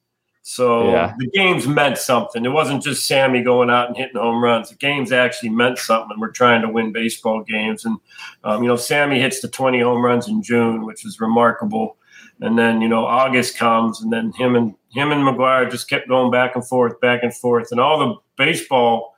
So 0.45 0.91
yeah. 0.91 1.13
the 1.17 1.29
games 1.29 1.65
meant 1.67 1.97
something. 1.97 2.43
It 2.43 2.49
wasn't 2.49 2.83
just 2.83 3.07
Sammy 3.07 3.41
going 3.41 3.69
out 3.69 3.87
and 3.87 3.95
hitting 3.95 4.17
home 4.17 4.43
runs. 4.43 4.69
The 4.69 4.75
games 4.75 5.13
actually 5.13 5.49
meant 5.49 5.77
something. 5.77 6.19
We're 6.19 6.31
trying 6.31 6.61
to 6.63 6.69
win 6.69 6.91
baseball 6.91 7.43
games, 7.43 7.85
and 7.85 7.97
um, 8.43 8.61
you 8.61 8.67
know, 8.67 8.75
Sammy 8.75 9.21
hits 9.21 9.39
the 9.39 9.47
20 9.47 9.79
home 9.79 10.03
runs 10.03 10.27
in 10.27 10.43
June, 10.43 10.85
which 10.85 11.05
is 11.05 11.21
remarkable. 11.21 11.95
And 12.41 12.59
then 12.59 12.81
you 12.81 12.89
know, 12.89 13.05
August 13.05 13.57
comes, 13.57 14.01
and 14.01 14.11
then 14.11 14.33
him 14.33 14.57
and 14.57 14.75
him 14.91 15.13
and 15.13 15.21
McGwire 15.21 15.71
just 15.71 15.89
kept 15.89 16.09
going 16.09 16.29
back 16.29 16.55
and 16.55 16.67
forth, 16.67 16.99
back 16.99 17.23
and 17.23 17.33
forth, 17.33 17.69
and 17.71 17.79
all 17.79 17.97
the 17.97 18.15
baseball 18.37 19.15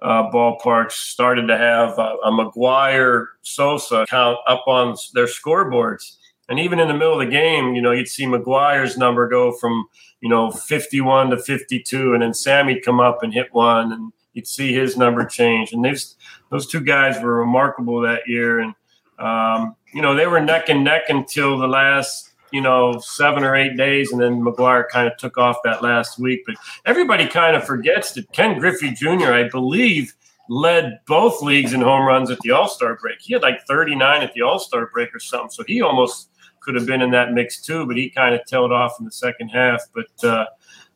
uh, 0.00 0.30
ballparks 0.30 0.92
started 0.92 1.48
to 1.48 1.58
have 1.58 1.98
a, 1.98 2.16
a 2.24 2.30
McGwire 2.30 3.26
Sosa 3.42 4.06
count 4.08 4.38
up 4.46 4.62
on 4.68 4.96
their 5.14 5.26
scoreboards. 5.26 6.18
And 6.48 6.60
even 6.60 6.78
in 6.78 6.88
the 6.88 6.94
middle 6.94 7.20
of 7.20 7.26
the 7.26 7.30
game, 7.30 7.74
you 7.74 7.82
know, 7.82 7.90
you'd 7.90 8.08
see 8.08 8.26
McGwire's 8.26 8.96
number 8.96 9.28
go 9.28 9.52
from 9.52 9.86
you 10.20 10.28
know, 10.28 10.50
51 10.50 11.30
to 11.30 11.38
52, 11.38 12.14
and 12.14 12.22
then 12.22 12.34
Sammy'd 12.34 12.84
come 12.84 13.00
up 13.00 13.22
and 13.22 13.32
hit 13.32 13.52
one, 13.52 13.92
and 13.92 14.12
you'd 14.32 14.46
see 14.46 14.72
his 14.72 14.96
number 14.96 15.24
change. 15.24 15.72
And 15.72 15.84
those 15.84 16.16
those 16.50 16.66
two 16.66 16.80
guys 16.80 17.22
were 17.22 17.38
remarkable 17.38 18.00
that 18.02 18.26
year, 18.26 18.60
and 18.60 18.74
um, 19.18 19.76
you 19.92 20.02
know, 20.02 20.14
they 20.14 20.26
were 20.26 20.40
neck 20.40 20.68
and 20.68 20.84
neck 20.84 21.04
until 21.08 21.58
the 21.58 21.68
last 21.68 22.32
you 22.52 22.60
know 22.60 22.98
seven 23.00 23.44
or 23.44 23.54
eight 23.54 23.76
days, 23.76 24.12
and 24.12 24.20
then 24.20 24.40
McGwire 24.40 24.88
kind 24.88 25.06
of 25.06 25.16
took 25.18 25.38
off 25.38 25.58
that 25.64 25.82
last 25.82 26.18
week. 26.18 26.42
But 26.46 26.56
everybody 26.84 27.26
kind 27.26 27.56
of 27.56 27.64
forgets 27.64 28.12
that 28.12 28.32
Ken 28.32 28.58
Griffey 28.58 28.90
Jr. 28.90 29.32
I 29.32 29.48
believe 29.48 30.14
led 30.48 30.98
both 31.06 31.42
leagues 31.42 31.74
in 31.74 31.82
home 31.82 32.06
runs 32.06 32.30
at 32.30 32.40
the 32.40 32.50
All 32.50 32.68
Star 32.68 32.96
break. 32.96 33.20
He 33.20 33.34
had 33.34 33.42
like 33.42 33.66
39 33.66 34.22
at 34.22 34.32
the 34.32 34.42
All 34.42 34.58
Star 34.58 34.86
break 34.92 35.14
or 35.14 35.20
something, 35.20 35.50
so 35.50 35.64
he 35.66 35.82
almost 35.82 36.30
could 36.68 36.74
have 36.74 36.84
been 36.84 37.00
in 37.00 37.12
that 37.12 37.32
mix 37.32 37.62
too, 37.62 37.86
but 37.86 37.96
he 37.96 38.10
kind 38.10 38.34
of 38.34 38.44
tailed 38.44 38.72
off 38.72 38.96
in 38.98 39.06
the 39.06 39.10
second 39.10 39.48
half. 39.48 39.80
But 39.94 40.28
uh, 40.28 40.44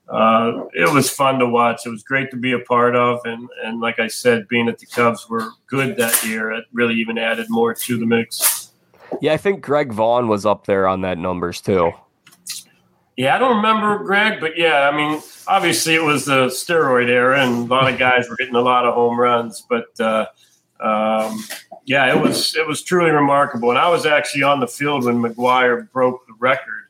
uh, 0.06 0.66
it 0.74 0.92
was 0.92 1.08
fun 1.08 1.38
to 1.38 1.46
watch. 1.46 1.86
It 1.86 1.88
was 1.88 2.02
great 2.02 2.30
to 2.32 2.36
be 2.36 2.52
a 2.52 2.58
part 2.58 2.94
of, 2.94 3.20
and 3.24 3.48
and 3.64 3.80
like 3.80 3.98
I 3.98 4.08
said, 4.08 4.48
being 4.48 4.66
that 4.66 4.78
the 4.78 4.84
Cubs 4.84 5.30
were 5.30 5.48
good 5.66 5.96
that 5.96 6.26
year, 6.26 6.52
it 6.52 6.66
really 6.74 6.94
even 6.96 7.16
added 7.16 7.46
more 7.48 7.72
to 7.72 7.98
the 7.98 8.04
mix. 8.04 8.72
Yeah, 9.22 9.32
I 9.32 9.38
think 9.38 9.62
Greg 9.62 9.94
Vaughn 9.94 10.28
was 10.28 10.44
up 10.44 10.66
there 10.66 10.86
on 10.86 11.00
that 11.02 11.16
numbers 11.16 11.62
too. 11.62 11.92
Yeah, 13.16 13.34
I 13.34 13.38
don't 13.38 13.56
remember 13.56 14.04
Greg, 14.04 14.40
but 14.40 14.58
yeah, 14.58 14.90
I 14.92 14.94
mean, 14.94 15.22
obviously 15.46 15.94
it 15.94 16.02
was 16.02 16.26
the 16.26 16.48
steroid 16.48 17.08
era, 17.08 17.42
and 17.42 17.70
a 17.70 17.74
lot 17.74 17.90
of 17.90 17.98
guys 17.98 18.28
were 18.28 18.36
getting 18.36 18.56
a 18.56 18.60
lot 18.60 18.84
of 18.84 18.92
home 18.92 19.18
runs, 19.18 19.64
but. 19.66 19.98
Uh, 19.98 20.26
um, 20.80 21.38
yeah, 21.84 22.14
it 22.14 22.20
was 22.20 22.56
it 22.56 22.66
was 22.66 22.82
truly 22.82 23.10
remarkable. 23.10 23.70
And 23.70 23.78
I 23.78 23.88
was 23.88 24.06
actually 24.06 24.42
on 24.42 24.60
the 24.60 24.66
field 24.66 25.04
when 25.04 25.16
McGwire 25.16 25.90
broke 25.92 26.26
the 26.26 26.34
record. 26.38 26.84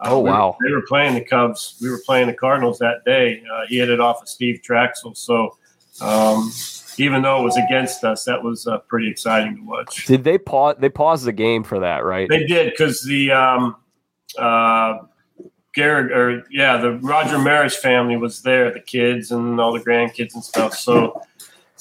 Uh, 0.00 0.10
oh 0.10 0.18
wow! 0.20 0.56
We 0.60 0.66
were, 0.66 0.70
they 0.70 0.74
were 0.76 0.86
playing 0.86 1.14
the 1.14 1.24
Cubs. 1.24 1.78
We 1.80 1.90
were 1.90 2.00
playing 2.04 2.26
the 2.26 2.34
Cardinals 2.34 2.78
that 2.78 3.04
day. 3.04 3.42
Uh, 3.52 3.66
he 3.68 3.78
hit 3.78 3.90
it 3.90 4.00
off 4.00 4.22
of 4.22 4.28
Steve 4.28 4.60
Trachsel. 4.62 5.16
So 5.16 5.56
um, 6.00 6.52
even 6.98 7.22
though 7.22 7.40
it 7.40 7.44
was 7.44 7.56
against 7.56 8.04
us, 8.04 8.24
that 8.24 8.42
was 8.42 8.66
uh, 8.66 8.78
pretty 8.78 9.10
exciting 9.10 9.56
to 9.56 9.62
watch. 9.62 10.06
Did 10.06 10.24
they 10.24 10.38
pause? 10.38 10.76
They 10.78 10.88
paused 10.88 11.24
the 11.24 11.32
game 11.32 11.64
for 11.64 11.80
that, 11.80 12.04
right? 12.04 12.28
They 12.28 12.44
did 12.44 12.70
because 12.70 13.02
the 13.02 13.32
um, 13.32 13.76
uh, 14.38 14.98
Garrett 15.74 16.12
or 16.12 16.44
yeah, 16.50 16.76
the 16.78 16.92
Roger 16.92 17.38
Maris 17.38 17.76
family 17.76 18.16
was 18.16 18.42
there, 18.42 18.70
the 18.72 18.80
kids 18.80 19.30
and 19.30 19.60
all 19.60 19.72
the 19.72 19.80
grandkids 19.80 20.34
and 20.34 20.42
stuff. 20.42 20.74
So 20.74 21.22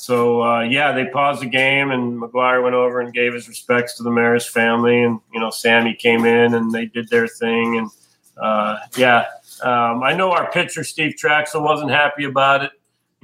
so 0.06 0.43
uh, 0.43 0.62
yeah, 0.62 0.91
they 0.91 1.08
paused 1.08 1.41
the 1.41 1.47
game, 1.47 1.89
and 1.89 2.22
McGwire 2.22 2.62
went 2.62 2.76
over 2.76 3.01
and 3.01 3.12
gave 3.12 3.34
his 3.34 3.47
respects 3.47 3.97
to 3.97 4.03
the 4.03 4.12
Maris 4.12 4.47
family, 4.47 5.01
and 5.01 5.20
you 5.34 5.39
know 5.39 5.49
Sammy 5.49 5.95
came 5.95 6.26
in 6.26 6.53
and 6.53 6.72
they 6.72 6.86
did 6.86 7.10
their 7.10 7.28
thing, 7.28 7.80
and 7.80 7.89
uh, 8.38 8.78
yeah, 8.95 9.26
um, 9.64 10.03
I 10.03 10.14
know 10.14 10.32
our 10.32 10.51
pitcher 10.51 10.84
Steve 10.84 11.16
Trachsel 11.20 11.64
wasn't 11.64 11.89
happy 11.89 12.26
about 12.26 12.64
it, 12.64 12.74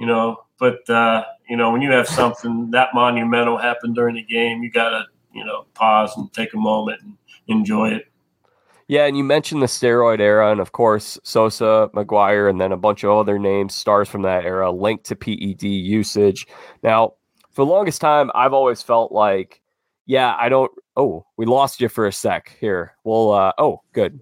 you 0.00 0.06
know, 0.06 0.42
but 0.58 0.90
uh, 0.90 1.22
you 1.48 1.56
know 1.56 1.70
when 1.70 1.82
you 1.82 1.92
have 1.92 2.08
something 2.08 2.72
that 2.72 2.88
monumental 2.94 3.58
happen 3.58 3.94
during 3.94 4.16
the 4.16 4.24
game, 4.24 4.64
you 4.64 4.68
gotta 4.68 5.06
you 5.32 5.44
know 5.44 5.66
pause 5.74 6.16
and 6.16 6.32
take 6.32 6.52
a 6.52 6.58
moment 6.58 7.00
and 7.02 7.16
enjoy 7.46 7.90
it. 7.90 8.06
Yeah, 8.88 9.06
and 9.06 9.16
you 9.16 9.24
mentioned 9.24 9.62
the 9.62 9.66
steroid 9.66 10.20
era, 10.20 10.50
and 10.50 10.60
of 10.60 10.72
course 10.72 11.18
Sosa, 11.22 11.88
McGwire, 11.94 12.50
and 12.50 12.60
then 12.60 12.72
a 12.72 12.76
bunch 12.76 13.04
of 13.04 13.10
other 13.10 13.38
names, 13.38 13.74
stars 13.74 14.08
from 14.08 14.22
that 14.22 14.44
era, 14.44 14.70
linked 14.70 15.04
to 15.06 15.16
PED 15.16 15.62
usage. 15.62 16.46
Now, 16.82 17.14
for 17.52 17.64
the 17.64 17.70
longest 17.70 18.00
time, 18.00 18.30
I've 18.34 18.52
always 18.52 18.82
felt 18.82 19.12
like, 19.12 19.60
yeah, 20.06 20.34
I 20.38 20.48
don't. 20.48 20.70
Oh, 20.96 21.26
we 21.36 21.46
lost 21.46 21.80
you 21.80 21.88
for 21.88 22.06
a 22.06 22.12
sec. 22.12 22.56
Here, 22.60 22.96
well, 23.04 23.32
uh, 23.32 23.52
oh, 23.58 23.80
good, 23.92 24.20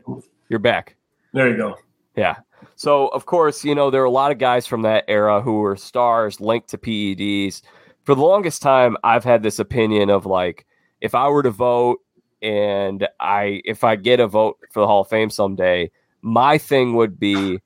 you're 0.49 0.59
back. 0.59 0.97
There 1.33 1.49
you 1.49 1.57
go. 1.57 1.77
Yeah. 2.17 2.37
So 2.77 3.09
of 3.09 3.27
course, 3.27 3.65
you 3.65 3.75
know 3.75 3.91
there 3.91 4.03
are 4.03 4.07
a 4.07 4.11
lot 4.11 4.33
of 4.33 4.39
guys 4.39 4.67
from 4.67 4.83
that 4.83 5.05
era 5.09 5.41
who 5.41 5.61
were 5.61 5.77
stars 5.77 6.41
linked 6.41 6.69
to 6.71 6.79
PEDs. 6.79 7.63
For 8.05 8.15
the 8.15 8.23
longest 8.23 8.63
time, 8.63 8.97
I've 9.05 9.25
had 9.25 9.43
this 9.43 9.59
opinion 9.59 10.11
of 10.11 10.27
like, 10.27 10.67
if 11.01 11.15
I 11.15 11.29
were 11.29 11.43
to 11.43 11.51
vote 11.51 12.01
and 12.43 13.07
I 13.19 13.63
if 13.65 13.85
I 13.85 13.97
get 13.97 14.21
a 14.21 14.27
vote 14.27 14.59
for 14.71 14.81
the 14.81 14.87
Hall 14.87 15.03
of 15.03 15.09
Fame 15.09 15.31
someday, 15.31 15.91
my 16.23 16.59
thing 16.59 16.95
would 16.95 17.19
be 17.19 17.61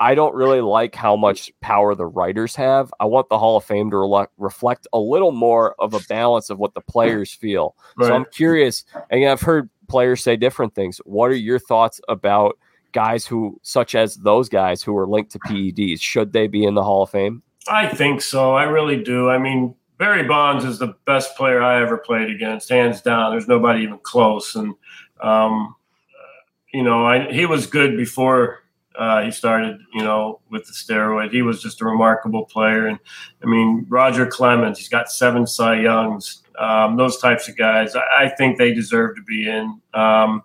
I 0.00 0.14
don't 0.14 0.34
really 0.34 0.60
like 0.60 0.94
how 0.94 1.16
much 1.16 1.52
power 1.60 1.94
the 1.94 2.06
writers 2.06 2.56
have. 2.56 2.92
I 2.98 3.04
want 3.04 3.28
the 3.28 3.38
Hall 3.38 3.56
of 3.56 3.64
Fame 3.64 3.90
to 3.90 3.98
re- 3.98 4.26
reflect 4.38 4.86
a 4.92 4.98
little 4.98 5.32
more 5.32 5.74
of 5.78 5.94
a 5.94 6.00
balance 6.00 6.50
of 6.50 6.58
what 6.58 6.74
the 6.74 6.80
players 6.80 7.32
feel. 7.32 7.76
Right. 7.96 8.08
So 8.08 8.14
I'm 8.14 8.26
curious, 8.32 8.84
and 9.10 9.24
I've 9.24 9.40
heard 9.40 9.70
players 9.88 10.22
say 10.22 10.36
different 10.36 10.74
things. 10.74 11.00
What 11.04 11.30
are 11.30 11.36
your 11.36 11.60
thoughts 11.60 12.00
about 12.08 12.58
guys 12.92 13.24
who, 13.24 13.58
such 13.62 13.94
as 13.94 14.16
those 14.16 14.48
guys 14.48 14.82
who 14.82 14.96
are 14.96 15.06
linked 15.06 15.30
to 15.32 15.38
PEDs? 15.38 16.00
Should 16.00 16.32
they 16.32 16.48
be 16.48 16.64
in 16.64 16.74
the 16.74 16.82
Hall 16.82 17.04
of 17.04 17.10
Fame? 17.10 17.42
I 17.68 17.86
think 17.86 18.20
so. 18.20 18.54
I 18.54 18.64
really 18.64 19.02
do. 19.02 19.30
I 19.30 19.38
mean, 19.38 19.74
Barry 19.98 20.24
Bonds 20.24 20.64
is 20.64 20.78
the 20.78 20.94
best 21.06 21.36
player 21.36 21.62
I 21.62 21.80
ever 21.80 21.98
played 21.98 22.30
against, 22.30 22.68
hands 22.68 23.00
down. 23.00 23.30
There's 23.30 23.48
nobody 23.48 23.82
even 23.82 23.98
close. 23.98 24.54
And, 24.56 24.74
um, 25.20 25.76
you 26.72 26.82
know, 26.82 27.06
I, 27.06 27.32
he 27.32 27.46
was 27.46 27.66
good 27.66 27.96
before 27.96 28.64
uh, 28.96 29.22
he 29.22 29.30
started, 29.30 29.78
you 29.92 30.02
know, 30.02 30.40
with 30.50 30.66
the 30.66 30.72
steroid. 30.72 31.32
He 31.32 31.42
was 31.42 31.62
just 31.62 31.80
a 31.80 31.84
remarkable 31.84 32.44
player. 32.44 32.86
And 32.86 32.98
I 33.42 33.46
mean, 33.46 33.86
Roger 33.88 34.26
Clemens, 34.26 34.78
he's 34.78 34.88
got 34.88 35.10
seven 35.10 35.46
Cy 35.46 35.80
Youngs. 35.80 36.42
Um, 36.58 36.96
those 36.96 37.18
types 37.18 37.48
of 37.48 37.56
guys, 37.56 37.96
I, 37.96 38.26
I, 38.26 38.28
think 38.28 38.58
they 38.58 38.72
deserve 38.72 39.16
to 39.16 39.22
be 39.22 39.48
in. 39.48 39.80
Um, 39.92 40.42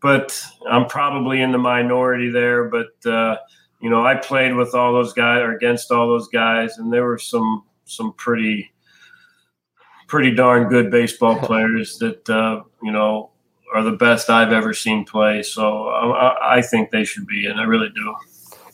but 0.00 0.42
I'm 0.70 0.86
probably 0.86 1.42
in 1.42 1.52
the 1.52 1.58
minority 1.58 2.30
there. 2.30 2.70
But, 2.70 3.10
uh, 3.10 3.36
you 3.80 3.90
know, 3.90 4.06
I 4.06 4.14
played 4.14 4.54
with 4.54 4.74
all 4.74 4.94
those 4.94 5.12
guys 5.12 5.42
or 5.42 5.52
against 5.52 5.90
all 5.90 6.08
those 6.08 6.28
guys, 6.28 6.78
and 6.78 6.90
there 6.90 7.04
were 7.04 7.18
some 7.18 7.64
some 7.86 8.12
pretty 8.12 8.72
pretty 10.08 10.34
darn 10.34 10.68
good 10.68 10.90
baseball 10.90 11.36
players 11.42 11.98
that 11.98 12.28
uh, 12.28 12.62
you 12.82 12.92
know 12.92 13.30
are 13.74 13.82
the 13.82 13.92
best 13.92 14.30
I've 14.30 14.52
ever 14.52 14.72
seen 14.72 15.04
play. 15.04 15.42
So 15.42 15.88
I, 15.88 16.58
I 16.58 16.62
think 16.62 16.90
they 16.90 17.04
should 17.04 17.26
be 17.26 17.46
and 17.46 17.58
I 17.58 17.64
really 17.64 17.88
do. 17.94 18.14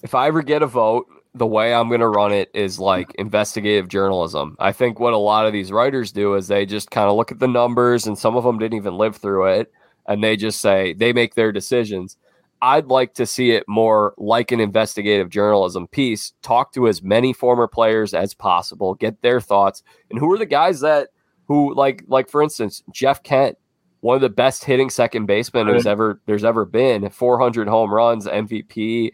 If 0.02 0.14
I 0.14 0.26
ever 0.26 0.42
get 0.42 0.62
a 0.62 0.66
vote, 0.66 1.06
the 1.34 1.46
way 1.46 1.72
I'm 1.72 1.88
going 1.88 2.00
to 2.00 2.08
run 2.08 2.32
it 2.32 2.50
is 2.52 2.78
like 2.78 3.14
investigative 3.14 3.88
journalism. 3.88 4.56
I 4.58 4.72
think 4.72 5.00
what 5.00 5.14
a 5.14 5.18
lot 5.18 5.46
of 5.46 5.52
these 5.52 5.72
writers 5.72 6.12
do 6.12 6.34
is 6.34 6.48
they 6.48 6.66
just 6.66 6.90
kind 6.90 7.08
of 7.08 7.16
look 7.16 7.32
at 7.32 7.38
the 7.38 7.48
numbers, 7.48 8.06
and 8.06 8.18
some 8.18 8.36
of 8.36 8.44
them 8.44 8.58
didn't 8.58 8.76
even 8.76 8.98
live 8.98 9.16
through 9.16 9.46
it, 9.46 9.72
and 10.06 10.22
they 10.22 10.36
just 10.36 10.60
say 10.60 10.92
they 10.92 11.12
make 11.12 11.34
their 11.34 11.52
decisions. 11.52 12.16
I'd 12.62 12.86
like 12.86 13.14
to 13.14 13.26
see 13.26 13.50
it 13.50 13.64
more 13.66 14.14
like 14.16 14.52
an 14.52 14.60
investigative 14.60 15.28
journalism 15.28 15.88
piece. 15.88 16.32
Talk 16.42 16.72
to 16.74 16.86
as 16.86 17.02
many 17.02 17.32
former 17.32 17.66
players 17.66 18.14
as 18.14 18.34
possible, 18.34 18.94
get 18.94 19.20
their 19.20 19.40
thoughts, 19.40 19.82
and 20.08 20.18
who 20.18 20.30
are 20.32 20.38
the 20.38 20.46
guys 20.46 20.80
that 20.80 21.08
who 21.48 21.74
like 21.74 22.04
like 22.06 22.30
for 22.30 22.40
instance 22.40 22.84
Jeff 22.92 23.20
Kent, 23.24 23.58
one 24.00 24.14
of 24.14 24.20
the 24.20 24.28
best 24.28 24.64
hitting 24.64 24.90
second 24.90 25.26
basemen 25.26 25.66
who's 25.66 25.88
ever 25.88 26.20
there's 26.26 26.44
ever 26.44 26.64
been, 26.64 27.10
400 27.10 27.66
home 27.66 27.92
runs, 27.92 28.26
MVP. 28.26 29.10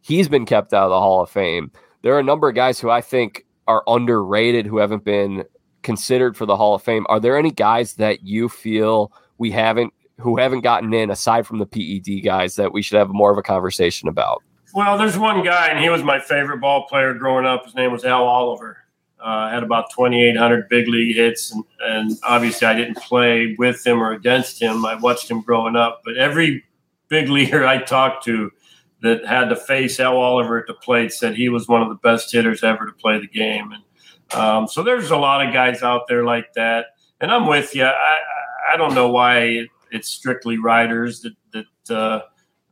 He's 0.00 0.28
been 0.28 0.46
kept 0.46 0.72
out 0.72 0.84
of 0.84 0.90
the 0.90 1.00
Hall 1.00 1.22
of 1.22 1.30
Fame. 1.30 1.72
There 2.02 2.14
are 2.14 2.20
a 2.20 2.24
number 2.24 2.48
of 2.48 2.54
guys 2.54 2.78
who 2.78 2.88
I 2.88 3.00
think 3.00 3.44
are 3.66 3.82
underrated 3.88 4.66
who 4.66 4.78
haven't 4.78 5.04
been 5.04 5.44
considered 5.82 6.36
for 6.36 6.46
the 6.46 6.56
Hall 6.56 6.76
of 6.76 6.82
Fame. 6.82 7.04
Are 7.08 7.18
there 7.18 7.36
any 7.36 7.50
guys 7.50 7.94
that 7.94 8.22
you 8.22 8.48
feel 8.48 9.12
we 9.38 9.50
haven't 9.50 9.92
who 10.22 10.38
haven't 10.38 10.60
gotten 10.60 10.94
in 10.94 11.10
aside 11.10 11.46
from 11.46 11.58
the 11.58 11.66
PED 11.66 12.24
guys 12.24 12.56
that 12.56 12.72
we 12.72 12.82
should 12.82 12.98
have 12.98 13.08
more 13.10 13.32
of 13.32 13.38
a 13.38 13.42
conversation 13.42 14.08
about? 14.08 14.42
Well, 14.74 14.96
there's 14.96 15.18
one 15.18 15.44
guy, 15.44 15.68
and 15.68 15.78
he 15.78 15.90
was 15.90 16.02
my 16.02 16.18
favorite 16.18 16.58
ball 16.58 16.86
player 16.86 17.12
growing 17.12 17.44
up. 17.44 17.64
His 17.64 17.74
name 17.74 17.92
was 17.92 18.04
Al 18.04 18.24
Oliver. 18.24 18.78
Uh, 19.20 19.50
had 19.50 19.62
about 19.62 19.84
2,800 19.94 20.68
big 20.68 20.88
league 20.88 21.14
hits, 21.14 21.52
and, 21.52 21.64
and 21.80 22.18
obviously 22.24 22.66
I 22.66 22.74
didn't 22.74 22.96
play 22.96 23.54
with 23.56 23.86
him 23.86 24.02
or 24.02 24.12
against 24.12 24.60
him. 24.60 24.84
I 24.84 24.96
watched 24.96 25.30
him 25.30 25.42
growing 25.42 25.76
up, 25.76 26.02
but 26.04 26.16
every 26.16 26.64
big 27.08 27.28
leaguer 27.30 27.64
I 27.64 27.78
talked 27.82 28.24
to 28.24 28.50
that 29.02 29.26
had 29.26 29.48
to 29.50 29.56
face 29.56 30.00
Al 30.00 30.16
Oliver 30.16 30.58
at 30.58 30.66
the 30.66 30.74
plate 30.74 31.12
said 31.12 31.36
he 31.36 31.48
was 31.48 31.68
one 31.68 31.82
of 31.82 31.88
the 31.88 31.96
best 31.96 32.32
hitters 32.32 32.64
ever 32.64 32.86
to 32.86 32.92
play 32.92 33.20
the 33.20 33.26
game. 33.26 33.72
And 33.72 34.40
um, 34.40 34.68
so 34.68 34.82
there's 34.82 35.10
a 35.10 35.16
lot 35.16 35.46
of 35.46 35.52
guys 35.52 35.82
out 35.82 36.08
there 36.08 36.24
like 36.24 36.52
that. 36.54 36.86
And 37.20 37.30
I'm 37.30 37.46
with 37.46 37.74
you. 37.74 37.84
I, 37.84 38.18
I 38.72 38.76
don't 38.76 38.94
know 38.94 39.08
why 39.08 39.66
it's 39.92 40.08
strictly 40.08 40.58
riders 40.58 41.20
that, 41.20 41.66
that 41.86 41.94
uh, 41.94 42.20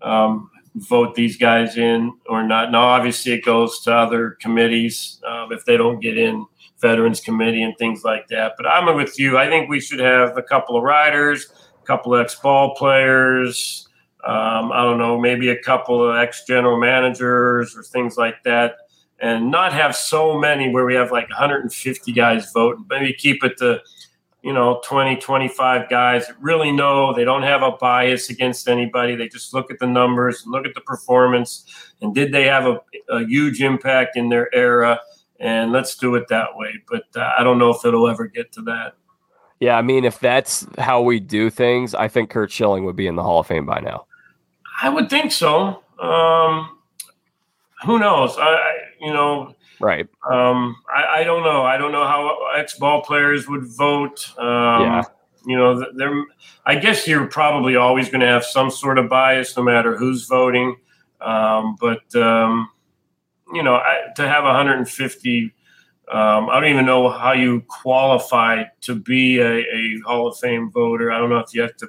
um, 0.03 0.51
vote 0.75 1.15
these 1.15 1.37
guys 1.37 1.77
in 1.77 2.13
or 2.29 2.43
not. 2.43 2.73
Now, 2.73 2.83
obviously, 2.83 3.33
it 3.33 3.45
goes 3.45 3.81
to 3.81 3.95
other 3.95 4.37
committees 4.41 5.21
um, 5.27 5.53
if 5.53 5.65
they 5.65 5.77
don't 5.77 6.01
get 6.01 6.17
in 6.17 6.47
Veterans 6.81 7.21
Committee 7.21 7.63
and 7.63 7.77
things 7.79 8.05
like 8.05 8.27
that. 8.29 8.55
But 8.57 8.67
I'm 8.67 8.95
with 8.97 9.19
you. 9.19 9.37
I 9.39 9.49
think 9.49 9.69
we 9.69 9.81
should 9.81 10.01
have 10.01 10.37
a 10.37 10.43
couple 10.43 10.77
of 10.77 10.83
riders, 10.83 11.53
a 11.83 11.87
couple 11.87 12.15
of 12.15 12.23
ex 12.23 12.35
ball 12.35 12.75
players. 12.75 13.87
Um, 14.25 14.71
I 14.73 14.83
don't 14.85 14.99
know, 14.99 15.19
maybe 15.19 15.49
a 15.49 15.63
couple 15.63 16.07
of 16.07 16.17
ex 16.17 16.45
general 16.47 16.79
managers 16.79 17.75
or 17.75 17.83
things 17.83 18.19
like 18.19 18.43
that, 18.45 18.75
and 19.19 19.51
not 19.51 19.73
have 19.73 19.97
so 19.97 20.39
many 20.39 20.71
where 20.71 20.85
we 20.85 20.95
have 20.95 21.11
like 21.11 21.29
150 21.31 22.13
guys 22.13 22.53
voting. 22.53 22.85
Maybe 22.91 23.15
keep 23.15 23.43
it 23.45 23.57
to 23.59 23.81
you 24.43 24.53
know 24.53 24.81
20 24.85 25.17
25 25.17 25.89
guys 25.91 26.27
that 26.27 26.41
really 26.41 26.73
know 26.73 27.13
they 27.13 27.25
don't 27.25 27.43
have 27.43 27.63
a 27.63 27.73
bias 27.73 28.31
against 28.31 28.69
anybody. 28.69 29.17
They 29.17 29.29
just 29.29 29.53
look 29.53 29.71
at 29.71 29.79
the 29.79 29.87
numbers 29.87 30.43
and 30.43 30.53
look 30.53 30.67
at 30.67 30.75
the 30.75 30.81
performance. 30.81 31.65
And 32.01 32.15
did 32.15 32.33
they 32.33 32.45
have 32.45 32.67
a, 32.67 32.81
a 33.09 33.25
huge 33.27 33.61
impact 33.61 34.17
in 34.17 34.29
their 34.29 34.55
era? 34.55 35.01
And 35.39 35.73
let's 35.73 35.97
do 35.97 36.15
it 36.15 36.29
that 36.29 36.57
way. 36.57 36.75
But 36.89 37.05
uh, 37.17 37.33
i 37.39 37.45
don't 37.45 37.59
know 37.59 37.71
if 37.71 37.85
it'll 37.85 38.09
ever 38.09 38.27
get 38.27 38.53
to 38.53 38.63
that. 38.63 38.95
Yeah 39.59 39.77
i 39.77 39.83
mean 39.83 40.05
if 40.05 40.19
that's 40.19 40.67
how 40.79 41.03
we 41.03 41.21
do 41.21 41.51
things 41.51 41.95
i 41.95 42.09
think 42.09 42.31
curt 42.31 42.51
schilling 42.51 42.85
would 42.85 42.97
be 42.97 43.07
in 43.07 43.17
the 43.17 43.23
hall 43.23 43.41
of 43.41 43.47
fame 43.47 43.67
by 43.67 43.81
now. 43.81 44.07
I 44.83 44.89
would 44.89 45.11
think 45.11 45.33
so. 45.33 45.83
Um, 45.99 46.79
who 47.85 47.99
knows? 47.99 48.37
I 48.39 48.59
you 49.01 49.13
know 49.13 49.55
Right. 49.81 50.07
Um, 50.31 50.77
I, 50.95 51.21
I, 51.21 51.25
don't 51.25 51.43
know. 51.43 51.63
I 51.63 51.79
don't 51.79 51.91
know 51.91 52.07
how 52.07 52.37
ex 52.57 52.79
ball 52.79 53.03
players 53.03 53.49
would 53.49 53.65
vote. 53.65 54.31
Um, 54.39 54.83
yeah. 54.83 55.03
You 55.47 55.57
know, 55.57 55.87
there. 55.95 56.25
I 56.67 56.77
guess 56.77 57.09
you're 57.09 57.27
probably 57.27 57.77
always 57.77 58.11
going 58.11 58.21
to 58.21 58.27
have 58.27 58.45
some 58.45 58.71
sort 58.71 58.99
of 58.99 59.09
bias, 59.09 59.57
no 59.57 59.63
matter 59.63 59.97
who's 59.97 60.27
voting. 60.27 60.77
Um, 61.23 61.77
but 61.81 62.15
um, 62.15 62.69
you 63.55 63.63
know, 63.63 63.77
I, 63.77 64.13
to 64.17 64.29
have 64.29 64.45
150, 64.45 65.55
um, 66.13 66.51
I 66.51 66.61
don't 66.61 66.71
even 66.71 66.85
know 66.87 67.09
how 67.09 67.33
you 67.33 67.63
qualify 67.69 68.65
to 68.83 68.95
be 68.95 69.39
a, 69.39 69.61
a 69.61 70.01
Hall 70.05 70.27
of 70.27 70.39
Fame 70.39 70.71
voter. 70.71 71.11
I 71.11 71.19
don't 71.19 71.31
know 71.31 71.39
if 71.39 71.55
you 71.55 71.63
have 71.63 71.77
to 71.77 71.89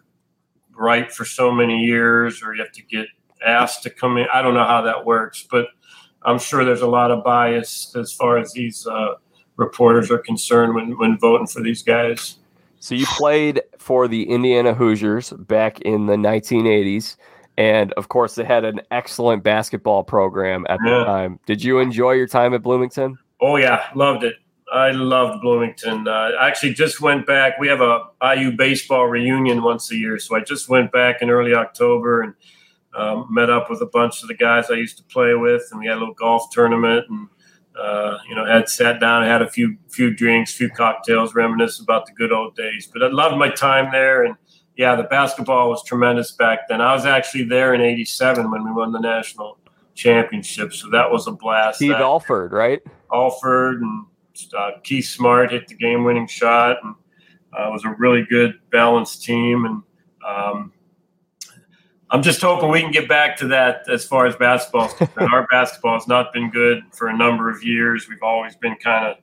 write 0.75 1.11
for 1.11 1.25
so 1.25 1.51
many 1.51 1.83
years 1.83 2.41
or 2.41 2.55
you 2.55 2.63
have 2.63 2.71
to 2.73 2.83
get 2.83 3.07
asked 3.45 3.83
to 3.83 3.89
come 3.89 4.17
in. 4.17 4.27
I 4.33 4.41
don't 4.41 4.53
know 4.53 4.63
how 4.63 4.81
that 4.83 5.05
works, 5.05 5.45
but 5.49 5.67
I'm 6.23 6.39
sure 6.39 6.63
there's 6.63 6.81
a 6.81 6.87
lot 6.87 7.11
of 7.11 7.23
bias 7.23 7.95
as 7.95 8.13
far 8.13 8.37
as 8.37 8.53
these 8.53 8.85
uh, 8.85 9.15
reporters 9.57 10.11
are 10.11 10.19
concerned 10.19 10.75
when, 10.75 10.97
when 10.97 11.17
voting 11.17 11.47
for 11.47 11.61
these 11.61 11.81
guys. 11.81 12.37
So 12.79 12.95
you 12.95 13.05
played 13.05 13.61
for 13.77 14.07
the 14.07 14.23
Indiana 14.23 14.73
Hoosiers 14.73 15.31
back 15.31 15.81
in 15.81 16.07
the 16.07 16.15
1980s, 16.15 17.15
and 17.57 17.93
of 17.93 18.09
course 18.09 18.35
they 18.35 18.43
had 18.43 18.65
an 18.65 18.81
excellent 18.89 19.43
basketball 19.43 20.03
program 20.03 20.65
at 20.67 20.79
yeah. 20.83 20.99
the 20.99 21.05
time. 21.05 21.39
Did 21.45 21.63
you 21.63 21.79
enjoy 21.79 22.13
your 22.13 22.27
time 22.27 22.53
at 22.53 22.63
Bloomington? 22.63 23.17
Oh 23.39 23.57
yeah, 23.57 23.85
loved 23.95 24.23
it. 24.23 24.35
I 24.73 24.91
loved 24.91 25.41
Bloomington. 25.41 26.07
Uh, 26.07 26.31
I 26.39 26.47
actually 26.47 26.73
just 26.73 27.01
went 27.01 27.27
back. 27.27 27.59
We 27.59 27.67
have 27.67 27.81
a 27.81 28.05
IU 28.23 28.53
baseball 28.53 29.07
reunion 29.07 29.61
once 29.61 29.91
a 29.91 29.95
year, 29.95 30.17
so 30.17 30.35
I 30.35 30.39
just 30.39 30.69
went 30.69 30.91
back 30.91 31.21
in 31.21 31.29
early 31.29 31.53
October 31.53 32.21
and 32.21 32.33
um, 32.95 33.27
met 33.29 33.49
up 33.49 33.69
with 33.69 33.81
a 33.81 33.85
bunch 33.85 34.21
of 34.21 34.27
the 34.27 34.33
guys 34.33 34.69
I 34.69 34.75
used 34.75 34.97
to 34.97 35.03
play 35.03 35.33
with, 35.33 35.63
and 35.71 35.79
we 35.79 35.87
had 35.87 35.97
a 35.97 35.99
little 35.99 36.13
golf 36.13 36.49
tournament, 36.51 37.05
and 37.09 37.27
uh, 37.79 38.17
you 38.27 38.35
know, 38.35 38.45
had 38.45 38.67
sat 38.67 38.99
down, 38.99 39.23
had 39.23 39.41
a 39.41 39.49
few 39.49 39.77
few 39.89 40.13
drinks, 40.13 40.53
few 40.53 40.69
cocktails, 40.69 41.33
reminisce 41.33 41.79
about 41.79 42.05
the 42.05 42.11
good 42.13 42.31
old 42.31 42.55
days. 42.55 42.89
But 42.91 43.03
I 43.03 43.07
loved 43.07 43.37
my 43.37 43.49
time 43.49 43.91
there, 43.91 44.23
and 44.23 44.35
yeah, 44.75 44.95
the 44.95 45.03
basketball 45.03 45.69
was 45.69 45.83
tremendous 45.83 46.31
back 46.33 46.67
then. 46.67 46.81
I 46.81 46.93
was 46.93 47.05
actually 47.05 47.45
there 47.45 47.73
in 47.73 47.81
'87 47.81 48.51
when 48.51 48.63
we 48.63 48.71
won 48.71 48.91
the 48.91 48.99
national 48.99 49.57
championship, 49.95 50.73
so 50.73 50.89
that 50.89 51.09
was 51.09 51.27
a 51.27 51.31
blast. 51.31 51.77
Steve 51.77 51.91
that, 51.91 52.01
Alford, 52.01 52.51
right? 52.51 52.81
Alford 53.13 53.81
and 53.81 54.05
uh, 54.57 54.71
Keith 54.83 55.05
Smart 55.05 55.51
hit 55.51 55.67
the 55.67 55.75
game-winning 55.75 56.27
shot, 56.27 56.77
and 56.83 56.95
uh, 57.57 57.69
it 57.69 57.71
was 57.71 57.85
a 57.85 57.95
really 57.97 58.25
good, 58.29 58.59
balanced 58.69 59.23
team, 59.23 59.65
and 59.65 59.83
um, 60.27 60.73
I'm 62.11 62.21
just 62.21 62.41
hoping 62.41 62.69
we 62.69 62.81
can 62.81 62.91
get 62.91 63.07
back 63.07 63.37
to 63.37 63.47
that 63.47 63.89
as 63.89 64.05
far 64.05 64.25
as 64.25 64.35
basketball 64.35 64.85
is 64.87 64.93
concerned. 64.93 65.33
Our 65.33 65.47
basketball 65.49 65.93
has 65.93 66.09
not 66.09 66.33
been 66.33 66.49
good 66.51 66.83
for 66.91 67.07
a 67.07 67.15
number 67.15 67.49
of 67.49 67.63
years. 67.63 68.09
We've 68.09 68.21
always 68.21 68.53
been 68.57 68.75
kind 68.75 69.07
of 69.07 69.17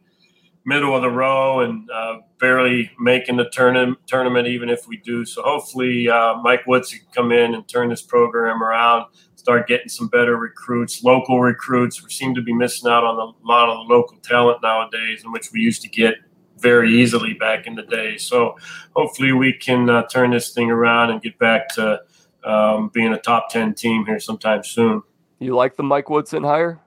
middle 0.65 0.97
of 0.97 1.03
the 1.03 1.11
row 1.11 1.61
and 1.61 1.91
uh, 1.91 2.19
barely 2.41 2.91
making 2.99 3.37
the 3.37 3.49
tournament, 3.51 3.99
tournament, 4.07 4.49
even 4.49 4.71
if 4.71 4.89
we 4.89 4.97
do. 4.99 5.27
So 5.27 5.43
hopefully, 5.43 6.09
uh, 6.09 6.37
Mike 6.37 6.67
Woodson 6.67 7.01
can 7.01 7.09
come 7.13 7.33
in 7.33 7.55
and 7.55 7.69
turn 7.69 7.91
this 7.91 8.03
program 8.03 8.63
around, 8.63 9.07
start 9.35 9.69
getting 9.69 9.89
some 9.91 10.09
better 10.09 10.37
recruits, 10.37 11.05
local 11.05 11.41
recruits. 11.41 12.03
We 12.03 12.11
seem 12.11 12.35
to 12.37 12.43
be 12.43 12.55
missing 12.55 12.91
out 12.91 13.05
on 13.05 13.19
a 13.19 13.47
lot 13.47 13.69
of 13.69 13.87
the 13.87 13.95
local 13.95 14.17
talent 14.19 14.63
nowadays, 14.63 15.25
in 15.25 15.33
which 15.33 15.53
we 15.53 15.61
used 15.61 15.83
to 15.83 15.89
get 15.89 16.15
very 16.59 16.91
easily 16.91 17.35
back 17.35 17.67
in 17.67 17.75
the 17.75 17.83
day. 17.83 18.17
So 18.17 18.57
hopefully, 18.97 19.33
we 19.33 19.53
can 19.53 19.91
uh, 19.91 20.07
turn 20.09 20.31
this 20.31 20.53
thing 20.53 20.71
around 20.71 21.11
and 21.11 21.21
get 21.21 21.39
back 21.39 21.69
to 21.75 22.01
um, 22.49 22.91
being 22.93 23.13
a 23.13 23.19
top 23.21 23.51
10 23.51 23.75
team 23.75 24.07
here 24.07 24.19
sometime 24.19 24.65
soon. 24.65 25.03
You 25.39 25.55
like 25.55 25.77
the 25.77 25.83
Mike 25.83 26.11
Woodson 26.11 26.43
hire? 26.43 26.81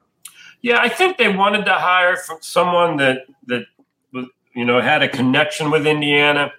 Yeah, 0.62 0.80
I 0.82 0.90
think 0.90 1.18
they 1.18 1.34
wanted 1.34 1.66
to 1.66 1.74
hire 1.74 2.18
from 2.18 2.40
someone 2.42 2.98
that, 2.98 3.20
that 3.48 3.64
you 4.54 4.66
know, 4.66 4.82
had 4.82 5.02
a 5.02 5.08
connection 5.08 5.72
with 5.72 5.88
Indiana. 5.88 6.52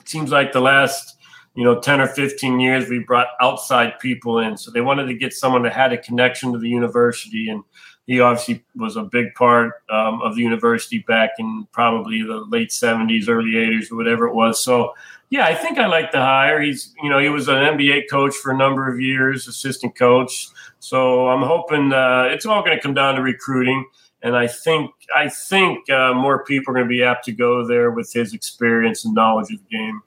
It 0.00 0.08
seems 0.08 0.30
like 0.30 0.52
the 0.52 0.60
last, 0.60 1.16
you 1.54 1.64
know, 1.64 1.80
10 1.80 2.00
or 2.00 2.06
15 2.06 2.60
years, 2.60 2.88
we 2.88 3.00
brought 3.00 3.28
outside 3.40 3.98
people 3.98 4.38
in. 4.38 4.56
So 4.56 4.70
they 4.70 4.80
wanted 4.80 5.06
to 5.06 5.14
get 5.14 5.32
someone 5.32 5.62
that 5.64 5.72
had 5.72 5.92
a 5.92 5.98
connection 5.98 6.52
to 6.52 6.58
the 6.58 6.68
university. 6.68 7.48
And 7.48 7.64
he 8.06 8.20
obviously 8.20 8.64
was 8.76 8.96
a 8.96 9.02
big 9.02 9.34
part 9.34 9.72
um, 9.90 10.22
of 10.22 10.36
the 10.36 10.42
university 10.42 10.98
back 11.08 11.30
in 11.38 11.66
probably 11.72 12.22
the 12.22 12.44
late 12.48 12.70
70s, 12.70 13.28
early 13.28 13.52
80s, 13.52 13.90
or 13.90 13.96
whatever 13.96 14.26
it 14.28 14.34
was. 14.34 14.62
So 14.62 14.94
yeah, 15.30 15.46
I 15.46 15.54
think 15.54 15.78
I 15.78 15.86
like 15.86 16.12
the 16.12 16.20
hire. 16.20 16.60
He's, 16.60 16.94
you 17.02 17.10
know, 17.10 17.18
he 17.18 17.28
was 17.28 17.48
an 17.48 17.56
NBA 17.56 18.04
coach 18.10 18.34
for 18.34 18.52
a 18.52 18.56
number 18.56 18.90
of 18.90 19.00
years, 19.00 19.48
assistant 19.48 19.96
coach. 19.96 20.48
So 20.78 21.28
I'm 21.28 21.42
hoping 21.42 21.92
uh, 21.92 22.28
it's 22.30 22.46
all 22.46 22.62
going 22.62 22.76
to 22.76 22.82
come 22.82 22.94
down 22.94 23.16
to 23.16 23.22
recruiting. 23.22 23.84
And 24.22 24.36
I 24.36 24.46
think 24.46 24.90
I 25.14 25.28
think 25.28 25.88
uh, 25.90 26.14
more 26.14 26.44
people 26.44 26.72
are 26.72 26.74
going 26.74 26.86
to 26.86 26.88
be 26.88 27.02
apt 27.02 27.24
to 27.26 27.32
go 27.32 27.66
there 27.66 27.90
with 27.90 28.12
his 28.12 28.34
experience 28.34 29.04
and 29.04 29.14
knowledge 29.14 29.52
of 29.52 29.58
the 29.58 29.76
game. 29.76 30.02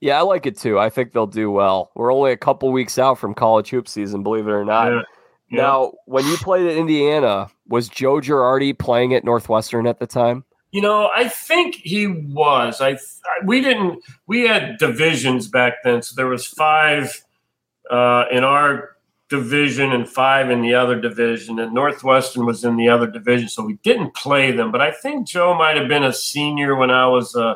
Yeah, 0.00 0.18
I 0.18 0.22
like 0.22 0.46
it 0.46 0.58
too. 0.58 0.78
I 0.78 0.90
think 0.90 1.12
they'll 1.12 1.26
do 1.26 1.50
well. 1.50 1.90
We're 1.94 2.12
only 2.12 2.32
a 2.32 2.36
couple 2.36 2.70
weeks 2.72 2.98
out 2.98 3.18
from 3.18 3.34
college 3.34 3.70
hoop 3.70 3.88
season, 3.88 4.22
believe 4.22 4.46
it 4.46 4.50
or 4.50 4.64
not. 4.64 4.92
Yeah. 4.92 5.02
Yeah. 5.50 5.62
Now, 5.62 5.92
when 6.06 6.26
you 6.26 6.36
played 6.38 6.66
at 6.66 6.76
Indiana, 6.76 7.48
was 7.68 7.88
Joe 7.88 8.16
Girardi 8.16 8.76
playing 8.76 9.14
at 9.14 9.24
Northwestern 9.24 9.86
at 9.86 10.00
the 10.00 10.06
time? 10.06 10.44
You 10.72 10.82
know, 10.82 11.10
I 11.14 11.28
think 11.28 11.76
he 11.76 12.06
was. 12.06 12.80
I 12.80 12.98
we 13.44 13.60
didn't. 13.60 14.02
We 14.26 14.42
had 14.42 14.78
divisions 14.78 15.48
back 15.48 15.74
then, 15.84 16.02
so 16.02 16.14
there 16.16 16.26
was 16.26 16.46
five 16.46 17.24
uh, 17.90 18.24
in 18.30 18.44
our 18.44 18.96
division 19.28 19.92
and 19.92 20.08
five 20.08 20.50
in 20.50 20.60
the 20.60 20.74
other 20.74 21.00
division, 21.00 21.58
and 21.58 21.72
Northwestern 21.72 22.46
was 22.46 22.64
in 22.64 22.76
the 22.76 22.88
other 22.88 23.06
division, 23.06 23.48
so 23.48 23.64
we 23.64 23.74
didn't 23.82 24.14
play 24.14 24.52
them. 24.52 24.70
But 24.70 24.82
I 24.82 24.90
think 24.90 25.26
Joe 25.26 25.54
might 25.54 25.76
have 25.76 25.88
been 25.88 26.04
a 26.04 26.12
senior 26.12 26.76
when 26.76 26.90
I 26.90 27.06
was 27.06 27.34
uh, 27.34 27.54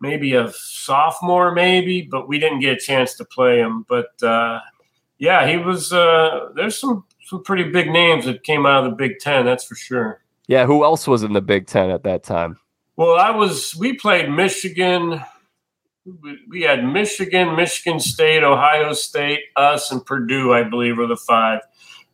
maybe 0.00 0.34
a 0.34 0.52
sophomore, 0.52 1.52
maybe, 1.52 2.02
but 2.02 2.28
we 2.28 2.38
didn't 2.38 2.60
get 2.60 2.76
a 2.76 2.80
chance 2.80 3.14
to 3.14 3.24
play 3.24 3.58
him. 3.58 3.84
But 3.88 4.22
uh, 4.22 4.60
yeah, 5.18 5.48
he 5.48 5.56
was. 5.56 5.92
Uh, 5.92 6.50
there's 6.54 6.78
some 6.78 7.04
some 7.24 7.42
pretty 7.42 7.64
big 7.64 7.90
names 7.90 8.24
that 8.24 8.42
came 8.42 8.64
out 8.64 8.84
of 8.84 8.90
the 8.90 8.96
Big 8.96 9.18
Ten, 9.18 9.44
that's 9.44 9.64
for 9.64 9.74
sure. 9.74 10.22
Yeah, 10.48 10.64
who 10.64 10.82
else 10.82 11.06
was 11.06 11.22
in 11.22 11.34
the 11.34 11.42
Big 11.42 11.66
Ten 11.66 11.90
at 11.90 12.04
that 12.04 12.24
time? 12.24 12.58
Well, 12.96 13.14
I 13.14 13.30
was. 13.30 13.76
We 13.76 13.92
played 13.92 14.30
Michigan. 14.30 15.22
We 16.48 16.62
had 16.62 16.84
Michigan, 16.84 17.54
Michigan 17.54 18.00
State, 18.00 18.42
Ohio 18.42 18.94
State, 18.94 19.40
us, 19.56 19.92
and 19.92 20.04
Purdue. 20.04 20.54
I 20.54 20.62
believe 20.64 20.96
were 20.96 21.06
the 21.06 21.16
five. 21.16 21.60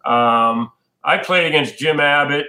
Um, 0.05 0.73
I 1.03 1.19
played 1.19 1.47
against 1.47 1.79
Jim 1.79 2.01
Abbott. 2.01 2.47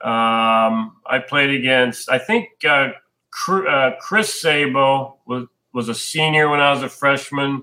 Um, 0.00 0.96
I 1.06 1.20
played 1.26 1.50
against. 1.50 2.10
I 2.10 2.18
think 2.18 2.48
uh, 2.66 2.92
uh, 3.48 3.90
Chris 4.00 4.40
Sabo 4.40 5.18
was 5.26 5.46
was 5.74 5.90
a 5.90 5.94
senior 5.94 6.48
when 6.48 6.60
I 6.60 6.72
was 6.72 6.82
a 6.82 6.88
freshman. 6.88 7.62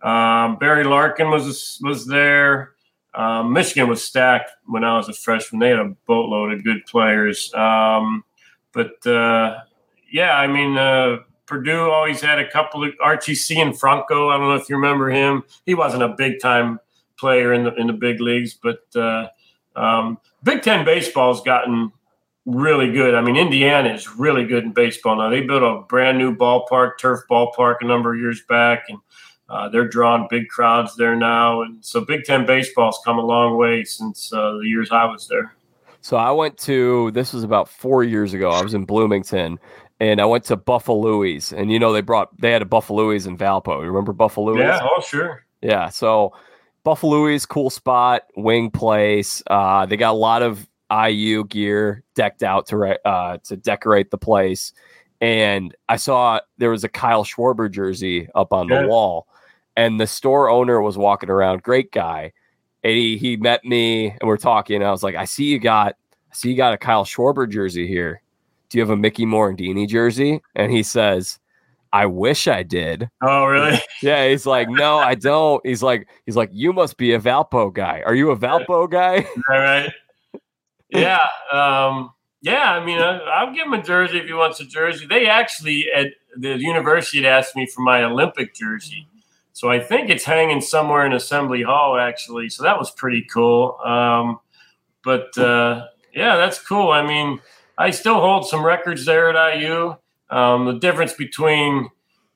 Um, 0.00 0.58
Barry 0.58 0.84
Larkin 0.84 1.30
was 1.30 1.80
was 1.82 2.06
there. 2.06 2.74
Um, 3.18 3.52
Michigan 3.52 3.88
was 3.88 4.02
stacked 4.02 4.52
when 4.66 4.84
I 4.84 4.96
was 4.96 5.08
a 5.08 5.12
freshman. 5.12 5.58
They 5.58 5.70
had 5.70 5.80
a 5.80 5.92
boatload 6.06 6.52
of 6.52 6.62
good 6.62 6.86
players. 6.86 7.52
Um, 7.52 8.24
but 8.72 9.04
uh, 9.04 9.58
yeah, 10.10 10.38
I 10.38 10.46
mean, 10.46 10.78
uh, 10.78 11.18
Purdue 11.44 11.90
always 11.90 12.20
had 12.20 12.38
a 12.38 12.48
couple 12.48 12.84
of 12.84 12.94
Archi 13.02 13.32
Cianfrocco. 13.32 14.32
I 14.32 14.38
don't 14.38 14.48
know 14.48 14.54
if 14.54 14.68
you 14.68 14.76
remember 14.76 15.10
him. 15.10 15.42
He 15.66 15.74
wasn't 15.74 16.04
a 16.04 16.10
big 16.10 16.40
time 16.40 16.78
player 17.18 17.52
in 17.52 17.64
the 17.64 17.74
in 17.74 17.88
the 17.88 17.92
big 17.92 18.20
leagues. 18.20 18.54
But 18.54 18.84
uh, 18.94 19.28
um, 19.74 20.18
Big 20.44 20.62
Ten 20.62 20.84
baseball's 20.84 21.42
gotten 21.42 21.90
really 22.46 22.92
good. 22.92 23.14
I 23.14 23.20
mean, 23.20 23.36
Indiana 23.36 23.92
is 23.92 24.08
really 24.16 24.46
good 24.46 24.62
in 24.62 24.72
baseball 24.72 25.16
now. 25.16 25.28
They 25.28 25.40
built 25.40 25.64
a 25.64 25.82
brand 25.88 26.18
new 26.18 26.36
ballpark, 26.36 26.92
turf 27.00 27.20
ballpark, 27.28 27.76
a 27.80 27.84
number 27.86 28.14
of 28.14 28.20
years 28.20 28.42
back, 28.48 28.84
and 28.88 28.98
uh, 29.48 29.68
they're 29.68 29.88
drawing 29.88 30.26
big 30.28 30.48
crowds 30.48 30.96
there 30.96 31.16
now. 31.16 31.62
And 31.62 31.84
so, 31.84 32.04
Big 32.04 32.24
Ten 32.24 32.46
baseball's 32.46 33.00
come 33.04 33.18
a 33.18 33.24
long 33.24 33.56
way 33.56 33.84
since 33.84 34.32
uh, 34.32 34.58
the 34.60 34.66
years 34.66 34.90
I 34.90 35.04
was 35.06 35.26
there. 35.28 35.54
So 36.00 36.16
I 36.16 36.30
went 36.30 36.56
to 36.58 37.10
this 37.12 37.32
was 37.32 37.44
about 37.44 37.68
four 37.68 38.04
years 38.04 38.34
ago. 38.34 38.50
I 38.50 38.62
was 38.62 38.74
in 38.74 38.84
Bloomington, 38.84 39.58
and 40.00 40.20
I 40.20 40.24
went 40.26 40.44
to 40.44 40.56
Buffalo's, 40.56 41.52
and 41.52 41.72
you 41.72 41.78
know 41.78 41.92
they 41.92 42.00
brought 42.00 42.36
they 42.40 42.52
had 42.52 42.62
a 42.62 42.66
Buffalo's 42.66 43.26
in 43.26 43.36
Valpo. 43.36 43.80
You 43.80 43.86
remember 43.86 44.12
Buffalo's? 44.12 44.58
Yeah, 44.58 44.80
oh 44.82 45.02
sure. 45.02 45.44
Yeah, 45.60 45.88
so 45.88 46.32
Buffalo's 46.84 47.46
cool 47.46 47.70
spot, 47.70 48.22
wing 48.36 48.70
place. 48.70 49.42
Uh, 49.48 49.86
they 49.86 49.96
got 49.96 50.12
a 50.12 50.16
lot 50.16 50.42
of 50.42 50.68
IU 50.90 51.44
gear 51.44 52.04
decked 52.14 52.42
out 52.42 52.66
to 52.68 53.06
uh, 53.06 53.38
to 53.44 53.56
decorate 53.56 54.10
the 54.10 54.18
place, 54.18 54.72
and 55.20 55.74
I 55.88 55.96
saw 55.96 56.40
there 56.58 56.70
was 56.70 56.84
a 56.84 56.88
Kyle 56.88 57.24
Schwarber 57.24 57.70
jersey 57.70 58.28
up 58.34 58.52
on 58.52 58.68
yeah. 58.68 58.82
the 58.82 58.88
wall, 58.88 59.26
and 59.78 60.00
the 60.00 60.08
store 60.08 60.50
owner 60.50 60.82
was 60.82 60.98
walking 60.98 61.30
around. 61.30 61.62
Great 61.62 61.92
guy, 61.92 62.32
and 62.82 62.92
he, 62.92 63.16
he 63.16 63.36
met 63.36 63.64
me 63.64 64.08
and 64.08 64.22
we're 64.24 64.36
talking. 64.36 64.76
And 64.76 64.84
I 64.84 64.90
was 64.90 65.04
like, 65.04 65.14
I 65.14 65.24
see 65.24 65.44
you 65.44 65.60
got, 65.60 65.94
I 66.32 66.34
see 66.34 66.50
you 66.50 66.56
got 66.56 66.74
a 66.74 66.78
Kyle 66.78 67.04
Schwarber 67.04 67.48
jersey 67.48 67.86
here. 67.86 68.20
Do 68.68 68.76
you 68.76 68.82
have 68.82 68.90
a 68.90 68.96
Mickey 68.96 69.24
Morandini 69.24 69.88
jersey? 69.88 70.42
And 70.56 70.72
he 70.72 70.82
says, 70.82 71.38
I 71.92 72.06
wish 72.06 72.48
I 72.48 72.64
did. 72.64 73.08
Oh, 73.22 73.46
really? 73.46 73.80
Yeah. 74.02 74.28
He's 74.28 74.46
like, 74.46 74.68
no, 74.68 74.98
I 74.98 75.14
don't. 75.14 75.64
He's 75.64 75.82
like, 75.82 76.08
he's 76.26 76.36
like, 76.36 76.50
you 76.52 76.72
must 76.72 76.96
be 76.96 77.14
a 77.14 77.20
Valpo 77.20 77.72
guy. 77.72 78.02
Are 78.04 78.14
you 78.14 78.30
a 78.30 78.36
Valpo 78.36 78.90
guy? 78.90 79.26
All 79.50 79.58
right. 79.58 79.92
Yeah. 80.90 81.18
Um, 81.52 82.10
yeah. 82.42 82.72
I 82.72 82.84
mean, 82.84 82.98
I, 82.98 83.44
will 83.44 83.54
give 83.54 83.66
him 83.66 83.72
a 83.74 83.82
jersey 83.82 84.18
if 84.18 84.26
he 84.26 84.32
wants 84.32 84.60
a 84.60 84.64
jersey. 84.64 85.06
They 85.06 85.26
actually 85.26 85.86
at 85.92 86.08
the 86.36 86.58
university 86.58 87.22
had 87.22 87.26
asked 87.26 87.56
me 87.56 87.66
for 87.66 87.80
my 87.80 88.04
Olympic 88.04 88.54
jersey. 88.54 89.07
So 89.58 89.68
I 89.68 89.80
think 89.80 90.08
it's 90.08 90.22
hanging 90.22 90.60
somewhere 90.60 91.04
in 91.04 91.12
Assembly 91.12 91.64
Hall, 91.64 91.98
actually. 91.98 92.48
So 92.48 92.62
that 92.62 92.78
was 92.78 92.92
pretty 92.92 93.22
cool. 93.22 93.76
Um, 93.84 94.38
but 95.02 95.36
uh, 95.36 95.86
yeah, 96.14 96.36
that's 96.36 96.64
cool. 96.64 96.92
I 96.92 97.04
mean, 97.04 97.40
I 97.76 97.90
still 97.90 98.20
hold 98.20 98.46
some 98.46 98.64
records 98.64 99.04
there 99.04 99.36
at 99.36 99.58
IU. 99.58 99.96
Um, 100.30 100.66
the 100.66 100.78
difference 100.78 101.12
between 101.12 101.88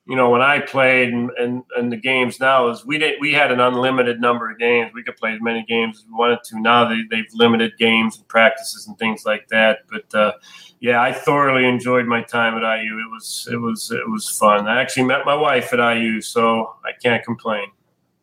you 0.05 0.17
know 0.17 0.29
when 0.29 0.41
I 0.41 0.59
played 0.59 1.13
and, 1.13 1.31
and, 1.37 1.63
and 1.77 1.91
the 1.91 1.97
games 1.97 2.39
now 2.39 2.69
is 2.69 2.85
we 2.85 2.97
did 2.97 3.15
we 3.21 3.31
had 3.31 3.51
an 3.51 3.61
unlimited 3.61 4.19
number 4.19 4.51
of 4.51 4.57
games. 4.57 4.91
We 4.93 5.03
could 5.03 5.15
play 5.15 5.33
as 5.33 5.41
many 5.41 5.63
games 5.63 5.99
as 5.99 6.05
we 6.05 6.13
wanted 6.13 6.43
to. 6.45 6.59
Now 6.59 6.89
they, 6.89 7.03
they've 7.09 7.31
limited 7.33 7.73
games 7.77 8.17
and 8.17 8.27
practices 8.27 8.85
and 8.87 8.97
things 8.97 9.25
like 9.25 9.47
that. 9.47 9.79
But 9.89 10.13
uh, 10.13 10.33
yeah, 10.81 11.01
I 11.01 11.13
thoroughly 11.13 11.65
enjoyed 11.65 12.05
my 12.05 12.21
time 12.21 12.61
at 12.61 12.81
IU. 12.81 12.99
It 12.99 13.11
was 13.11 13.47
it 13.51 13.57
was 13.57 13.91
it 13.91 14.09
was 14.09 14.29
fun. 14.29 14.67
I 14.67 14.81
actually 14.81 15.03
met 15.03 15.25
my 15.25 15.35
wife 15.35 15.71
at 15.71 15.79
IU, 15.79 16.19
so 16.19 16.75
I 16.83 16.91
can't 17.01 17.23
complain. 17.23 17.67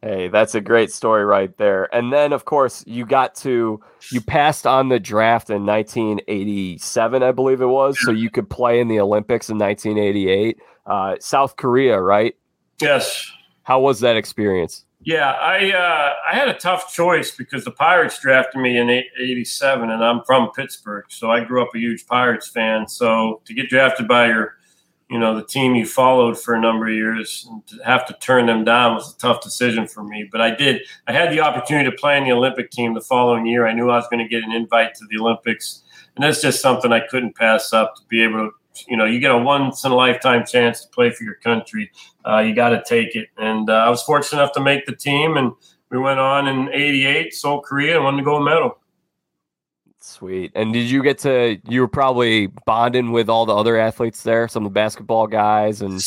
Hey, 0.02 0.28
that's 0.28 0.54
a 0.54 0.62
great 0.62 0.90
story 0.90 1.24
right 1.26 1.54
there. 1.58 1.94
And 1.94 2.12
then 2.12 2.32
of 2.32 2.44
course 2.46 2.84
you 2.86 3.06
got 3.06 3.34
to 3.36 3.80
you 4.10 4.20
passed 4.20 4.66
on 4.66 4.88
the 4.88 4.98
draft 4.98 5.50
in 5.50 5.64
1987, 5.66 7.22
I 7.22 7.32
believe 7.32 7.60
it 7.60 7.66
was, 7.66 7.98
so 8.00 8.10
you 8.10 8.30
could 8.30 8.48
play 8.48 8.80
in 8.80 8.88
the 8.88 9.00
Olympics 9.00 9.50
in 9.50 9.58
1988. 9.58 10.58
Uh, 10.90 11.14
South 11.20 11.54
Korea, 11.54 12.00
right? 12.00 12.34
Yes. 12.80 13.30
How 13.62 13.78
was 13.78 14.00
that 14.00 14.16
experience? 14.16 14.84
Yeah, 15.02 15.30
I 15.30 15.70
uh, 15.70 16.14
I 16.28 16.34
had 16.34 16.48
a 16.48 16.54
tough 16.54 16.92
choice 16.92 17.30
because 17.30 17.64
the 17.64 17.70
Pirates 17.70 18.18
drafted 18.20 18.60
me 18.60 18.76
in 18.76 18.90
'87, 18.90 19.88
and 19.88 20.04
I'm 20.04 20.22
from 20.26 20.50
Pittsburgh, 20.50 21.04
so 21.08 21.30
I 21.30 21.44
grew 21.44 21.62
up 21.62 21.68
a 21.76 21.78
huge 21.78 22.08
Pirates 22.08 22.48
fan. 22.48 22.88
So 22.88 23.40
to 23.44 23.54
get 23.54 23.70
drafted 23.70 24.08
by 24.08 24.26
your, 24.26 24.56
you 25.08 25.20
know, 25.20 25.36
the 25.36 25.46
team 25.46 25.76
you 25.76 25.86
followed 25.86 26.36
for 26.36 26.54
a 26.54 26.60
number 26.60 26.88
of 26.88 26.92
years, 26.92 27.46
and 27.48 27.64
to 27.68 27.78
have 27.84 28.04
to 28.06 28.16
turn 28.20 28.46
them 28.46 28.64
down 28.64 28.96
was 28.96 29.14
a 29.14 29.18
tough 29.18 29.42
decision 29.42 29.86
for 29.86 30.02
me. 30.02 30.28
But 30.30 30.40
I 30.40 30.56
did. 30.56 30.82
I 31.06 31.12
had 31.12 31.30
the 31.30 31.40
opportunity 31.40 31.88
to 31.88 31.96
play 31.96 32.18
in 32.18 32.24
the 32.24 32.32
Olympic 32.32 32.72
team 32.72 32.94
the 32.94 33.00
following 33.00 33.46
year. 33.46 33.64
I 33.64 33.74
knew 33.74 33.90
I 33.90 33.96
was 33.96 34.08
going 34.08 34.22
to 34.22 34.28
get 34.28 34.42
an 34.42 34.50
invite 34.50 34.96
to 34.96 35.06
the 35.08 35.20
Olympics, 35.20 35.84
and 36.16 36.24
that's 36.24 36.42
just 36.42 36.60
something 36.60 36.92
I 36.92 37.06
couldn't 37.08 37.36
pass 37.36 37.72
up 37.72 37.94
to 37.94 38.02
be 38.08 38.24
able 38.24 38.50
to 38.50 38.59
you 38.88 38.96
know, 38.96 39.04
you 39.04 39.20
get 39.20 39.30
a 39.30 39.38
once 39.38 39.84
in 39.84 39.92
a 39.92 39.94
lifetime 39.94 40.44
chance 40.46 40.82
to 40.82 40.88
play 40.88 41.10
for 41.10 41.24
your 41.24 41.34
country. 41.34 41.90
Uh, 42.26 42.38
you 42.38 42.54
got 42.54 42.70
to 42.70 42.82
take 42.86 43.16
it. 43.16 43.28
And 43.38 43.68
uh, 43.68 43.74
I 43.74 43.90
was 43.90 44.02
fortunate 44.02 44.40
enough 44.40 44.52
to 44.54 44.60
make 44.60 44.86
the 44.86 44.94
team, 44.94 45.36
and 45.36 45.52
we 45.90 45.98
went 45.98 46.20
on 46.20 46.48
in 46.48 46.72
'88, 46.72 47.34
Seoul, 47.34 47.60
Korea, 47.60 47.96
and 47.96 48.04
won 48.04 48.16
the 48.16 48.22
gold 48.22 48.44
medal. 48.44 48.78
Sweet. 50.00 50.52
And 50.54 50.72
did 50.72 50.90
you 50.90 51.02
get 51.02 51.18
to? 51.18 51.58
You 51.68 51.82
were 51.82 51.88
probably 51.88 52.46
bonding 52.66 53.12
with 53.12 53.28
all 53.28 53.46
the 53.46 53.54
other 53.54 53.78
athletes 53.78 54.22
there, 54.22 54.48
some 54.48 54.64
of 54.64 54.72
the 54.72 54.74
basketball 54.74 55.26
guys, 55.26 55.82
and. 55.82 56.00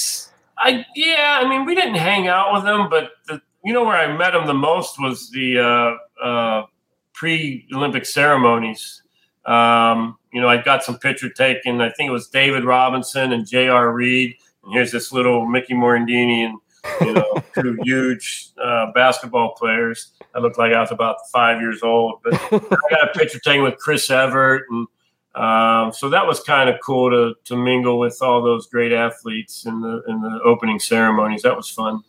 I 0.57 0.85
yeah, 0.95 1.39
I 1.43 1.49
mean, 1.49 1.65
we 1.65 1.75
didn't 1.75 1.95
hang 1.95 2.27
out 2.27 2.53
with 2.53 2.63
them, 2.63 2.87
but 2.89 3.11
the, 3.27 3.41
you 3.65 3.73
know 3.73 3.83
where 3.83 3.97
I 3.97 4.15
met 4.15 4.31
them 4.31 4.45
the 4.45 4.53
most 4.53 4.99
was 4.99 5.29
the 5.31 5.59
uh, 5.59 6.23
uh 6.25 6.65
pre-Olympic 7.13 8.05
ceremonies. 8.05 9.02
Um, 9.45 10.17
you 10.31 10.41
know, 10.41 10.47
I 10.47 10.57
got 10.57 10.83
some 10.83 10.97
picture 10.97 11.29
taken. 11.29 11.81
I 11.81 11.89
think 11.91 12.09
it 12.09 12.13
was 12.13 12.27
David 12.27 12.63
Robinson 12.63 13.33
and 13.33 13.47
J.R. 13.47 13.91
Reid. 13.91 14.35
And 14.63 14.73
here's 14.73 14.91
this 14.91 15.11
little 15.11 15.45
Mickey 15.45 15.73
Morandini 15.73 16.45
and, 16.45 16.57
you 17.01 17.13
know, 17.13 17.43
two 17.61 17.77
huge 17.83 18.49
uh, 18.61 18.91
basketball 18.93 19.53
players. 19.53 20.11
I 20.33 20.39
looked 20.39 20.57
like 20.57 20.73
I 20.73 20.79
was 20.79 20.91
about 20.91 21.17
five 21.31 21.61
years 21.61 21.83
old. 21.83 22.21
But 22.23 22.33
I 22.51 22.59
got 22.89 23.09
a 23.09 23.19
picture 23.19 23.39
taken 23.39 23.63
with 23.63 23.77
Chris 23.77 24.09
Evert, 24.09 24.63
And 24.69 24.87
um, 25.35 25.91
so 25.91 26.09
that 26.09 26.25
was 26.25 26.39
kind 26.41 26.69
of 26.69 26.79
cool 26.83 27.09
to, 27.09 27.33
to 27.45 27.57
mingle 27.57 27.99
with 27.99 28.17
all 28.21 28.41
those 28.41 28.67
great 28.67 28.93
athletes 28.93 29.65
in 29.65 29.81
the, 29.81 30.03
in 30.07 30.21
the 30.21 30.39
opening 30.43 30.79
ceremonies. 30.79 31.41
That 31.41 31.55
was 31.55 31.69
fun. 31.69 32.03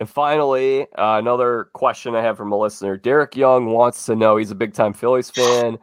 And 0.00 0.08
finally, 0.08 0.82
uh, 0.94 1.18
another 1.18 1.70
question 1.72 2.14
I 2.14 2.22
have 2.22 2.36
from 2.36 2.52
a 2.52 2.58
listener. 2.58 2.96
Derek 2.96 3.36
Young 3.36 3.66
wants 3.66 4.06
to 4.06 4.14
know 4.14 4.36
he's 4.36 4.50
a 4.50 4.54
big 4.54 4.72
time 4.72 4.92
Phillies 4.92 5.28
fan. 5.28 5.78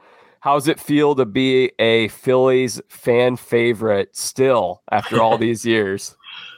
How's 0.46 0.68
it 0.68 0.80
feel 0.80 1.16
to 1.16 1.26
be 1.26 1.72
a 1.80 2.08
Phillies 2.10 2.80
fan 2.88 3.36
favorite 3.36 4.16
still 4.16 4.84
after 4.92 5.20
all 5.20 5.38
these 5.40 5.66
years? 5.66 6.16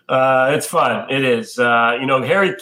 Uh, 0.09 0.51
it's 0.53 0.67
fun. 0.67 1.09
It 1.09 1.23
is. 1.23 1.57
Uh, 1.57 1.97
you 1.97 2.05
know, 2.05 2.21
Harry 2.21 2.53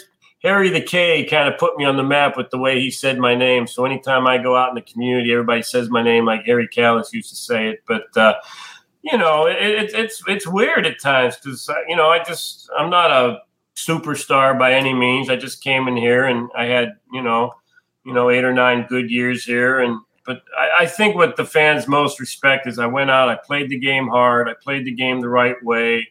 Harry 0.43 0.69
the 0.69 0.81
K 0.83 1.25
kind 1.25 1.51
of 1.51 1.57
put 1.59 1.77
me 1.77 1.83
on 1.83 1.97
the 1.97 2.03
map 2.03 2.37
with 2.37 2.51
the 2.51 2.59
way 2.59 2.79
he 2.79 2.91
said 2.91 3.17
my 3.17 3.33
name. 3.33 3.65
So 3.65 3.85
anytime 3.85 4.27
I 4.27 4.37
go 4.37 4.55
out 4.55 4.69
in 4.69 4.75
the 4.75 4.83
community, 4.83 5.31
everybody 5.31 5.63
says 5.63 5.89
my 5.89 6.03
name 6.03 6.25
like 6.25 6.45
Harry 6.45 6.67
Kalas 6.67 7.11
used 7.11 7.31
to 7.31 7.35
say 7.35 7.69
it. 7.69 7.83
But 7.87 8.15
uh, 8.15 8.35
you 9.01 9.17
know, 9.17 9.47
it, 9.47 9.57
it, 9.57 9.95
it's 9.95 10.21
it's 10.27 10.45
weird 10.45 10.85
at 10.85 11.01
times 11.01 11.37
because 11.37 11.67
uh, 11.67 11.73
you 11.87 11.95
know 11.95 12.09
I 12.09 12.23
just 12.23 12.69
I'm 12.77 12.91
not 12.91 13.09
a 13.09 13.39
superstar 13.75 14.59
by 14.59 14.73
any 14.73 14.93
means. 14.93 15.31
I 15.31 15.37
just 15.37 15.63
came 15.63 15.87
in 15.87 15.97
here 15.97 16.25
and 16.25 16.51
I 16.55 16.65
had 16.65 16.89
you 17.11 17.23
know 17.23 17.55
you 18.05 18.13
know 18.13 18.29
eight 18.29 18.43
or 18.43 18.53
nine 18.53 18.85
good 18.87 19.09
years 19.09 19.43
here 19.43 19.79
and 19.79 19.99
but 20.25 20.41
I, 20.57 20.83
I, 20.83 20.85
think 20.85 21.15
what 21.15 21.35
the 21.35 21.45
fans 21.45 21.87
most 21.87 22.19
respect 22.19 22.67
is 22.67 22.79
I 22.79 22.87
went 22.87 23.11
out, 23.11 23.29
I 23.29 23.35
played 23.35 23.69
the 23.69 23.79
game 23.79 24.07
hard, 24.07 24.49
I 24.49 24.53
played 24.61 24.85
the 24.85 24.91
game 24.91 25.21
the 25.21 25.29
right 25.29 25.55
way, 25.63 26.07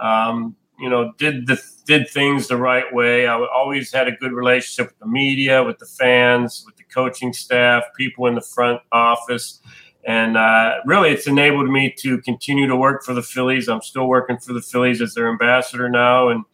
um, 0.00 0.56
you 0.78 0.88
know, 0.88 1.12
did 1.18 1.46
the 1.46 1.60
did 1.86 2.08
things 2.08 2.48
the 2.48 2.56
right 2.56 2.92
way. 2.92 3.26
I 3.26 3.34
always 3.54 3.92
had 3.92 4.08
a 4.08 4.12
good 4.12 4.32
relationship 4.32 4.92
with 4.92 4.98
the 4.98 5.06
media, 5.06 5.62
with 5.62 5.78
the 5.78 5.86
fans, 5.86 6.62
with 6.66 6.76
the 6.76 6.84
coaching 6.84 7.32
staff, 7.32 7.84
people 7.96 8.26
in 8.26 8.34
the 8.34 8.40
front 8.40 8.80
office. 8.90 9.60
And 10.06 10.36
uh, 10.36 10.80
really, 10.84 11.10
it's 11.10 11.26
enabled 11.26 11.70
me 11.70 11.94
to 11.98 12.18
continue 12.22 12.66
to 12.66 12.76
work 12.76 13.04
for 13.04 13.14
the 13.14 13.22
Phillies. 13.22 13.68
I'm 13.68 13.82
still 13.82 14.06
working 14.06 14.38
for 14.38 14.52
the 14.52 14.60
Phillies 14.60 15.00
as 15.00 15.14
their 15.14 15.30
ambassador 15.30 15.88
now, 15.88 16.28
and 16.28 16.44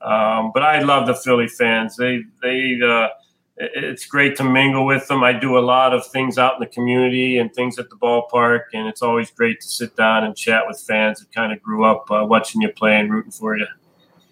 um, 0.00 0.52
but 0.54 0.62
I 0.62 0.80
love 0.80 1.06
the 1.06 1.14
Philly 1.14 1.48
fans. 1.48 1.96
They 1.96 2.22
they 2.42 2.78
uh, 2.82 3.08
it's 3.56 4.06
great 4.06 4.36
to 4.36 4.44
mingle 4.44 4.84
with 4.84 5.06
them. 5.06 5.22
I 5.22 5.32
do 5.32 5.56
a 5.56 5.60
lot 5.60 5.94
of 5.94 6.06
things 6.06 6.38
out 6.38 6.54
in 6.54 6.60
the 6.60 6.66
community 6.66 7.38
and 7.38 7.54
things 7.54 7.78
at 7.78 7.88
the 7.88 7.96
ballpark, 7.96 8.62
and 8.72 8.88
it's 8.88 9.02
always 9.02 9.30
great 9.30 9.60
to 9.60 9.68
sit 9.68 9.96
down 9.96 10.24
and 10.24 10.36
chat 10.36 10.64
with 10.66 10.80
fans 10.80 11.20
that 11.20 11.32
kind 11.32 11.52
of 11.52 11.62
grew 11.62 11.84
up 11.84 12.10
uh, 12.10 12.24
watching 12.26 12.62
you 12.62 12.70
play 12.70 12.96
and 12.96 13.12
rooting 13.12 13.30
for 13.30 13.56
you. 13.56 13.66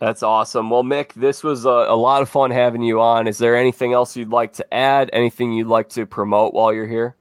That's 0.00 0.24
awesome. 0.24 0.68
Well, 0.68 0.82
Mick, 0.82 1.12
this 1.12 1.44
was 1.44 1.64
a, 1.64 1.68
a, 1.68 1.94
lot 1.94 2.22
of 2.22 2.28
fun 2.28 2.50
having 2.50 2.82
you 2.82 3.00
on. 3.00 3.28
Is 3.28 3.38
there 3.38 3.56
anything 3.56 3.92
else 3.92 4.16
you'd 4.16 4.30
like 4.30 4.54
to 4.54 4.74
add? 4.74 5.10
Anything 5.12 5.52
you'd 5.52 5.68
like 5.68 5.90
to 5.90 6.06
promote 6.06 6.54
while 6.54 6.72
you're 6.72 6.88
here? 6.88 7.14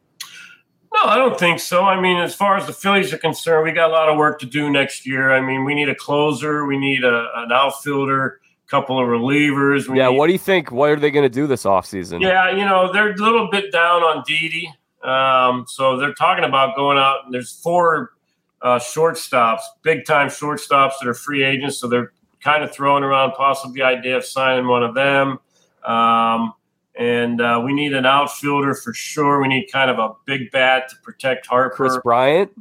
No, 0.91 1.01
I 1.03 1.17
don't 1.17 1.37
think 1.37 1.59
so. 1.59 1.83
I 1.83 2.01
mean, 2.01 2.17
as 2.17 2.33
far 2.33 2.57
as 2.57 2.65
the 2.65 2.73
Phillies 2.73 3.13
are 3.13 3.19
concerned, 3.19 3.65
we 3.65 3.71
got 3.71 3.91
a 3.91 3.93
lot 3.93 4.09
of 4.09 4.17
work 4.17 4.39
to 4.39 4.47
do 4.47 4.71
next 4.71 5.05
year. 5.05 5.31
I 5.31 5.41
mean, 5.41 5.63
we 5.63 5.75
need 5.75 5.89
a 5.89 5.95
closer, 5.95 6.65
we 6.65 6.77
need 6.77 7.03
a, 7.03 7.29
an 7.35 7.51
outfielder 7.51 8.40
couple 8.71 8.97
of 8.97 9.07
relievers. 9.07 9.87
We 9.89 9.97
yeah, 9.97 10.09
need, 10.09 10.17
what 10.17 10.27
do 10.27 10.33
you 10.33 10.39
think? 10.39 10.71
What 10.71 10.89
are 10.89 10.95
they 10.95 11.11
going 11.11 11.25
to 11.25 11.29
do 11.29 11.45
this 11.45 11.63
offseason? 11.63 12.21
Yeah, 12.21 12.49
you 12.49 12.65
know, 12.65 12.91
they're 12.91 13.11
a 13.11 13.17
little 13.17 13.49
bit 13.51 13.71
down 13.71 14.01
on 14.01 14.23
Didi. 14.25 14.73
Um, 15.03 15.65
so 15.67 15.97
they're 15.97 16.13
talking 16.13 16.45
about 16.45 16.75
going 16.75 16.97
out, 16.97 17.25
and 17.25 17.33
there's 17.33 17.51
four 17.51 18.13
uh, 18.61 18.79
shortstops, 18.79 19.59
big 19.83 20.05
time 20.05 20.29
shortstops 20.29 20.93
that 21.01 21.07
are 21.07 21.13
free 21.13 21.43
agents. 21.43 21.77
So 21.79 21.87
they're 21.87 22.13
kind 22.41 22.63
of 22.63 22.71
throwing 22.71 23.03
around 23.03 23.33
possibly 23.33 23.81
the 23.81 23.83
idea 23.83 24.15
of 24.15 24.25
signing 24.25 24.67
one 24.67 24.83
of 24.83 24.95
them. 24.95 25.39
Um, 25.85 26.53
and 26.95 27.41
uh, 27.41 27.61
we 27.63 27.73
need 27.73 27.93
an 27.93 28.05
outfielder 28.05 28.73
for 28.75 28.93
sure. 28.93 29.41
We 29.41 29.47
need 29.49 29.67
kind 29.71 29.91
of 29.91 29.99
a 29.99 30.13
big 30.25 30.49
bat 30.51 30.89
to 30.89 30.95
protect 31.03 31.45
Harper. 31.47 31.75
Kris 31.75 31.97
Bryant. 32.03 32.51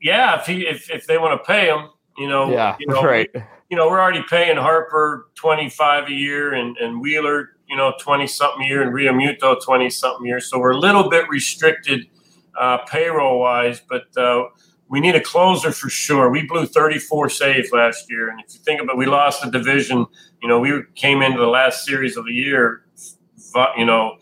Yeah, 0.00 0.38
if 0.40 0.46
he 0.46 0.66
if, 0.66 0.90
if 0.90 1.06
they 1.06 1.18
want 1.18 1.40
to 1.40 1.44
pay 1.44 1.66
him, 1.66 1.90
you 2.16 2.28
know. 2.28 2.50
Yeah, 2.50 2.76
you 2.78 2.86
know, 2.86 3.02
right. 3.04 3.28
You 3.70 3.76
know, 3.76 3.88
we're 3.88 4.00
already 4.00 4.24
paying 4.28 4.56
Harper 4.56 5.28
twenty 5.36 5.70
five 5.70 6.08
a 6.08 6.12
year, 6.12 6.52
and 6.52 6.76
and 6.78 7.00
Wheeler, 7.00 7.50
you 7.68 7.76
know, 7.76 7.94
twenty 8.00 8.26
something 8.26 8.62
a 8.64 8.68
year, 8.68 8.82
and 8.82 8.92
Realmuto 8.92 9.62
twenty 9.64 9.88
something 9.88 10.26
a 10.26 10.28
year. 10.28 10.40
So 10.40 10.58
we're 10.58 10.72
a 10.72 10.78
little 10.78 11.08
bit 11.08 11.28
restricted 11.28 12.06
uh, 12.58 12.78
payroll 12.86 13.40
wise, 13.40 13.80
but. 13.88 14.16
Uh, 14.16 14.44
we 14.90 14.98
need 14.98 15.14
a 15.14 15.20
closer 15.20 15.70
for 15.70 15.88
sure. 15.88 16.30
We 16.30 16.44
blew 16.46 16.66
34 16.66 17.30
saves 17.30 17.70
last 17.70 18.10
year, 18.10 18.28
and 18.28 18.40
if 18.40 18.52
you 18.52 18.58
think 18.58 18.82
about, 18.82 18.94
it, 18.94 18.98
we 18.98 19.06
lost 19.06 19.40
the 19.40 19.48
division. 19.48 20.04
You 20.42 20.48
know, 20.48 20.58
we 20.58 20.82
came 20.96 21.22
into 21.22 21.38
the 21.38 21.46
last 21.46 21.84
series 21.84 22.16
of 22.16 22.24
the 22.24 22.32
year, 22.32 22.82
you 23.78 23.84
know, 23.84 24.18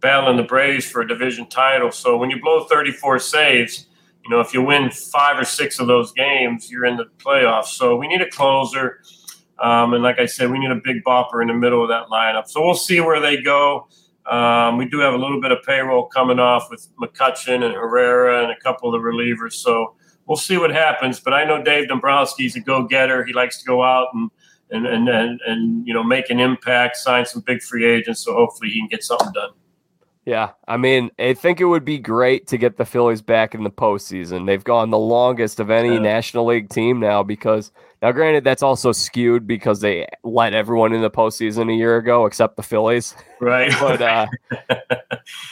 battling 0.00 0.38
the 0.38 0.42
Braves 0.42 0.86
for 0.86 1.02
a 1.02 1.06
division 1.06 1.46
title. 1.48 1.90
So 1.90 2.16
when 2.16 2.30
you 2.30 2.40
blow 2.40 2.64
34 2.64 3.18
saves, 3.18 3.88
you 4.26 4.34
know, 4.34 4.40
if 4.40 4.52
you 4.52 4.60
win 4.60 4.90
five 4.90 5.38
or 5.38 5.44
six 5.44 5.78
of 5.78 5.86
those 5.86 6.10
games, 6.12 6.68
you're 6.68 6.84
in 6.84 6.96
the 6.96 7.04
playoffs. 7.18 7.66
So 7.66 7.94
we 7.94 8.08
need 8.08 8.20
a 8.20 8.28
closer. 8.28 9.00
Um, 9.62 9.94
and 9.94 10.02
like 10.02 10.18
I 10.18 10.26
said, 10.26 10.50
we 10.50 10.58
need 10.58 10.72
a 10.72 10.80
big 10.82 11.04
bopper 11.04 11.40
in 11.40 11.46
the 11.46 11.54
middle 11.54 11.80
of 11.80 11.88
that 11.90 12.08
lineup. 12.08 12.48
So 12.48 12.60
we'll 12.60 12.74
see 12.74 13.00
where 13.00 13.20
they 13.20 13.40
go. 13.40 13.86
Um, 14.28 14.78
we 14.78 14.88
do 14.88 14.98
have 14.98 15.14
a 15.14 15.16
little 15.16 15.40
bit 15.40 15.52
of 15.52 15.62
payroll 15.62 16.06
coming 16.06 16.40
off 16.40 16.68
with 16.70 16.88
McCutchen 17.00 17.64
and 17.64 17.72
Herrera 17.72 18.42
and 18.42 18.50
a 18.50 18.58
couple 18.58 18.92
of 18.92 19.00
the 19.00 19.08
relievers. 19.08 19.52
So 19.52 19.94
we'll 20.26 20.36
see 20.36 20.58
what 20.58 20.72
happens. 20.72 21.20
But 21.20 21.32
I 21.32 21.44
know 21.44 21.62
Dave 21.62 21.88
Dombrowski's 21.88 22.56
a 22.56 22.60
go-getter. 22.60 23.24
He 23.24 23.32
likes 23.32 23.60
to 23.60 23.64
go 23.64 23.84
out 23.84 24.08
and 24.12 24.28
and 24.72 24.88
and 24.88 25.08
and, 25.08 25.40
and 25.46 25.86
you 25.86 25.94
know 25.94 26.02
make 26.02 26.30
an 26.30 26.40
impact, 26.40 26.96
sign 26.96 27.24
some 27.24 27.42
big 27.42 27.62
free 27.62 27.84
agents. 27.84 28.24
So 28.24 28.34
hopefully 28.34 28.70
he 28.70 28.80
can 28.80 28.88
get 28.88 29.04
something 29.04 29.30
done. 29.32 29.50
Yeah, 30.26 30.50
I 30.66 30.76
mean, 30.76 31.12
I 31.20 31.34
think 31.34 31.60
it 31.60 31.66
would 31.66 31.84
be 31.84 31.98
great 31.98 32.48
to 32.48 32.58
get 32.58 32.76
the 32.76 32.84
Phillies 32.84 33.22
back 33.22 33.54
in 33.54 33.62
the 33.62 33.70
postseason. 33.70 34.44
They've 34.44 34.62
gone 34.62 34.90
the 34.90 34.98
longest 34.98 35.60
of 35.60 35.70
any 35.70 36.00
National 36.00 36.46
League 36.46 36.68
team 36.68 36.98
now 36.98 37.22
because 37.22 37.70
now, 38.02 38.10
granted, 38.10 38.42
that's 38.42 38.62
also 38.62 38.90
skewed 38.90 39.46
because 39.46 39.80
they 39.80 40.06
let 40.24 40.52
everyone 40.52 40.92
in 40.92 41.00
the 41.00 41.10
postseason 41.10 41.72
a 41.72 41.76
year 41.76 41.96
ago 41.96 42.26
except 42.26 42.56
the 42.56 42.62
Phillies. 42.64 43.14
Right. 43.40 43.72
but 43.80 44.02
uh, 44.02 44.26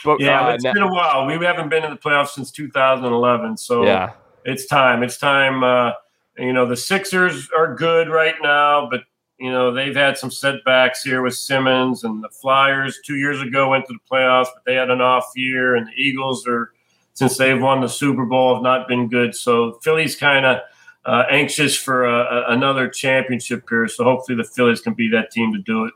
but 0.03 0.19
yeah, 0.19 0.47
uh, 0.47 0.53
it's 0.53 0.63
now, 0.65 0.73
been 0.73 0.83
a 0.83 0.93
while. 0.93 1.25
We 1.25 1.43
haven't 1.45 1.69
been 1.69 1.85
in 1.85 1.91
the 1.91 1.97
playoffs 1.97 2.29
since 2.29 2.51
2011, 2.51 3.55
so 3.55 3.85
yeah, 3.85 4.11
it's 4.43 4.65
time. 4.65 5.03
It's 5.03 5.17
time. 5.17 5.63
Uh, 5.63 5.93
you 6.37 6.51
know, 6.51 6.67
the 6.67 6.75
Sixers 6.75 7.49
are 7.57 7.75
good 7.75 8.09
right 8.09 8.35
now, 8.41 8.89
but 8.91 9.03
you 9.39 9.51
know, 9.51 9.73
they've 9.73 9.95
had 9.95 10.17
some 10.17 10.31
setbacks 10.31 11.03
here 11.03 11.21
with 11.21 11.35
Simmons 11.35 12.03
and 12.03 12.23
the 12.23 12.29
Flyers 12.29 12.99
two 13.05 13.15
years 13.15 13.41
ago 13.41 13.69
went 13.69 13.85
to 13.87 13.93
the 13.93 13.99
playoffs, 14.09 14.47
but 14.53 14.63
they 14.65 14.75
had 14.75 14.89
an 14.89 15.01
off 15.01 15.25
year, 15.35 15.75
and 15.75 15.87
the 15.87 15.93
Eagles 16.01 16.47
are 16.47 16.71
since 17.13 17.37
they've 17.37 17.61
won 17.61 17.81
the 17.81 17.87
Super 17.87 18.25
Bowl 18.25 18.53
have 18.53 18.63
not 18.63 18.87
been 18.87 19.07
good. 19.07 19.35
So 19.35 19.79
Philly's 19.81 20.15
kind 20.15 20.45
of 20.45 20.59
uh, 21.05 21.23
anxious 21.29 21.75
for 21.75 22.05
a, 22.05 22.51
another 22.51 22.89
championship 22.89 23.63
here. 23.69 23.87
So 23.87 24.03
hopefully 24.03 24.37
the 24.37 24.43
Phillies 24.43 24.81
can 24.81 24.93
be 24.93 25.09
that 25.11 25.31
team 25.31 25.53
to 25.53 25.59
do 25.59 25.85
it. 25.85 25.93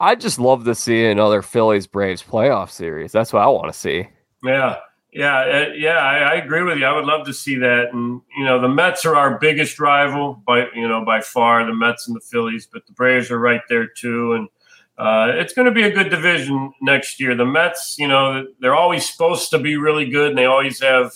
I 0.00 0.14
just 0.14 0.38
love 0.38 0.64
to 0.64 0.74
see 0.74 1.06
another 1.06 1.42
Phillies 1.42 1.86
Braves 1.86 2.22
playoff 2.22 2.70
series. 2.70 3.12
That's 3.12 3.32
what 3.32 3.42
I 3.42 3.46
want 3.46 3.72
to 3.72 3.78
see. 3.78 4.08
Yeah. 4.42 4.76
Yeah, 5.14 5.38
uh, 5.38 5.72
yeah, 5.76 5.98
I, 5.98 6.18
I, 6.18 6.34
agree 6.34 6.64
with 6.64 6.78
you. 6.78 6.84
I 6.84 6.92
would 6.92 7.04
love 7.04 7.24
to 7.26 7.32
see 7.32 7.54
that. 7.58 7.92
And 7.92 8.20
you 8.36 8.44
know, 8.44 8.60
the 8.60 8.68
Mets 8.68 9.04
are 9.04 9.14
our 9.14 9.38
biggest 9.38 9.78
rival 9.78 10.42
by 10.44 10.66
you 10.74 10.88
know 10.88 11.04
by 11.04 11.20
far, 11.20 11.64
the 11.64 11.72
Mets 11.72 12.08
and 12.08 12.16
the 12.16 12.20
Phillies, 12.20 12.66
but 12.66 12.84
the 12.86 12.92
Braves 12.92 13.30
are 13.30 13.38
right 13.38 13.60
there 13.68 13.86
too. 13.86 14.32
And 14.32 14.48
uh, 14.98 15.30
it's 15.36 15.52
going 15.52 15.66
to 15.66 15.72
be 15.72 15.84
a 15.84 15.90
good 15.92 16.10
division 16.10 16.72
next 16.82 17.20
year. 17.20 17.36
The 17.36 17.46
Mets, 17.46 17.96
you 17.96 18.08
know, 18.08 18.44
they're 18.58 18.74
always 18.74 19.08
supposed 19.08 19.50
to 19.50 19.58
be 19.60 19.76
really 19.76 20.10
good, 20.10 20.30
and 20.30 20.38
they 20.38 20.46
always 20.46 20.82
have 20.82 21.12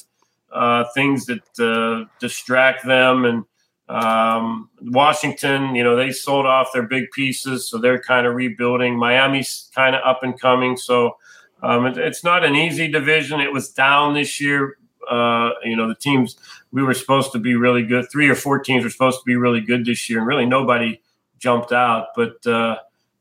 uh, 0.52 0.84
things 0.94 1.26
that 1.26 1.58
uh, 1.58 2.08
distract 2.20 2.86
them. 2.86 3.24
And 3.24 3.44
um, 3.88 4.70
Washington, 4.80 5.74
you 5.74 5.82
know, 5.82 5.96
they 5.96 6.12
sold 6.12 6.46
off 6.46 6.68
their 6.72 6.86
big 6.86 7.10
pieces, 7.10 7.68
so 7.68 7.78
they're 7.78 8.00
kind 8.00 8.28
of 8.28 8.36
rebuilding. 8.36 8.96
Miami's 8.96 9.68
kind 9.74 9.96
of 9.96 10.02
up 10.04 10.22
and 10.22 10.40
coming, 10.40 10.76
so 10.76 11.16
um, 11.62 11.86
it, 11.86 11.98
it's 11.98 12.24
not 12.24 12.44
an 12.44 12.54
easy 12.54 12.88
division. 12.88 13.40
It 13.40 13.52
was 13.52 13.70
down 13.70 14.14
this 14.14 14.40
year. 14.40 14.78
Uh, 15.08 15.50
you 15.64 15.74
know, 15.74 15.88
the 15.88 15.94
teams 15.94 16.36
we 16.70 16.82
were 16.82 16.94
supposed 16.94 17.32
to 17.32 17.38
be 17.38 17.54
really 17.54 17.82
good. 17.82 18.06
Three 18.10 18.28
or 18.28 18.34
four 18.34 18.58
teams 18.58 18.84
were 18.84 18.90
supposed 18.90 19.18
to 19.18 19.24
be 19.24 19.36
really 19.36 19.60
good 19.60 19.84
this 19.84 20.08
year, 20.10 20.18
and 20.18 20.28
really 20.28 20.46
nobody 20.46 21.00
jumped 21.38 21.72
out. 21.72 22.08
But 22.14 22.46
uh, 22.46 22.76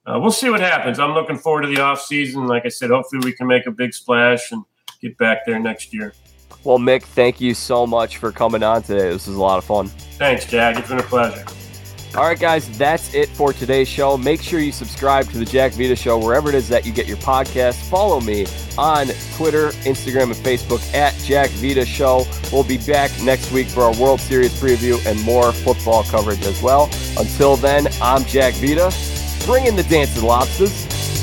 uh, 0.05 0.19
we'll 0.19 0.31
see 0.31 0.49
what 0.49 0.59
happens. 0.59 0.99
I'm 0.99 1.13
looking 1.13 1.37
forward 1.37 1.61
to 1.61 1.67
the 1.67 1.81
off 1.81 2.01
season. 2.01 2.47
Like 2.47 2.65
I 2.65 2.69
said, 2.69 2.89
hopefully 2.89 3.21
we 3.23 3.33
can 3.33 3.47
make 3.47 3.65
a 3.67 3.71
big 3.71 3.93
splash 3.93 4.51
and 4.51 4.63
get 5.01 5.17
back 5.17 5.45
there 5.45 5.59
next 5.59 5.93
year. 5.93 6.13
Well, 6.63 6.79
Mick, 6.79 7.03
thank 7.03 7.39
you 7.39 7.53
so 7.53 7.87
much 7.87 8.17
for 8.17 8.31
coming 8.31 8.63
on 8.63 8.81
today. 8.81 9.09
This 9.09 9.27
was 9.27 9.37
a 9.37 9.41
lot 9.41 9.57
of 9.57 9.63
fun. 9.63 9.87
Thanks, 10.17 10.45
Jack. 10.45 10.77
It's 10.77 10.89
been 10.89 10.99
a 10.99 11.03
pleasure. 11.03 11.45
All 12.17 12.23
right, 12.23 12.39
guys, 12.39 12.67
that's 12.79 13.13
it 13.13 13.29
for 13.29 13.53
today's 13.53 13.87
show. 13.87 14.17
Make 14.17 14.41
sure 14.41 14.59
you 14.59 14.71
subscribe 14.71 15.29
to 15.29 15.37
the 15.37 15.45
Jack 15.45 15.73
Vita 15.73 15.95
Show 15.95 16.17
wherever 16.17 16.49
it 16.49 16.55
is 16.55 16.67
that 16.67 16.83
you 16.83 16.91
get 16.91 17.05
your 17.05 17.17
podcast. 17.17 17.75
Follow 17.91 18.19
me 18.19 18.47
on 18.75 19.09
Twitter, 19.35 19.69
Instagram, 19.85 20.23
and 20.23 20.33
Facebook 20.33 20.81
at 20.95 21.13
Jack 21.23 21.51
Vita 21.51 21.85
Show. 21.85 22.25
We'll 22.51 22.63
be 22.63 22.79
back 22.79 23.11
next 23.21 23.51
week 23.51 23.67
for 23.67 23.83
our 23.83 23.95
World 23.97 24.19
Series 24.19 24.59
preview 24.59 24.97
and 25.05 25.21
more 25.21 25.51
football 25.51 26.03
coverage 26.05 26.43
as 26.47 26.59
well. 26.59 26.89
Until 27.19 27.55
then, 27.55 27.87
I'm 28.01 28.23
Jack 28.23 28.55
Vita. 28.55 28.91
Bring 29.45 29.67
in 29.67 29.75
the 29.75 29.83
dancing 29.83 30.23
lobsters. 30.23 31.16